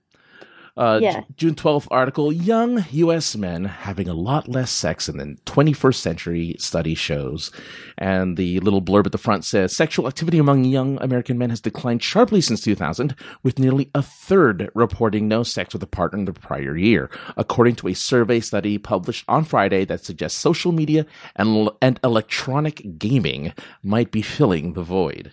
Uh, 0.77 0.99
Yeah. 1.01 1.21
J- 1.21 1.27
June 1.37 1.55
12th 1.55 1.87
article 1.91 2.33
Young 2.33 2.85
U.S. 2.91 3.37
men 3.37 3.65
having 3.65 4.09
a 4.09 4.15
lot 4.15 4.49
less 4.49 4.73
sex 4.73 5.07
than 5.07 5.19
the 5.19 5.37
21st 5.47 5.95
century 5.95 6.57
study 6.59 6.97
shows. 6.97 7.53
And 7.97 8.37
the 8.37 8.59
little 8.61 8.83
blurb 8.83 9.07
at 9.07 9.13
the 9.13 9.19
front 9.19 9.45
says 9.45 9.75
sexual 9.77 10.09
activity 10.09 10.39
among 10.39 10.65
young 10.65 11.01
American 11.01 11.39
men 11.39 11.51
has 11.51 11.61
declined 11.61 12.03
sharply 12.03 12.41
since 12.41 12.61
2000, 12.61 13.15
with 13.45 13.59
nearly 13.61 13.89
a 13.95 14.03
third 14.03 14.69
reporting 14.75 15.29
no 15.29 15.45
sex 15.45 15.73
with 15.75 15.83
a 15.85 15.87
partner 15.87 16.19
in 16.19 16.25
the 16.25 16.33
prior 16.33 16.77
year, 16.77 17.09
according 17.37 17.77
to 17.77 17.89
a 17.89 17.95
survey 17.95 18.41
study 18.41 18.77
published 18.77 19.25
on 19.29 19.45
Friday 19.45 19.85
that 19.85 20.05
suggests 20.05 20.39
social 20.41 20.73
media 20.73 21.07
and, 21.37 21.71
and 21.81 22.01
electronic 22.03 22.99
gaming 22.99 23.53
might 23.85 24.11
be 24.11 24.23
filling 24.23 24.73
the 24.73 24.83
void. 24.83 25.33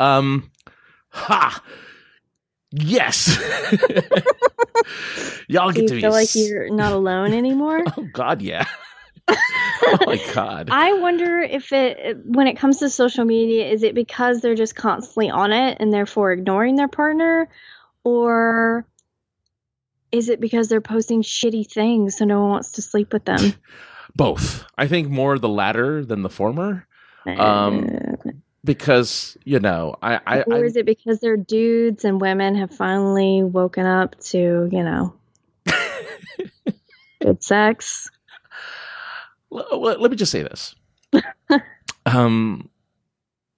Um, 0.00 0.50
ha! 1.10 1.62
Yes! 2.78 3.38
Y'all 5.48 5.72
get 5.72 5.82
you 5.82 5.88
to 5.88 5.94
be 5.94 6.00
feel 6.00 6.10
like 6.10 6.34
you're 6.34 6.70
not 6.70 6.92
alone 6.92 7.32
anymore? 7.32 7.82
Oh 7.96 8.08
God, 8.12 8.42
yeah. 8.42 8.66
oh 9.28 9.98
my 10.06 10.20
God. 10.34 10.68
I 10.70 10.94
wonder 10.94 11.40
if 11.40 11.72
it, 11.72 12.18
when 12.24 12.46
it 12.46 12.58
comes 12.58 12.78
to 12.78 12.90
social 12.90 13.24
media, 13.24 13.70
is 13.70 13.82
it 13.82 13.94
because 13.94 14.40
they're 14.40 14.54
just 14.54 14.76
constantly 14.76 15.30
on 15.30 15.52
it 15.52 15.78
and 15.80 15.92
therefore 15.92 16.32
ignoring 16.32 16.76
their 16.76 16.88
partner, 16.88 17.48
or 18.04 18.86
is 20.12 20.28
it 20.28 20.40
because 20.40 20.68
they're 20.68 20.80
posting 20.80 21.22
shitty 21.22 21.70
things 21.70 22.18
so 22.18 22.24
no 22.24 22.40
one 22.40 22.50
wants 22.50 22.72
to 22.72 22.82
sleep 22.82 23.12
with 23.12 23.24
them? 23.24 23.54
Both. 24.14 24.64
I 24.76 24.86
think 24.86 25.08
more 25.08 25.38
the 25.38 25.48
latter 25.48 26.04
than 26.04 26.22
the 26.22 26.30
former. 26.30 26.86
Um, 27.26 27.88
Because 28.66 29.38
you 29.44 29.60
know, 29.60 29.96
I, 30.02 30.20
I, 30.26 30.42
or 30.42 30.56
I 30.56 30.58
is 30.64 30.76
it 30.76 30.84
because 30.84 31.20
they're 31.20 31.36
dudes 31.36 32.04
and 32.04 32.20
women 32.20 32.56
have 32.56 32.70
finally 32.72 33.42
woken 33.42 33.86
up 33.86 34.18
to, 34.24 34.68
you 34.70 34.82
know, 34.82 35.14
good 37.22 37.42
sex? 37.42 38.10
Let, 39.50 40.00
let 40.00 40.10
me 40.10 40.16
just 40.16 40.32
say 40.32 40.42
this. 40.42 40.74
um, 42.06 42.68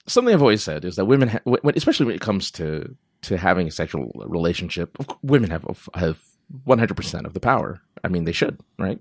something 0.07 0.33
I've 0.35 0.43
always 0.43 0.63
said 0.63 0.85
is 0.85 0.97
that 0.97 1.07
women, 1.07 1.29
ha- 1.29 1.41
when, 1.45 1.75
especially 1.77 2.07
when 2.07 2.15
it 2.15 2.21
comes 2.21 2.51
to 2.53 2.95
to 3.23 3.37
having 3.37 3.67
a 3.67 3.71
sexual 3.71 4.13
relationship, 4.27 4.97
women 5.23 5.51
have 5.51 5.65
have 5.95 6.21
one 6.65 6.79
hundred 6.79 6.97
percent 6.97 7.27
of 7.27 7.33
the 7.35 7.41
power. 7.41 7.81
I 8.05 8.09
mean, 8.09 8.25
they 8.25 8.33
should, 8.33 8.61
right? 8.79 9.01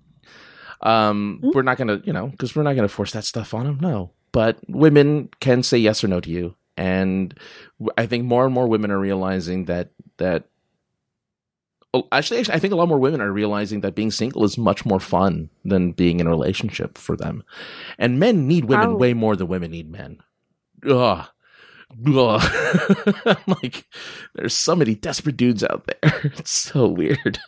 Um, 0.82 1.42
Mhm. 1.44 1.54
we're 1.54 1.62
not 1.64 1.78
gonna, 1.78 2.02
you 2.04 2.14
know, 2.14 2.28
because 2.28 2.56
we're 2.56 2.64
not 2.64 2.76
gonna 2.76 2.88
force 2.88 3.12
that 3.12 3.26
stuff 3.26 3.54
on 3.54 3.66
them. 3.66 3.78
No, 3.82 4.12
but 4.32 4.58
women 4.68 5.30
can 5.40 5.64
say 5.64 5.78
yes 5.78 6.04
or 6.04 6.08
no 6.08 6.20
to 6.20 6.30
you, 6.30 6.56
and 6.76 7.38
I 7.98 8.06
think 8.06 8.26
more 8.26 8.46
and 8.46 8.54
more 8.54 8.68
women 8.68 8.92
are 8.92 9.00
realizing 9.00 9.66
that 9.66 9.92
that. 10.18 10.46
Oh, 11.94 12.08
Actually, 12.12 12.40
actually, 12.42 12.56
I 12.56 12.60
think 12.60 12.74
a 12.74 12.76
lot 12.76 12.90
more 12.90 13.00
women 13.00 13.22
are 13.22 13.32
realizing 13.32 13.82
that 13.82 13.96
being 13.96 14.12
single 14.12 14.44
is 14.44 14.58
much 14.58 14.86
more 14.86 15.00
fun 15.00 15.50
than 15.64 15.94
being 15.94 16.20
in 16.20 16.28
a 16.28 16.30
relationship 16.30 16.98
for 16.98 17.16
them, 17.16 17.44
and 17.98 18.20
men 18.20 18.48
need 18.48 18.66
women 18.66 18.98
way 18.98 19.14
more 19.14 19.36
than 19.36 19.48
women 19.48 19.72
need 19.72 19.90
men. 19.90 20.20
Ugh. 20.88 21.26
Ugh. 22.06 22.42
Like, 23.48 23.86
there's 24.36 24.54
so 24.54 24.76
many 24.76 24.96
desperate 24.96 25.38
dudes 25.38 25.64
out 25.64 25.88
there. 25.88 26.22
It's 26.38 26.52
so 26.52 26.88
weird. 26.88 27.40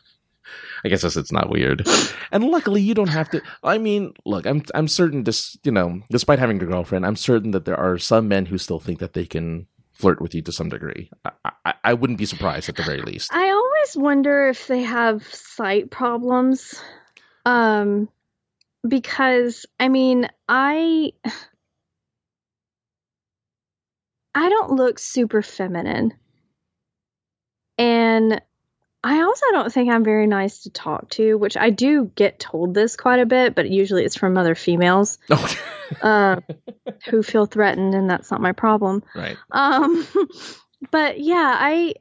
I 0.83 0.89
guess 0.89 1.03
it's 1.03 1.31
not 1.31 1.49
weird. 1.49 1.87
And 2.31 2.45
luckily, 2.45 2.81
you 2.81 2.93
don't 2.93 3.09
have 3.09 3.29
to. 3.31 3.41
I 3.63 3.77
mean, 3.77 4.13
look, 4.25 4.45
I'm 4.45 4.63
I'm 4.75 4.87
certain. 4.87 5.23
This, 5.23 5.57
you 5.63 5.71
know, 5.71 6.01
despite 6.09 6.39
having 6.39 6.61
a 6.61 6.65
girlfriend, 6.65 7.05
I'm 7.05 7.15
certain 7.15 7.51
that 7.51 7.65
there 7.65 7.79
are 7.79 7.97
some 7.97 8.27
men 8.27 8.45
who 8.45 8.57
still 8.57 8.79
think 8.79 8.99
that 8.99 9.13
they 9.13 9.25
can 9.25 9.67
flirt 9.93 10.21
with 10.21 10.33
you 10.33 10.41
to 10.41 10.51
some 10.51 10.69
degree. 10.69 11.09
I, 11.25 11.51
I, 11.65 11.73
I 11.83 11.93
wouldn't 11.93 12.19
be 12.19 12.25
surprised 12.25 12.69
at 12.69 12.77
the 12.77 12.83
very 12.83 13.01
least. 13.01 13.33
I 13.33 13.49
always 13.49 13.97
wonder 13.97 14.47
if 14.47 14.67
they 14.67 14.83
have 14.83 15.23
sight 15.33 15.91
problems. 15.91 16.81
Um 17.45 18.07
because 18.87 19.65
I 19.79 19.89
mean, 19.89 20.29
I 20.47 21.11
I 24.35 24.49
don't 24.49 24.71
look 24.71 24.99
super 24.99 25.41
feminine. 25.41 26.13
And 27.77 28.41
I 29.03 29.21
also 29.21 29.45
don't 29.51 29.71
think 29.71 29.89
I'm 29.89 30.03
very 30.03 30.27
nice 30.27 30.63
to 30.63 30.69
talk 30.71 31.09
to, 31.11 31.35
which 31.37 31.55
I 31.55 31.69
do 31.69 32.11
get 32.15 32.37
told 32.39 32.73
this 32.73 32.97
quite 32.97 33.19
a 33.19 33.25
bit, 33.25 33.55
but 33.55 33.69
usually 33.69 34.03
it's 34.03 34.17
from 34.17 34.37
other 34.37 34.55
females 34.55 35.19
Oh, 35.29 35.55
uh, 36.01 36.39
who 37.09 37.23
feel 37.23 37.45
threatened, 37.45 37.95
and 37.95 38.09
that's 38.09 38.29
not 38.29 38.41
my 38.41 38.51
problem. 38.51 39.03
right. 39.15 39.37
Um, 39.51 40.05
but 40.91 41.19
yeah, 41.19 41.55
I 41.59 41.93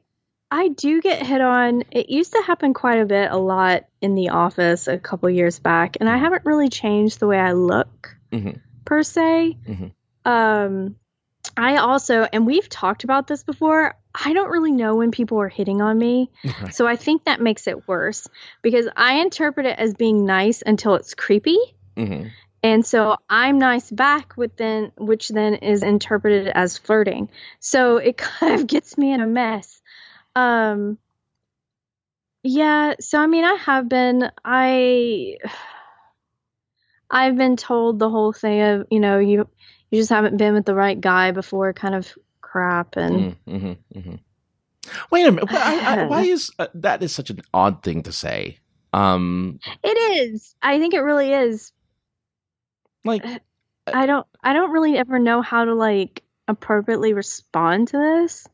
I 0.51 0.69
do 0.69 0.99
get 1.01 1.25
hit 1.25 1.41
on. 1.41 1.83
It 1.91 2.09
used 2.09 2.33
to 2.33 2.41
happen 2.41 2.73
quite 2.73 2.99
a 2.99 3.05
bit, 3.05 3.31
a 3.31 3.37
lot 3.37 3.85
in 4.01 4.15
the 4.15 4.29
office 4.29 4.87
a 4.87 4.97
couple 4.97 5.29
years 5.29 5.59
back, 5.59 5.97
and 5.99 6.09
I 6.09 6.17
haven't 6.17 6.43
really 6.45 6.69
changed 6.69 7.19
the 7.19 7.27
way 7.27 7.39
I 7.39 7.53
look 7.53 8.17
Mhm. 8.33 8.59
per 8.83 9.03
se. 9.03 9.57
Mhm. 9.67 9.91
Um, 10.25 10.95
I 11.55 11.77
also, 11.77 12.23
and 12.33 12.45
we've 12.45 12.67
talked 12.67 13.03
about 13.03 13.27
this 13.27 13.43
before. 13.43 13.95
I 14.13 14.33
don't 14.33 14.49
really 14.49 14.71
know 14.71 14.95
when 14.95 15.11
people 15.11 15.39
are 15.39 15.49
hitting 15.49 15.81
on 15.81 15.97
me, 15.97 16.31
Right. 16.43 16.73
so 16.73 16.87
I 16.87 16.95
think 16.95 17.25
that 17.25 17.41
makes 17.41 17.67
it 17.67 17.87
worse 17.87 18.27
because 18.61 18.87
I 18.95 19.19
interpret 19.21 19.65
it 19.65 19.77
as 19.77 19.93
being 19.93 20.25
nice 20.25 20.63
until 20.65 20.95
it's 20.95 21.13
creepy. 21.13 21.57
Mhm. 21.95 22.31
And 22.61 22.85
so 22.85 23.15
I'm 23.29 23.57
nice 23.59 23.89
back 23.89 24.35
with 24.35 24.55
then 24.57 24.91
which 24.97 25.29
then 25.29 25.55
is 25.55 25.83
interpreted 25.83 26.47
as 26.47 26.77
flirting. 26.77 27.29
So 27.59 27.97
it 27.97 28.17
kind 28.39 28.59
of 28.59 28.67
gets 28.67 28.97
me 28.97 29.13
in 29.13 29.21
a 29.21 29.27
mess. 29.27 29.81
Um 30.35 30.97
yeah, 32.43 32.95
so 32.99 33.19
I 33.19 33.27
mean 33.27 33.43
I 33.43 33.55
have 33.55 33.89
been 33.89 34.31
I 34.43 35.37
I've 37.09 37.35
been 37.35 37.57
told 37.57 37.99
the 37.99 38.09
whole 38.09 38.33
thing 38.33 38.61
of, 38.61 38.87
you 38.91 38.99
know, 38.99 39.19
you 39.19 39.47
you 39.89 39.99
just 39.99 40.09
haven't 40.11 40.37
been 40.37 40.53
with 40.53 40.65
the 40.65 40.75
right 40.75 40.99
guy 40.99 41.31
before 41.31 41.73
kind 41.73 41.95
of 41.95 42.13
crap 42.49 42.95
and 42.95 43.35
Mhm, 43.47 43.61
mhm, 43.61 43.77
mhm. 43.95 44.19
Wait 45.11 45.27
a 45.27 45.31
minute. 45.31 45.51
Why, 45.51 45.59
I, 45.85 46.05
why 46.05 46.21
is 46.35 46.51
uh, 46.57 46.67
that 46.75 47.03
is 47.03 47.11
such 47.11 47.29
an 47.29 47.41
odd 47.53 47.83
thing 47.83 48.03
to 48.03 48.11
say? 48.11 48.57
Um, 48.93 49.59
it 49.83 49.97
is. 50.29 50.55
I 50.61 50.79
think 50.79 50.93
it 50.93 51.01
really 51.01 51.31
is. 51.31 51.71
Like, 53.05 53.25
I 53.87 54.05
don't. 54.05 54.25
I 54.43 54.53
don't 54.53 54.71
really 54.71 54.97
ever 54.97 55.19
know 55.19 55.41
how 55.41 55.65
to 55.65 55.73
like 55.73 56.23
appropriately 56.47 57.13
respond 57.13 57.89
to 57.89 57.97
this 57.97 58.47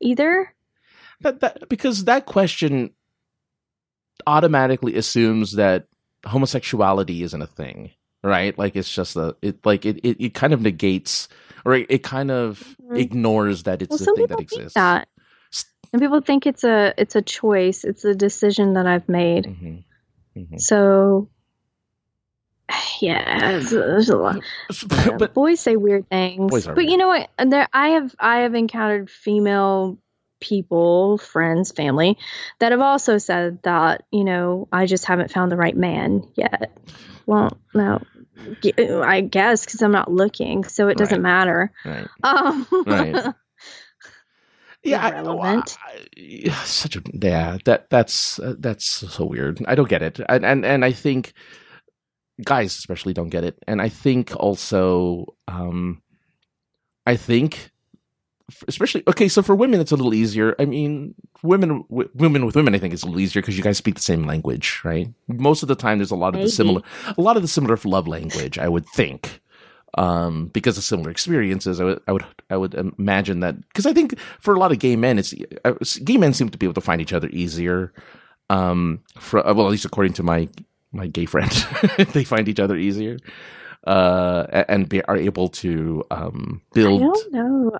either. 0.00 0.54
That, 1.20 1.40
that 1.40 1.68
because 1.68 2.04
that 2.04 2.26
question 2.26 2.90
automatically 4.26 4.96
assumes 4.96 5.52
that 5.52 5.86
homosexuality 6.24 7.22
isn't 7.22 7.42
a 7.42 7.46
thing, 7.46 7.90
right? 8.22 8.56
Like 8.58 8.76
it's 8.76 8.92
just 8.92 9.16
a 9.16 9.36
it 9.42 9.64
like 9.64 9.84
it 9.84 10.00
it, 10.02 10.20
it 10.20 10.34
kind 10.34 10.52
of 10.52 10.62
negates 10.62 11.28
or 11.64 11.74
it, 11.74 11.86
it 11.88 12.02
kind 12.02 12.30
of 12.30 12.58
mm-hmm. 12.82 12.96
ignores 12.96 13.64
that 13.64 13.82
it's 13.82 14.00
well, 14.00 14.14
a 14.14 14.16
thing 14.16 14.26
that 14.28 14.40
exists. 14.40 14.74
That. 14.74 15.08
And 15.92 16.00
people 16.00 16.22
think 16.22 16.46
it's 16.46 16.64
a 16.64 16.94
it's 16.96 17.16
a 17.16 17.22
choice. 17.22 17.84
It's 17.84 18.04
a 18.04 18.14
decision 18.14 18.74
that 18.74 18.86
I've 18.86 19.08
made. 19.08 19.44
Mm-hmm. 19.44 20.40
Mm-hmm. 20.40 20.58
So 20.58 21.28
yeah, 23.00 23.58
there's, 23.58 24.08
a 24.08 24.16
lot. 24.16 24.40
but, 25.18 25.34
boys 25.34 25.60
say 25.60 25.76
weird 25.76 26.08
things, 26.08 26.66
but 26.66 26.84
you 26.84 26.96
know 26.96 27.08
what? 27.08 27.30
There, 27.38 27.68
I 27.72 27.88
have 27.88 28.14
I 28.18 28.38
have 28.38 28.54
encountered 28.54 29.10
female 29.10 29.98
people, 30.40 31.18
friends, 31.18 31.72
family 31.72 32.18
that 32.58 32.72
have 32.72 32.80
also 32.80 33.18
said 33.18 33.62
that 33.62 34.04
you 34.10 34.24
know 34.24 34.68
I 34.72 34.86
just 34.86 35.04
haven't 35.04 35.30
found 35.30 35.52
the 35.52 35.56
right 35.56 35.76
man 35.76 36.26
yet. 36.34 36.76
Well, 37.26 37.56
no, 37.74 38.02
I 38.76 39.20
guess 39.20 39.64
because 39.64 39.82
I'm 39.82 39.92
not 39.92 40.10
looking, 40.10 40.64
so 40.64 40.88
it 40.88 40.96
doesn't 40.96 41.22
right. 41.22 41.22
matter. 41.22 41.72
Right. 41.84 42.08
Um, 42.22 42.66
right. 42.86 43.34
yeah, 44.82 45.08
irrelevant. 45.08 45.76
I, 45.84 46.06
I, 46.46 46.50
such 46.64 46.96
a 46.96 47.02
yeah. 47.12 47.58
That 47.64 47.90
that's 47.90 48.38
uh, 48.38 48.54
that's 48.58 48.86
so 48.86 49.24
weird. 49.24 49.62
I 49.66 49.74
don't 49.74 49.88
get 49.88 50.02
it, 50.02 50.20
and 50.28 50.44
and 50.44 50.64
and 50.64 50.84
I 50.84 50.92
think 50.92 51.32
guys 52.44 52.76
especially 52.76 53.12
don't 53.12 53.30
get 53.30 53.44
it, 53.44 53.58
and 53.66 53.82
I 53.82 53.88
think 53.88 54.34
also, 54.36 55.26
um, 55.48 56.02
I 57.06 57.16
think 57.16 57.71
especially 58.68 59.02
okay 59.06 59.28
so 59.28 59.42
for 59.42 59.54
women 59.54 59.80
it's 59.80 59.92
a 59.92 59.96
little 59.96 60.14
easier 60.14 60.54
i 60.58 60.64
mean 60.64 61.14
women 61.42 61.84
w- 61.90 62.08
women 62.14 62.44
with 62.46 62.56
women 62.56 62.74
i 62.74 62.78
think 62.78 62.92
it's 62.92 63.02
a 63.02 63.06
little 63.06 63.20
easier 63.20 63.42
because 63.42 63.56
you 63.56 63.62
guys 63.62 63.76
speak 63.76 63.94
the 63.94 64.00
same 64.00 64.24
language 64.24 64.80
right 64.84 65.08
most 65.28 65.62
of 65.62 65.68
the 65.68 65.74
time 65.74 65.98
there's 65.98 66.10
a 66.10 66.16
lot 66.16 66.28
of 66.28 66.34
Maybe. 66.34 66.46
the 66.46 66.50
similar 66.50 66.82
a 67.16 67.20
lot 67.20 67.36
of 67.36 67.42
the 67.42 67.48
similar 67.48 67.78
love 67.84 68.08
language 68.08 68.58
i 68.58 68.68
would 68.68 68.86
think 68.86 69.40
um, 69.94 70.46
because 70.46 70.78
of 70.78 70.84
similar 70.84 71.10
experiences 71.10 71.80
i 71.80 71.84
would 71.84 72.00
i 72.08 72.12
would 72.12 72.24
i 72.48 72.56
would 72.56 72.74
imagine 72.98 73.40
that 73.40 73.60
because 73.68 73.84
i 73.84 73.92
think 73.92 74.18
for 74.40 74.54
a 74.54 74.58
lot 74.58 74.72
of 74.72 74.78
gay 74.78 74.96
men 74.96 75.18
it's 75.18 75.34
uh, 75.64 75.74
gay 76.04 76.16
men 76.16 76.32
seem 76.32 76.48
to 76.48 76.58
be 76.58 76.64
able 76.64 76.74
to 76.74 76.80
find 76.80 77.02
each 77.02 77.12
other 77.12 77.28
easier 77.28 77.92
um 78.48 79.00
for 79.18 79.46
uh, 79.46 79.52
well 79.52 79.66
at 79.66 79.70
least 79.70 79.84
according 79.84 80.12
to 80.14 80.22
my 80.22 80.48
my 80.92 81.06
gay 81.06 81.26
friend 81.26 81.50
they 82.12 82.24
find 82.24 82.48
each 82.48 82.60
other 82.60 82.76
easier 82.76 83.18
uh, 83.86 84.64
and 84.68 84.88
be, 84.88 85.02
are 85.04 85.16
able 85.16 85.48
to 85.48 86.04
um, 86.10 86.62
build. 86.72 87.02
I 87.02 87.06
don't 87.06 87.32
know. 87.32 87.78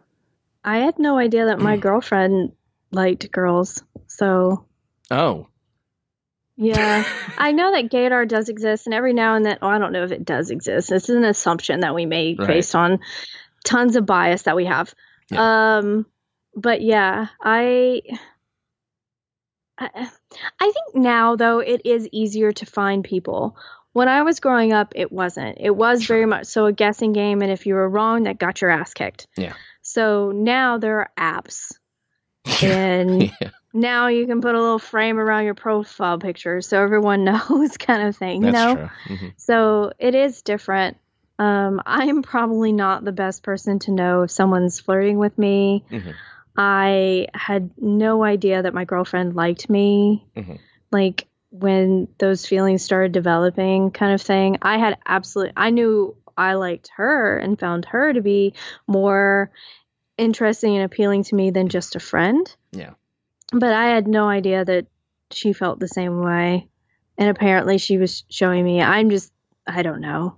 I 0.64 0.78
had 0.78 0.98
no 0.98 1.18
idea 1.18 1.46
that 1.46 1.58
my 1.58 1.76
girlfriend 1.78 2.52
liked 2.90 3.30
girls. 3.30 3.82
So. 4.06 4.66
Oh. 5.10 5.48
Yeah, 6.56 7.04
I 7.38 7.52
know 7.52 7.72
that 7.72 7.90
gaydar 7.90 8.28
does 8.28 8.48
exist, 8.48 8.86
and 8.86 8.94
every 8.94 9.14
now 9.14 9.36
and 9.36 9.44
then, 9.44 9.58
oh, 9.62 9.68
I 9.68 9.78
don't 9.78 9.92
know 9.92 10.04
if 10.04 10.12
it 10.12 10.24
does 10.24 10.50
exist. 10.50 10.90
This 10.90 11.08
is 11.08 11.16
an 11.16 11.24
assumption 11.24 11.80
that 11.80 11.94
we 11.94 12.06
made 12.06 12.38
right. 12.38 12.46
based 12.46 12.74
on 12.74 13.00
tons 13.64 13.96
of 13.96 14.06
bias 14.06 14.42
that 14.42 14.56
we 14.56 14.66
have. 14.66 14.94
Yeah. 15.30 15.78
Um, 15.78 16.06
but 16.54 16.82
yeah, 16.82 17.28
I, 17.40 18.02
I, 19.78 20.08
I 20.60 20.72
think 20.72 20.94
now 20.94 21.36
though 21.36 21.60
it 21.60 21.82
is 21.84 22.08
easier 22.12 22.52
to 22.52 22.66
find 22.66 23.02
people. 23.02 23.56
When 23.92 24.08
I 24.08 24.22
was 24.22 24.40
growing 24.40 24.72
up, 24.72 24.94
it 24.96 25.12
wasn't. 25.12 25.58
It 25.60 25.74
was 25.74 26.02
sure. 26.02 26.16
very 26.16 26.26
much 26.26 26.46
so 26.46 26.64
a 26.66 26.72
guessing 26.72 27.12
game, 27.12 27.42
and 27.42 27.50
if 27.50 27.66
you 27.66 27.74
were 27.74 27.88
wrong, 27.88 28.22
that 28.22 28.38
got 28.38 28.60
your 28.60 28.70
ass 28.70 28.94
kicked. 28.94 29.26
Yeah. 29.36 29.52
So 29.82 30.32
now 30.32 30.78
there 30.78 31.00
are 31.00 31.10
apps. 31.18 31.72
And 32.62 33.22
yeah. 33.40 33.50
now 33.72 34.08
you 34.08 34.26
can 34.26 34.40
put 34.40 34.54
a 34.54 34.60
little 34.60 34.78
frame 34.80 35.18
around 35.18 35.44
your 35.44 35.54
profile 35.54 36.18
picture 36.18 36.60
so 36.60 36.80
everyone 36.82 37.24
knows 37.24 37.76
kind 37.76 38.08
of 38.08 38.16
thing, 38.16 38.42
you 38.42 38.50
know? 38.50 38.88
Mm-hmm. 39.06 39.28
So 39.36 39.92
it 39.98 40.14
is 40.14 40.42
different. 40.42 40.96
Um, 41.38 41.80
I 41.86 42.06
am 42.06 42.22
probably 42.22 42.72
not 42.72 43.04
the 43.04 43.12
best 43.12 43.42
person 43.42 43.78
to 43.80 43.92
know 43.92 44.22
if 44.22 44.30
someone's 44.30 44.80
flirting 44.80 45.18
with 45.18 45.36
me. 45.38 45.84
Mm-hmm. 45.90 46.10
I 46.56 47.28
had 47.32 47.70
no 47.78 48.22
idea 48.22 48.62
that 48.62 48.74
my 48.74 48.84
girlfriend 48.84 49.34
liked 49.34 49.70
me. 49.70 50.26
Mm-hmm. 50.36 50.56
Like 50.90 51.26
when 51.50 52.08
those 52.18 52.46
feelings 52.46 52.82
started 52.82 53.12
developing, 53.12 53.90
kind 53.90 54.14
of 54.14 54.22
thing. 54.22 54.58
I 54.62 54.78
had 54.78 54.98
absolutely, 55.06 55.52
I 55.56 55.70
knew 55.70 56.16
I 56.36 56.54
liked 56.54 56.90
her 56.96 57.38
and 57.38 57.58
found 57.58 57.84
her 57.86 58.12
to 58.12 58.20
be 58.20 58.54
more 58.86 59.50
interesting 60.18 60.76
and 60.76 60.84
appealing 60.84 61.24
to 61.24 61.34
me 61.34 61.50
than 61.50 61.68
just 61.68 61.96
a 61.96 62.00
friend. 62.00 62.54
Yeah. 62.72 62.94
But 63.52 63.72
I 63.72 63.86
had 63.86 64.06
no 64.06 64.28
idea 64.28 64.64
that 64.64 64.86
she 65.30 65.52
felt 65.52 65.80
the 65.80 65.88
same 65.88 66.20
way. 66.20 66.68
And 67.18 67.28
apparently 67.28 67.78
she 67.78 67.98
was 67.98 68.24
showing 68.30 68.64
me. 68.64 68.80
I'm 68.80 69.10
just, 69.10 69.32
I 69.66 69.82
don't 69.82 70.00
know. 70.00 70.36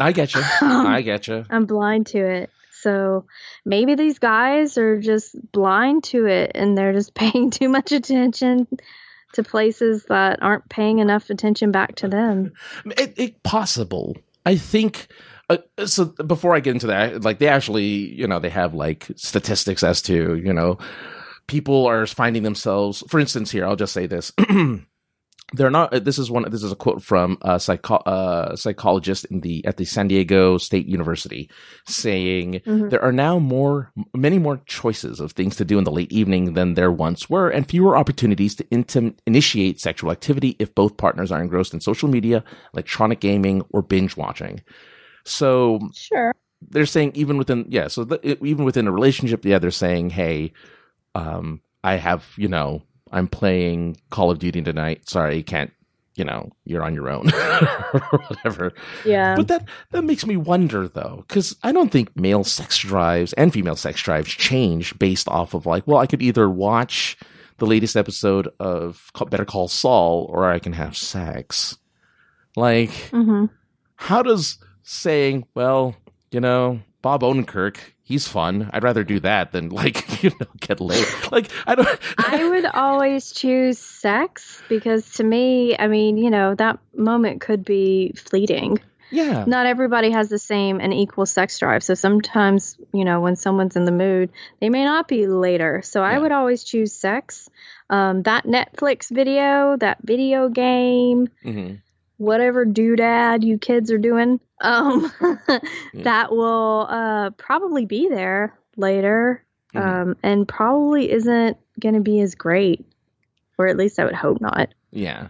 I 0.00 0.12
get 0.12 0.34
you. 0.34 0.42
I 0.60 1.02
get 1.02 1.28
you. 1.28 1.44
I'm 1.50 1.66
blind 1.66 2.06
to 2.08 2.18
it. 2.18 2.50
So 2.70 3.26
maybe 3.64 3.94
these 3.94 4.18
guys 4.18 4.76
are 4.78 5.00
just 5.00 5.36
blind 5.52 6.04
to 6.04 6.26
it 6.26 6.52
and 6.54 6.76
they're 6.76 6.92
just 6.92 7.14
paying 7.22 7.50
too 7.50 7.68
much 7.68 7.92
attention 7.92 8.66
to 9.34 9.42
places 9.42 10.04
that 10.08 10.42
aren't 10.42 10.68
paying 10.68 10.98
enough 10.98 11.30
attention 11.30 11.72
back 11.72 11.96
to 11.96 12.08
them. 12.08 12.52
It, 12.84 13.14
it 13.16 13.42
possible. 13.42 14.16
I 14.44 14.56
think 14.56 15.08
uh, 15.48 15.58
so 15.86 16.06
before 16.06 16.54
I 16.54 16.60
get 16.60 16.74
into 16.74 16.86
that, 16.88 17.22
like 17.22 17.38
they 17.38 17.48
actually, 17.48 17.84
you 17.84 18.26
know, 18.26 18.38
they 18.38 18.50
have 18.50 18.74
like 18.74 19.08
statistics 19.16 19.82
as 19.82 20.02
to, 20.02 20.36
you 20.36 20.52
know, 20.52 20.78
people 21.46 21.86
are 21.86 22.06
finding 22.06 22.42
themselves. 22.42 23.02
For 23.08 23.20
instance, 23.20 23.50
here 23.50 23.66
I'll 23.66 23.76
just 23.76 23.92
say 23.92 24.06
this: 24.06 24.32
they're 25.52 25.70
not. 25.70 25.92
Uh, 25.92 25.98
this 25.98 26.18
is 26.18 26.30
one. 26.30 26.48
This 26.50 26.62
is 26.62 26.72
a 26.72 26.76
quote 26.76 27.02
from 27.02 27.38
a 27.42 27.60
psycho, 27.60 27.96
uh, 27.96 28.56
psychologist 28.56 29.24
in 29.26 29.40
the 29.40 29.64
at 29.66 29.76
the 29.76 29.84
San 29.84 30.08
Diego 30.08 30.58
State 30.58 30.86
University, 30.86 31.50
saying 31.86 32.54
mm-hmm. 32.54 32.88
there 32.88 33.02
are 33.02 33.12
now 33.12 33.38
more, 33.38 33.92
many 34.14 34.38
more 34.38 34.62
choices 34.66 35.20
of 35.20 35.32
things 35.32 35.56
to 35.56 35.64
do 35.64 35.78
in 35.78 35.84
the 35.84 35.92
late 35.92 36.12
evening 36.12 36.54
than 36.54 36.74
there 36.74 36.92
once 36.92 37.28
were, 37.28 37.48
and 37.48 37.68
fewer 37.68 37.96
opportunities 37.96 38.54
to 38.54 38.64
intim- 38.64 39.16
initiate 39.26 39.80
sexual 39.80 40.10
activity 40.10 40.56
if 40.58 40.74
both 40.74 40.96
partners 40.96 41.30
are 41.30 41.42
engrossed 41.42 41.74
in 41.74 41.80
social 41.80 42.08
media, 42.08 42.44
electronic 42.72 43.20
gaming, 43.20 43.62
or 43.70 43.82
binge 43.82 44.16
watching. 44.16 44.62
So 45.24 45.80
sure, 45.94 46.34
they're 46.70 46.86
saying 46.86 47.12
even 47.14 47.38
within 47.38 47.66
yeah, 47.68 47.88
so 47.88 48.04
the, 48.04 48.44
even 48.44 48.64
within 48.64 48.86
a 48.86 48.92
relationship, 48.92 49.44
yeah, 49.44 49.58
they're 49.58 49.70
saying, 49.70 50.10
hey, 50.10 50.52
um, 51.14 51.60
I 51.84 51.96
have 51.96 52.26
you 52.36 52.48
know 52.48 52.82
I'm 53.10 53.28
playing 53.28 53.98
Call 54.10 54.30
of 54.30 54.38
Duty 54.38 54.62
tonight. 54.62 55.08
Sorry, 55.08 55.36
you 55.36 55.44
can't. 55.44 55.72
You 56.14 56.24
know, 56.26 56.50
you're 56.66 56.82
on 56.82 56.94
your 56.94 57.08
own 57.08 57.32
or 57.34 58.22
whatever. 58.28 58.74
Yeah. 59.02 59.34
But 59.34 59.48
that 59.48 59.66
that 59.92 60.04
makes 60.04 60.26
me 60.26 60.36
wonder 60.36 60.86
though, 60.86 61.24
because 61.26 61.56
I 61.62 61.72
don't 61.72 61.90
think 61.90 62.14
male 62.14 62.44
sex 62.44 62.78
drives 62.78 63.32
and 63.32 63.50
female 63.50 63.76
sex 63.76 64.02
drives 64.02 64.28
change 64.28 64.98
based 64.98 65.26
off 65.26 65.54
of 65.54 65.64
like, 65.64 65.86
well, 65.86 66.00
I 66.00 66.06
could 66.06 66.20
either 66.20 66.50
watch 66.50 67.16
the 67.56 67.66
latest 67.66 67.96
episode 67.96 68.48
of 68.60 69.10
Better 69.30 69.46
Call 69.46 69.68
Saul 69.68 70.26
or 70.28 70.50
I 70.50 70.58
can 70.58 70.74
have 70.74 70.98
sex. 70.98 71.78
Like, 72.56 72.90
mm-hmm. 72.90 73.46
how 73.96 74.22
does 74.22 74.58
saying, 74.82 75.46
well, 75.54 75.94
you 76.30 76.40
know, 76.40 76.80
Bob 77.02 77.22
Odenkirk, 77.22 77.78
he's 78.02 78.28
fun. 78.28 78.70
I'd 78.72 78.84
rather 78.84 79.04
do 79.04 79.20
that 79.20 79.52
than 79.52 79.70
like, 79.70 80.22
you 80.22 80.30
know, 80.30 80.46
get 80.60 80.80
laid. 80.80 81.06
Like, 81.30 81.50
I 81.66 81.74
don't. 81.74 81.88
I 82.18 82.48
would 82.48 82.66
always 82.66 83.32
choose 83.32 83.78
sex 83.78 84.62
because 84.68 85.10
to 85.14 85.24
me, 85.24 85.76
I 85.76 85.88
mean, 85.88 86.16
you 86.16 86.30
know, 86.30 86.54
that 86.54 86.78
moment 86.96 87.40
could 87.40 87.64
be 87.64 88.12
fleeting. 88.16 88.78
Yeah. 89.10 89.44
Not 89.46 89.66
everybody 89.66 90.10
has 90.10 90.30
the 90.30 90.38
same 90.38 90.80
and 90.80 90.94
equal 90.94 91.26
sex 91.26 91.58
drive. 91.58 91.82
So 91.82 91.92
sometimes, 91.92 92.78
you 92.94 93.04
know, 93.04 93.20
when 93.20 93.36
someone's 93.36 93.76
in 93.76 93.84
the 93.84 93.92
mood, 93.92 94.30
they 94.58 94.70
may 94.70 94.84
not 94.84 95.06
be 95.06 95.26
later. 95.26 95.82
So 95.84 96.00
yeah. 96.00 96.08
I 96.08 96.18
would 96.18 96.32
always 96.32 96.64
choose 96.64 96.94
sex. 96.94 97.50
Um, 97.90 98.22
that 98.22 98.46
Netflix 98.46 99.10
video, 99.10 99.76
that 99.76 99.98
video 100.02 100.48
game, 100.48 101.28
mm-hmm 101.44 101.74
whatever 102.22 102.64
doodad 102.64 103.42
you 103.42 103.58
kids 103.58 103.90
are 103.90 103.98
doing, 103.98 104.40
um, 104.60 105.12
that 105.94 106.30
will 106.30 106.86
uh, 106.88 107.30
probably 107.30 107.84
be 107.84 108.08
there 108.08 108.58
later 108.76 109.44
mm-hmm. 109.74 109.88
um, 110.10 110.16
and 110.22 110.46
probably 110.46 111.10
isn't 111.10 111.56
going 111.80 111.94
to 111.94 112.00
be 112.00 112.20
as 112.20 112.34
great, 112.34 112.84
or 113.58 113.66
at 113.66 113.76
least 113.76 113.98
I 113.98 114.04
would 114.04 114.14
hope 114.14 114.40
not. 114.40 114.72
Yeah. 114.90 115.28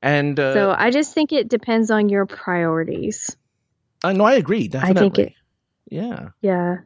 And 0.00 0.38
uh, 0.38 0.54
so 0.54 0.74
I 0.76 0.90
just 0.90 1.12
think 1.12 1.32
it 1.32 1.48
depends 1.48 1.90
on 1.90 2.08
your 2.08 2.26
priorities. 2.26 3.36
I 4.04 4.10
uh, 4.10 4.12
know 4.12 4.24
I 4.24 4.34
agree. 4.34 4.68
Definitely. 4.68 4.96
I 4.96 5.00
think 5.00 5.18
it. 5.18 5.32
Yeah. 5.90 6.28
Yeah. 6.40 6.76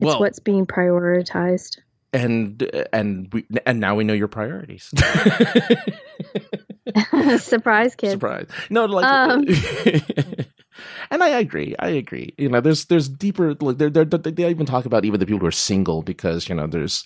It's 0.00 0.08
well, 0.08 0.20
what's 0.20 0.40
being 0.40 0.66
prioritized. 0.66 1.78
and 2.12 2.60
and 2.92 3.32
we 3.32 3.46
and 3.64 3.78
now 3.78 3.94
we 3.94 4.02
know 4.02 4.12
your 4.14 4.28
priorities. 4.28 4.92
Surprise, 7.38 7.94
kid. 7.94 8.10
Surprise! 8.12 8.46
No, 8.70 8.84
like, 8.84 9.04
Um. 9.04 9.44
and 11.10 11.22
I 11.22 11.28
agree. 11.28 11.74
I 11.78 11.88
agree. 11.90 12.34
You 12.38 12.48
know, 12.48 12.60
there's 12.60 12.86
there's 12.86 13.08
deeper. 13.08 13.54
Like, 13.54 13.78
they're, 13.78 13.90
they're, 13.90 14.04
they 14.04 14.48
even 14.50 14.66
talk 14.66 14.84
about 14.86 15.04
even 15.04 15.20
the 15.20 15.26
people 15.26 15.40
who 15.40 15.46
are 15.46 15.52
single 15.52 16.02
because 16.02 16.48
you 16.48 16.54
know 16.54 16.66
there's 16.66 17.04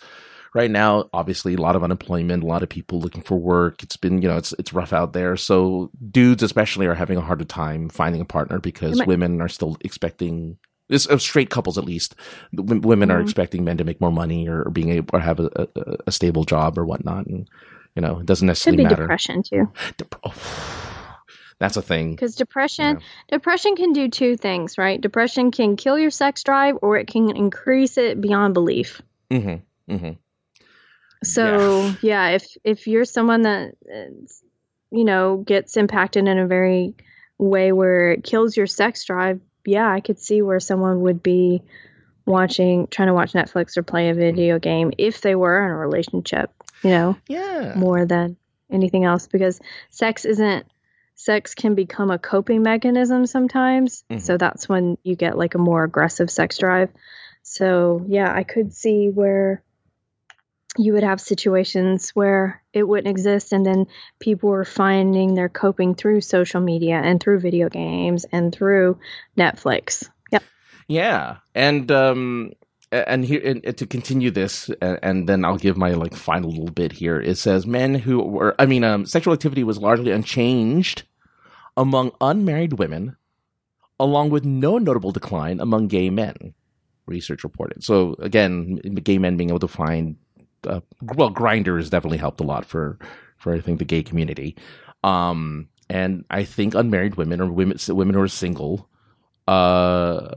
right 0.54 0.70
now 0.70 1.04
obviously 1.12 1.54
a 1.54 1.60
lot 1.60 1.76
of 1.76 1.84
unemployment, 1.84 2.42
a 2.42 2.46
lot 2.46 2.62
of 2.62 2.68
people 2.68 3.00
looking 3.00 3.22
for 3.22 3.36
work. 3.38 3.82
It's 3.82 3.96
been 3.96 4.22
you 4.22 4.28
know 4.28 4.36
it's 4.36 4.52
it's 4.58 4.72
rough 4.72 4.92
out 4.92 5.12
there. 5.12 5.36
So 5.36 5.90
dudes 6.10 6.42
especially 6.42 6.86
are 6.86 6.94
having 6.94 7.18
a 7.18 7.22
harder 7.22 7.44
time 7.44 7.88
finding 7.88 8.20
a 8.20 8.24
partner 8.26 8.58
because 8.58 8.98
might- 8.98 9.08
women 9.08 9.40
are 9.40 9.48
still 9.48 9.76
expecting. 9.82 10.58
This, 10.90 11.06
uh, 11.06 11.18
straight 11.18 11.50
couples, 11.50 11.76
at 11.76 11.84
least, 11.84 12.14
w- 12.56 12.80
women 12.80 13.10
are 13.10 13.18
Mhm. 13.20 13.24
expecting 13.24 13.62
men 13.62 13.76
to 13.76 13.84
make 13.84 14.00
more 14.00 14.10
money 14.10 14.48
or, 14.48 14.62
or 14.62 14.70
being 14.70 14.88
able 14.88 15.10
or 15.12 15.20
have 15.20 15.38
a, 15.38 15.50
a, 15.76 15.96
a 16.06 16.10
stable 16.12 16.44
job 16.44 16.78
or 16.78 16.86
whatnot, 16.86 17.26
and 17.26 17.46
you 17.98 18.02
know 18.02 18.20
it 18.20 18.26
doesn't 18.26 18.46
Could 18.46 18.50
necessarily 18.50 18.76
be 18.76 18.82
matter. 18.84 19.02
depression 19.02 19.42
too, 19.42 19.72
oh, 20.24 20.32
that's 21.58 21.76
a 21.76 21.82
thing. 21.82 22.12
because 22.12 22.36
depression 22.36 23.00
depression 23.28 23.74
can 23.74 23.92
do 23.92 24.08
two 24.08 24.36
things, 24.36 24.78
right? 24.78 25.00
Depression 25.00 25.50
can 25.50 25.74
kill 25.74 25.98
your 25.98 26.12
sex 26.12 26.44
drive, 26.44 26.76
or 26.80 26.96
it 26.96 27.08
can 27.08 27.36
increase 27.36 27.98
it 27.98 28.20
beyond 28.20 28.54
belief. 28.54 29.02
Mm-hmm. 29.32 29.92
Mm-hmm. 29.92 30.12
So 31.24 31.92
yeah, 32.00 32.28
if 32.28 32.46
if 32.62 32.86
you're 32.86 33.04
someone 33.04 33.42
that 33.42 33.74
you 34.92 35.04
know 35.04 35.38
gets 35.38 35.76
impacted 35.76 36.28
in 36.28 36.38
a 36.38 36.46
very 36.46 36.94
way 37.36 37.72
where 37.72 38.12
it 38.12 38.22
kills 38.22 38.56
your 38.56 38.68
sex 38.68 39.04
drive, 39.04 39.40
yeah, 39.64 39.90
I 39.90 39.98
could 39.98 40.20
see 40.20 40.40
where 40.40 40.60
someone 40.60 41.00
would 41.00 41.20
be 41.20 41.62
watching, 42.26 42.86
trying 42.86 43.08
to 43.08 43.14
watch 43.14 43.32
Netflix 43.32 43.76
or 43.76 43.82
play 43.82 44.10
a 44.10 44.14
video 44.14 44.60
game 44.60 44.92
if 44.98 45.20
they 45.20 45.34
were 45.34 45.64
in 45.64 45.70
a 45.72 45.76
relationship. 45.76 46.52
You 46.82 46.90
know, 46.90 47.16
Yeah. 47.28 47.74
more 47.76 48.04
than 48.06 48.36
anything 48.70 49.04
else, 49.04 49.26
because 49.26 49.60
sex 49.88 50.24
isn't. 50.24 50.66
Sex 51.14 51.54
can 51.54 51.74
become 51.74 52.10
a 52.12 52.18
coping 52.18 52.62
mechanism 52.62 53.26
sometimes. 53.26 54.04
Mhm. 54.10 54.20
So 54.20 54.36
that's 54.36 54.68
when 54.68 54.96
you 55.02 55.16
get 55.16 55.36
like 55.36 55.54
a 55.56 55.58
more 55.58 55.82
aggressive 55.82 56.30
sex 56.30 56.58
drive. 56.58 56.90
So, 57.42 58.04
yeah, 58.06 58.32
I 58.32 58.44
could 58.44 58.72
see 58.72 59.08
where 59.08 59.62
you 60.76 60.92
would 60.92 61.02
have 61.02 61.20
situations 61.20 62.10
where 62.10 62.62
it 62.72 62.86
wouldn't 62.86 63.08
exist 63.08 63.52
and 63.52 63.66
then 63.66 63.86
people 64.20 64.50
were 64.50 64.64
finding 64.64 65.34
their 65.34 65.48
coping 65.48 65.94
through 65.96 66.20
social 66.20 66.60
media 66.60 67.00
and 67.02 67.20
through 67.20 67.40
video 67.40 67.68
games 67.68 68.24
and 68.30 68.54
through 68.54 68.98
Netflix. 69.36 70.08
Yep. 70.30 70.44
Yeah, 70.86 71.38
and 71.54 71.90
um, 71.90 72.52
and 72.90 73.24
here 73.24 73.40
and, 73.44 73.76
to 73.76 73.86
continue 73.86 74.30
this, 74.30 74.70
and, 74.80 74.98
and 75.02 75.28
then 75.28 75.44
I'll 75.44 75.58
give 75.58 75.76
my 75.76 75.90
like 75.92 76.14
final 76.14 76.50
little 76.50 76.70
bit 76.70 76.92
here. 76.92 77.20
It 77.20 77.36
says 77.36 77.66
men 77.66 77.94
who 77.94 78.22
were, 78.22 78.54
I 78.58 78.66
mean, 78.66 78.84
um, 78.84 79.06
sexual 79.06 79.34
activity 79.34 79.64
was 79.64 79.78
largely 79.78 80.10
unchanged 80.10 81.02
among 81.76 82.12
unmarried 82.20 82.74
women, 82.74 83.16
along 84.00 84.30
with 84.30 84.44
no 84.44 84.78
notable 84.78 85.12
decline 85.12 85.60
among 85.60 85.88
gay 85.88 86.10
men. 86.10 86.54
Research 87.06 87.44
reported. 87.44 87.84
So 87.84 88.16
again, 88.18 88.76
gay 88.76 89.18
men 89.18 89.36
being 89.36 89.50
able 89.50 89.60
to 89.60 89.68
find, 89.68 90.16
uh, 90.66 90.80
well, 91.00 91.30
Grindr's 91.30 91.90
definitely 91.90 92.18
helped 92.18 92.40
a 92.40 92.44
lot 92.44 92.64
for 92.64 92.98
for 93.38 93.54
I 93.54 93.60
think 93.60 93.78
the 93.78 93.84
gay 93.84 94.02
community. 94.02 94.56
Um, 95.04 95.68
and 95.88 96.24
I 96.30 96.44
think 96.44 96.74
unmarried 96.74 97.14
women 97.14 97.40
or 97.40 97.46
women 97.46 97.78
women 97.88 98.14
who 98.14 98.20
are 98.20 98.28
single 98.28 98.87
uh, 99.48 100.34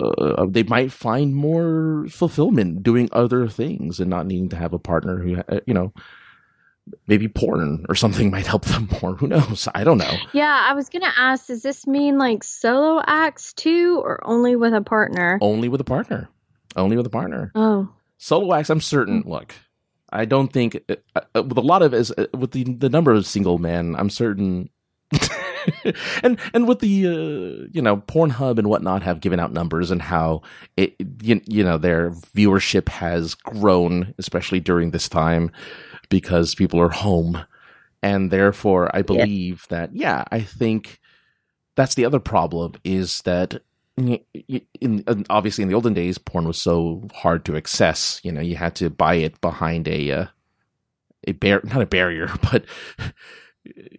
uh, 0.00 0.46
they 0.48 0.64
might 0.64 0.90
find 0.90 1.34
more 1.34 2.06
fulfillment 2.10 2.82
doing 2.82 3.08
other 3.12 3.46
things 3.46 4.00
and 4.00 4.10
not 4.10 4.26
needing 4.26 4.48
to 4.48 4.56
have 4.56 4.72
a 4.72 4.78
partner 4.78 5.18
who, 5.18 5.36
uh, 5.36 5.60
you 5.66 5.74
know, 5.74 5.92
maybe 7.06 7.28
porn 7.28 7.86
or 7.88 7.94
something 7.94 8.30
might 8.34 8.46
help 8.46 8.64
them 8.64 8.88
more. 9.00 9.14
Who 9.14 9.28
knows? 9.28 9.68
I 9.74 9.84
don't 9.84 9.98
know. 9.98 10.16
Yeah, 10.32 10.66
I 10.68 10.74
was 10.74 10.88
going 10.88 11.02
to 11.02 11.12
ask 11.16 11.46
does 11.46 11.62
this 11.62 11.86
mean 11.86 12.18
like 12.18 12.42
solo 12.42 13.00
acts 13.06 13.52
too 13.52 14.00
or 14.02 14.18
only 14.26 14.56
with 14.56 14.74
a 14.74 14.82
partner? 14.82 15.38
Only 15.40 15.68
with 15.68 15.80
a 15.80 15.84
partner. 15.84 16.28
Only 16.74 16.96
with 16.96 17.06
a 17.06 17.10
partner. 17.10 17.52
Oh, 17.54 17.88
Solo 18.18 18.54
acts, 18.54 18.70
I'm 18.70 18.80
certain. 18.80 19.22
Look, 19.26 19.54
I 20.10 20.24
don't 20.24 20.52
think 20.52 20.82
uh, 20.88 20.96
uh, 21.14 21.42
with 21.42 21.56
a 21.56 21.60
lot 21.60 21.82
of 21.82 21.94
as 21.94 22.10
uh, 22.10 22.26
with 22.36 22.50
the 22.50 22.64
the 22.64 22.88
number 22.88 23.12
of 23.12 23.26
single 23.26 23.58
men, 23.58 23.94
I'm 23.96 24.10
certain. 24.10 24.70
and 26.22 26.38
and 26.54 26.68
with 26.68 26.80
the 26.80 27.06
uh, 27.06 27.68
you 27.72 27.82
know 27.82 27.98
Pornhub 27.98 28.58
and 28.58 28.68
whatnot 28.68 29.02
have 29.02 29.20
given 29.20 29.40
out 29.40 29.52
numbers 29.52 29.90
and 29.90 30.02
how 30.02 30.42
it 30.76 30.94
you, 31.22 31.40
you 31.46 31.64
know 31.64 31.78
their 31.78 32.10
viewership 32.10 32.88
has 32.88 33.34
grown 33.34 34.14
especially 34.18 34.60
during 34.60 34.90
this 34.90 35.08
time 35.08 35.50
because 36.08 36.54
people 36.54 36.80
are 36.80 36.90
home. 36.90 37.44
And 38.02 38.30
therefore 38.30 38.94
I 38.94 39.02
believe 39.02 39.66
that 39.70 39.94
yeah 39.94 40.24
I 40.30 40.40
think 40.40 41.00
that's 41.76 41.94
the 41.94 42.04
other 42.04 42.20
problem 42.20 42.74
is 42.84 43.20
that 43.22 43.60
y- 43.96 44.20
y- 44.48 44.62
in, 44.80 45.00
in 45.08 45.26
obviously 45.30 45.62
in 45.62 45.68
the 45.68 45.74
olden 45.74 45.94
days 45.94 46.18
porn 46.18 46.46
was 46.46 46.58
so 46.58 47.06
hard 47.14 47.44
to 47.46 47.56
access. 47.56 48.20
You 48.22 48.32
know 48.32 48.40
you 48.40 48.56
had 48.56 48.74
to 48.76 48.90
buy 48.90 49.14
it 49.16 49.40
behind 49.40 49.88
a 49.88 50.10
uh, 50.12 50.26
a 51.26 51.32
bar 51.32 51.60
not 51.64 51.82
a 51.82 51.86
barrier 51.86 52.30
but 52.50 52.64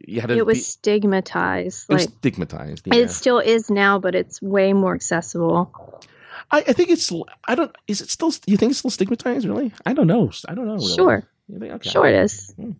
you 0.07 0.21
had 0.21 0.29
to 0.29 0.37
it 0.37 0.45
was 0.45 0.57
be- 0.57 0.63
stigmatized. 0.63 1.85
it 1.89 1.93
was 1.93 2.03
stigmatized. 2.03 2.87
Yeah. 2.87 2.95
it 2.95 3.09
still 3.11 3.39
is 3.39 3.69
now, 3.69 3.99
but 3.99 4.15
it's 4.15 4.41
way 4.41 4.73
more 4.73 4.95
accessible. 4.95 5.71
I, 6.51 6.59
I 6.59 6.73
think 6.73 6.89
it's. 6.89 7.11
I 7.47 7.55
don't. 7.55 7.75
Is 7.87 8.01
it 8.01 8.09
still? 8.09 8.31
You 8.45 8.57
think 8.57 8.71
it's 8.71 8.79
still 8.79 8.91
stigmatized? 8.91 9.45
Really? 9.45 9.73
I 9.85 9.93
don't 9.93 10.07
know. 10.07 10.31
I 10.47 10.53
don't 10.55 10.65
know. 10.67 10.75
Really. 10.75 10.95
Sure. 10.95 11.23
Think- 11.59 11.73
okay. 11.73 11.89
Sure 11.89 12.07
it 12.07 12.15
is. 12.15 12.53
Hmm. 12.57 12.71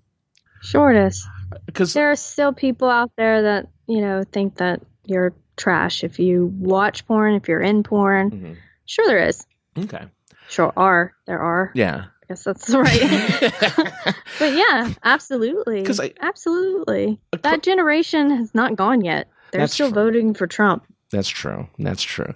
Sure 0.61 0.91
it 0.91 1.07
is. 1.07 1.27
Because 1.65 1.93
There 1.93 2.11
are 2.11 2.15
still 2.15 2.51
people 2.51 2.89
out 2.89 3.11
there 3.15 3.43
that, 3.43 3.67
you 3.87 4.01
know, 4.01 4.23
think 4.23 4.55
that 4.57 4.81
you're 5.05 5.33
trash 5.55 6.03
if 6.03 6.19
you 6.19 6.47
watch 6.59 7.05
porn, 7.07 7.35
if 7.35 7.47
you're 7.47 7.61
in 7.61 7.83
porn. 7.83 8.31
Mhm. 8.31 8.55
Sure 8.85 9.05
there 9.07 9.27
is. 9.27 9.45
okay. 9.77 10.05
Sure 10.49 10.73
are. 10.75 11.13
There 11.25 11.39
are. 11.39 11.71
Yeah. 11.75 12.05
Guess 12.27 12.43
that's 12.43 12.69
right. 12.69 12.99
but 14.39 14.53
yeah, 14.53 14.93
absolutely. 15.03 15.85
absolutely. 16.19 17.19
That 17.41 17.63
generation 17.63 18.29
has 18.31 18.53
not 18.53 18.75
gone 18.75 19.01
yet. 19.01 19.29
They're 19.51 19.67
still 19.67 19.91
true. 19.91 20.03
voting 20.03 20.33
for 20.33 20.45
Trump. 20.45 20.83
That's 21.09 21.29
true. 21.29 21.67
That's 21.79 22.03
true. 22.03 22.33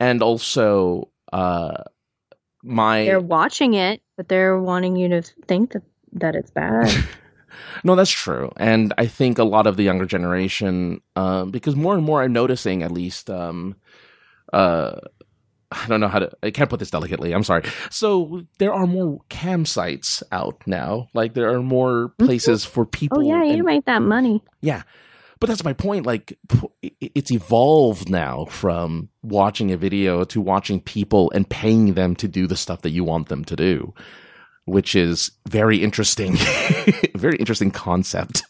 And 0.00 0.22
also, 0.22 1.10
uh, 1.32 1.84
my 2.62 3.04
They're 3.04 3.20
watching 3.20 3.74
it, 3.74 4.00
but 4.16 4.28
they're 4.28 4.58
wanting 4.58 4.96
you 4.96 5.08
to 5.08 5.22
think 5.46 5.72
that, 5.72 5.82
that 6.12 6.34
it's 6.34 6.50
bad. 6.50 6.90
No, 7.84 7.94
that's 7.94 8.10
true, 8.10 8.52
and 8.56 8.92
I 8.98 9.06
think 9.06 9.38
a 9.38 9.44
lot 9.44 9.66
of 9.66 9.76
the 9.76 9.82
younger 9.82 10.06
generation, 10.06 11.00
um, 11.14 11.50
because 11.50 11.76
more 11.76 11.94
and 11.94 12.04
more 12.04 12.22
I'm 12.22 12.32
noticing, 12.32 12.82
at 12.82 12.90
least, 12.90 13.30
um, 13.30 13.76
uh, 14.52 14.96
I 15.72 15.86
don't 15.88 16.00
know 16.00 16.08
how 16.08 16.20
to. 16.20 16.30
I 16.42 16.50
can't 16.50 16.70
put 16.70 16.78
this 16.78 16.90
delicately. 16.90 17.32
I'm 17.32 17.42
sorry. 17.42 17.64
So 17.90 18.42
there 18.58 18.72
are 18.72 18.86
more 18.86 19.20
cam 19.28 19.64
sites 19.66 20.22
out 20.32 20.62
now. 20.66 21.08
Like 21.14 21.34
there 21.34 21.50
are 21.52 21.62
more 21.62 22.12
places 22.18 22.64
for 22.64 22.86
people. 22.86 23.18
oh 23.18 23.22
yeah, 23.22 23.42
you 23.44 23.54
and- 23.54 23.64
make 23.64 23.84
that 23.86 24.02
money. 24.02 24.42
yeah, 24.60 24.82
but 25.40 25.48
that's 25.48 25.64
my 25.64 25.72
point. 25.72 26.06
Like 26.06 26.38
it's 27.00 27.30
evolved 27.30 28.08
now 28.08 28.46
from 28.46 29.08
watching 29.22 29.72
a 29.72 29.76
video 29.76 30.24
to 30.24 30.40
watching 30.40 30.80
people 30.80 31.30
and 31.32 31.48
paying 31.48 31.94
them 31.94 32.14
to 32.16 32.28
do 32.28 32.46
the 32.46 32.56
stuff 32.56 32.82
that 32.82 32.90
you 32.90 33.04
want 33.04 33.28
them 33.28 33.44
to 33.44 33.56
do, 33.56 33.92
which 34.64 34.94
is 34.94 35.30
very 35.48 35.82
interesting. 35.82 36.36
very 37.14 37.36
interesting 37.36 37.70
concept. 37.70 38.42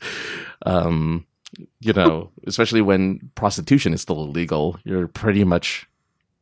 Um, 0.65 1.27
you 1.81 1.93
know, 1.93 2.31
especially 2.47 2.83
when 2.83 3.31
prostitution 3.35 3.95
is 3.95 4.03
still 4.03 4.21
illegal, 4.21 4.79
you're 4.85 5.09
pretty 5.09 5.45
much 5.45 5.87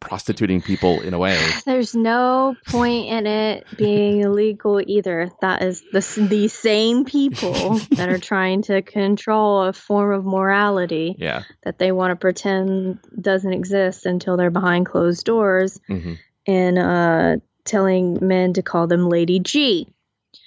prostituting 0.04 0.60
people 0.62 1.00
in 1.00 1.14
a 1.14 1.18
way. 1.18 1.38
There's 1.66 1.94
no 1.94 2.54
point 2.66 3.06
in 3.08 3.26
it 3.26 3.66
being 3.76 4.20
illegal 4.20 4.80
either. 4.86 5.30
That 5.40 5.62
is 5.62 5.82
the 5.92 6.00
the 6.28 6.48
same 6.48 7.04
people 7.04 7.80
that 7.96 8.08
are 8.08 8.18
trying 8.18 8.62
to 8.62 8.82
control 8.82 9.62
a 9.62 9.72
form 9.72 10.12
of 10.12 10.24
morality 10.24 11.16
Yeah. 11.18 11.42
that 11.64 11.78
they 11.78 11.90
want 11.90 12.12
to 12.12 12.16
pretend 12.16 12.98
doesn't 13.20 13.52
exist 13.52 14.06
until 14.06 14.36
they're 14.36 14.50
behind 14.50 14.86
closed 14.86 15.24
doors 15.24 15.80
hmm 15.88 16.14
and 16.46 16.78
uh, 16.78 17.36
telling 17.64 18.18
men 18.20 18.52
to 18.52 18.62
call 18.62 18.86
them 18.86 19.08
Lady 19.08 19.40
G. 19.40 19.88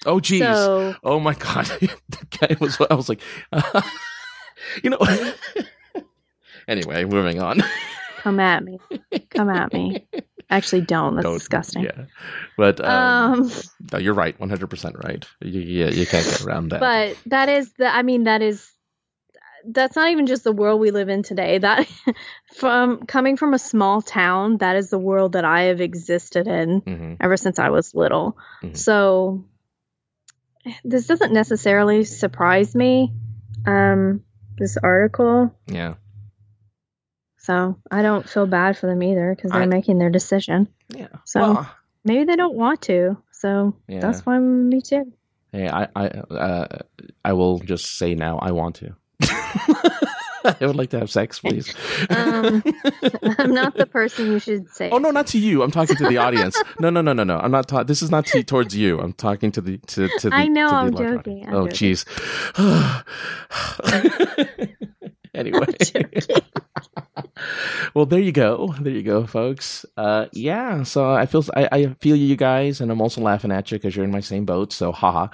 Oh, 0.05 0.19
geez. 0.19 0.41
So 0.41 0.93
Oh 1.03 1.19
my 1.19 1.33
god, 1.33 1.65
the 1.81 2.27
guy 2.39 2.55
was. 2.59 2.77
I 2.89 2.93
was 2.93 3.09
like, 3.09 3.21
you 4.83 4.91
know. 4.91 4.99
anyway, 6.67 7.03
moving 7.05 7.41
on. 7.41 7.63
Come 8.27 8.39
at 8.39 8.63
me, 8.63 8.79
come 9.29 9.49
at 9.49 9.71
me. 9.73 10.05
Actually, 10.49 10.81
don't. 10.81 11.15
That's 11.15 11.25
Don't- 11.25 11.37
disgusting. 11.39 11.83
Yeah, 11.83 12.05
but 12.57 12.79
um, 12.79 13.41
Um, 13.43 13.51
no, 13.91 13.99
you're 13.99 14.13
right, 14.13 14.37
one 14.39 14.49
hundred 14.49 14.69
percent 14.69 14.95
right. 15.03 15.25
You, 15.41 15.59
you, 15.61 15.85
you 15.87 16.05
can't 16.05 16.25
get 16.25 16.41
around 16.45 16.69
that. 16.71 16.79
but 16.79 17.17
that 17.27 17.49
is 17.49 17.71
the. 17.73 17.87
I 17.93 18.01
mean, 18.03 18.23
that 18.25 18.41
is 18.41 18.65
that's 19.69 19.97
not 19.97 20.11
even 20.11 20.25
just 20.27 20.45
the 20.45 20.53
world 20.53 20.79
we 20.79 20.91
live 20.91 21.09
in 21.09 21.23
today. 21.23 21.57
That 21.57 21.85
from 22.55 23.05
coming 23.05 23.35
from 23.35 23.53
a 23.53 23.59
small 23.59 24.01
town, 24.01 24.57
that 24.59 24.77
is 24.77 24.89
the 24.89 24.97
world 24.99 25.33
that 25.33 25.43
I 25.43 25.63
have 25.63 25.81
existed 25.81 26.47
in 26.47 26.79
hmm 26.79 27.13
ever 27.19 27.35
since 27.35 27.59
I 27.59 27.69
was 27.69 27.93
little. 27.93 28.37
Mhm. 28.63 28.77
So 28.77 29.43
this 30.85 31.07
doesn't 31.07 31.33
necessarily 31.33 32.03
surprise 32.05 32.73
me. 32.75 33.11
Um, 33.65 34.23
this 34.57 34.77
article, 34.81 35.53
Yeah. 35.67 35.95
So 37.47 37.77
I 37.89 38.01
don't 38.01 38.27
feel 38.29 38.45
bad 38.45 38.77
for 38.77 38.87
them 38.87 39.01
either 39.01 39.33
because 39.33 39.51
they're 39.51 39.61
I- 39.63 39.77
making 39.77 39.97
their 39.99 40.09
decision. 40.11 40.67
Yeah. 40.89 41.07
So 41.23 41.39
Well, 41.39 41.69
maybe 42.03 42.25
they 42.25 42.35
don't 42.35 42.55
want 42.55 42.81
to. 42.83 43.17
So 43.31 43.73
Yeah. 43.87 44.01
that's 44.01 44.25
with 44.25 44.41
me 44.41 44.81
too. 44.81 45.13
hey, 45.53 45.69
I 45.69 45.87
I 45.95 46.05
uh, 46.07 46.67
I 47.23 47.31
will 47.33 47.59
just 47.59 47.97
say 47.97 48.15
now 48.15 48.37
I 48.39 48.51
want 48.51 48.75
to. 48.81 48.95
I 50.47 50.65
would 50.65 50.77
like 50.77 50.91
to 50.91 50.99
have 50.99 51.09
sex, 51.11 51.39
please. 51.39 51.67
Um, 52.09 52.63
I'm 53.39 53.53
not 53.53 53.75
the 53.75 53.85
person 53.85 54.31
you 54.31 54.39
should 54.39 54.69
say. 54.69 54.89
Oh 54.91 54.97
no, 54.97 55.11
not 55.11 55.27
to 55.33 55.37
you. 55.39 55.61
I'm 55.63 55.71
talking 55.71 55.95
to 55.97 56.07
the 56.07 56.17
audience. 56.17 56.55
No, 56.79 56.89
no, 56.89 57.01
no, 57.01 57.11
no, 57.13 57.23
no. 57.25 57.37
I'm 57.37 57.51
not. 57.51 57.67
Ta- 57.67 57.83
this 57.83 58.01
is 58.01 58.09
not 58.11 58.25
to, 58.27 58.43
towards 58.43 58.73
you. 58.75 58.99
I'm 58.99 59.11
talking 59.13 59.51
to 59.53 59.61
the 59.61 59.77
to 59.93 60.07
to 60.19 60.29
the. 60.29 60.35
I 60.35 60.47
know, 60.47 60.67
I'm 60.67 60.95
joking. 60.95 61.45
I'm 61.47 61.53
oh, 61.55 61.65
jeez. 61.67 62.05
anyway. 65.37 65.65
well, 67.93 68.05
there 68.05 68.19
you 68.19 68.31
go. 68.31 68.73
There 68.79 68.93
you 68.93 69.03
go, 69.03 69.25
folks. 69.25 69.85
Uh, 69.95 70.27
yeah. 70.33 70.83
So 70.83 71.11
I 71.11 71.25
feel 71.25 71.43
I, 71.55 71.67
I 71.71 71.85
feel 71.95 72.15
you 72.15 72.35
guys, 72.35 72.81
and 72.81 72.91
I'm 72.91 73.01
also 73.01 73.21
laughing 73.21 73.51
at 73.51 73.71
you 73.71 73.77
because 73.77 73.95
you're 73.95 74.05
in 74.05 74.11
my 74.11 74.19
same 74.21 74.45
boat. 74.45 74.73
So 74.73 74.91
haha. 74.91 75.27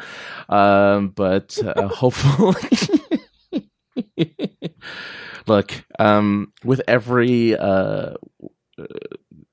Um, 0.50 1.10
but 1.10 1.58
uh, 1.64 1.88
hopefully. 1.88 2.56
Look, 5.48 5.74
um, 6.00 6.54
with 6.64 6.82
every 6.88 7.56
uh, 7.58 8.14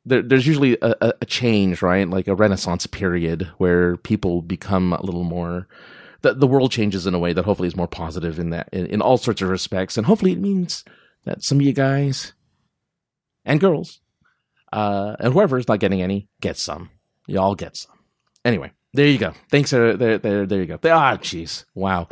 there, 0.04 0.22
there's 0.22 0.46
usually 0.46 0.78
a- 0.80 1.14
a 1.20 1.26
change, 1.26 1.82
right? 1.82 2.08
Like 2.08 2.28
a 2.28 2.34
renaissance 2.34 2.86
period 2.86 3.48
where 3.58 3.96
people 3.96 4.42
become 4.42 4.92
a 4.92 5.02
little 5.02 5.24
more. 5.24 5.66
The, 6.22 6.34
the 6.34 6.46
world 6.46 6.70
changes 6.70 7.06
in 7.06 7.14
a 7.14 7.18
way 7.18 7.32
that 7.32 7.44
hopefully 7.44 7.68
is 7.68 7.76
more 7.76 7.88
positive 7.88 8.38
in 8.38 8.50
that 8.50 8.68
in, 8.72 8.86
in 8.86 9.02
all 9.02 9.16
sorts 9.16 9.42
of 9.42 9.48
respects, 9.48 9.96
and 9.96 10.06
hopefully 10.06 10.32
it 10.32 10.38
means 10.38 10.84
that 11.24 11.42
some 11.42 11.58
of 11.58 11.62
you 11.62 11.72
guys 11.72 12.32
and 13.44 13.60
girls, 13.60 14.00
uh, 14.72 15.16
and 15.18 15.32
whoever's 15.32 15.68
not 15.68 15.80
getting 15.80 16.02
any, 16.02 16.28
get 16.40 16.56
some. 16.56 16.90
You 17.26 17.40
all 17.40 17.54
get 17.54 17.76
some. 17.76 17.98
Anyway, 18.44 18.72
there 18.92 19.06
you 19.06 19.18
go. 19.18 19.34
Thanks. 19.50 19.72
Uh, 19.72 19.96
there, 19.96 20.18
there, 20.18 20.46
there 20.46 20.60
you 20.60 20.66
go. 20.66 20.78
Ah, 20.84 21.16
jeez. 21.16 21.64
Wow. 21.74 22.08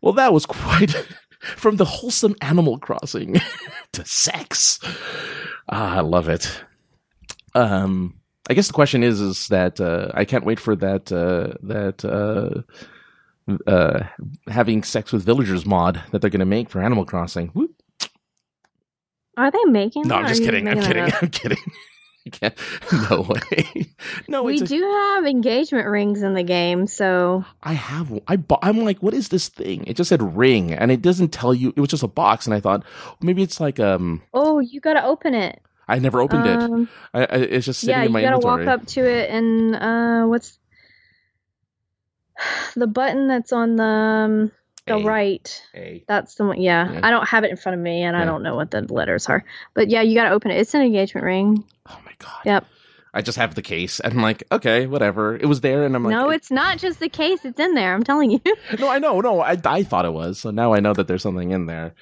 Well, 0.00 0.12
that 0.14 0.32
was 0.32 0.46
quite 0.46 0.90
from 1.40 1.76
the 1.76 1.84
wholesome 1.84 2.36
Animal 2.40 2.78
Crossing 2.78 3.36
to 3.92 4.04
sex. 4.04 4.78
Ah, 5.68 5.96
I 5.96 6.00
love 6.00 6.28
it. 6.28 6.64
Um, 7.54 8.14
I 8.48 8.54
guess 8.54 8.66
the 8.66 8.72
question 8.72 9.02
is, 9.02 9.20
is 9.20 9.48
that 9.48 9.80
uh, 9.80 10.10
I 10.14 10.24
can't 10.24 10.44
wait 10.44 10.60
for 10.60 10.76
that 10.76 11.12
uh, 11.12 11.54
that 11.62 12.04
uh, 12.04 12.62
uh, 13.66 14.04
having 14.48 14.82
sex 14.82 15.12
with 15.12 15.24
villagers 15.24 15.66
mod 15.66 16.02
that 16.10 16.20
they're 16.20 16.30
going 16.30 16.40
to 16.40 16.46
make 16.46 16.70
for 16.70 16.80
Animal 16.80 17.04
Crossing. 17.04 17.48
Whoop. 17.48 17.74
Are 19.36 19.50
they 19.50 19.64
making? 19.66 20.02
No, 20.02 20.16
that, 20.16 20.22
I'm 20.22 20.28
just 20.28 20.42
kidding. 20.42 20.68
I'm 20.68 20.80
kidding. 20.80 21.12
I'm 21.22 21.28
kidding. 21.28 21.58
I 22.26 22.30
can't. 22.30 22.54
No 23.10 23.22
way. 23.22 23.86
No, 24.28 24.42
we 24.42 24.60
a- 24.60 24.64
do 24.66 24.82
have 24.82 25.26
engagement 25.26 25.86
rings 25.88 26.22
in 26.22 26.34
the 26.34 26.42
game, 26.42 26.86
so 26.86 27.44
I 27.62 27.72
have. 27.72 28.20
I 28.28 28.36
bought. 28.36 28.60
I'm 28.62 28.84
like, 28.84 29.02
what 29.02 29.14
is 29.14 29.28
this 29.28 29.48
thing? 29.48 29.84
It 29.86 29.96
just 29.96 30.08
said 30.08 30.36
ring, 30.36 30.72
and 30.72 30.92
it 30.92 31.02
doesn't 31.02 31.28
tell 31.28 31.54
you. 31.54 31.72
It 31.76 31.80
was 31.80 31.88
just 31.88 32.02
a 32.02 32.08
box, 32.08 32.46
and 32.46 32.54
I 32.54 32.60
thought 32.60 32.84
maybe 33.20 33.42
it's 33.42 33.60
like 33.60 33.80
um. 33.80 34.22
oh, 34.34 34.60
you 34.60 34.80
gotta 34.80 35.04
open 35.04 35.34
it. 35.34 35.60
I 35.88 35.98
never 35.98 36.20
opened 36.20 36.46
it. 36.46 36.58
Um, 36.58 36.88
I, 37.14 37.20
I, 37.20 37.36
it's 37.36 37.66
just 37.66 37.80
sitting 37.80 37.94
yeah, 37.94 38.04
in 38.04 38.12
you 38.12 38.20
gotta 38.20 38.36
inventory. 38.36 38.66
walk 38.66 38.80
up 38.80 38.86
to 38.88 39.00
it 39.00 39.30
and 39.30 39.74
uh, 39.74 40.26
what's 40.26 40.58
the 42.76 42.86
button 42.86 43.26
that's 43.28 43.52
on 43.52 43.76
the 43.76 43.82
um, 43.84 44.52
the 44.86 44.94
A. 44.94 45.02
right? 45.04 45.62
A. 45.74 46.04
That's 46.08 46.34
the 46.36 46.44
one. 46.46 46.60
Yeah, 46.60 46.92
Yeah. 46.92 47.00
I 47.02 47.10
don't 47.10 47.28
have 47.28 47.44
it 47.44 47.50
in 47.50 47.56
front 47.56 47.76
of 47.76 47.82
me, 47.82 48.02
and 48.02 48.16
Yeah. 48.16 48.22
I 48.22 48.24
don't 48.24 48.42
know 48.42 48.56
what 48.56 48.70
the 48.70 48.82
letters 48.92 49.28
are. 49.28 49.44
But 49.74 49.88
yeah, 49.88 50.02
you 50.02 50.14
gotta 50.14 50.30
open 50.30 50.50
it. 50.50 50.58
It's 50.60 50.74
an 50.74 50.82
engagement 50.82 51.24
ring. 51.24 51.64
Oh 51.88 51.98
my 52.04 52.12
god. 52.18 52.40
Yep. 52.44 52.66
I 53.14 53.22
just 53.22 53.38
have 53.38 53.54
the 53.54 53.62
case, 53.62 54.00
and 54.00 54.12
I'm 54.12 54.22
like, 54.22 54.44
okay, 54.52 54.86
whatever. 54.86 55.34
It 55.34 55.46
was 55.46 55.62
there, 55.62 55.84
and 55.84 55.96
I'm 55.96 56.04
like, 56.04 56.12
no, 56.12 56.28
it's 56.28 56.50
not 56.50 56.78
just 56.78 57.00
the 57.00 57.08
case. 57.08 57.44
It's 57.44 57.58
in 57.58 57.74
there. 57.74 57.94
I'm 57.94 58.04
telling 58.04 58.30
you. 58.30 58.40
no, 58.78 58.88
I 58.88 58.98
know, 58.98 59.20
no, 59.20 59.40
I, 59.40 59.56
I 59.64 59.82
thought 59.82 60.04
it 60.04 60.12
was. 60.12 60.38
So 60.38 60.50
now 60.50 60.74
I 60.74 60.80
know 60.80 60.92
that 60.92 61.08
there's 61.08 61.22
something 61.22 61.50
in 61.50 61.66
there. 61.66 61.94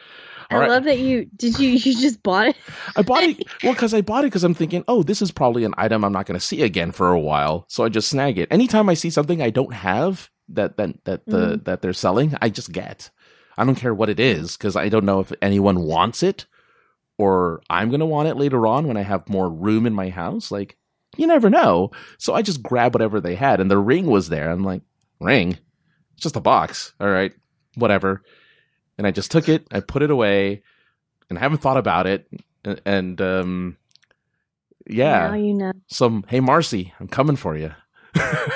I 0.51 0.57
right. 0.57 0.71
love 0.71 0.85
that 0.85 0.99
you 0.99 1.27
did. 1.37 1.59
You 1.59 1.71
you 1.71 1.95
just 1.95 2.23
bought 2.23 2.49
it. 2.49 2.57
I 2.97 3.03
bought 3.03 3.23
it 3.23 3.39
well 3.63 3.73
because 3.75 3.95
I 3.95 4.01
bought 4.01 4.25
it 4.25 4.29
because 4.29 4.45
I'm 4.45 4.55
thinking, 4.55 4.85
oh, 4.89 5.03
this 5.03 5.23
is 5.23 5.31
probably 5.31 5.65
an 5.65 5.75
item 5.77 6.05
I'm 6.05 6.13
not 6.13 6.27
going 6.27 6.39
to 6.39 6.45
see 6.45 6.63
again 6.63 6.93
for 6.93 7.11
a 7.13 7.21
while, 7.21 7.65
so 7.69 7.85
I 7.85 7.89
just 7.89 8.09
snag 8.09 8.39
it. 8.39 8.49
Anytime 8.51 8.89
I 8.89 8.95
see 8.95 9.11
something 9.11 9.43
I 9.43 9.51
don't 9.51 9.75
have 9.75 10.31
that 10.51 10.77
that 10.77 11.05
that 11.05 11.27
the 11.29 11.37
Mm-hmm. 11.37 11.63
that 11.65 11.83
they're 11.83 11.93
selling, 11.93 12.35
I 12.41 12.49
just 12.49 12.73
get. 12.73 13.11
I 13.59 13.65
don't 13.65 13.75
care 13.75 13.95
what 13.95 14.11
it 14.11 14.21
is 14.21 14.57
because 14.57 14.77
I 14.77 14.89
don't 14.89 15.07
know 15.07 15.21
if 15.21 15.33
anyone 15.41 15.81
wants 15.81 16.23
it 16.23 16.47
or 17.19 17.63
I'm 17.71 17.89
going 17.89 18.01
to 18.01 18.07
want 18.07 18.29
it 18.29 18.37
later 18.37 18.67
on 18.67 18.87
when 18.87 18.97
I 18.99 19.03
have 19.03 19.29
more 19.29 19.49
room 19.49 19.87
in 19.87 19.95
my 19.95 20.11
house. 20.11 20.51
Like 20.51 20.77
you 21.17 21.27
never 21.27 21.49
know, 21.49 21.91
so 22.19 22.35
I 22.35 22.43
just 22.43 22.63
grab 22.63 22.95
whatever 22.95 23.21
they 23.21 23.35
had, 23.35 23.61
and 23.61 23.71
the 23.71 23.79
ring 23.79 24.07
was 24.07 24.29
there. 24.29 24.51
I'm 24.51 24.65
like, 24.65 24.83
ring, 25.21 25.59
it's 26.15 26.23
just 26.23 26.37
a 26.37 26.41
box. 26.41 26.93
All 27.01 27.09
right, 27.09 27.33
whatever. 27.75 28.23
And 28.99 29.07
I 29.07 29.11
just 29.11 29.31
took 29.31 29.49
it, 29.49 29.67
I 29.73 29.81
put 29.81 30.03
it 30.03 30.11
away, 30.11 30.63
and 31.29 31.39
I 31.39 31.43
haven't 31.43 31.59
thought 31.59 31.77
about 31.77 32.07
it 32.07 32.27
and, 32.67 32.81
and 32.85 33.21
um 33.21 33.77
yeah 34.87 35.29
Now 35.29 35.35
you 35.35 35.55
know. 35.55 35.73
some 35.87 36.25
hey 36.29 36.41
marcy 36.41 36.93
i'm 37.01 37.09
coming 37.09 37.37
for 37.37 37.57
you 37.57 37.73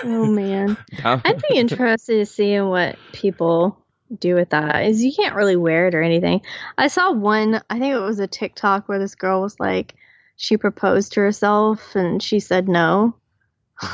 Oh 0.04 0.24
man. 0.24 0.78
I'd 1.04 1.42
be 1.50 1.56
interested 1.56 2.14
to 2.14 2.24
see 2.24 2.58
what 2.62 2.96
people 3.12 3.76
do 4.18 4.34
with 4.34 4.48
that. 4.50 4.86
Is 4.86 5.04
you 5.04 5.12
can't 5.12 5.34
really 5.34 5.56
wear 5.56 5.88
it 5.88 5.94
or 5.94 6.00
anything. 6.00 6.40
I 6.78 6.88
saw 6.88 7.12
one. 7.12 7.60
I 7.68 7.78
think 7.78 7.94
it 7.94 8.00
was 8.00 8.20
a 8.20 8.26
TikTok 8.26 8.88
where 8.88 8.98
this 8.98 9.14
girl 9.14 9.42
was 9.42 9.60
like, 9.60 9.96
she 10.36 10.56
proposed 10.56 11.12
to 11.12 11.20
herself 11.20 11.94
and 11.94 12.22
she 12.22 12.40
said 12.40 12.70
no. 12.70 13.14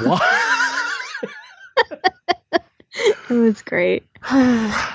what 0.02 0.23
It 3.28 3.35
was 3.35 3.62
great. 3.62 4.05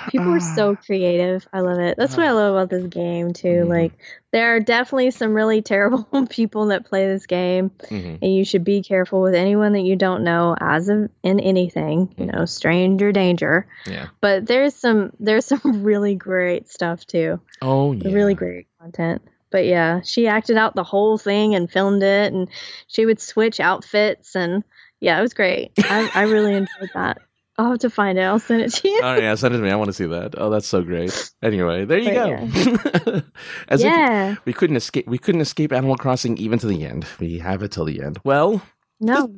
People 0.09 0.33
are 0.33 0.39
so 0.39 0.75
creative. 0.75 1.47
I 1.53 1.59
love 1.61 1.79
it. 1.79 1.95
That's 1.97 2.15
what 2.17 2.25
I 2.25 2.31
love 2.31 2.53
about 2.55 2.69
this 2.69 2.87
game 2.87 3.33
too. 3.33 3.63
Mhm. 3.65 3.67
Like 3.67 3.93
there 4.31 4.55
are 4.55 4.59
definitely 4.59 5.11
some 5.11 5.33
really 5.33 5.61
terrible 5.73 6.05
people 6.29 6.67
that 6.67 6.85
play 6.85 7.07
this 7.07 7.25
game, 7.25 7.71
Mhm. 7.89 8.19
and 8.21 8.33
you 8.35 8.45
should 8.45 8.63
be 8.63 8.81
careful 8.83 9.21
with 9.21 9.35
anyone 9.35 9.73
that 9.73 9.81
you 9.81 9.95
don't 9.95 10.23
know 10.23 10.55
as 10.59 10.89
of 10.89 11.09
in 11.23 11.39
anything. 11.39 12.13
You 12.17 12.27
know, 12.27 12.45
stranger 12.45 13.11
danger. 13.11 13.67
yeah 13.85 14.07
but 14.21 14.45
there's 14.45 14.75
some 14.75 15.11
there's 15.19 15.45
some 15.45 15.61
really 15.83 16.15
great 16.15 16.69
stuff 16.69 17.05
too 17.05 17.39
oh 17.61 17.93
yeah 17.93 18.13
really 18.13 18.33
great 18.35 18.67
content 18.79 19.21
but 19.49 19.65
yeah 19.65 20.01
she 20.03 20.27
acted 20.27 20.57
out 20.57 20.75
the 20.75 20.83
whole 20.83 21.17
thing 21.17 21.55
and 21.55 21.69
filmed 21.71 22.03
it 22.03 22.31
and 22.33 22.47
she 22.87 23.05
would 23.05 23.19
switch 23.19 23.59
outfits 23.59 24.35
and 24.35 24.63
yeah 24.99 25.17
it 25.17 25.21
was 25.21 25.33
great 25.33 25.71
i, 25.79 26.09
I 26.13 26.21
really 26.23 26.53
enjoyed 26.53 26.89
that 26.93 27.17
i'll 27.61 27.71
have 27.71 27.79
to 27.79 27.89
find 27.89 28.17
it. 28.17 28.23
I'll 28.23 28.39
send 28.39 28.61
it 28.61 28.73
to 28.73 28.87
you. 28.89 28.99
Oh 29.03 29.15
yeah 29.15 29.35
send 29.35 29.53
it 29.53 29.57
to 29.57 29.63
me. 29.63 29.69
I 29.69 29.75
want 29.75 29.89
to 29.89 29.93
see 29.93 30.05
that. 30.07 30.35
Oh 30.37 30.49
that's 30.49 30.67
so 30.67 30.81
great. 30.81 31.31
Anyway 31.41 31.85
there 31.85 31.99
you 31.99 32.11
But 32.13 33.05
go. 33.05 33.21
as 33.67 33.81
if 33.81 33.85
yeah. 33.85 34.35
we 34.45 34.53
couldn't 34.53 34.77
escape 34.77 35.07
we 35.07 35.17
couldn't 35.17 35.41
escape 35.41 35.71
animal 35.71 35.95
crossing 35.95 36.37
even 36.37 36.59
to 36.59 36.67
the 36.67 36.83
end. 36.85 37.05
We 37.19 37.39
have 37.39 37.63
it 37.63 37.71
till 37.71 37.85
the 37.85 38.01
end. 38.01 38.19
Well 38.23 38.61
no. 38.99 39.33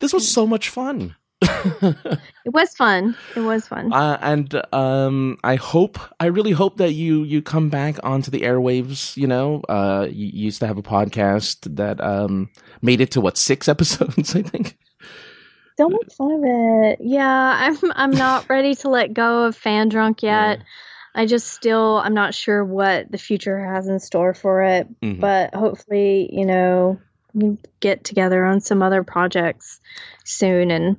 this 0.00 0.12
was 0.12 0.26
so 0.28 0.46
much 0.46 0.68
fun. 0.68 1.16
It 2.44 2.54
was 2.54 2.74
fun. 2.74 3.16
It 3.36 3.40
was 3.40 3.68
fun. 3.68 3.92
Uh, 3.92 4.18
and 4.20 4.62
um, 4.72 5.36
I 5.44 5.56
hope, 5.56 5.98
I 6.18 6.26
really 6.26 6.52
hope 6.52 6.78
that 6.78 6.92
you 6.92 7.22
you 7.24 7.42
come 7.42 7.68
back 7.68 7.96
onto 8.02 8.30
the 8.30 8.40
airwaves. 8.42 9.16
You 9.16 9.26
know, 9.26 9.62
uh, 9.68 10.06
you, 10.10 10.26
you 10.26 10.44
used 10.46 10.60
to 10.60 10.66
have 10.66 10.78
a 10.78 10.82
podcast 10.82 11.76
that 11.76 12.00
um 12.00 12.48
made 12.80 13.00
it 13.00 13.10
to 13.12 13.20
what 13.20 13.36
six 13.36 13.68
episodes, 13.74 14.34
I 14.34 14.42
think. 14.42 14.78
Don't 15.80 15.92
make 15.92 16.12
fun 16.12 16.30
of 16.32 16.40
it 16.44 16.98
yeah 17.02 17.56
i'm 17.58 17.92
i'm 17.96 18.10
not 18.12 18.48
ready 18.48 18.74
to 18.74 18.88
let 18.88 19.12
go 19.14 19.44
of 19.44 19.56
fan 19.56 19.88
drunk 19.88 20.22
yet 20.22 20.58
Yeah. 20.58 20.64
i 21.14 21.26
just 21.26 21.48
still 21.48 21.98
i'm 22.04 22.14
not 22.14 22.34
sure 22.34 22.64
what 22.64 23.10
the 23.10 23.18
future 23.18 23.58
has 23.58 23.88
in 23.88 23.98
store 24.00 24.34
for 24.34 24.62
it 24.62 24.86
Mhm. 25.02 25.20
but 25.20 25.54
hopefully, 25.54 26.28
you 26.32 26.46
know, 26.46 27.00
we 27.34 27.40
can 27.42 27.58
get 27.80 28.04
together 28.04 28.44
on 28.44 28.60
some 28.60 28.82
other 28.82 29.02
projects 29.04 29.80
soon 30.24 30.70
and 30.70 30.96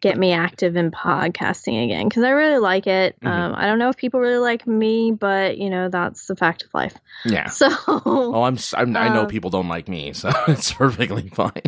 get 0.00 0.16
me 0.16 0.32
active 0.32 0.76
in 0.76 0.90
podcasting 0.92 1.84
again 1.84 2.08
because 2.08 2.22
I 2.22 2.30
really 2.30 2.58
like 2.58 2.86
it. 2.86 3.16
Mhm. 3.20 3.28
Um, 3.28 3.54
I 3.56 3.66
don't 3.66 3.78
know 3.80 3.88
if 3.88 3.96
people 3.96 4.20
really 4.20 4.38
like 4.38 4.64
me, 4.66 5.10
but 5.12 5.58
you 5.58 5.70
know 5.70 5.88
that's 5.88 6.26
the 6.26 6.36
fact 6.36 6.62
of 6.64 6.68
life. 6.74 6.94
yeah. 7.24 7.48
So 7.50 7.68
Oh, 7.88 8.42
I'm, 8.44 8.58
I'm 8.76 8.96
I 8.96 9.08
know 9.08 9.22
Um, 9.22 9.26
people 9.28 9.50
don't 9.50 9.68
like 9.68 9.88
me, 9.88 10.12
so 10.12 10.30
it's 10.48 10.72
perfectly 10.72 11.28
fine. 11.30 11.62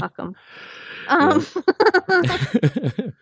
fuck 0.00 0.14
'em. 0.18 0.34
Um, 1.08 1.46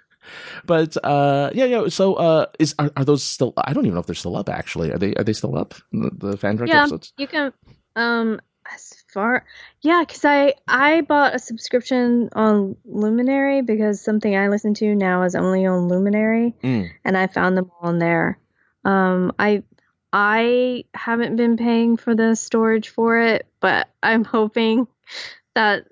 but 0.66 0.96
uh, 1.04 1.50
yeah, 1.54 1.64
yeah. 1.64 1.88
So 1.88 2.14
uh, 2.14 2.46
is 2.58 2.74
are, 2.78 2.90
are 2.96 3.04
those 3.04 3.22
still? 3.22 3.52
I 3.56 3.72
don't 3.72 3.84
even 3.84 3.94
know 3.94 4.00
if 4.00 4.06
they're 4.06 4.14
still 4.14 4.36
up. 4.36 4.48
Actually, 4.48 4.90
are 4.92 4.98
they? 4.98 5.14
Are 5.14 5.24
they 5.24 5.32
still 5.32 5.56
up? 5.56 5.74
The, 5.92 6.10
the 6.12 6.36
fan 6.36 6.56
direct 6.56 6.72
Yeah. 6.72 6.80
episodes. 6.82 7.12
You 7.16 7.26
can 7.26 7.52
um 7.96 8.40
as 8.72 8.94
far 9.12 9.44
yeah, 9.82 10.02
because 10.06 10.24
I 10.24 10.54
I 10.68 11.00
bought 11.02 11.34
a 11.34 11.38
subscription 11.38 12.28
on 12.32 12.76
Luminary 12.84 13.60
because 13.62 14.00
something 14.00 14.34
I 14.36 14.48
listen 14.48 14.74
to 14.74 14.94
now 14.94 15.22
is 15.24 15.34
only 15.34 15.66
on 15.66 15.88
Luminary, 15.88 16.54
Mm. 16.62 16.90
and 17.04 17.16
I 17.16 17.26
found 17.26 17.56
them 17.56 17.70
all 17.80 17.88
on 17.88 17.98
there. 17.98 18.38
Um, 18.84 19.32
I 19.38 19.62
I 20.12 20.84
haven't 20.94 21.36
been 21.36 21.56
paying 21.56 21.96
for 21.96 22.14
the 22.14 22.36
storage 22.36 22.90
for 22.90 23.18
it, 23.18 23.46
but 23.60 23.88
I'm 24.02 24.24
hoping 24.24 24.86
that 25.54 25.86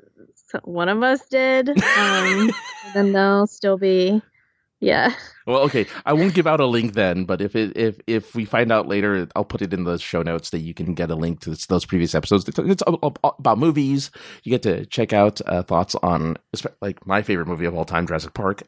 one 0.65 0.89
of 0.89 1.03
us 1.03 1.27
did. 1.29 1.69
Um, 1.69 2.51
then 2.95 3.13
they'll 3.13 3.47
still 3.47 3.79
be 3.79 4.23
yeah. 4.81 5.15
Well, 5.47 5.59
okay. 5.65 5.87
I 6.07 6.15
won't 6.15 6.33
give 6.33 6.47
out 6.47 6.59
a 6.59 6.65
link 6.65 6.95
then, 6.95 7.25
but 7.25 7.43
if 7.43 7.55
it 7.55 7.77
if 7.77 7.99
if 8.07 8.35
we 8.35 8.47
find 8.47 8.73
out 8.73 8.89
later, 8.89 9.29
I'll 9.37 9.45
put 9.45 9.61
it 9.61 9.75
in 9.75 9.85
the 9.85 9.99
show 9.99 10.23
notes 10.23 10.51
that 10.51 10.61
you 10.61 10.73
can 10.73 10.95
get 10.95 11.11
a 11.11 11.15
link 11.15 11.41
to 11.41 11.55
those 11.69 11.85
previous 11.85 12.15
episodes. 12.15 12.49
It's, 12.49 12.59
it's 12.59 12.83
about 12.87 13.59
movies. 13.59 14.11
You 14.43 14.51
get 14.51 14.63
to 14.63 14.87
check 14.87 15.13
out 15.13 15.41
uh, 15.45 15.63
thoughts 15.63 15.95
on 15.97 16.39
like 16.81 17.07
my 17.07 17.21
favorite 17.21 17.47
movie 17.47 17.67
of 17.67 17.75
all 17.75 17.85
time, 17.85 18.07
Jurassic 18.07 18.33
Park. 18.33 18.63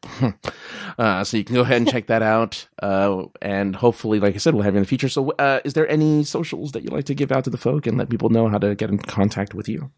uh, 0.99 1.25
so 1.25 1.37
you 1.39 1.45
can 1.45 1.55
go 1.55 1.63
ahead 1.63 1.79
and 1.79 1.91
check 1.91 2.09
that 2.09 2.23
out. 2.23 2.69
Uh, 2.83 3.25
and 3.41 3.75
hopefully, 3.75 4.21
like 4.21 4.35
I 4.35 4.39
said, 4.39 4.53
we'll 4.55 4.65
have 4.65 4.75
you 4.75 4.79
in 4.79 4.83
the 4.83 4.89
future. 4.89 5.09
So, 5.09 5.31
uh, 5.39 5.61
is 5.65 5.73
there 5.73 5.89
any 5.89 6.25
socials 6.25 6.73
that 6.73 6.83
you'd 6.83 6.93
like 6.93 7.07
to 7.07 7.15
give 7.15 7.33
out 7.33 7.45
to 7.45 7.51
the 7.51 7.57
folk 7.57 7.87
and 7.87 7.97
let 7.97 8.11
people 8.11 8.29
know 8.29 8.49
how 8.49 8.59
to 8.59 8.75
get 8.75 8.91
in 8.91 8.99
contact 8.99 9.55
with 9.55 9.67
you? 9.67 9.91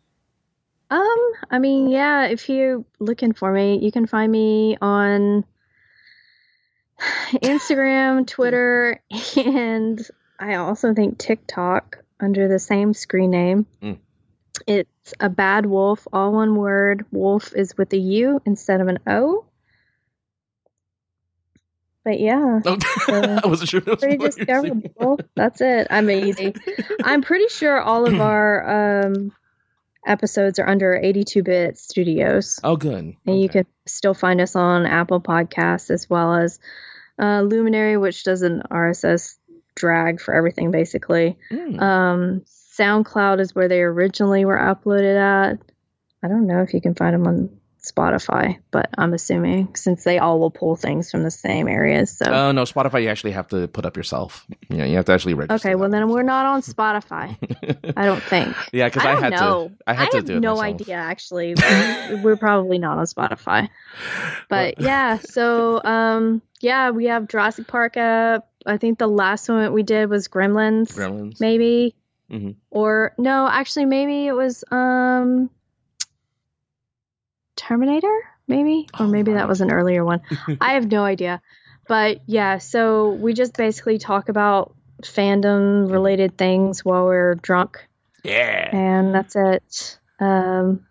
Um, 0.91 1.19
I 1.51 1.59
mean, 1.59 1.89
yeah, 1.89 2.27
if 2.27 2.49
you're 2.49 2.85
looking 2.99 3.33
for 3.33 3.51
me, 3.53 3.79
you 3.79 3.91
can 3.91 4.07
find 4.07 4.31
me 4.31 4.77
on 4.81 5.45
Instagram, 7.33 8.27
Twitter, 8.27 9.03
and 9.37 10.01
I 10.39 10.57
also 10.57 10.95
think 10.95 11.19
TikTok 11.19 11.99
under 12.21 12.49
the 12.49 12.59
same 12.59 12.95
screen 12.95 13.31
name. 13.31 13.67
Mm. 13.83 13.99
It's 14.67 15.15
a 15.19 15.29
bad 15.29 15.67
wolf, 15.67 16.07
all 16.13 16.33
one 16.33 16.57
word. 16.57 17.05
Wolf 17.11 17.55
is 17.55 17.77
with 17.77 17.93
a 17.93 17.99
U 17.99 18.41
instead 18.47 18.81
of 18.81 18.89
an 18.89 18.99
O. 19.07 19.45
But 22.05 22.21
yeah, 22.21 22.61
Oh, 22.67 22.79
I 23.09 23.47
wasn't 23.47 23.71
sure. 23.71 23.81
It 23.81 23.87
was 23.87 23.99
pretty 24.01 24.19
discoverable. 24.19 25.21
That's 25.35 25.61
it. 25.61 25.87
I'm 25.91 26.11
easy. 26.11 26.55
I'm 27.05 27.23
pretty 27.23 27.49
sure 27.49 27.81
all 27.81 28.07
of 28.07 28.21
our 28.21 29.07
um, 29.07 29.33
episodes 30.07 30.59
are 30.59 30.69
under 30.69 30.95
82 30.95 31.43
bit 31.43 31.79
studios. 31.79 32.61
Oh, 32.63 32.77
good. 32.77 33.17
And 33.27 33.41
you 33.41 33.49
can 33.49 33.67
still 33.87 34.15
find 34.15 34.41
us 34.41 34.57
on 34.57 34.87
Apple 34.87 35.21
Podcasts 35.21 35.91
as 35.91 36.09
well 36.09 36.35
as 36.35 36.59
uh, 37.19 37.43
Luminary, 37.43 37.97
which 37.97 38.25
does 38.25 38.43
an 38.43 38.63
RSS 38.71 39.37
drag 39.75 40.21
for 40.21 40.35
everything 40.35 40.71
basically. 40.71 41.37
Mm. 41.51 41.81
Um, 41.81 42.45
SoundCloud 42.79 43.41
is 43.41 43.55
where 43.55 43.69
they 43.69 43.81
originally 43.81 44.45
were 44.45 44.59
uploaded 44.59 45.17
at. 45.17 45.59
I 46.23 46.29
don't 46.29 46.47
know 46.47 46.63
if 46.63 46.75
you 46.75 46.81
can 46.81 46.95
find 46.95 47.15
them 47.15 47.27
on 47.27 47.61
Spotify, 47.85 48.59
but 48.71 48.89
I'm 48.97 49.13
assuming 49.15 49.75
since 49.75 50.05
they 50.05 50.19
all 50.19 50.39
will 50.41 50.51
pull 50.51 50.75
things 50.77 51.11
from 51.11 51.23
the 51.23 51.31
same 51.31 51.69
areas. 51.69 52.11
So 52.17 52.27
Oh 52.27 52.53
no, 52.53 52.63
Spotify 52.65 53.03
you 53.03 53.09
actually 53.11 53.33
have 53.33 53.49
to 53.49 53.69
put 53.69 53.85
up 53.85 53.97
yourself. 53.97 54.47
Yeah, 54.71 54.85
you 54.85 54.97
have 54.97 55.05
to 55.07 55.13
actually 55.13 55.35
register. 55.35 55.69
okay, 55.69 55.75
well 55.75 55.91
then 55.91 56.09
we're 56.09 56.23
not 56.23 56.47
on 56.47 56.63
Spotify. 56.63 57.37
I 57.97 58.05
don't 58.07 58.23
think. 58.23 58.57
yeah, 58.73 58.89
because 58.89 59.05
I, 59.05 59.13
I, 59.13 59.21
had 59.21 59.33
know. 59.33 59.69
to. 59.69 59.75
I 59.87 59.93
had 59.95 60.11
to 60.13 60.17
have 60.19 60.25
do 60.27 60.37
it 60.37 60.41
no 60.41 60.57
myself. 60.57 60.81
idea 60.81 60.95
actually. 60.97 61.55
we're 62.23 62.37
probably 62.37 62.79
not 62.79 62.99
on 62.99 63.05
Spotify. 63.07 63.69
But 64.49 64.81
yeah, 64.81 65.19
so 65.19 65.83
um, 65.85 66.43
yeah, 66.61 66.91
we 66.91 67.07
have 67.07 67.29
Jurassic 67.29 67.67
Park 67.67 67.97
up. 67.97 68.49
I 68.67 68.79
think 68.79 68.99
the 68.99 69.07
last 69.07 69.49
one 69.49 69.73
we 69.75 69.83
did 69.83 70.09
was 70.09 70.29
Gremlins, 70.29 70.95
Gremlins. 70.95 71.39
maybe, 71.41 71.95
Mhm. 72.31 72.55
or 72.71 73.13
no, 73.19 73.47
actually 73.47 73.85
maybe 73.85 74.27
it 74.27 74.33
was 74.33 74.65
um, 74.71 75.51
Terminator, 77.57 78.13
maybe, 78.49 78.89
or 78.99 79.07
Oh, 79.07 79.09
maybe 79.09 79.33
wow. 79.33 79.39
that 79.39 79.49
was 79.49 79.61
an 79.61 79.71
earlier 79.73 80.05
one. 80.05 80.21
I 80.61 80.75
have 80.75 80.91
no 80.91 81.05
idea. 81.05 81.41
But 81.87 82.21
yeah, 82.27 82.59
so 82.59 83.11
we 83.11 83.35
just 83.35 83.57
basically 83.57 83.99
talk 83.99 84.29
about 84.29 84.75
fandom 85.03 85.91
related 85.91 86.39
things 86.39 86.85
while 86.85 87.05
we're 87.05 87.35
drunk 87.35 87.87
Yeah. 88.23 88.71
and 88.75 89.15
that's 89.15 89.37
it. 89.37 89.99
Um, 90.19 90.87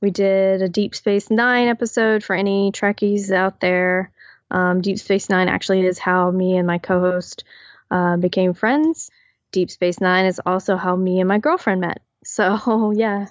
we 0.00 0.10
did 0.10 0.62
a 0.62 0.68
Deep 0.68 0.94
Space 0.94 1.30
Nine 1.30 1.68
episode 1.68 2.22
for 2.22 2.36
any 2.36 2.70
Trekkies 2.72 3.32
out 3.32 3.58
there. 3.60 4.12
Um, 4.50 4.82
Deep 4.82 4.98
Space 4.98 5.28
Nine 5.30 5.48
actually 5.48 5.84
is 5.84 5.98
how 5.98 6.30
me 6.30 6.58
and 6.58 6.66
my 6.66 6.78
co-host 6.78 7.44
uh, 7.90 8.16
became 8.18 8.52
friends. 8.54 9.10
Deep 9.50 9.70
Space 9.70 10.00
Nine 10.00 10.26
is 10.26 10.40
also 10.44 10.76
how 10.76 10.94
me 10.94 11.20
and 11.20 11.28
my 11.28 11.38
girlfriend 11.38 11.80
met. 11.80 12.02
So 12.24 12.92
yeah, 12.96 13.26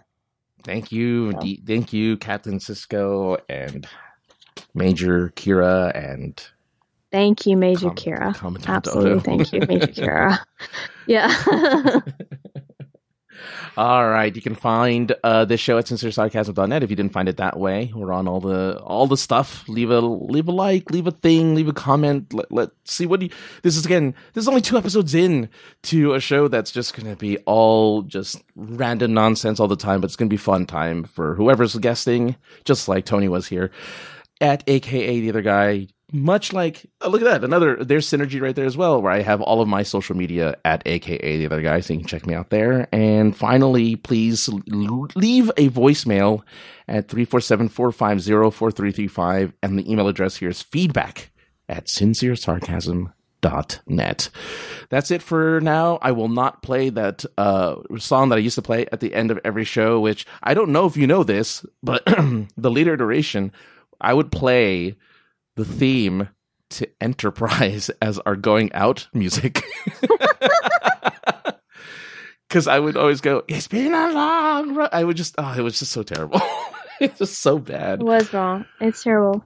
Thank 0.64 0.92
you, 0.92 1.32
So. 1.34 1.40
D- 1.40 1.62
thank 1.66 1.94
you, 1.94 2.18
Captain 2.18 2.60
Sisko 2.60 3.40
and 3.50 3.88
Major 4.74 5.32
Kira 5.36 5.92
and 5.96 6.42
thank 7.12 7.46
you, 7.46 7.58
Major 7.58 7.90
Com- 7.90 7.96
Kira. 7.96 8.68
Absolutely, 8.68 9.20
thank 9.20 9.54
you, 9.54 9.60
Major 9.62 9.88
Kira. 9.88 10.40
Yeah. 11.06 12.00
All 13.78 14.08
right, 14.08 14.36
you 14.36 14.42
can 14.42 14.56
find 14.56 15.14
uh, 15.24 15.46
this 15.46 15.60
show 15.60 15.78
at 15.78 15.86
sinceresarcasm.net 15.86 16.84
if 16.84 16.90
you 16.90 16.96
didn't 16.96 17.12
find 17.12 17.28
it 17.28 17.38
that 17.38 17.60
way. 17.60 17.92
We're 17.96 18.14
on 18.14 18.28
all 18.28 18.40
the 18.40 18.80
all 18.80 19.08
the 19.08 19.18
stuff. 19.18 19.68
Leave 19.68 19.90
a 19.90 20.00
leave 20.00 20.48
a 20.48 20.52
like, 20.52 20.92
leave 20.92 21.08
a 21.08 21.12
thing, 21.12 21.56
leave 21.56 21.68
a 21.68 21.74
comment. 21.74 22.34
Let, 22.34 22.52
let 22.52 22.70
see 22.86 23.06
what 23.06 23.22
you. 23.22 23.30
This 23.62 23.78
is 23.78 23.86
again. 23.86 24.14
This 24.34 24.44
is 24.44 24.48
only 24.48 24.62
two 24.62 24.78
episodes 24.78 25.16
in 25.16 25.50
to 25.84 26.14
a 26.14 26.20
show 26.20 26.48
that's 26.48 26.72
just 26.72 26.96
going 26.96 27.10
to 27.10 27.16
be 27.16 27.38
all 27.40 28.04
just 28.04 28.42
random 28.56 29.14
nonsense 29.14 29.60
all 29.60 29.68
the 29.68 29.76
time, 29.76 30.02
but 30.02 30.06
it's 30.06 30.16
going 30.16 30.30
to 30.30 30.34
be 30.34 30.38
fun 30.38 30.66
time 30.66 31.04
for 31.04 31.36
whoever's 31.36 31.76
guesting, 31.78 32.36
just 32.66 32.88
like 32.88 33.06
Tony 33.06 33.28
was 33.28 33.48
here 33.48 33.72
at 34.42 34.64
AKA 34.68 35.22
the 35.22 35.30
other 35.30 35.42
guy. 35.42 35.88
Much 36.16 36.54
like, 36.54 36.86
oh, 37.02 37.10
look 37.10 37.22
at 37.22 37.26
that, 37.26 37.44
another, 37.44 37.84
there's 37.84 38.08
synergy 38.08 38.40
right 38.40 38.56
there 38.56 38.68
as 38.68 38.78
well, 38.78 39.02
where 39.02 39.12
I 39.12 39.24
have 39.24 39.42
all 39.42 39.62
of 39.62 39.68
my 39.68 39.82
social 39.82 40.16
media 40.16 40.56
at 40.64 40.84
AKA 40.86 41.38
the 41.38 41.48
other 41.48 41.62
guy, 41.62 41.80
so 41.80 41.94
you 41.94 42.02
can 42.02 42.08
check 42.08 42.28
me 42.28 42.36
out 42.36 42.52
there. 42.52 42.88
And 42.92 43.36
finally, 43.36 43.96
please 43.96 44.48
leave 44.68 45.50
a 45.58 45.70
voicemail 45.70 46.44
at 46.88 47.10
347 47.10 47.70
450 47.70 48.56
4335. 48.56 49.54
And 49.64 49.80
the 49.80 49.92
email 49.92 50.08
address 50.08 50.36
here 50.36 50.50
is 50.50 50.62
feedback 50.62 51.32
at 51.68 51.88
sinceresarcasm.net. 51.88 54.30
That's 54.90 55.10
it 55.10 55.24
for 55.24 55.62
now. 55.62 55.98
I 56.02 56.12
will 56.12 56.30
not 56.30 56.62
play 56.62 56.90
that 56.90 57.26
uh, 57.40 57.78
song 57.98 58.30
that 58.30 58.36
I 58.36 58.40
used 58.40 58.54
to 58.56 58.62
play 58.62 58.86
at 58.92 59.00
the 59.00 59.16
end 59.16 59.32
of 59.32 59.40
every 59.44 59.66
show, 59.66 60.00
which 60.00 60.28
I 60.44 60.54
don't 60.54 60.72
know 60.72 60.86
if 60.86 60.96
you 60.96 61.08
know 61.08 61.24
this, 61.24 61.66
but 61.82 62.06
the 62.06 62.72
later 62.72 62.94
iteration, 62.94 63.52
I 64.00 64.14
would 64.14 64.32
play 64.32 64.96
the 65.56 65.66
theme 65.66 66.30
to 66.72 66.90
Enterprise 67.02 67.90
as 68.02 68.20
our 68.20 68.36
going 68.36 68.72
out 68.74 69.08
music. 69.14 69.64
Because 72.50 72.68
I 72.68 72.78
would 72.78 72.96
always 72.98 73.20
go, 73.20 73.44
It's 73.48 73.68
been 73.68 73.96
a 73.96 74.12
long 74.12 74.76
road. 74.76 74.90
I 74.92 75.04
would 75.04 75.18
just, 75.18 75.34
oh, 75.40 75.56
it 75.58 75.62
was 75.62 75.80
just 75.80 75.92
so 75.92 76.04
terrible. 76.04 76.40
it's 77.00 77.18
just 77.18 77.42
so 77.42 77.58
bad. 77.58 78.00
it 78.02 78.06
was 78.06 78.32
wrong. 78.32 78.66
It's 78.80 79.02
terrible. 79.02 79.44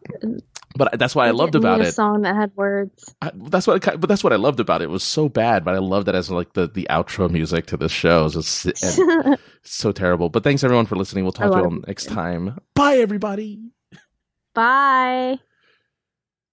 But 0.76 1.00
that's 1.00 1.16
what 1.16 1.26
I 1.26 1.32
We 1.32 1.38
loved 1.38 1.56
about 1.56 1.80
a 1.80 1.86
it. 1.86 1.94
song 1.94 2.24
that 2.24 2.36
had 2.36 2.52
words. 2.58 3.16
I, 3.22 3.32
that's 3.34 3.66
what, 3.66 3.88
I, 3.88 3.96
but 3.96 4.10
that's 4.10 4.26
what 4.26 4.34
I 4.34 4.36
loved 4.36 4.60
about 4.60 4.82
it. 4.82 4.86
It 4.86 4.90
was 4.90 5.04
so 5.04 5.30
bad, 5.30 5.64
but 5.64 5.74
I 5.74 5.78
loved 5.78 6.10
it 6.10 6.16
as 6.16 6.30
like 6.30 6.52
the, 6.52 6.68
the 6.68 6.86
outro 6.90 7.30
music 7.32 7.68
to 7.68 7.78
this 7.78 7.94
show. 7.94 8.26
It 8.26 8.36
was 8.36 8.64
just, 8.64 9.00
so 9.64 9.92
terrible. 9.94 10.28
But 10.28 10.44
thanks 10.44 10.66
everyone 10.66 10.86
for 10.86 10.98
listening. 10.98 11.24
We'll 11.24 11.32
talk 11.32 11.54
to 11.54 11.58
you 11.60 11.64
all 11.64 11.80
next 11.88 12.08
time. 12.10 12.60
Bye, 12.76 12.98
everybody. 12.98 13.72
Bye. 14.54 15.40